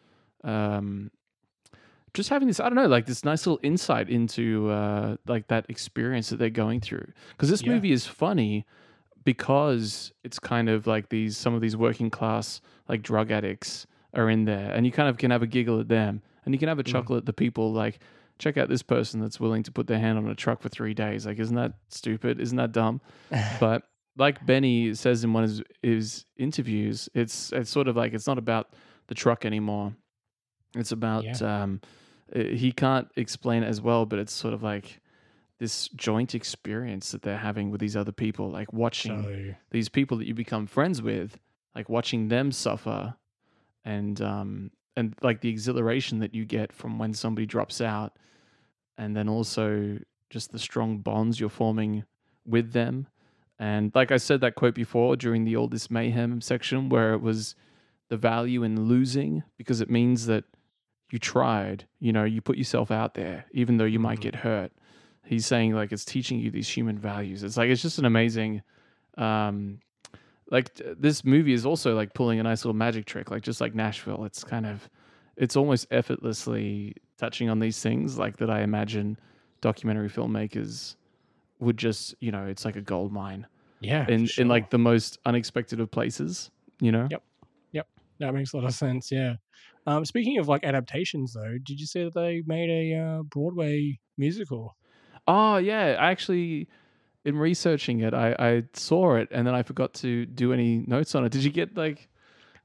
um 0.45 1.11
just 2.15 2.29
having 2.31 2.49
this 2.49 2.59
i 2.59 2.65
don't 2.65 2.75
know 2.75 2.87
like 2.89 3.07
this 3.07 3.25
nice 3.25 3.47
little 3.47 3.61
insight 3.63 4.09
into 4.09 4.69
uh 4.71 5.17
like 5.29 5.47
that 5.49 5.67
experience 5.69 6.31
that 6.31 6.39
they're 6.39 6.51
going 6.51 6.81
through 6.81 7.07
because 7.31 7.51
this 7.51 7.63
Yeah. 7.63 7.75
movie 7.75 7.93
is 7.93 8.07
funny 8.07 8.65
because 9.25 10.13
it's 10.25 10.39
kind 10.39 10.69
of 10.69 10.87
like 10.87 11.11
these 11.11 11.37
some 11.37 11.55
of 11.55 11.61
these 11.61 11.77
working 11.77 12.11
class 12.11 12.61
like 12.89 13.03
drug 13.03 13.31
addicts 13.31 13.87
are 14.15 14.29
in 14.31 14.45
there 14.45 14.73
and 14.73 14.87
you 14.87 14.93
kind 14.93 15.09
of 15.09 15.19
can 15.19 15.31
have 15.31 15.43
a 15.43 15.47
giggle 15.47 15.79
at 15.81 15.89
them 15.89 16.23
and 16.45 16.55
you 16.55 16.59
can 16.59 16.69
have 16.69 16.79
a 16.79 16.83
Mm. 16.83 16.93
chuckle 16.93 17.17
at 17.17 17.27
the 17.27 17.33
people 17.33 17.73
like 17.73 18.01
check 18.41 18.57
out 18.57 18.69
this 18.69 18.83
person 18.83 19.21
that's 19.21 19.39
willing 19.39 19.63
to 19.63 19.71
put 19.71 19.87
their 19.87 19.99
hand 20.01 20.19
on 20.19 20.27
a 20.29 20.35
truck 20.35 20.61
for 20.63 20.69
three 20.69 20.95
days. 20.95 21.27
Like 21.27 21.39
isn't 21.39 21.55
that 21.57 21.75
stupid? 21.89 22.41
Isn't 22.41 22.57
that 22.57 22.73
dumb? 22.73 23.01
But 23.61 23.85
like 24.17 24.45
Benny 24.45 24.93
says 24.95 25.23
in 25.23 25.33
one 25.33 25.45
of 25.45 25.51
his, 25.51 25.63
his 25.83 26.25
interviews, 26.37 27.09
it's 27.15 27.53
it's 27.53 27.71
sort 27.71 27.87
of 27.89 27.97
like 27.97 28.13
it's 28.13 28.27
not 28.27 28.39
about 28.39 28.75
the 29.07 29.15
truck 29.15 29.45
anymore. 29.45 29.95
It's 30.75 30.93
about 30.93 31.25
um, 31.43 31.81
uh, 32.35 32.41
he 32.41 32.73
can't 32.73 33.09
explain 33.17 33.63
it 33.63 33.67
as 33.69 33.81
well, 33.81 34.07
but 34.07 34.19
it's 34.19 34.33
sort 34.33 34.55
of 34.55 34.63
like 34.63 35.01
this 35.59 35.89
joint 35.89 36.35
experience 36.35 37.11
that 37.13 37.23
they're 37.23 37.37
having 37.37 37.71
with 37.71 37.81
these 37.81 37.97
other 37.97 38.13
people, 38.13 38.51
like 38.51 38.73
watching 38.73 39.23
So- 39.23 39.55
these 39.71 39.89
people 39.89 40.17
that 40.19 40.27
you 40.27 40.35
become 40.35 40.67
friends 40.67 41.03
with, 41.03 41.39
like 41.75 41.89
watching 41.89 42.29
them 42.29 42.51
suffer, 42.53 43.15
and 43.85 44.21
um 44.21 44.71
and 44.97 45.15
like 45.23 45.41
the 45.41 45.49
exhilaration 45.49 46.19
that 46.19 46.35
you 46.35 46.45
get 46.45 46.73
from 46.73 46.99
when 46.99 47.15
somebody 47.15 47.47
drops 47.47 47.81
out, 47.81 48.17
and 49.01 49.17
then 49.17 49.31
also 49.31 49.99
just 50.29 50.53
the 50.53 50.59
strong 50.59 50.99
bonds 50.99 51.41
you're 51.41 51.49
forming 51.49 52.05
with 52.45 52.73
them. 52.73 53.07
And 53.59 53.91
like 53.95 54.13
I 54.13 54.19
said 54.19 54.43
that 54.43 54.57
quote 54.57 54.75
before 54.75 55.17
during 55.17 55.45
the 55.45 55.57
All 55.57 55.69
This 55.69 55.91
Mayhem 55.91 56.43
section, 56.43 56.91
where 56.91 57.15
it 57.15 57.23
was 57.23 57.55
the 58.11 58.19
value 58.19 58.63
in 58.63 58.89
losing 58.89 59.43
because 59.57 59.81
it 59.81 59.89
means 59.91 60.27
that 60.27 60.45
you 61.11 61.19
tried, 61.19 61.87
you 61.99 62.13
know, 62.13 62.25
you 62.25 62.43
put 62.43 62.59
yourself 62.59 62.91
out 62.91 63.15
there, 63.15 63.47
even 63.53 63.79
though 63.79 63.87
you 63.87 63.99
might 63.99 64.21
get 64.21 64.35
hurt. 64.35 64.71
He's 65.25 65.47
saying 65.47 65.75
like 65.75 65.93
it's 65.93 66.05
teaching 66.05 66.39
you 66.39 66.51
these 66.51 66.69
human 66.69 66.99
values. 66.99 67.43
It's 67.43 67.57
like 67.57 67.71
it's 67.71 67.83
just 67.83 67.99
an 67.99 68.05
amazing 68.05 68.63
um 69.17 69.81
like 70.51 70.75
this 70.75 71.25
movie 71.25 71.53
is 71.53 71.65
also 71.65 71.95
like 71.95 72.13
pulling 72.13 72.39
a 72.39 72.43
nice 72.43 72.65
little 72.65 72.77
magic 72.77 73.07
trick, 73.07 73.31
like 73.31 73.43
just 73.43 73.63
like 73.63 73.75
Nashville. 73.75 74.25
It's 74.27 74.45
kind 74.45 74.67
of 74.67 74.91
it's 75.37 75.57
almost 75.57 75.87
effortlessly 75.91 76.97
touching 77.21 77.51
on 77.51 77.59
these 77.61 77.81
things 77.83 78.19
like 78.19 78.39
that 78.39 78.49
I 78.51 78.63
imagine 78.63 79.19
documentary 79.61 80.09
filmmakers 80.09 80.97
would 81.59 81.77
just, 81.77 82.15
you 82.21 82.33
know, 82.33 82.47
it's 82.47 82.65
like 82.65 82.77
a 82.77 82.81
gold 82.81 83.13
mine. 83.13 83.47
Yeah, 83.81 84.07
In 84.09 84.27
sure. 84.27 84.43
in 84.43 84.49
like 84.49 84.71
the 84.71 84.79
most 84.79 85.19
unexpected 85.27 85.81
of 85.81 85.91
places, 85.91 86.51
you 86.81 86.91
know? 86.93 87.09
Yep. 87.11 87.23
Yep. 87.73 87.89
That 88.19 88.35
makes 88.35 88.53
a 88.53 88.57
lot 88.57 88.65
of 88.67 88.75
sense. 88.75 89.13
Yeah. 89.13 89.35
Um, 89.87 90.05
speaking 90.05 90.39
of 90.39 90.49
like 90.49 90.65
adaptations, 90.65 91.35
though, 91.35 91.59
did 91.63 91.79
you 91.81 91.87
see 91.87 92.05
that 92.05 92.15
they 92.15 92.43
made 92.47 92.71
a 92.71 92.99
uh, 92.99 93.23
Broadway 93.23 93.99
musical? 94.17 94.77
Oh 95.29 95.59
yeah, 95.59 95.97
I 95.99 96.11
actually 96.11 96.69
in 97.25 97.37
researching 97.37 98.01
it, 98.01 98.15
I, 98.15 98.35
I 98.39 98.63
saw 98.73 99.17
it 99.17 99.29
and 99.31 99.47
then 99.47 99.55
I 99.55 99.63
forgot 99.63 99.93
to 99.95 100.25
do 100.25 100.53
any 100.55 100.79
notes 100.87 101.15
on 101.15 101.25
it. 101.25 101.33
Did 101.33 101.45
you 101.45 101.51
get 101.51 101.77
like 101.77 102.09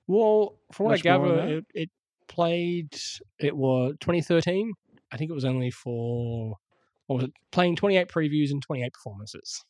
Well, 0.08 0.56
from 0.72 0.88
what 0.88 0.96
I 0.96 1.02
gather, 1.02 1.40
it, 1.40 1.66
it 1.74 1.90
played. 2.28 2.94
It 3.40 3.56
was 3.56 3.96
2013. 4.02 4.72
I 5.12 5.18
think 5.18 5.30
it 5.32 5.34
was 5.34 5.46
only 5.46 5.72
for 5.72 6.56
what 7.08 7.18
was 7.18 7.24
it? 7.26 7.34
Playing 7.52 7.76
28 7.76 8.08
previews 8.08 8.52
and 8.52 8.62
28 8.62 8.92
performances. 8.94 9.64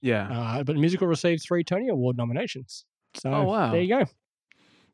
Yeah. 0.00 0.28
Uh, 0.30 0.64
but 0.64 0.74
the 0.74 0.80
musical 0.80 1.06
received 1.06 1.42
three 1.46 1.62
Tony 1.64 1.88
Award 1.88 2.16
nominations. 2.16 2.84
So 3.14 3.32
Oh, 3.32 3.44
wow. 3.44 3.70
there 3.70 3.80
you 3.80 3.88
go. 4.00 4.04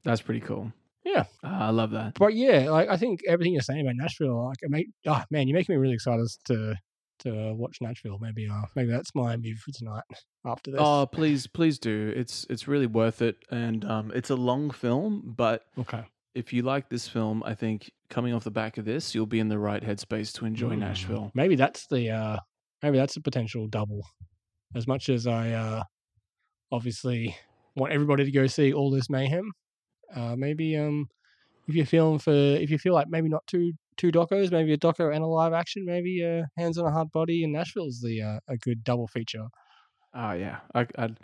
That's 0.04 0.20
pretty 0.20 0.40
cool. 0.40 0.72
Yeah. 1.04 1.24
Ah, 1.42 1.68
I 1.68 1.70
love 1.70 1.92
that. 1.92 2.14
But 2.18 2.34
yeah, 2.34 2.68
like 2.70 2.88
I 2.90 2.96
think 2.98 3.20
everything 3.26 3.54
you're 3.54 3.62
saying 3.62 3.80
about 3.80 3.94
Nashville, 3.96 4.44
like 4.46 4.58
it 4.60 4.70
make 4.70 4.88
oh 5.06 5.22
man, 5.30 5.48
you're 5.48 5.56
making 5.56 5.74
me 5.74 5.78
really 5.80 5.94
excited 5.94 6.26
to 6.46 6.74
to 7.20 7.54
watch 7.54 7.78
Nashville. 7.80 8.18
Maybe 8.20 8.46
uh 8.48 8.62
maybe 8.76 8.90
that's 8.90 9.14
my 9.14 9.36
movie 9.36 9.54
for 9.54 9.72
tonight 9.72 10.04
after 10.44 10.70
this. 10.70 10.80
Oh, 10.82 11.06
please, 11.10 11.46
please 11.46 11.78
do. 11.78 12.12
It's 12.14 12.46
it's 12.50 12.68
really 12.68 12.86
worth 12.86 13.22
it, 13.22 13.36
and 13.50 13.84
um, 13.86 14.12
it's 14.14 14.28
a 14.30 14.36
long 14.36 14.70
film, 14.70 15.34
but 15.36 15.64
okay. 15.78 16.04
If 16.38 16.52
you 16.52 16.62
like 16.62 16.88
this 16.88 17.06
film, 17.08 17.42
I 17.44 17.54
think 17.54 17.90
coming 18.10 18.32
off 18.34 18.44
the 18.44 18.50
back 18.62 18.78
of 18.78 18.84
this, 18.84 19.14
you'll 19.14 19.26
be 19.36 19.40
in 19.40 19.48
the 19.48 19.58
right 19.58 19.82
headspace 19.82 20.32
to 20.36 20.46
enjoy 20.46 20.74
Mm. 20.74 20.78
Nashville. 20.78 21.30
Maybe 21.34 21.56
that's 21.56 21.86
the 21.88 22.10
uh 22.10 22.36
maybe 22.82 22.96
that's 22.96 23.16
a 23.16 23.20
potential 23.20 23.66
double. 23.68 24.02
As 24.74 24.86
much 24.86 25.08
as 25.08 25.26
I 25.26 25.50
uh 25.52 25.82
obviously 26.70 27.36
want 27.76 27.92
everybody 27.92 28.24
to 28.24 28.30
go 28.30 28.46
see 28.46 28.72
all 28.72 28.90
this 28.90 29.10
mayhem, 29.10 29.52
uh 30.14 30.36
maybe 30.36 30.76
um 30.76 31.06
if 31.68 31.74
you're 31.74 31.86
feeling 31.86 32.18
for 32.18 32.32
if 32.32 32.70
you 32.70 32.78
feel 32.78 32.94
like 32.94 33.08
maybe 33.08 33.28
not 33.28 33.46
two 33.46 33.72
two 33.96 34.12
docos, 34.12 34.52
maybe 34.52 34.72
a 34.72 34.78
doco 34.78 35.12
and 35.14 35.24
a 35.24 35.26
live 35.26 35.52
action, 35.52 35.84
maybe 35.84 36.24
uh 36.24 36.44
Hands 36.56 36.78
on 36.78 36.86
a 36.86 36.90
Hard 36.92 37.10
Body 37.12 37.42
and 37.44 37.52
Nashville's 37.52 38.00
the 38.00 38.22
uh, 38.22 38.38
a 38.48 38.56
good 38.56 38.84
double 38.84 39.08
feature. 39.08 39.46
Oh 40.14 40.32
yeah, 40.32 40.58
I, 40.74 40.86
I'd, 40.96 41.18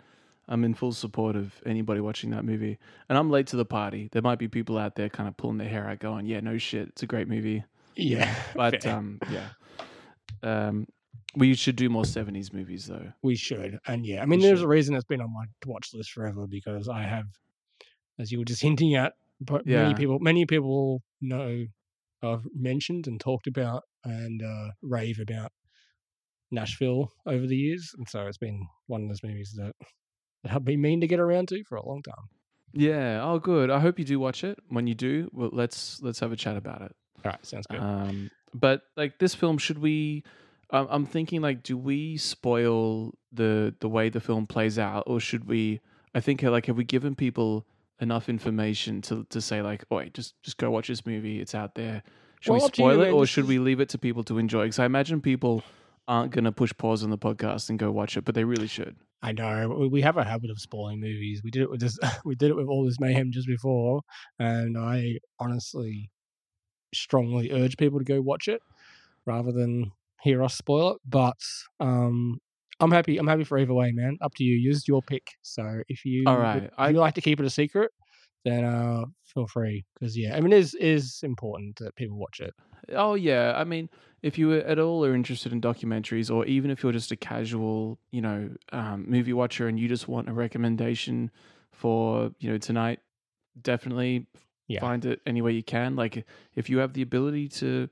I'm 0.47 0.63
in 0.63 0.73
full 0.73 0.93
support 0.93 1.35
of 1.35 1.61
anybody 1.65 2.01
watching 2.01 2.29
that 2.31 2.45
movie, 2.45 2.77
and 3.09 3.17
I'm 3.17 3.29
late 3.29 3.47
to 3.47 3.55
the 3.55 3.65
party. 3.65 4.09
There 4.11 4.21
might 4.21 4.39
be 4.39 4.47
people 4.47 4.77
out 4.77 4.95
there 4.95 5.09
kind 5.09 5.27
of 5.27 5.35
pulling 5.37 5.57
their 5.57 5.69
hair 5.69 5.89
out, 5.89 5.99
going, 5.99 6.25
"Yeah, 6.27 6.39
no 6.39 6.57
shit, 6.57 6.89
it's 6.89 7.03
a 7.03 7.07
great 7.07 7.27
movie." 7.27 7.63
Yeah, 7.95 8.33
but 8.55 8.85
um, 8.85 9.19
yeah, 9.31 9.49
um, 10.43 10.87
we 11.35 11.53
should 11.55 11.75
do 11.75 11.89
more 11.89 12.03
'70s 12.03 12.53
movies 12.53 12.85
though. 12.87 13.11
We 13.23 13.35
should. 13.35 13.79
And 13.87 14.05
yeah, 14.05 14.21
I 14.21 14.25
mean, 14.25 14.39
We 14.39 14.45
there's 14.45 14.59
should. 14.59 14.65
a 14.65 14.69
reason 14.69 14.95
it's 14.95 15.05
been 15.05 15.21
on 15.21 15.33
my 15.33 15.45
watch 15.65 15.89
list 15.93 16.11
forever 16.11 16.45
because 16.47 16.87
I 16.87 17.03
have, 17.03 17.25
as 18.19 18.31
you 18.31 18.37
were 18.39 18.45
just 18.45 18.61
hinting 18.69 18.95
at, 18.95 19.13
but 19.41 19.65
Yeah. 19.65 19.81
many 19.83 19.95
people, 19.95 20.19
many 20.19 20.45
people 20.45 21.01
know, 21.21 21.65
I've 22.21 22.45
mentioned 22.53 23.07
and 23.07 23.19
talked 23.19 23.47
about 23.47 23.83
and 24.03 24.41
uh, 24.43 24.69
rave 24.81 25.19
about 25.19 25.51
Nashville 26.51 27.11
over 27.25 27.45
the 27.47 27.55
years. 27.57 27.91
And 27.97 28.07
so 28.07 28.27
it's 28.27 28.37
been 28.37 28.67
one 28.87 29.03
of 29.03 29.09
those 29.09 29.23
movies 29.23 29.53
that, 29.57 29.73
that 30.45 30.53
I've 30.53 30.63
been 30.63 30.81
meaning 30.81 31.01
to 31.01 31.07
get 31.07 31.19
around 31.19 31.49
to 31.49 31.63
for 31.63 31.75
a 31.75 31.85
long 31.85 32.01
time. 32.01 32.29
Yeah. 32.71 33.21
Oh, 33.23 33.39
good. 33.39 33.69
I 33.69 33.79
hope 33.79 33.99
you 33.99 34.05
do 34.05 34.19
watch 34.19 34.43
it. 34.43 34.57
When 34.69 34.87
you 34.87 34.93
do, 34.93 35.29
well, 35.33 35.49
let's 35.51 36.01
let's 36.01 36.19
have 36.19 36.31
a 36.31 36.35
chat 36.35 36.55
about 36.55 36.81
it. 36.81 36.95
All 37.23 37.31
right, 37.31 37.45
sounds 37.45 37.65
good. 37.67 37.79
Um, 37.79 38.29
but 38.53 38.83
like 38.95 39.17
this 39.17 39.33
film, 39.35 39.57
should 39.57 39.79
we? 39.79 40.23
Um, 40.71 40.87
I'm 40.89 41.05
thinking 41.05 41.41
like, 41.41 41.63
do 41.63 41.77
we 41.77 42.17
spoil 42.17 43.13
the 43.31 43.73
the 43.79 43.89
way 43.89 44.09
the 44.09 44.19
film 44.19 44.45
plays 44.45 44.77
out, 44.77 45.03
or 45.07 45.19
should 45.19 45.45
we? 45.47 45.81
I 46.13 46.19
think 46.19 46.43
like, 46.43 46.67
have 46.67 46.77
we 46.77 46.83
given 46.83 47.15
people 47.15 47.65
enough 47.99 48.29
information 48.29 49.01
to 49.03 49.25
to 49.29 49.41
say 49.41 49.61
like, 49.61 49.85
oh, 49.89 50.03
just 50.05 50.41
just 50.43 50.57
go 50.57 50.69
watch 50.69 50.87
this 50.87 51.05
movie. 51.05 51.39
It's 51.39 51.55
out 51.55 51.75
there. 51.75 52.03
Should 52.41 52.51
Well, 52.51 52.61
we 52.61 52.69
to 52.69 52.75
spoil 52.75 53.01
it, 53.01 53.11
or 53.11 53.25
should 53.25 53.47
we 53.47 53.57
leave 53.57 53.79
it 53.79 53.89
to 53.89 53.97
people 53.97 54.23
to 54.25 54.37
enjoy? 54.37 54.63
Because 54.63 54.79
I 54.79 54.85
imagine 54.85 55.21
people 55.21 55.63
aren't 56.07 56.31
gonna 56.31 56.51
push 56.51 56.73
pause 56.77 57.03
on 57.03 57.09
the 57.09 57.17
podcast 57.17 57.69
and 57.69 57.79
go 57.79 57.91
watch 57.91 58.17
it, 58.17 58.25
but 58.25 58.35
they 58.35 58.43
really 58.43 58.67
should. 58.67 58.95
I 59.25 59.31
know 59.31 59.87
we- 59.91 60.01
have 60.01 60.17
a 60.17 60.23
habit 60.23 60.51
of 60.51 60.59
spoiling 60.59 60.99
movies. 60.99 61.41
We 61.43 61.49
did 61.51 61.63
it 61.63 61.69
with 61.71 61.79
this. 61.79 61.97
We 62.25 62.35
did 62.35 62.51
it 62.51 62.55
with 62.55 62.67
all 62.67 62.85
this 62.85 62.99
mayhem 62.99 63.31
just 63.31 63.47
before, 63.47 64.01
and 64.39 64.77
I 64.77 65.19
honestly 65.39 66.11
strongly 66.93 67.51
urge 67.51 67.75
people 67.77 67.99
to 67.99 68.05
go 68.05 68.21
watch 68.21 68.47
it 68.47 68.61
rather 69.25 69.51
than 69.51 69.91
hear 70.21 70.43
us 70.43 70.55
spoil 70.55 70.91
it. 70.91 70.97
But 71.07 71.37
um, 71.79 72.39
I'm 72.79 72.91
happy. 72.91 73.17
I'm 73.17 73.27
happy 73.27 73.43
for 73.43 73.57
either 73.57 73.73
way, 73.73 73.91
man. 73.91 74.17
Up 74.21 74.33
to 74.35 74.43
you. 74.43 74.55
Use 74.55 74.87
your 74.87 75.01
pick. 75.01 75.27
So 75.41 75.81
if 75.87 76.05
you 76.05 76.23
All 76.27 76.37
right, 76.37 76.63
if 76.63 76.69
I- 76.77 76.89
you 76.89 76.99
like 76.99 77.15
to 77.15 77.21
keep 77.21 77.39
it 77.39 77.45
a 77.45 77.49
secret, 77.49 77.91
then 78.45 78.63
uh, 78.63 79.03
feel 79.25 79.47
free 79.47 79.83
because 79.93 80.17
yeah, 80.17 80.37
I 80.37 80.39
mean, 80.39 80.53
it 80.53 80.59
is 80.59 80.73
is 80.75 81.19
important 81.23 81.75
that 81.79 81.95
people 81.95 82.17
watch 82.17 82.39
it. 82.39 82.53
Oh 82.93 83.15
yeah, 83.15 83.53
I 83.57 83.63
mean, 83.65 83.89
if 84.21 84.37
you 84.37 84.53
at 84.53 84.79
all 84.79 85.03
are 85.03 85.13
interested 85.15 85.51
in 85.51 85.59
documentaries, 85.59 86.33
or 86.33 86.45
even 86.45 86.71
if 86.71 86.83
you're 86.83 86.91
just 86.93 87.11
a 87.11 87.15
casual, 87.17 87.99
you 88.11 88.21
know, 88.21 88.49
um, 88.71 89.05
movie 89.09 89.33
watcher 89.33 89.67
and 89.67 89.77
you 89.79 89.87
just 89.89 90.07
want 90.07 90.29
a 90.29 90.33
recommendation 90.33 91.31
for 91.71 92.31
you 92.39 92.49
know 92.51 92.57
tonight, 92.57 92.99
definitely 93.61 94.27
Yeah. 94.67 94.79
find 94.81 95.05
it 95.05 95.21
any 95.25 95.41
way 95.41 95.51
you 95.53 95.63
can. 95.63 95.95
Like 95.95 96.25
if 96.55 96.69
you 96.69 96.77
have 96.79 96.93
the 96.93 97.01
ability 97.01 97.49
to 97.49 97.89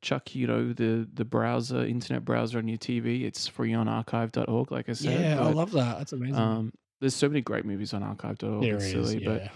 chuck, 0.00 0.34
you 0.34 0.46
know, 0.46 0.72
the 0.72 1.08
the 1.14 1.24
browser, 1.24 1.84
internet 1.84 2.24
browser 2.24 2.58
on 2.58 2.68
your 2.68 2.78
TV, 2.78 3.22
it's 3.24 3.46
free 3.46 3.72
on 3.74 3.88
archive.org. 3.88 4.72
Like 4.72 4.88
I 4.88 4.92
said, 4.94 5.20
Yeah, 5.20 5.40
I 5.40 5.50
love 5.52 5.70
that. 5.72 5.98
That's 5.98 6.12
amazing. 6.12 6.36
Um, 6.36 6.72
there's 7.00 7.14
so 7.14 7.28
many 7.28 7.40
great 7.40 7.64
movies 7.64 7.94
on 7.94 8.02
archive.org. 8.02 8.60
There 8.62 8.76
it's 8.76 8.84
is, 8.86 8.90
silly, 8.90 9.22
yeah. 9.22 9.28
but 9.28 9.52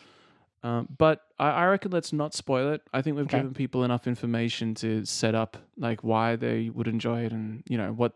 um, 0.67 0.89
but 0.99 1.23
I, 1.39 1.49
I 1.51 1.67
reckon 1.67 1.91
let's 1.93 2.13
not 2.13 2.35
spoil 2.35 2.73
it. 2.73 2.83
I 2.93 3.03
think 3.03 3.17
we've 3.17 3.27
Okay. 3.27 3.39
given 3.39 3.55
people 3.55 3.85
enough 3.85 4.07
information 4.07 4.75
to 4.77 5.05
set 5.05 5.35
up 5.35 5.57
like 5.77 6.03
why 6.03 6.37
they 6.37 6.71
would 6.71 6.89
enjoy 6.89 7.25
it 7.25 7.33
and 7.33 7.63
you 7.69 7.79
know 7.79 7.93
what 7.93 8.13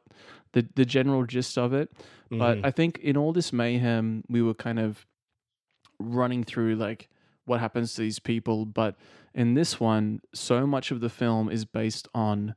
the 0.53 0.67
the 0.75 0.85
general 0.85 1.25
gist 1.25 1.57
of 1.59 1.73
it. 1.73 1.91
But 2.31 2.59
Mhm. 2.59 2.67
I 2.67 2.71
think 2.71 2.99
in 2.99 3.17
all 3.17 3.33
this 3.33 3.53
mayhem, 3.53 4.25
we 4.29 4.43
were 4.43 4.55
kind 4.55 4.79
of 4.79 5.07
running 5.99 6.45
through 6.45 6.77
like 6.77 7.09
what 7.45 7.61
happens 7.61 7.95
to 7.95 8.01
these 8.03 8.19
people. 8.19 8.65
But 8.67 8.97
in 9.35 9.55
this 9.55 9.79
one, 9.81 10.21
so 10.35 10.67
much 10.67 10.91
of 10.91 11.01
the 11.01 11.09
film 11.11 11.49
is 11.51 11.65
based 11.65 12.09
on 12.15 12.55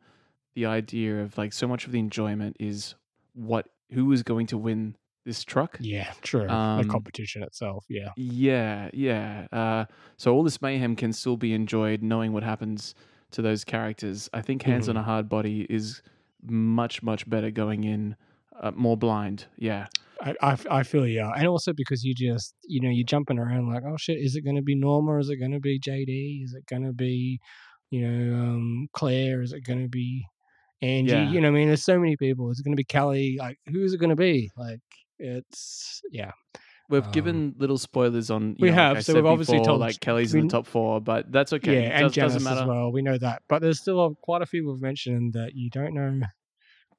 the 0.56 0.66
idea 0.66 1.22
of 1.22 1.38
like 1.38 1.54
so 1.54 1.68
much 1.68 1.86
of 1.86 1.92
the 1.92 2.00
enjoyment 2.00 2.56
is 2.60 2.96
what 3.34 3.68
who 3.92 4.12
is 4.12 4.24
going 4.24 4.48
to 4.48 4.58
win 4.58 4.96
this 5.26 5.44
truck. 5.44 5.78
Yeah, 5.80 6.12
true. 6.22 6.42
the 6.48 6.54
Um, 6.54 6.88
competition 6.90 7.44
itself. 7.44 7.86
Yeah. 7.90 8.10
Yeah, 8.18 8.90
yeah. 8.94 9.48
Uh, 9.52 9.86
so 10.18 10.34
all 10.34 10.44
this 10.44 10.62
mayhem 10.62 10.96
can 10.96 11.14
still 11.14 11.38
be 11.38 11.54
enjoyed 11.54 12.02
knowing 12.04 12.34
what 12.34 12.44
happens 12.44 12.94
to 13.32 13.42
those 13.42 13.64
characters. 13.64 14.30
I 14.34 14.42
think 14.42 14.64
Hands 14.64 14.88
on 14.90 14.96
Mhm. 14.96 15.00
a 15.00 15.04
Hard 15.04 15.30
Body 15.30 15.66
is 15.70 16.02
much, 16.46 17.02
much 17.02 17.30
better 17.30 17.52
going 17.52 17.84
in 17.84 18.16
uh, 18.62 18.72
more 18.76 18.96
blind. 18.98 19.46
Yeah. 19.58 19.88
I, 20.22 20.56
I 20.72 20.84
feel 20.84 21.06
yeah, 21.06 21.32
and 21.36 21.48
also 21.48 21.74
because 21.74 22.04
you 22.06 22.14
just 22.16 22.56
you 22.66 22.80
know 22.80 22.90
you're 22.90 23.04
jumping 23.06 23.38
around 23.40 23.68
like 23.68 23.84
oh 23.86 23.98
shit, 23.98 24.20
is 24.20 24.36
it 24.38 24.42
going 24.42 24.56
to 24.56 24.62
be 24.62 24.74
Norma? 24.76 25.18
Is 25.20 25.30
it 25.30 25.36
going 25.36 25.52
to 25.52 25.60
be 25.60 25.80
JD? 25.80 26.44
Is 26.46 26.54
it 26.54 26.66
going 26.66 26.84
to 26.84 26.94
be 26.94 27.40
you 27.90 28.08
know 28.08 28.36
um, 28.36 28.88
Claire? 28.94 29.42
Is 29.42 29.52
it 29.52 29.66
going 29.66 29.82
to 29.82 29.90
be 29.90 30.26
Angie? 30.82 31.12
Yeah. 31.12 31.30
You 31.30 31.42
know, 31.42 31.50
what 31.52 31.58
I 31.58 31.60
mean, 31.60 31.68
there's 31.68 31.84
so 31.84 32.00
many 32.00 32.16
people. 32.16 32.52
Is 32.52 32.60
it 32.60 32.64
going 32.64 32.72
to 32.72 32.80
be 32.80 32.86
Kelly? 32.86 33.36
Like, 33.38 33.58
who 33.70 33.84
is 33.84 33.94
it 33.94 33.98
going 33.98 34.12
to 34.12 34.16
be? 34.16 34.50
Like, 34.56 34.80
it's 35.24 36.02
yeah. 36.12 36.32
We've 36.90 37.06
Um, 37.06 37.12
given 37.12 37.56
little 37.58 37.78
spoilers 37.78 38.30
on. 38.30 38.58
We 38.60 38.68
know, 38.70 38.76
have, 38.76 38.98
I 38.98 39.00
so 39.00 39.14
we've 39.16 39.26
obviously 39.26 39.56
before, 39.60 39.66
told- 39.66 39.80
like 39.80 40.00
Kelly's 40.02 40.34
we- 40.34 40.42
in 40.42 40.48
the 40.48 40.52
top 40.52 40.68
four, 40.68 41.00
but 41.02 41.32
that's 41.32 41.54
okay. 41.54 41.84
Yeah, 41.84 41.90
and 41.98 42.04
Does, 42.06 42.14
Janice 42.14 42.46
as 42.46 42.68
well. 42.68 42.92
We 42.92 43.02
know 43.02 43.18
that, 43.18 43.42
but 43.48 43.62
there's 43.62 43.80
still 43.80 44.06
a, 44.06 44.16
quite 44.16 44.42
a 44.42 44.46
few 44.46 44.70
we've 44.70 44.82
mentioned 44.82 45.34
that 45.34 45.56
you 45.56 45.70
don't 45.70 45.94
know 45.94 46.22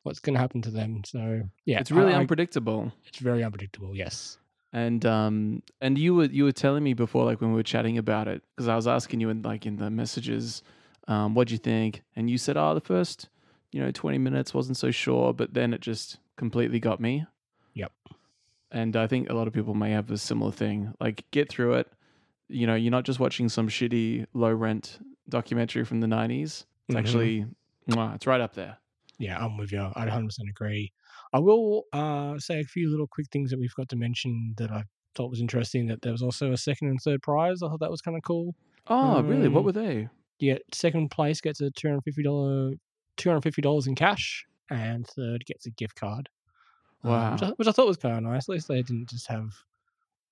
what's 0.02 0.20
going 0.20 0.34
to 0.34 0.40
happen 0.40 0.62
to 0.62 0.70
them. 0.70 1.02
So 1.04 1.42
yeah, 1.66 1.80
it's 1.80 1.90
really 1.90 2.12
I- 2.12 2.16
I- 2.16 2.20
unpredictable. 2.20 2.92
It's 3.06 3.18
very 3.18 3.44
unpredictable. 3.44 3.94
Yes. 3.94 4.38
And 4.72 5.04
um 5.06 5.62
and 5.80 5.96
you 5.98 6.14
were 6.16 6.24
you 6.24 6.44
were 6.44 6.52
telling 6.52 6.82
me 6.82 6.94
before 6.94 7.24
like 7.26 7.40
when 7.40 7.50
we 7.50 7.56
were 7.56 7.62
chatting 7.62 7.96
about 7.98 8.26
it 8.26 8.42
because 8.56 8.66
I 8.68 8.74
was 8.74 8.88
asking 8.88 9.20
you 9.20 9.28
in 9.30 9.42
like 9.42 9.66
in 9.66 9.76
the 9.76 9.88
messages 9.90 10.62
um 11.06 11.34
what 11.34 11.46
do 11.46 11.54
you 11.54 11.58
think 11.58 12.02
and 12.16 12.28
you 12.28 12.38
said 12.38 12.56
oh 12.56 12.74
the 12.74 12.80
first 12.80 13.28
you 13.70 13.80
know 13.80 13.92
20 13.92 14.18
minutes 14.18 14.52
wasn't 14.52 14.76
so 14.76 14.90
sure 14.90 15.32
but 15.32 15.54
then 15.54 15.72
it 15.74 15.80
just 15.80 16.18
completely 16.36 16.80
got 16.80 16.98
me. 17.00 17.24
Yep. 17.74 17.92
And 18.70 18.96
I 18.96 19.06
think 19.06 19.30
a 19.30 19.34
lot 19.34 19.46
of 19.46 19.52
people 19.52 19.74
may 19.74 19.90
have 19.92 20.10
a 20.10 20.18
similar 20.18 20.52
thing 20.52 20.94
like 21.00 21.24
get 21.30 21.48
through 21.48 21.74
it 21.74 21.88
you 22.48 22.66
know 22.66 22.74
you're 22.74 22.90
not 22.90 23.04
just 23.04 23.18
watching 23.20 23.48
some 23.48 23.68
shitty 23.68 24.26
low 24.34 24.52
rent 24.52 24.98
documentary 25.28 25.84
from 25.84 26.00
the 26.00 26.06
90s 26.06 26.66
it's 26.88 26.94
Mhm. 26.94 26.98
actually 26.98 27.46
mwah, 27.88 28.14
it's 28.14 28.26
right 28.26 28.40
up 28.40 28.54
there. 28.54 28.76
Yeah, 29.18 29.42
I'm 29.42 29.56
with 29.56 29.70
you. 29.72 29.80
I 29.94 30.06
100% 30.06 30.48
agree. 30.50 30.92
I 31.32 31.38
will 31.38 31.84
uh, 31.92 32.38
say 32.38 32.60
a 32.60 32.64
few 32.64 32.90
little 32.90 33.06
quick 33.06 33.28
things 33.30 33.50
that 33.50 33.58
we 33.60 33.68
forgot 33.68 33.88
to 33.90 33.96
mention 33.96 34.54
that 34.58 34.70
I 34.72 34.82
thought 35.14 35.30
was 35.30 35.40
interesting. 35.40 35.86
That 35.86 36.02
there 36.02 36.10
was 36.12 36.22
also 36.22 36.50
a 36.52 36.56
second 36.56 36.88
and 36.88 36.98
third 37.00 37.22
prize. 37.22 37.62
I 37.62 37.68
thought 37.68 37.80
that 37.80 37.90
was 37.90 38.00
kind 38.02 38.16
of 38.16 38.22
cool. 38.24 38.54
Oh, 38.88 39.22
really? 39.22 39.48
What 39.48 39.60
Um, 39.60 39.64
were 39.66 39.72
they? 39.72 40.08
Get 40.40 40.62
second 40.74 41.10
place 41.10 41.40
gets 41.40 41.60
a 41.60 41.70
two 41.70 41.88
hundred 41.88 42.02
fifty 42.02 42.22
dollar 42.24 42.72
two 43.16 43.28
hundred 43.30 43.42
fifty 43.42 43.62
dollars 43.62 43.86
in 43.86 43.94
cash, 43.94 44.44
and 44.68 45.06
third 45.06 45.44
gets 45.46 45.64
a 45.66 45.70
gift 45.70 45.94
card. 45.96 46.28
Um, 47.08 47.30
which, 47.30 47.42
I, 47.42 47.48
Wow. 47.48 47.54
which 47.56 47.68
I 47.68 47.72
thought 47.72 47.86
was 47.88 47.96
kind 47.96 48.16
of 48.16 48.22
nice. 48.24 48.48
At 48.48 48.52
least 48.52 48.68
they 48.68 48.82
didn't 48.82 49.10
just 49.10 49.28
have 49.28 49.50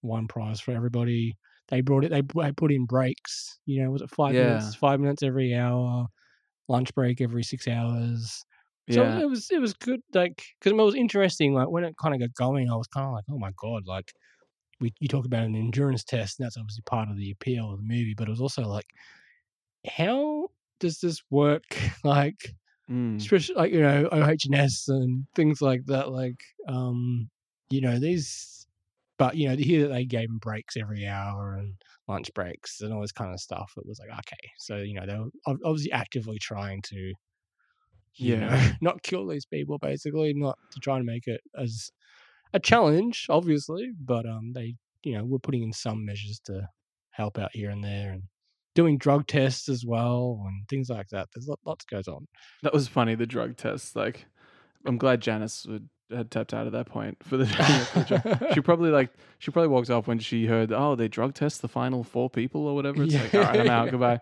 one 0.01 0.29
prize 0.29 0.61
for 0.61 0.73
everybody. 0.73 1.37
They 1.69 1.81
brought 1.81 2.05
it. 2.05 2.11
They, 2.11 2.23
they 2.23 2.53
put 2.53 2.73
in 2.73 2.87
breaks. 2.87 3.59
You 3.67 3.85
know, 3.85 3.91
was 3.91 4.03
it 4.03 4.11
five 4.11 4.37
Yeah. 4.37 4.37
minutes? 4.37 4.75
Five 4.75 5.01
minutes 5.01 5.23
every 5.23 5.55
hour. 5.55 6.07
Lunch 6.69 6.95
break 6.95 7.21
every 7.21 7.45
six 7.45 7.69
hours. 7.69 8.45
So 8.91 9.05
Yeah. 9.05 9.23
it 9.23 9.29
was 9.29 9.51
it 9.51 9.61
was 9.61 9.75
good, 9.75 10.01
like 10.15 10.45
because 10.61 10.73
it 10.73 10.77
was 10.77 10.95
interesting. 10.95 11.55
Like 11.55 11.71
when 11.71 11.85
it 11.85 11.97
kind 12.03 12.15
of 12.15 12.21
got 12.21 12.35
going, 12.35 12.71
I 12.71 12.77
was 12.77 12.89
kind 12.89 13.07
of 13.07 13.13
like, 13.15 13.25
oh 13.31 13.39
my 13.39 13.53
god, 13.57 13.85
like 13.87 14.13
we 14.81 14.93
you 15.01 15.09
talk 15.09 15.27
about 15.27 15.45
an 15.45 15.57
endurance 15.57 16.05
test, 16.05 16.39
and 16.41 16.47
that's 16.47 16.59
obviously 16.59 16.83
part 16.87 17.11
of 17.11 17.17
the 17.19 17.31
appeal 17.33 17.73
of 17.73 17.79
the 17.79 17.85
movie. 17.85 18.15
But 18.17 18.29
it 18.29 18.33
was 18.33 18.41
also 18.43 18.63
like, 18.65 18.87
how 19.87 20.49
does 20.81 21.01
this 21.01 21.23
work? 21.31 21.65
Like, 22.05 22.55
Mm. 22.93 23.19
especially 23.21 23.55
like 23.57 23.73
you 23.73 23.81
know 23.83 24.09
OHS 24.13 24.89
and 24.89 25.27
things 25.35 25.61
like 25.63 25.83
that. 25.87 26.11
Like, 26.13 26.41
um, 26.69 27.31
you 27.71 27.81
know 27.81 27.99
these, 27.99 28.67
but 29.19 29.37
you 29.37 29.49
know 29.49 29.57
to 29.57 29.63
hear 29.63 29.83
that 29.83 29.95
they 29.95 30.05
gave 30.07 30.29
them 30.29 30.39
breaks 30.39 30.77
every 30.77 31.07
hour 31.07 31.55
and 31.55 31.75
lunch 32.09 32.33
breaks 32.35 32.81
and 32.81 32.93
all 32.93 33.03
this 33.03 33.13
kind 33.13 33.33
of 33.33 33.41
stuff. 33.41 33.73
It 33.77 33.87
was 33.87 34.01
like 34.01 34.11
okay, 34.21 34.51
so 34.59 34.77
you 34.79 34.95
know 34.95 35.07
they 35.07 35.19
were 35.19 35.59
obviously 35.65 35.93
actively 35.93 36.39
trying 36.41 36.83
to 36.87 37.15
you 38.19 38.37
know, 38.39 38.49
Yeah. 38.49 38.73
not 38.81 39.03
kill 39.03 39.27
these 39.27 39.47
people 39.47 39.79
basically, 39.79 40.33
not 40.35 40.59
to 40.71 40.81
try 40.81 40.97
and 40.97 41.07
make 41.07 41.27
it 41.27 41.41
as 41.59 41.91
a 42.55 42.61
challenge, 42.61 43.27
obviously, 43.31 43.93
but 44.01 44.27
um 44.27 44.53
they 44.55 44.77
you 45.05 45.15
know, 45.19 45.25
were 45.25 45.39
putting 45.41 45.63
in 45.63 45.73
some 45.73 46.05
measures 46.05 46.41
to 46.45 46.69
help 47.13 47.39
out 47.39 47.51
here 47.55 47.71
and 47.71 47.85
there 47.85 48.13
and 48.13 48.25
doing 48.75 48.97
drug 48.99 49.27
tests 49.27 49.69
as 49.69 49.85
well 49.85 50.43
and 50.47 50.67
things 50.69 50.89
like 50.89 51.09
that. 51.11 51.29
There's 51.35 51.49
lots 51.67 51.85
goes 51.85 52.09
on. 52.09 52.27
That 52.63 52.73
was 52.73 52.89
funny. 52.89 53.15
The 53.15 53.27
drug 53.27 53.57
test. 53.57 53.95
Like, 53.97 54.27
I'm 54.87 54.97
glad 54.99 55.21
Janice 55.21 55.67
would, 55.67 55.89
had 56.11 56.31
tapped 56.31 56.55
out 56.55 56.67
at 56.67 56.73
that 56.73 56.87
point 56.87 57.19
for 57.23 57.37
the. 57.37 57.47
for 57.93 57.99
the 58.01 58.05
drug- 58.39 58.55
she 58.55 58.61
probably 58.63 58.91
like 58.91 59.11
she 59.39 59.51
probably 59.51 59.69
walked 59.69 59.91
off 59.91 60.07
when 60.07 60.19
she 60.19 60.47
heard, 60.47 60.73
oh, 60.73 60.95
they 60.95 61.09
drug 61.09 61.35
test 61.35 61.61
the 61.63 61.69
final 61.69 62.03
four 62.05 62.31
people 62.31 62.67
or 62.67 62.75
whatever. 62.75 63.03
It's 63.03 63.15
like, 63.15 63.35
all 63.35 63.41
right, 63.43 63.61
I'm 63.61 63.69
out. 63.71 63.91
Goodbye. 63.91 64.21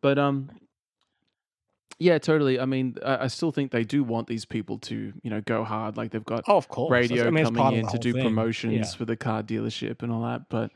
But 0.00 0.18
um, 0.18 0.50
yeah, 2.00 2.18
totally. 2.18 2.58
I 2.58 2.64
mean, 2.64 2.96
I, 3.04 3.24
I 3.24 3.26
still 3.28 3.52
think 3.52 3.70
they 3.70 3.84
do 3.84 4.02
want 4.02 4.26
these 4.26 4.44
people 4.44 4.78
to, 4.80 5.12
you 5.22 5.30
know, 5.30 5.40
go 5.40 5.62
hard. 5.64 5.96
Like 5.96 6.10
they've 6.10 6.24
got 6.24 6.42
Oh, 6.48 6.56
of 6.56 6.68
course. 6.68 6.90
Radio 6.90 7.26
I 7.26 7.30
mean, 7.30 7.44
coming 7.54 7.80
in 7.80 7.86
to 7.88 7.98
do 7.98 8.12
thing. 8.12 8.24
promotions 8.24 8.74
Yeah. 8.74 8.96
for 8.98 9.04
the 9.04 9.16
car 9.16 9.42
dealership 9.42 10.02
and 10.02 10.10
all 10.10 10.22
that. 10.22 10.48
But 10.48 10.72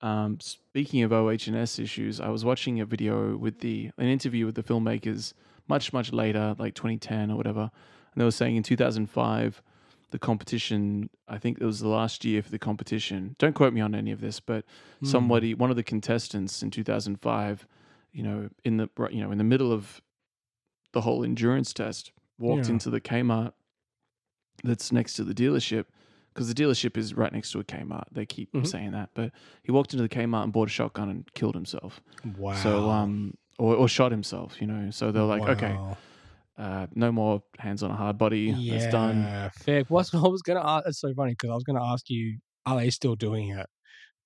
um, 0.00 0.38
speaking 0.40 1.02
of 1.02 1.12
OH&S 1.12 1.78
issues, 1.78 2.20
I 2.20 2.28
was 2.28 2.44
watching 2.44 2.80
a 2.80 2.84
video 2.86 3.36
with 3.36 3.60
the 3.60 3.90
an 3.98 4.06
interview 4.06 4.46
with 4.46 4.54
the 4.54 4.62
filmmakers 4.62 5.32
much 5.68 5.92
much 5.92 6.12
later, 6.12 6.54
like 6.58 6.74
2010 6.74 7.30
or 7.30 7.36
whatever, 7.36 7.62
and 7.62 8.20
they 8.20 8.24
were 8.24 8.30
saying 8.30 8.56
in 8.56 8.62
2005 8.62 9.62
the 10.10 10.18
competition. 10.18 11.10
I 11.26 11.36
think 11.38 11.58
it 11.60 11.64
was 11.64 11.80
the 11.80 11.88
last 11.88 12.24
year 12.24 12.42
for 12.42 12.50
the 12.50 12.58
competition. 12.58 13.36
Don't 13.38 13.54
quote 13.54 13.72
me 13.74 13.80
on 13.80 13.94
any 13.94 14.10
of 14.12 14.20
this, 14.20 14.40
but 14.40 14.64
Hmm. 15.00 15.06
somebody, 15.06 15.52
one 15.54 15.70
of 15.70 15.76
the 15.76 15.82
contestants 15.82 16.62
in 16.62 16.70
2005, 16.70 17.66
you 18.12 18.22
know, 18.22 18.48
in 18.64 18.76
the 18.78 18.88
you 19.10 19.20
know 19.20 19.30
in 19.30 19.38
the 19.38 19.44
middle 19.44 19.72
of 19.72 20.00
the 20.92 21.02
whole 21.02 21.22
endurance 21.24 21.72
test, 21.74 22.12
walked 22.38 22.66
Yeah. 22.66 22.72
into 22.72 22.88
the 22.88 23.00
Kmart 23.00 23.52
that's 24.64 24.90
next 24.90 25.14
to 25.14 25.24
the 25.24 25.34
dealership 25.34 25.84
because 26.38 26.54
the 26.54 26.62
dealership 26.62 26.96
is 26.96 27.14
right 27.14 27.32
next 27.32 27.50
to 27.50 27.58
a 27.58 27.64
Kmart. 27.64 28.04
They 28.12 28.24
keep 28.24 28.52
Mhm. 28.52 28.64
saying 28.66 28.92
that, 28.92 29.10
but 29.14 29.32
he 29.64 29.72
walked 29.72 29.92
into 29.92 30.04
the 30.06 30.08
Kmart 30.08 30.44
and 30.44 30.52
bought 30.52 30.68
a 30.68 30.70
shotgun 30.70 31.08
and 31.08 31.34
killed 31.34 31.56
himself. 31.56 32.00
Wow. 32.36 32.54
So 32.54 32.88
um, 32.90 33.34
or, 33.58 33.74
or 33.74 33.88
shot 33.88 34.12
himself. 34.12 34.60
You 34.60 34.68
know. 34.68 34.90
So 34.92 35.10
they're 35.10 35.24
like, 35.24 35.42
okay, 35.48 35.76
uh, 36.56 36.86
no 36.94 37.10
more 37.10 37.42
hands 37.58 37.82
on 37.82 37.90
a 37.90 37.96
hard 37.96 38.18
body. 38.18 38.50
It's 38.50 38.86
done. 38.86 39.24
Yeah, 39.24 39.48
fair. 39.52 39.82
What's 39.88 40.14
I 40.14 40.18
was 40.28 40.42
gonna 40.42 40.62
ask? 40.64 40.86
It's 40.86 41.00
so 41.00 41.12
funny 41.12 41.32
because 41.32 41.50
I 41.50 41.54
was 41.54 41.64
gonna 41.64 41.84
ask 41.84 42.08
you, 42.08 42.38
are 42.66 42.78
they 42.78 42.90
still 42.90 43.16
doing 43.16 43.48
it? 43.50 43.66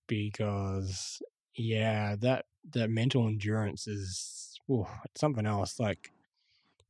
Because 0.06 1.22
yeah, 1.56 2.16
that 2.16 2.44
that 2.74 2.90
mental 2.90 3.26
endurance 3.26 3.86
is 3.86 4.58
it's 4.68 5.20
something 5.20 5.46
else. 5.46 5.80
Like 5.80 6.12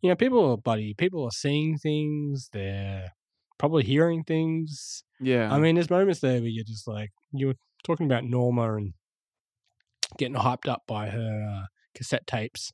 you 0.01 0.09
know, 0.11 0.17
people 0.17 0.51
are 0.51 0.57
buddy. 0.57 0.95
People 0.95 1.25
are 1.25 1.31
seeing 1.31 1.79
things. 1.79 2.49
They're 2.53 3.13
probably 3.63 3.85
hearing 3.85 4.25
things. 4.25 5.05
Yeah. 5.21 5.55
I 5.55 5.61
mean, 5.61 5.77
there's 5.77 5.89
moments 5.89 6.19
there 6.19 6.41
where 6.41 6.49
you're 6.49 6.65
just 6.65 6.89
like 6.89 7.13
you 7.33 7.47
were 7.47 7.55
talking 7.85 8.07
about 8.07 8.25
Norma 8.25 8.75
and 8.75 8.93
getting 10.19 10.35
hyped 10.35 10.69
up 10.69 10.83
by 10.89 11.09
her 11.11 11.49
uh, 11.63 11.67
cassette 11.95 12.27
tapes. 12.27 12.73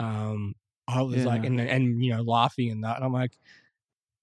Um, 0.00 0.56
I 0.88 1.02
was 1.02 1.24
like, 1.24 1.44
and 1.44 1.60
and 1.60 2.02
you 2.02 2.12
know, 2.12 2.22
laughing 2.22 2.72
and 2.72 2.82
that, 2.82 2.96
and 2.96 3.04
I'm 3.04 3.12
like, 3.12 3.38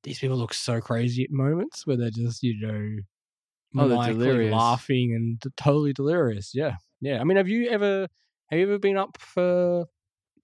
these 0.04 0.20
people 0.20 0.36
look 0.36 0.54
so 0.54 0.82
crazy 0.82 1.24
at 1.24 1.32
moments 1.32 1.88
where 1.88 1.96
they're 1.96 2.10
just 2.10 2.44
you 2.44 2.60
know, 2.60 2.98
Oh, 3.78 3.88
delirious. 4.06 4.52
laughing 4.52 5.14
and 5.16 5.42
totally 5.56 5.94
delirious. 5.94 6.54
Yeah, 6.54 6.76
yeah. 7.00 7.22
I 7.22 7.24
mean, 7.24 7.38
have 7.38 7.48
you 7.48 7.70
ever 7.70 8.10
have 8.50 8.60
you 8.60 8.66
ever 8.66 8.78
been 8.78 8.98
up 8.98 9.18
for 9.22 9.86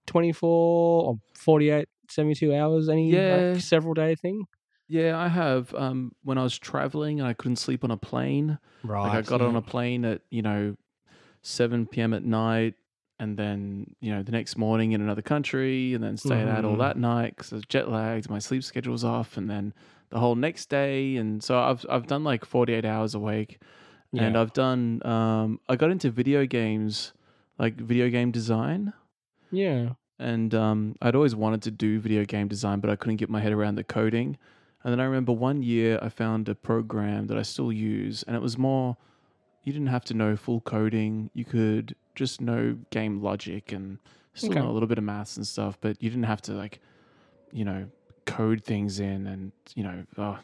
24 0.08 1.06
or 1.06 1.16
48, 1.36 1.90
72 2.10 2.56
hours? 2.56 2.88
Any 2.88 3.12
Yeah. 3.12 3.52
like, 3.52 3.62
several 3.62 3.94
day 3.94 4.16
thing? 4.16 4.46
Yeah, 4.90 5.18
I 5.18 5.28
have. 5.28 5.74
Um, 5.76 6.14
when 6.24 6.38
I 6.38 6.44
was 6.44 6.58
traveling 6.58 7.20
and 7.20 7.28
I 7.30 7.34
couldn't 7.34 7.58
sleep 7.58 7.84
on 7.84 7.92
a 7.92 7.98
plane, 7.98 8.58
Right. 8.84 9.04
like 9.08 9.14
I 9.14 9.22
got 9.22 9.42
on 9.42 9.56
a 9.56 9.62
plane 9.62 10.04
at 10.04 10.22
you 10.32 10.42
know 10.42 10.76
seven 11.42 11.86
p.m. 11.86 12.14
at 12.14 12.24
night, 12.26 12.74
and 13.20 13.38
then 13.38 13.96
you 14.02 14.12
know 14.14 14.24
the 14.24 14.32
next 14.32 14.58
morning 14.58 14.92
in 14.94 15.02
another 15.02 15.22
country, 15.22 15.94
and 15.94 16.04
then 16.04 16.18
stayed 16.18 16.48
out 16.48 16.66
all 16.66 16.76
Mhm. 16.76 16.80
that 16.80 16.98
night 16.98 17.36
because 17.38 17.54
I 17.54 17.58
was 17.58 17.66
jet 17.66 17.90
lagged. 17.90 18.30
My 18.30 18.40
sleep 18.40 18.64
schedule 18.64 18.92
was 18.94 19.06
off, 19.06 19.38
and 19.38 19.50
then 19.50 19.74
the 20.10 20.20
whole 20.20 20.36
next 20.36 20.70
day, 20.70 21.16
and 21.18 21.44
so 21.44 21.60
I've 21.60 21.86
I've 21.90 22.08
done 22.08 22.24
like 22.24 22.44
forty 22.44 22.74
eight 22.74 22.86
hours 22.86 23.14
awake, 23.14 23.62
and 24.18 24.36
I've 24.36 24.54
done. 24.54 25.06
Um, 25.06 25.60
I 25.70 25.76
got 25.76 25.92
into 25.92 26.10
video 26.10 26.46
games, 26.48 27.14
like 27.60 27.76
video 27.76 28.10
game 28.10 28.32
design. 28.32 28.94
Yeah. 29.52 29.94
and 30.22 30.54
um, 30.54 30.96
I'd 31.02 31.16
always 31.16 31.34
wanted 31.34 31.62
to 31.62 31.72
do 31.72 31.98
video 32.00 32.26
game 32.26 32.50
design, 32.50 32.82
but 32.82 32.90
I 32.90 32.98
couldn't 32.98 33.16
get 33.16 33.30
my 33.30 33.40
head 33.40 33.54
around 33.54 33.76
the 33.76 33.86
coding. 33.86 34.38
And 34.84 34.92
then 34.94 35.00
I 35.00 35.04
remember 35.06 35.34
one 35.34 35.62
year 35.62 36.00
I 36.02 36.10
found 36.10 36.48
a 36.48 36.56
program 36.56 37.28
that 37.28 37.38
I 37.38 37.42
still 37.42 37.72
use, 37.72 38.24
and 38.24 38.36
it 38.36 38.42
was 38.42 38.58
more. 38.58 38.98
You 39.64 39.74
didn't 39.74 39.88
have 39.88 40.06
to 40.06 40.14
know 40.14 40.36
full 40.38 40.62
coding. 40.62 41.30
You 41.34 41.44
could 41.46 41.96
just 42.16 42.40
know 42.42 42.78
game 42.92 43.22
logic 43.22 43.72
and 43.74 44.00
still 44.34 44.52
Okay. 44.52 44.60
know 44.62 44.70
a 44.70 44.74
little 44.74 44.88
bit 44.88 44.98
of 44.98 45.04
maths 45.04 45.36
and 45.38 45.46
stuff, 45.46 45.78
but 45.82 46.02
you 46.02 46.10
didn't 46.10 46.24
have 46.26 46.42
to 46.44 46.54
like, 46.54 46.80
you 47.52 47.66
know, 47.66 47.88
code 48.26 48.64
things 48.64 49.00
in 49.02 49.28
and 49.28 49.52
you 49.76 49.84
know, 49.84 50.06
oh, 50.18 50.40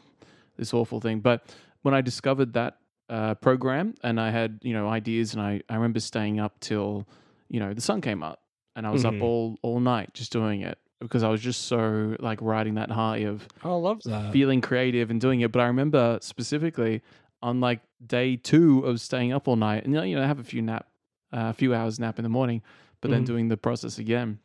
this 0.58 0.74
awful 0.74 1.00
thing. 1.00 1.20
But 1.20 1.44
when 1.82 1.94
I 1.94 2.02
discovered 2.02 2.52
that 2.52 2.76
uh, 3.08 3.34
program 3.36 3.94
and 4.02 4.20
I 4.20 4.30
had 4.30 4.58
you 4.62 4.74
know 4.74 4.88
ideas, 4.88 5.32
and 5.32 5.40
I 5.42 5.62
I 5.70 5.74
remember 5.76 6.00
staying 6.00 6.40
up 6.40 6.60
till 6.60 7.06
you 7.48 7.58
know 7.58 7.72
the 7.72 7.80
sun 7.80 8.00
came 8.02 8.22
up, 8.22 8.42
and 8.76 8.86
I 8.86 8.90
was 8.90 9.02
Mhm. 9.04 9.08
up 9.08 9.22
all 9.22 9.58
all 9.62 9.80
night 9.80 10.12
just 10.12 10.30
doing 10.30 10.60
it 10.60 10.78
because 11.00 11.22
I 11.22 11.28
was 11.28 11.40
just 11.40 11.62
so 11.66 12.16
like 12.20 12.40
riding 12.40 12.74
that 12.74 12.90
high 12.90 13.18
of 13.18 13.46
I 13.62 13.68
love 13.70 14.02
that. 14.04 14.32
feeling 14.32 14.60
creative 14.60 15.10
and 15.10 15.20
doing 15.20 15.40
it. 15.40 15.52
But 15.52 15.60
I 15.60 15.66
remember 15.66 16.18
specifically 16.22 17.02
on 17.42 17.60
like 17.60 17.80
day 18.04 18.36
two 18.36 18.80
of 18.86 19.00
staying 19.00 19.32
up 19.32 19.46
all 19.48 19.56
night, 19.56 19.84
and 19.84 19.92
you 19.92 19.98
know, 20.00 20.04
you 20.04 20.16
know, 20.16 20.26
have 20.26 20.38
a 20.38 20.44
few 20.44 20.62
nap, 20.62 20.86
uh, 21.32 21.48
a 21.50 21.52
few 21.52 21.74
hours 21.74 21.98
nap 22.00 22.18
in 22.18 22.22
the 22.22 22.28
morning, 22.28 22.62
but 23.00 23.10
then 23.10 23.22
Mhm. 23.22 23.26
doing 23.26 23.48
the 23.48 23.56
process 23.56 23.98
again. 23.98 24.38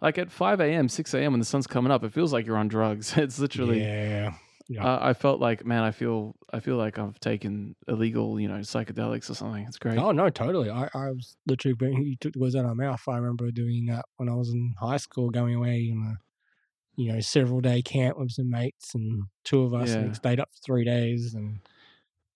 Like 0.00 0.16
at 0.18 0.30
five 0.30 0.60
a.m., 0.60 0.88
six 0.88 1.12
a.m. 1.14 1.32
when 1.32 1.40
the 1.40 1.46
sun's 1.46 1.66
coming 1.66 1.90
up, 1.90 2.04
it 2.04 2.12
feels 2.12 2.32
like 2.32 2.46
you're 2.46 2.56
on 2.56 2.68
drugs. 2.68 3.14
It's 3.16 3.38
literally. 3.38 3.82
Yeah. 3.82 4.34
Yeah. 4.70 4.84
Uh, 4.84 4.98
I 5.00 5.14
felt 5.14 5.40
like, 5.40 5.64
man, 5.64 5.82
I 5.82 5.92
feel, 5.92 6.36
I 6.52 6.60
feel 6.60 6.76
like 6.76 6.98
I've 6.98 7.18
taken 7.20 7.74
illegal, 7.88 8.38
you 8.38 8.48
know, 8.48 8.58
psychedelics 8.58 9.30
or 9.30 9.34
something. 9.34 9.64
It's 9.66 9.78
great. 9.78 9.96
Oh 9.98 10.12
no, 10.12 10.28
totally. 10.28 10.68
I, 10.68 10.90
I 10.92 11.10
was 11.10 11.36
literally 11.46 11.74
being 11.74 12.04
you 12.04 12.16
took 12.16 12.34
the 12.34 12.38
words 12.38 12.54
out 12.54 12.66
of 12.66 12.76
my 12.76 12.84
mouth. 12.84 13.02
I 13.08 13.16
remember 13.16 13.50
doing 13.50 13.86
that 13.86 14.04
when 14.16 14.28
I 14.28 14.34
was 14.34 14.50
in 14.50 14.74
high 14.78 14.98
school, 14.98 15.30
going 15.30 15.54
away 15.54 15.90
on 15.90 16.16
a 16.16 17.00
you 17.00 17.10
know 17.12 17.20
several 17.20 17.60
day 17.60 17.80
camp 17.80 18.18
with 18.18 18.32
some 18.32 18.50
mates, 18.50 18.94
and 18.94 19.24
two 19.44 19.62
of 19.62 19.72
us 19.72 19.94
and 19.94 20.14
stayed 20.16 20.38
up 20.40 20.50
for 20.52 20.58
three 20.66 20.84
days, 20.84 21.32
and 21.32 21.60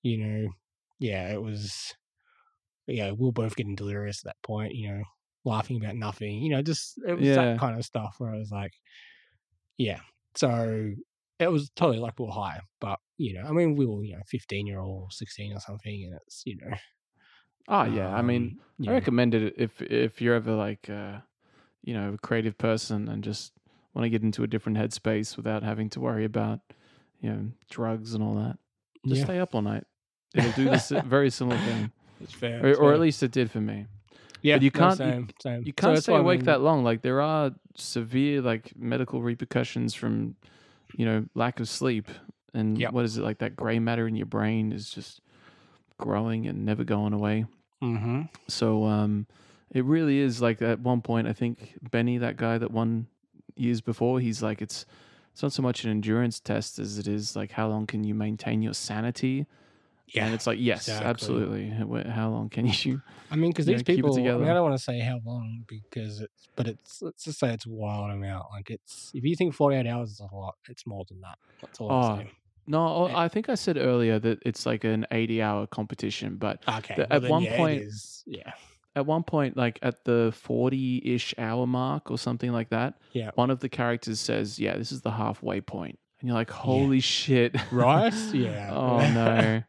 you 0.02 0.16
know, 0.18 0.48
yeah, 0.98 1.32
it 1.32 1.42
was. 1.42 1.94
Yeah, 2.86 3.10
we 3.12 3.26
were 3.26 3.32
both 3.32 3.56
getting 3.56 3.76
delirious 3.76 4.20
at 4.20 4.24
that 4.24 4.42
point. 4.42 4.74
You 4.74 4.88
know, 4.88 5.02
laughing 5.44 5.76
about 5.76 5.96
nothing. 5.96 6.40
You 6.40 6.50
know, 6.50 6.62
just 6.62 6.98
it 7.06 7.14
was 7.14 7.26
Yeah. 7.28 7.34
that 7.34 7.60
kind 7.60 7.78
of 7.78 7.84
stuff 7.84 8.14
where 8.18 8.34
I 8.34 8.38
was 8.38 8.50
like, 8.50 8.72
yeah. 9.76 10.00
So 10.34 10.92
it 11.42 11.52
was 11.52 11.70
totally 11.76 11.98
like 11.98 12.18
we 12.18 12.26
were 12.26 12.32
high, 12.32 12.60
but 12.80 12.98
you 13.18 13.34
know, 13.34 13.44
I 13.48 13.52
mean, 13.52 13.76
we 13.76 13.86
were 13.86 14.02
you 14.04 14.14
know 14.16 14.22
fifteen 14.26 14.66
year 14.66 14.80
old, 14.80 15.12
sixteen 15.12 15.52
or 15.52 15.60
something, 15.60 16.04
and 16.04 16.14
it's 16.14 16.42
you 16.44 16.56
know. 16.56 16.76
Oh 17.68 17.84
yeah, 17.84 18.12
I 18.14 18.22
mean, 18.22 18.58
Um, 18.80 18.88
I 18.88 18.92
recommend 18.92 19.34
it 19.34 19.54
if 19.56 19.80
if 19.82 20.20
you're 20.20 20.34
ever 20.34 20.52
like, 20.54 20.90
uh, 20.90 21.18
you 21.82 21.94
know, 21.94 22.14
a 22.14 22.18
creative 22.18 22.58
person 22.58 23.08
and 23.08 23.22
just 23.22 23.52
want 23.94 24.04
to 24.04 24.10
get 24.10 24.22
into 24.22 24.42
a 24.42 24.46
different 24.46 24.78
headspace 24.78 25.36
without 25.36 25.62
having 25.62 25.88
to 25.90 26.00
worry 26.00 26.24
about, 26.24 26.60
you 27.20 27.30
know, 27.30 27.50
drugs 27.70 28.14
and 28.14 28.22
all 28.22 28.34
that. 28.34 28.58
Just 29.06 29.20
Yeah. 29.20 29.24
stay 29.26 29.38
up 29.38 29.54
all 29.54 29.62
night. 29.62 29.84
It'll 30.34 30.50
do 30.52 30.64
this 30.64 30.88
very 31.04 31.30
similar 31.30 31.58
thing, 31.58 31.92
It's 32.20 32.32
fair. 32.32 32.64
or, 32.64 32.68
it's 32.70 32.78
or 32.80 32.84
fair. 32.86 32.94
at 32.94 33.00
least 33.00 33.22
it 33.22 33.30
did 33.30 33.50
for 33.50 33.60
me. 33.60 33.86
Yeah, 34.40 34.56
but 34.56 34.62
you 34.62 34.70
can't. 34.72 34.96
same, 34.96 35.20
you, 35.20 35.28
same. 35.40 35.60
you 35.64 35.72
So 35.72 35.72
can't 35.82 35.94
that's 35.94 36.02
stay 36.04 36.12
why 36.12 36.18
I 36.18 36.22
awake 36.22 36.40
mean- 36.40 36.46
that 36.46 36.62
long. 36.62 36.82
Like 36.82 37.02
there 37.02 37.20
are 37.20 37.52
severe 37.76 38.40
like 38.40 38.72
medical 38.76 39.22
repercussions 39.22 39.94
from, 39.94 40.34
you 40.96 41.04
know, 41.04 41.24
lack 41.34 41.60
of 41.60 41.68
sleep. 41.68 42.08
And 42.54 42.78
Yep. 42.78 42.92
what 42.92 43.04
is 43.04 43.16
it 43.16 43.22
like? 43.22 43.38
That 43.38 43.56
gray 43.56 43.78
matter 43.78 44.06
in 44.06 44.14
your 44.16 44.26
brain 44.26 44.72
is 44.72 44.90
just 44.90 45.20
growing 45.98 46.46
and 46.46 46.64
never 46.64 46.84
going 46.84 47.12
away. 47.12 47.46
Mm-hmm. 47.82 48.22
So 48.48 48.84
um, 48.84 49.26
it 49.70 49.84
really 49.84 50.18
is 50.18 50.40
like 50.42 50.60
at 50.62 50.80
one 50.80 51.00
point, 51.00 51.26
I 51.26 51.32
think 51.32 51.74
Benny, 51.90 52.18
that 52.18 52.36
guy 52.36 52.58
that 52.58 52.70
won 52.70 53.06
years 53.56 53.80
before, 53.80 54.20
he's 54.20 54.42
like, 54.42 54.60
it's 54.62 54.84
it's 55.32 55.42
not 55.42 55.52
so 55.52 55.62
much 55.62 55.84
an 55.84 55.90
endurance 55.90 56.40
test 56.40 56.78
as 56.78 56.98
it 56.98 57.06
is 57.08 57.34
like 57.34 57.52
how 57.52 57.66
long 57.68 57.86
can 57.86 58.04
you 58.04 58.14
maintain 58.14 58.60
your 58.60 58.74
sanity. 58.74 59.46
Yeah, 60.12 60.26
and 60.26 60.34
it's 60.34 60.46
like 60.46 60.58
yes, 60.60 60.88
exactly. 60.88 61.08
absolutely. 61.08 61.68
How 62.10 62.28
long 62.30 62.48
can 62.50 62.66
you? 62.82 63.00
I 63.30 63.36
mean, 63.36 63.50
because 63.50 63.66
these 63.66 63.78
know, 63.78 63.84
people. 63.84 64.14
I, 64.18 64.20
mean. 64.36 64.48
I 64.48 64.54
don't 64.54 64.62
want 64.62 64.76
to 64.76 64.82
say 64.82 65.00
how 65.00 65.20
long 65.24 65.64
because 65.66 66.20
it's, 66.20 66.48
but 66.56 66.66
it's 66.68 67.00
let's 67.02 67.24
just 67.24 67.38
say 67.38 67.52
it's 67.54 67.66
a 67.66 67.70
wild 67.70 68.10
amount. 68.10 68.46
Like 68.52 68.70
it's 68.70 69.10
if 69.14 69.24
you 69.24 69.34
think 69.36 69.54
forty 69.54 69.76
eight 69.76 69.86
hours 69.86 70.10
is 70.10 70.20
a 70.20 70.34
lot, 70.34 70.54
it's 70.68 70.86
more 70.86 71.04
than 71.08 71.20
that. 71.22 71.38
That's 71.60 71.80
all 71.80 71.90
I'm 71.90 72.12
Oh 72.12 72.16
saying. 72.16 72.30
no, 72.66 72.86
oh, 72.86 73.06
eh 73.06 73.12
I 73.16 73.28
think 73.28 73.48
I 73.48 73.54
said 73.54 73.76
earlier 73.78 74.18
that 74.18 74.38
it's 74.44 74.66
like 74.66 74.84
an 74.84 75.06
eighty-hour 75.10 75.66
competition, 75.68 76.36
but 76.36 76.62
Okay, 76.68 76.94
the- 76.96 77.06
well 77.10 77.24
at 77.24 77.30
one 77.30 77.42
yeah, 77.44 77.56
point, 77.56 77.82
is. 77.82 78.22
yeah, 78.26 78.52
at 78.94 79.06
one 79.06 79.22
point, 79.22 79.56
like 79.56 79.78
at 79.80 80.04
the 80.04 80.30
40 80.36 81.00
ish 81.14 81.34
hour 81.38 81.66
mark 81.66 82.10
or 82.10 82.18
something 82.18 82.52
like 82.52 82.68
that, 82.68 82.98
Yeah. 83.12 83.30
one 83.36 83.48
of 83.50 83.60
the 83.60 83.70
characters 83.70 84.20
says, 84.20 84.58
Yeah, 84.58 84.76
this 84.76 84.92
is 84.92 85.00
the 85.00 85.12
halfway 85.12 85.62
point. 85.62 85.98
And 86.20 86.28
you're 86.28 86.34
like, 86.36 86.50
Holy 86.50 87.00
shit. 87.00 87.56
Right? 87.72 88.12
Yeah. 88.34 88.70
oh, 88.74 88.98
no. 89.14 89.62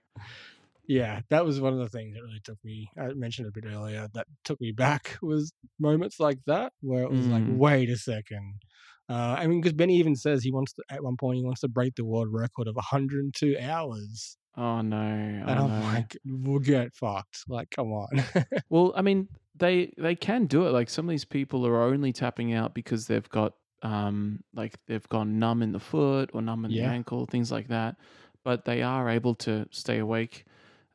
Yeah, 0.87 1.21
that 1.29 1.45
was 1.45 1.61
one 1.61 1.73
of 1.73 1.79
the 1.79 1.89
things 1.89 2.13
that 2.15 2.21
really 2.23 2.41
took 2.43 2.57
me. 2.63 2.87
I 2.99 3.13
mentioned 3.13 3.47
a 3.47 3.51
bit 3.51 3.65
earlier 3.71 4.07
that 4.13 4.27
took 4.43 4.59
me 4.61 4.71
back 4.71 5.17
was 5.21 5.53
moments 5.79 6.19
like 6.19 6.39
that 6.47 6.73
where 6.81 7.03
it 7.03 7.11
was 7.11 7.27
like, 7.27 7.43
Mm. 7.43 7.57
wait 7.57 7.89
a 7.89 7.97
second. 7.97 8.61
Uh, 9.09 9.35
I 9.37 9.47
mean, 9.47 9.59
because 9.61 9.73
Benny 9.73 9.97
even 9.97 10.15
says 10.15 10.43
he 10.43 10.51
wants 10.51 10.73
to 10.73 10.83
at 10.89 11.03
one 11.03 11.17
point 11.17 11.37
he 11.37 11.43
wants 11.43 11.61
to 11.61 11.67
break 11.67 11.95
the 11.95 12.05
world 12.05 12.29
record 12.31 12.67
of 12.67 12.75
102 12.75 13.57
hours, 13.61 14.37
Oh, 14.55 14.81
no. 14.81 14.95
and 14.97 15.49
oh, 15.49 15.65
I'm 15.65 15.67
no. 15.67 15.81
like, 15.93 16.17
we'll 16.25 16.59
get 16.59 16.93
fucked. 16.95 17.39
Like, 17.49 17.69
come 17.71 17.91
on. 17.91 18.23
well, 18.69 18.93
I 18.95 19.01
mean, 19.01 19.27
they 19.55 19.93
they 19.97 20.15
can 20.15 20.45
do 20.45 20.67
it. 20.67 20.71
Like 20.71 20.89
some 20.89 21.05
of 21.05 21.09
these 21.09 21.25
people 21.25 21.65
are 21.67 21.81
only 21.83 22.13
tapping 22.13 22.53
out 22.53 22.73
because 22.73 23.07
they've 23.07 23.27
got 23.29 23.53
um 23.81 24.41
like 24.53 24.75
they've 24.87 25.07
gone 25.09 25.37
numb 25.37 25.61
in 25.61 25.73
the 25.73 25.79
foot 25.79 26.29
or 26.33 26.41
numb 26.41 26.63
in 26.65 26.71
Yeah. 26.71 26.87
the 26.87 26.93
ankle, 26.93 27.25
things 27.25 27.51
like 27.51 27.67
that. 27.67 27.97
But 28.43 28.63
they 28.65 28.81
are 28.81 29.09
able 29.09 29.35
to 29.35 29.67
stay 29.71 29.99
awake. 29.99 30.45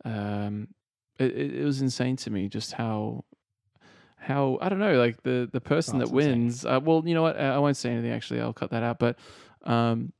Um, 0.04 0.68
it, 1.18 1.36
it, 1.36 1.64
was 1.64 1.82
insane 1.82 2.16
to 2.16 2.30
me 2.30 2.48
just 2.48 2.72
how 2.72 3.24
how 4.16 4.58
I 4.60 4.68
don't 4.68 4.78
know, 4.78 4.98
like 4.98 5.22
the 5.22 5.48
the 5.52 5.60
person 5.60 5.96
Oh, 5.96 5.98
that 6.00 6.10
wins. 6.10 6.64
Uh, 6.64 6.80
well, 6.82 7.02
you 7.04 7.14
know 7.14 7.22
what? 7.22 7.38
I 7.38 7.58
won't 7.58 7.76
say 7.76 7.90
anything. 7.90 8.12
Actually, 8.12 8.40
I'll 8.40 8.52
cut 8.52 8.70
that 8.70 8.82
out. 8.82 8.98
But 8.98 9.18
um, 9.64 10.12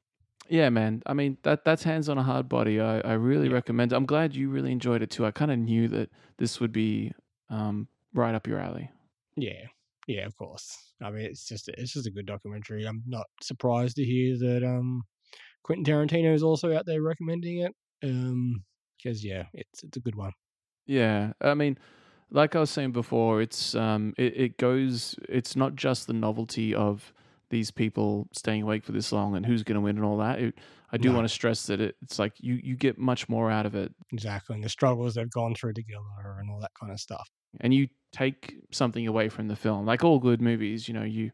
yeah, 0.49 0.69
man. 0.71 1.03
I 1.07 1.15
mean, 1.15 1.37
that 1.43 1.65
that's 1.65 1.83
hands 1.83 2.09
on 2.09 2.19
a 2.19 2.23
hard 2.23 2.49
body. 2.49 2.81
I, 2.81 3.01
I 3.01 3.13
really 3.15 3.49
recommend. 3.49 3.93
it. 3.93 3.97
I'm 3.97 4.07
glad 4.07 4.35
you 4.35 4.51
really 4.51 4.73
enjoyed 4.73 5.03
it 5.03 5.11
too. 5.11 5.27
I 5.27 5.31
kind 5.31 5.51
of 5.51 5.59
knew 5.59 5.89
that 5.89 6.11
this 6.39 6.61
would 6.61 6.73
be 6.73 7.13
um, 7.51 7.89
right 8.15 8.35
up 8.35 8.47
your 8.47 8.59
alley. 8.59 8.91
Yeah, 9.37 9.67
yeah, 10.07 10.27
of 10.27 10.37
course. 10.37 10.77
I 11.03 11.11
mean, 11.11 11.27
it's 11.27 11.47
just 11.47 11.69
it's 11.69 11.93
just 11.93 12.07
a 12.07 12.11
good 12.11 12.27
documentary. 12.27 12.85
I'm 12.85 13.03
not 13.07 13.27
surprised 13.43 13.97
to 13.97 14.05
hear 14.05 14.37
that 14.39 14.65
um 14.65 15.03
Quentin 15.63 15.85
Tarantino 15.85 16.35
is 16.35 16.43
also 16.43 16.75
out 16.75 16.87
there 16.87 17.03
recommending 17.03 17.59
it. 17.59 17.75
Um, 18.03 18.65
because 19.03 19.25
yeah, 19.25 19.45
it's 19.55 19.83
it's 19.85 19.97
a 19.97 20.01
good 20.01 20.15
one. 20.17 20.33
Yeah, 20.87 21.33
I 21.41 21.55
mean, 21.55 21.79
like 22.31 22.57
I 22.57 22.61
was 22.61 22.71
saying 22.71 22.93
before, 22.93 23.43
it's 23.43 23.75
um, 23.75 24.15
it, 24.17 24.37
it 24.37 24.59
goes. 24.59 25.15
It's 25.29 25.57
not 25.57 25.75
just 25.75 26.07
the 26.07 26.13
novelty 26.13 26.75
of 26.75 27.13
these 27.51 27.71
people 27.71 28.29
staying 28.33 28.63
awake 28.63 28.85
for 28.85 28.93
this 28.93 29.13
long 29.13 29.35
and 29.35 29.45
who's 29.47 29.63
going 29.63 29.75
to 29.77 29.81
win 29.81 29.97
and 29.97 30.05
all 30.05 30.19
that. 30.19 30.39
It, 30.39 30.59
I 30.93 30.97
do 30.99 31.09
No. 31.09 31.17
want 31.17 31.25
to 31.27 31.33
stress 31.33 31.67
that 31.67 31.81
it, 31.81 31.97
it's 32.03 32.19
like 32.19 32.35
you 32.41 32.55
you 32.63 32.77
get 32.77 32.99
much 32.99 33.29
more 33.29 33.51
out 33.51 33.67
of 33.67 33.75
it, 33.75 33.93
Exactly, 34.13 34.55
and 34.55 34.65
the 34.65 34.69
struggles 34.69 35.15
they've 35.15 35.31
gone 35.31 35.55
through 35.55 35.75
together 35.75 36.39
and 36.39 36.51
all 36.51 36.61
that 36.61 36.73
kind 36.79 36.93
of 36.93 37.01
stuff. 37.01 37.29
and 37.61 37.75
you 37.75 37.89
take 38.13 38.57
something 38.73 39.07
away 39.07 39.29
from 39.29 39.49
the 39.49 39.57
film. 39.57 39.85
Like 39.85 40.03
all 40.05 40.19
good 40.19 40.41
movies, 40.41 40.89
you 40.89 40.95
know, 40.95 41.05
you 41.05 41.33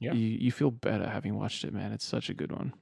Yeah. 0.00 0.14
you 0.14 0.26
you 0.26 0.52
feel 0.52 0.70
better 0.70 1.08
having 1.08 1.36
watched 1.36 1.64
it, 1.64 1.72
man. 1.74 1.92
It's 1.92 2.04
such 2.06 2.30
a 2.30 2.34
good 2.34 2.52
one. 2.52 2.72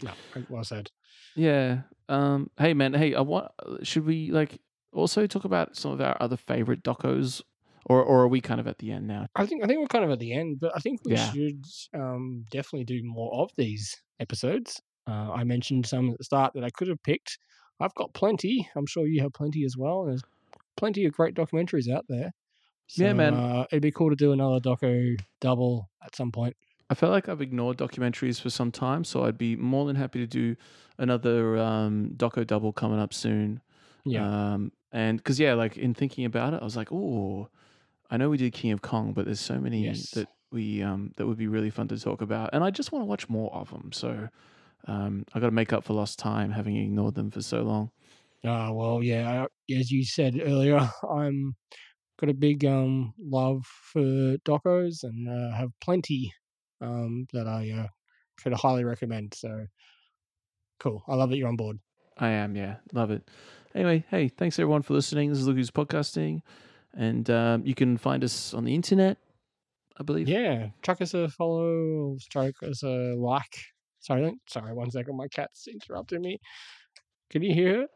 Yeah, 0.00 0.14
well 0.48 0.64
said. 0.64 0.90
Yeah. 1.36 1.82
Um. 2.08 2.50
Hey, 2.58 2.74
man. 2.74 2.94
Hey, 2.94 3.14
I 3.14 3.20
want. 3.20 3.50
Should 3.82 4.06
we 4.06 4.30
like 4.30 4.60
also 4.92 5.26
talk 5.26 5.44
about 5.44 5.76
some 5.76 5.92
of 5.92 6.00
our 6.00 6.16
other 6.20 6.36
favorite 6.36 6.82
docos 6.82 7.42
or 7.86 8.02
or 8.02 8.22
are 8.22 8.28
we 8.28 8.40
kind 8.40 8.60
of 8.60 8.66
at 8.66 8.78
the 8.78 8.92
end 8.92 9.06
now? 9.06 9.26
I 9.36 9.46
think 9.46 9.62
I 9.62 9.66
think 9.66 9.80
we're 9.80 9.86
kind 9.86 10.04
of 10.04 10.10
at 10.10 10.18
the 10.18 10.32
end, 10.32 10.58
but 10.60 10.72
I 10.74 10.80
think 10.80 11.00
we 11.04 11.12
Yeah. 11.12 11.30
should 11.32 11.64
um, 11.94 12.44
definitely 12.50 12.84
do 12.84 13.02
more 13.04 13.32
of 13.42 13.50
these 13.56 13.94
episodes. 14.20 14.80
Uh, 15.06 15.32
I 15.32 15.44
mentioned 15.44 15.86
some 15.86 16.10
at 16.10 16.18
the 16.18 16.24
start 16.24 16.52
that 16.54 16.64
I 16.64 16.70
could 16.70 16.88
have 16.88 17.02
picked. 17.02 17.38
I've 17.80 17.94
got 17.94 18.12
plenty. 18.14 18.68
I'm 18.76 18.86
sure 18.86 19.06
you 19.06 19.22
have 19.22 19.32
plenty 19.32 19.64
as 19.64 19.76
well. 19.76 20.04
There's 20.04 20.22
plenty 20.76 21.04
of 21.06 21.12
great 21.12 21.34
documentaries 21.34 21.88
out 21.90 22.04
there. 22.08 22.32
Yeah, 22.96 23.12
man. 23.12 23.34
Uh, 23.34 23.64
it'd 23.70 23.82
be 23.82 23.90
cool 23.92 24.10
to 24.10 24.16
do 24.16 24.32
another 24.32 24.60
doco 24.60 25.18
double 25.40 25.88
at 26.02 26.16
some 26.16 26.32
point. 26.32 26.56
I 26.90 26.94
felt 26.94 27.12
like 27.12 27.28
I've 27.28 27.42
ignored 27.42 27.76
documentaries 27.78 28.40
for 28.40 28.50
some 28.50 28.72
time, 28.72 29.04
so 29.04 29.24
I'd 29.24 29.36
be 29.38 29.56
more 29.56 29.86
than 29.86 29.96
happy 29.96 30.20
to 30.20 30.26
do 30.26 30.56
another 30.96 31.58
um, 31.58 32.10
doco 32.16 32.46
double 32.46 32.72
coming 32.72 32.98
up 32.98 33.12
soon. 33.12 33.60
Yeah. 34.04 34.28
Um, 34.54 34.72
and 34.90 35.18
because 35.18 35.38
yeah, 35.38 35.54
like 35.54 35.76
in 35.76 35.92
thinking 35.94 36.24
about 36.24 36.54
it, 36.54 36.62
I 36.62 36.64
was 36.64 36.76
like, 36.76 36.90
oh, 36.90 37.50
I 38.10 38.16
know 38.16 38.30
we 38.30 38.38
did 38.38 38.52
King 38.54 38.72
of 38.72 38.82
Kong, 38.82 39.12
but 39.12 39.26
there's 39.26 39.40
so 39.40 39.58
many 39.60 39.82
Yes. 39.84 40.10
that 40.12 40.28
we 40.50 40.82
um, 40.82 41.12
that 41.16 41.26
would 41.26 41.38
be 41.38 41.46
really 41.48 41.70
fun 41.70 41.88
to 41.88 41.98
talk 41.98 42.22
about, 42.22 42.50
and 42.54 42.64
I 42.64 42.70
just 42.70 42.92
want 42.92 43.02
to 43.02 43.06
watch 43.06 43.28
more 43.28 43.52
of 43.54 43.70
them. 43.70 43.92
So 43.92 44.28
um, 44.86 45.24
I 45.34 45.40
got 45.40 45.46
to 45.46 45.52
make 45.52 45.72
up 45.72 45.84
for 45.84 45.94
lost 45.94 46.18
time 46.18 46.52
having 46.52 46.76
ignored 46.76 47.14
them 47.14 47.30
for 47.30 47.42
so 47.42 47.62
long. 47.62 47.92
Uh, 48.44 48.70
well, 48.72 49.02
yeah, 49.02 49.46
I- 49.46 49.74
as 49.74 49.90
you 49.90 50.04
said 50.04 50.40
earlier, 50.40 50.78
I'm 51.10 51.56
got 52.18 52.30
a 52.30 52.34
big 52.34 52.64
um 52.64 53.14
love 53.18 53.64
for 53.66 54.36
docos 54.46 55.04
and 55.04 55.28
uh, 55.28 55.52
have 55.56 55.70
plenty 55.80 56.32
um 56.80 57.26
that 57.32 57.46
I 57.46 57.70
uh, 57.70 57.86
could 58.42 58.52
highly 58.54 58.84
recommend. 58.84 59.34
So 59.34 59.66
cool. 60.80 61.02
I 61.08 61.14
love 61.14 61.30
that 61.30 61.36
you're 61.36 61.48
on 61.48 61.56
board. 61.56 61.78
I 62.18 62.30
am, 62.30 62.56
yeah, 62.56 62.76
love 62.92 63.10
it. 63.10 63.28
Anyway, 63.74 64.04
hey, 64.10 64.28
thanks 64.28 64.58
everyone 64.58 64.82
for 64.82 64.94
listening. 64.94 65.28
This 65.28 65.38
is 65.38 65.46
Look 65.46 65.56
Who's 65.56 65.70
Podcasting, 65.70 66.40
and 66.94 67.28
um, 67.30 67.64
you 67.64 67.74
can 67.74 67.96
find 67.96 68.24
us 68.24 68.54
on 68.54 68.64
the 68.64 68.74
internet, 68.74 69.18
I 69.98 70.02
believe. 70.02 70.28
Yeah, 70.28 70.68
chuck 70.82 71.00
us 71.00 71.14
a 71.14 71.28
follow, 71.28 72.16
chuck 72.30 72.54
us 72.62 72.82
a 72.82 73.14
like. 73.14 73.58
Sorry, 74.00 74.22
don't- 74.22 74.40
sorry, 74.48 74.72
one 74.72 74.90
second. 74.90 75.16
My 75.16 75.28
cat's 75.28 75.68
interrupting 75.68 76.22
me. 76.22 76.38
Can 77.30 77.42
you 77.42 77.52
hear 77.54 77.82
it? 77.82 77.90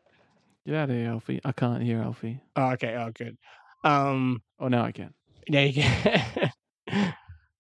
Get 0.67 0.75
out 0.77 0.91
of 0.91 0.97
here, 0.97 1.09
Alfie. 1.09 1.41
I 1.45 1.51
can't 1.53 1.83
hear 1.83 2.01
Alfie. 2.01 2.41
Oh, 2.55 2.71
okay. 2.73 2.95
Oh, 2.95 3.11
good. 3.13 3.37
Um, 3.83 4.43
Oh, 4.61 4.69
now 4.69 4.85
I 4.85 4.93
can. 4.93 5.13
Yeah, 5.49 5.63
you 5.65 5.83
go. 5.83 6.49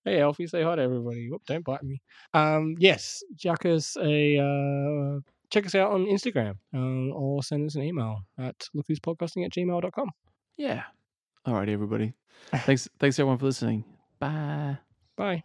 hey, 0.04 0.20
Alfie, 0.20 0.46
say 0.46 0.62
hi 0.62 0.76
to 0.76 0.82
everybody. 0.82 1.28
Whoop, 1.30 1.42
don't 1.46 1.64
bite 1.64 1.82
me. 1.82 2.00
Um, 2.34 2.74
yes, 2.78 3.22
chuck 3.38 3.64
us 3.66 3.96
a 3.96 4.38
uh, 4.38 5.20
check 5.50 5.66
us 5.66 5.74
out 5.74 5.92
on 5.92 6.06
Instagram, 6.06 6.56
um, 6.74 7.12
or 7.12 7.42
send 7.42 7.66
us 7.66 7.74
an 7.76 7.82
email 7.82 8.20
at 8.38 8.68
lookwhospodcasting 8.76 9.44
at 9.44 9.52
gmail.com. 9.52 10.10
Yeah. 10.56 10.82
All 11.44 11.54
right, 11.54 11.68
everybody. 11.68 12.14
thanks. 12.52 12.88
Thanks 12.98 13.18
everyone 13.18 13.38
for 13.38 13.46
listening. 13.46 13.84
Bye. 14.18 14.78
Bye. 15.16 15.44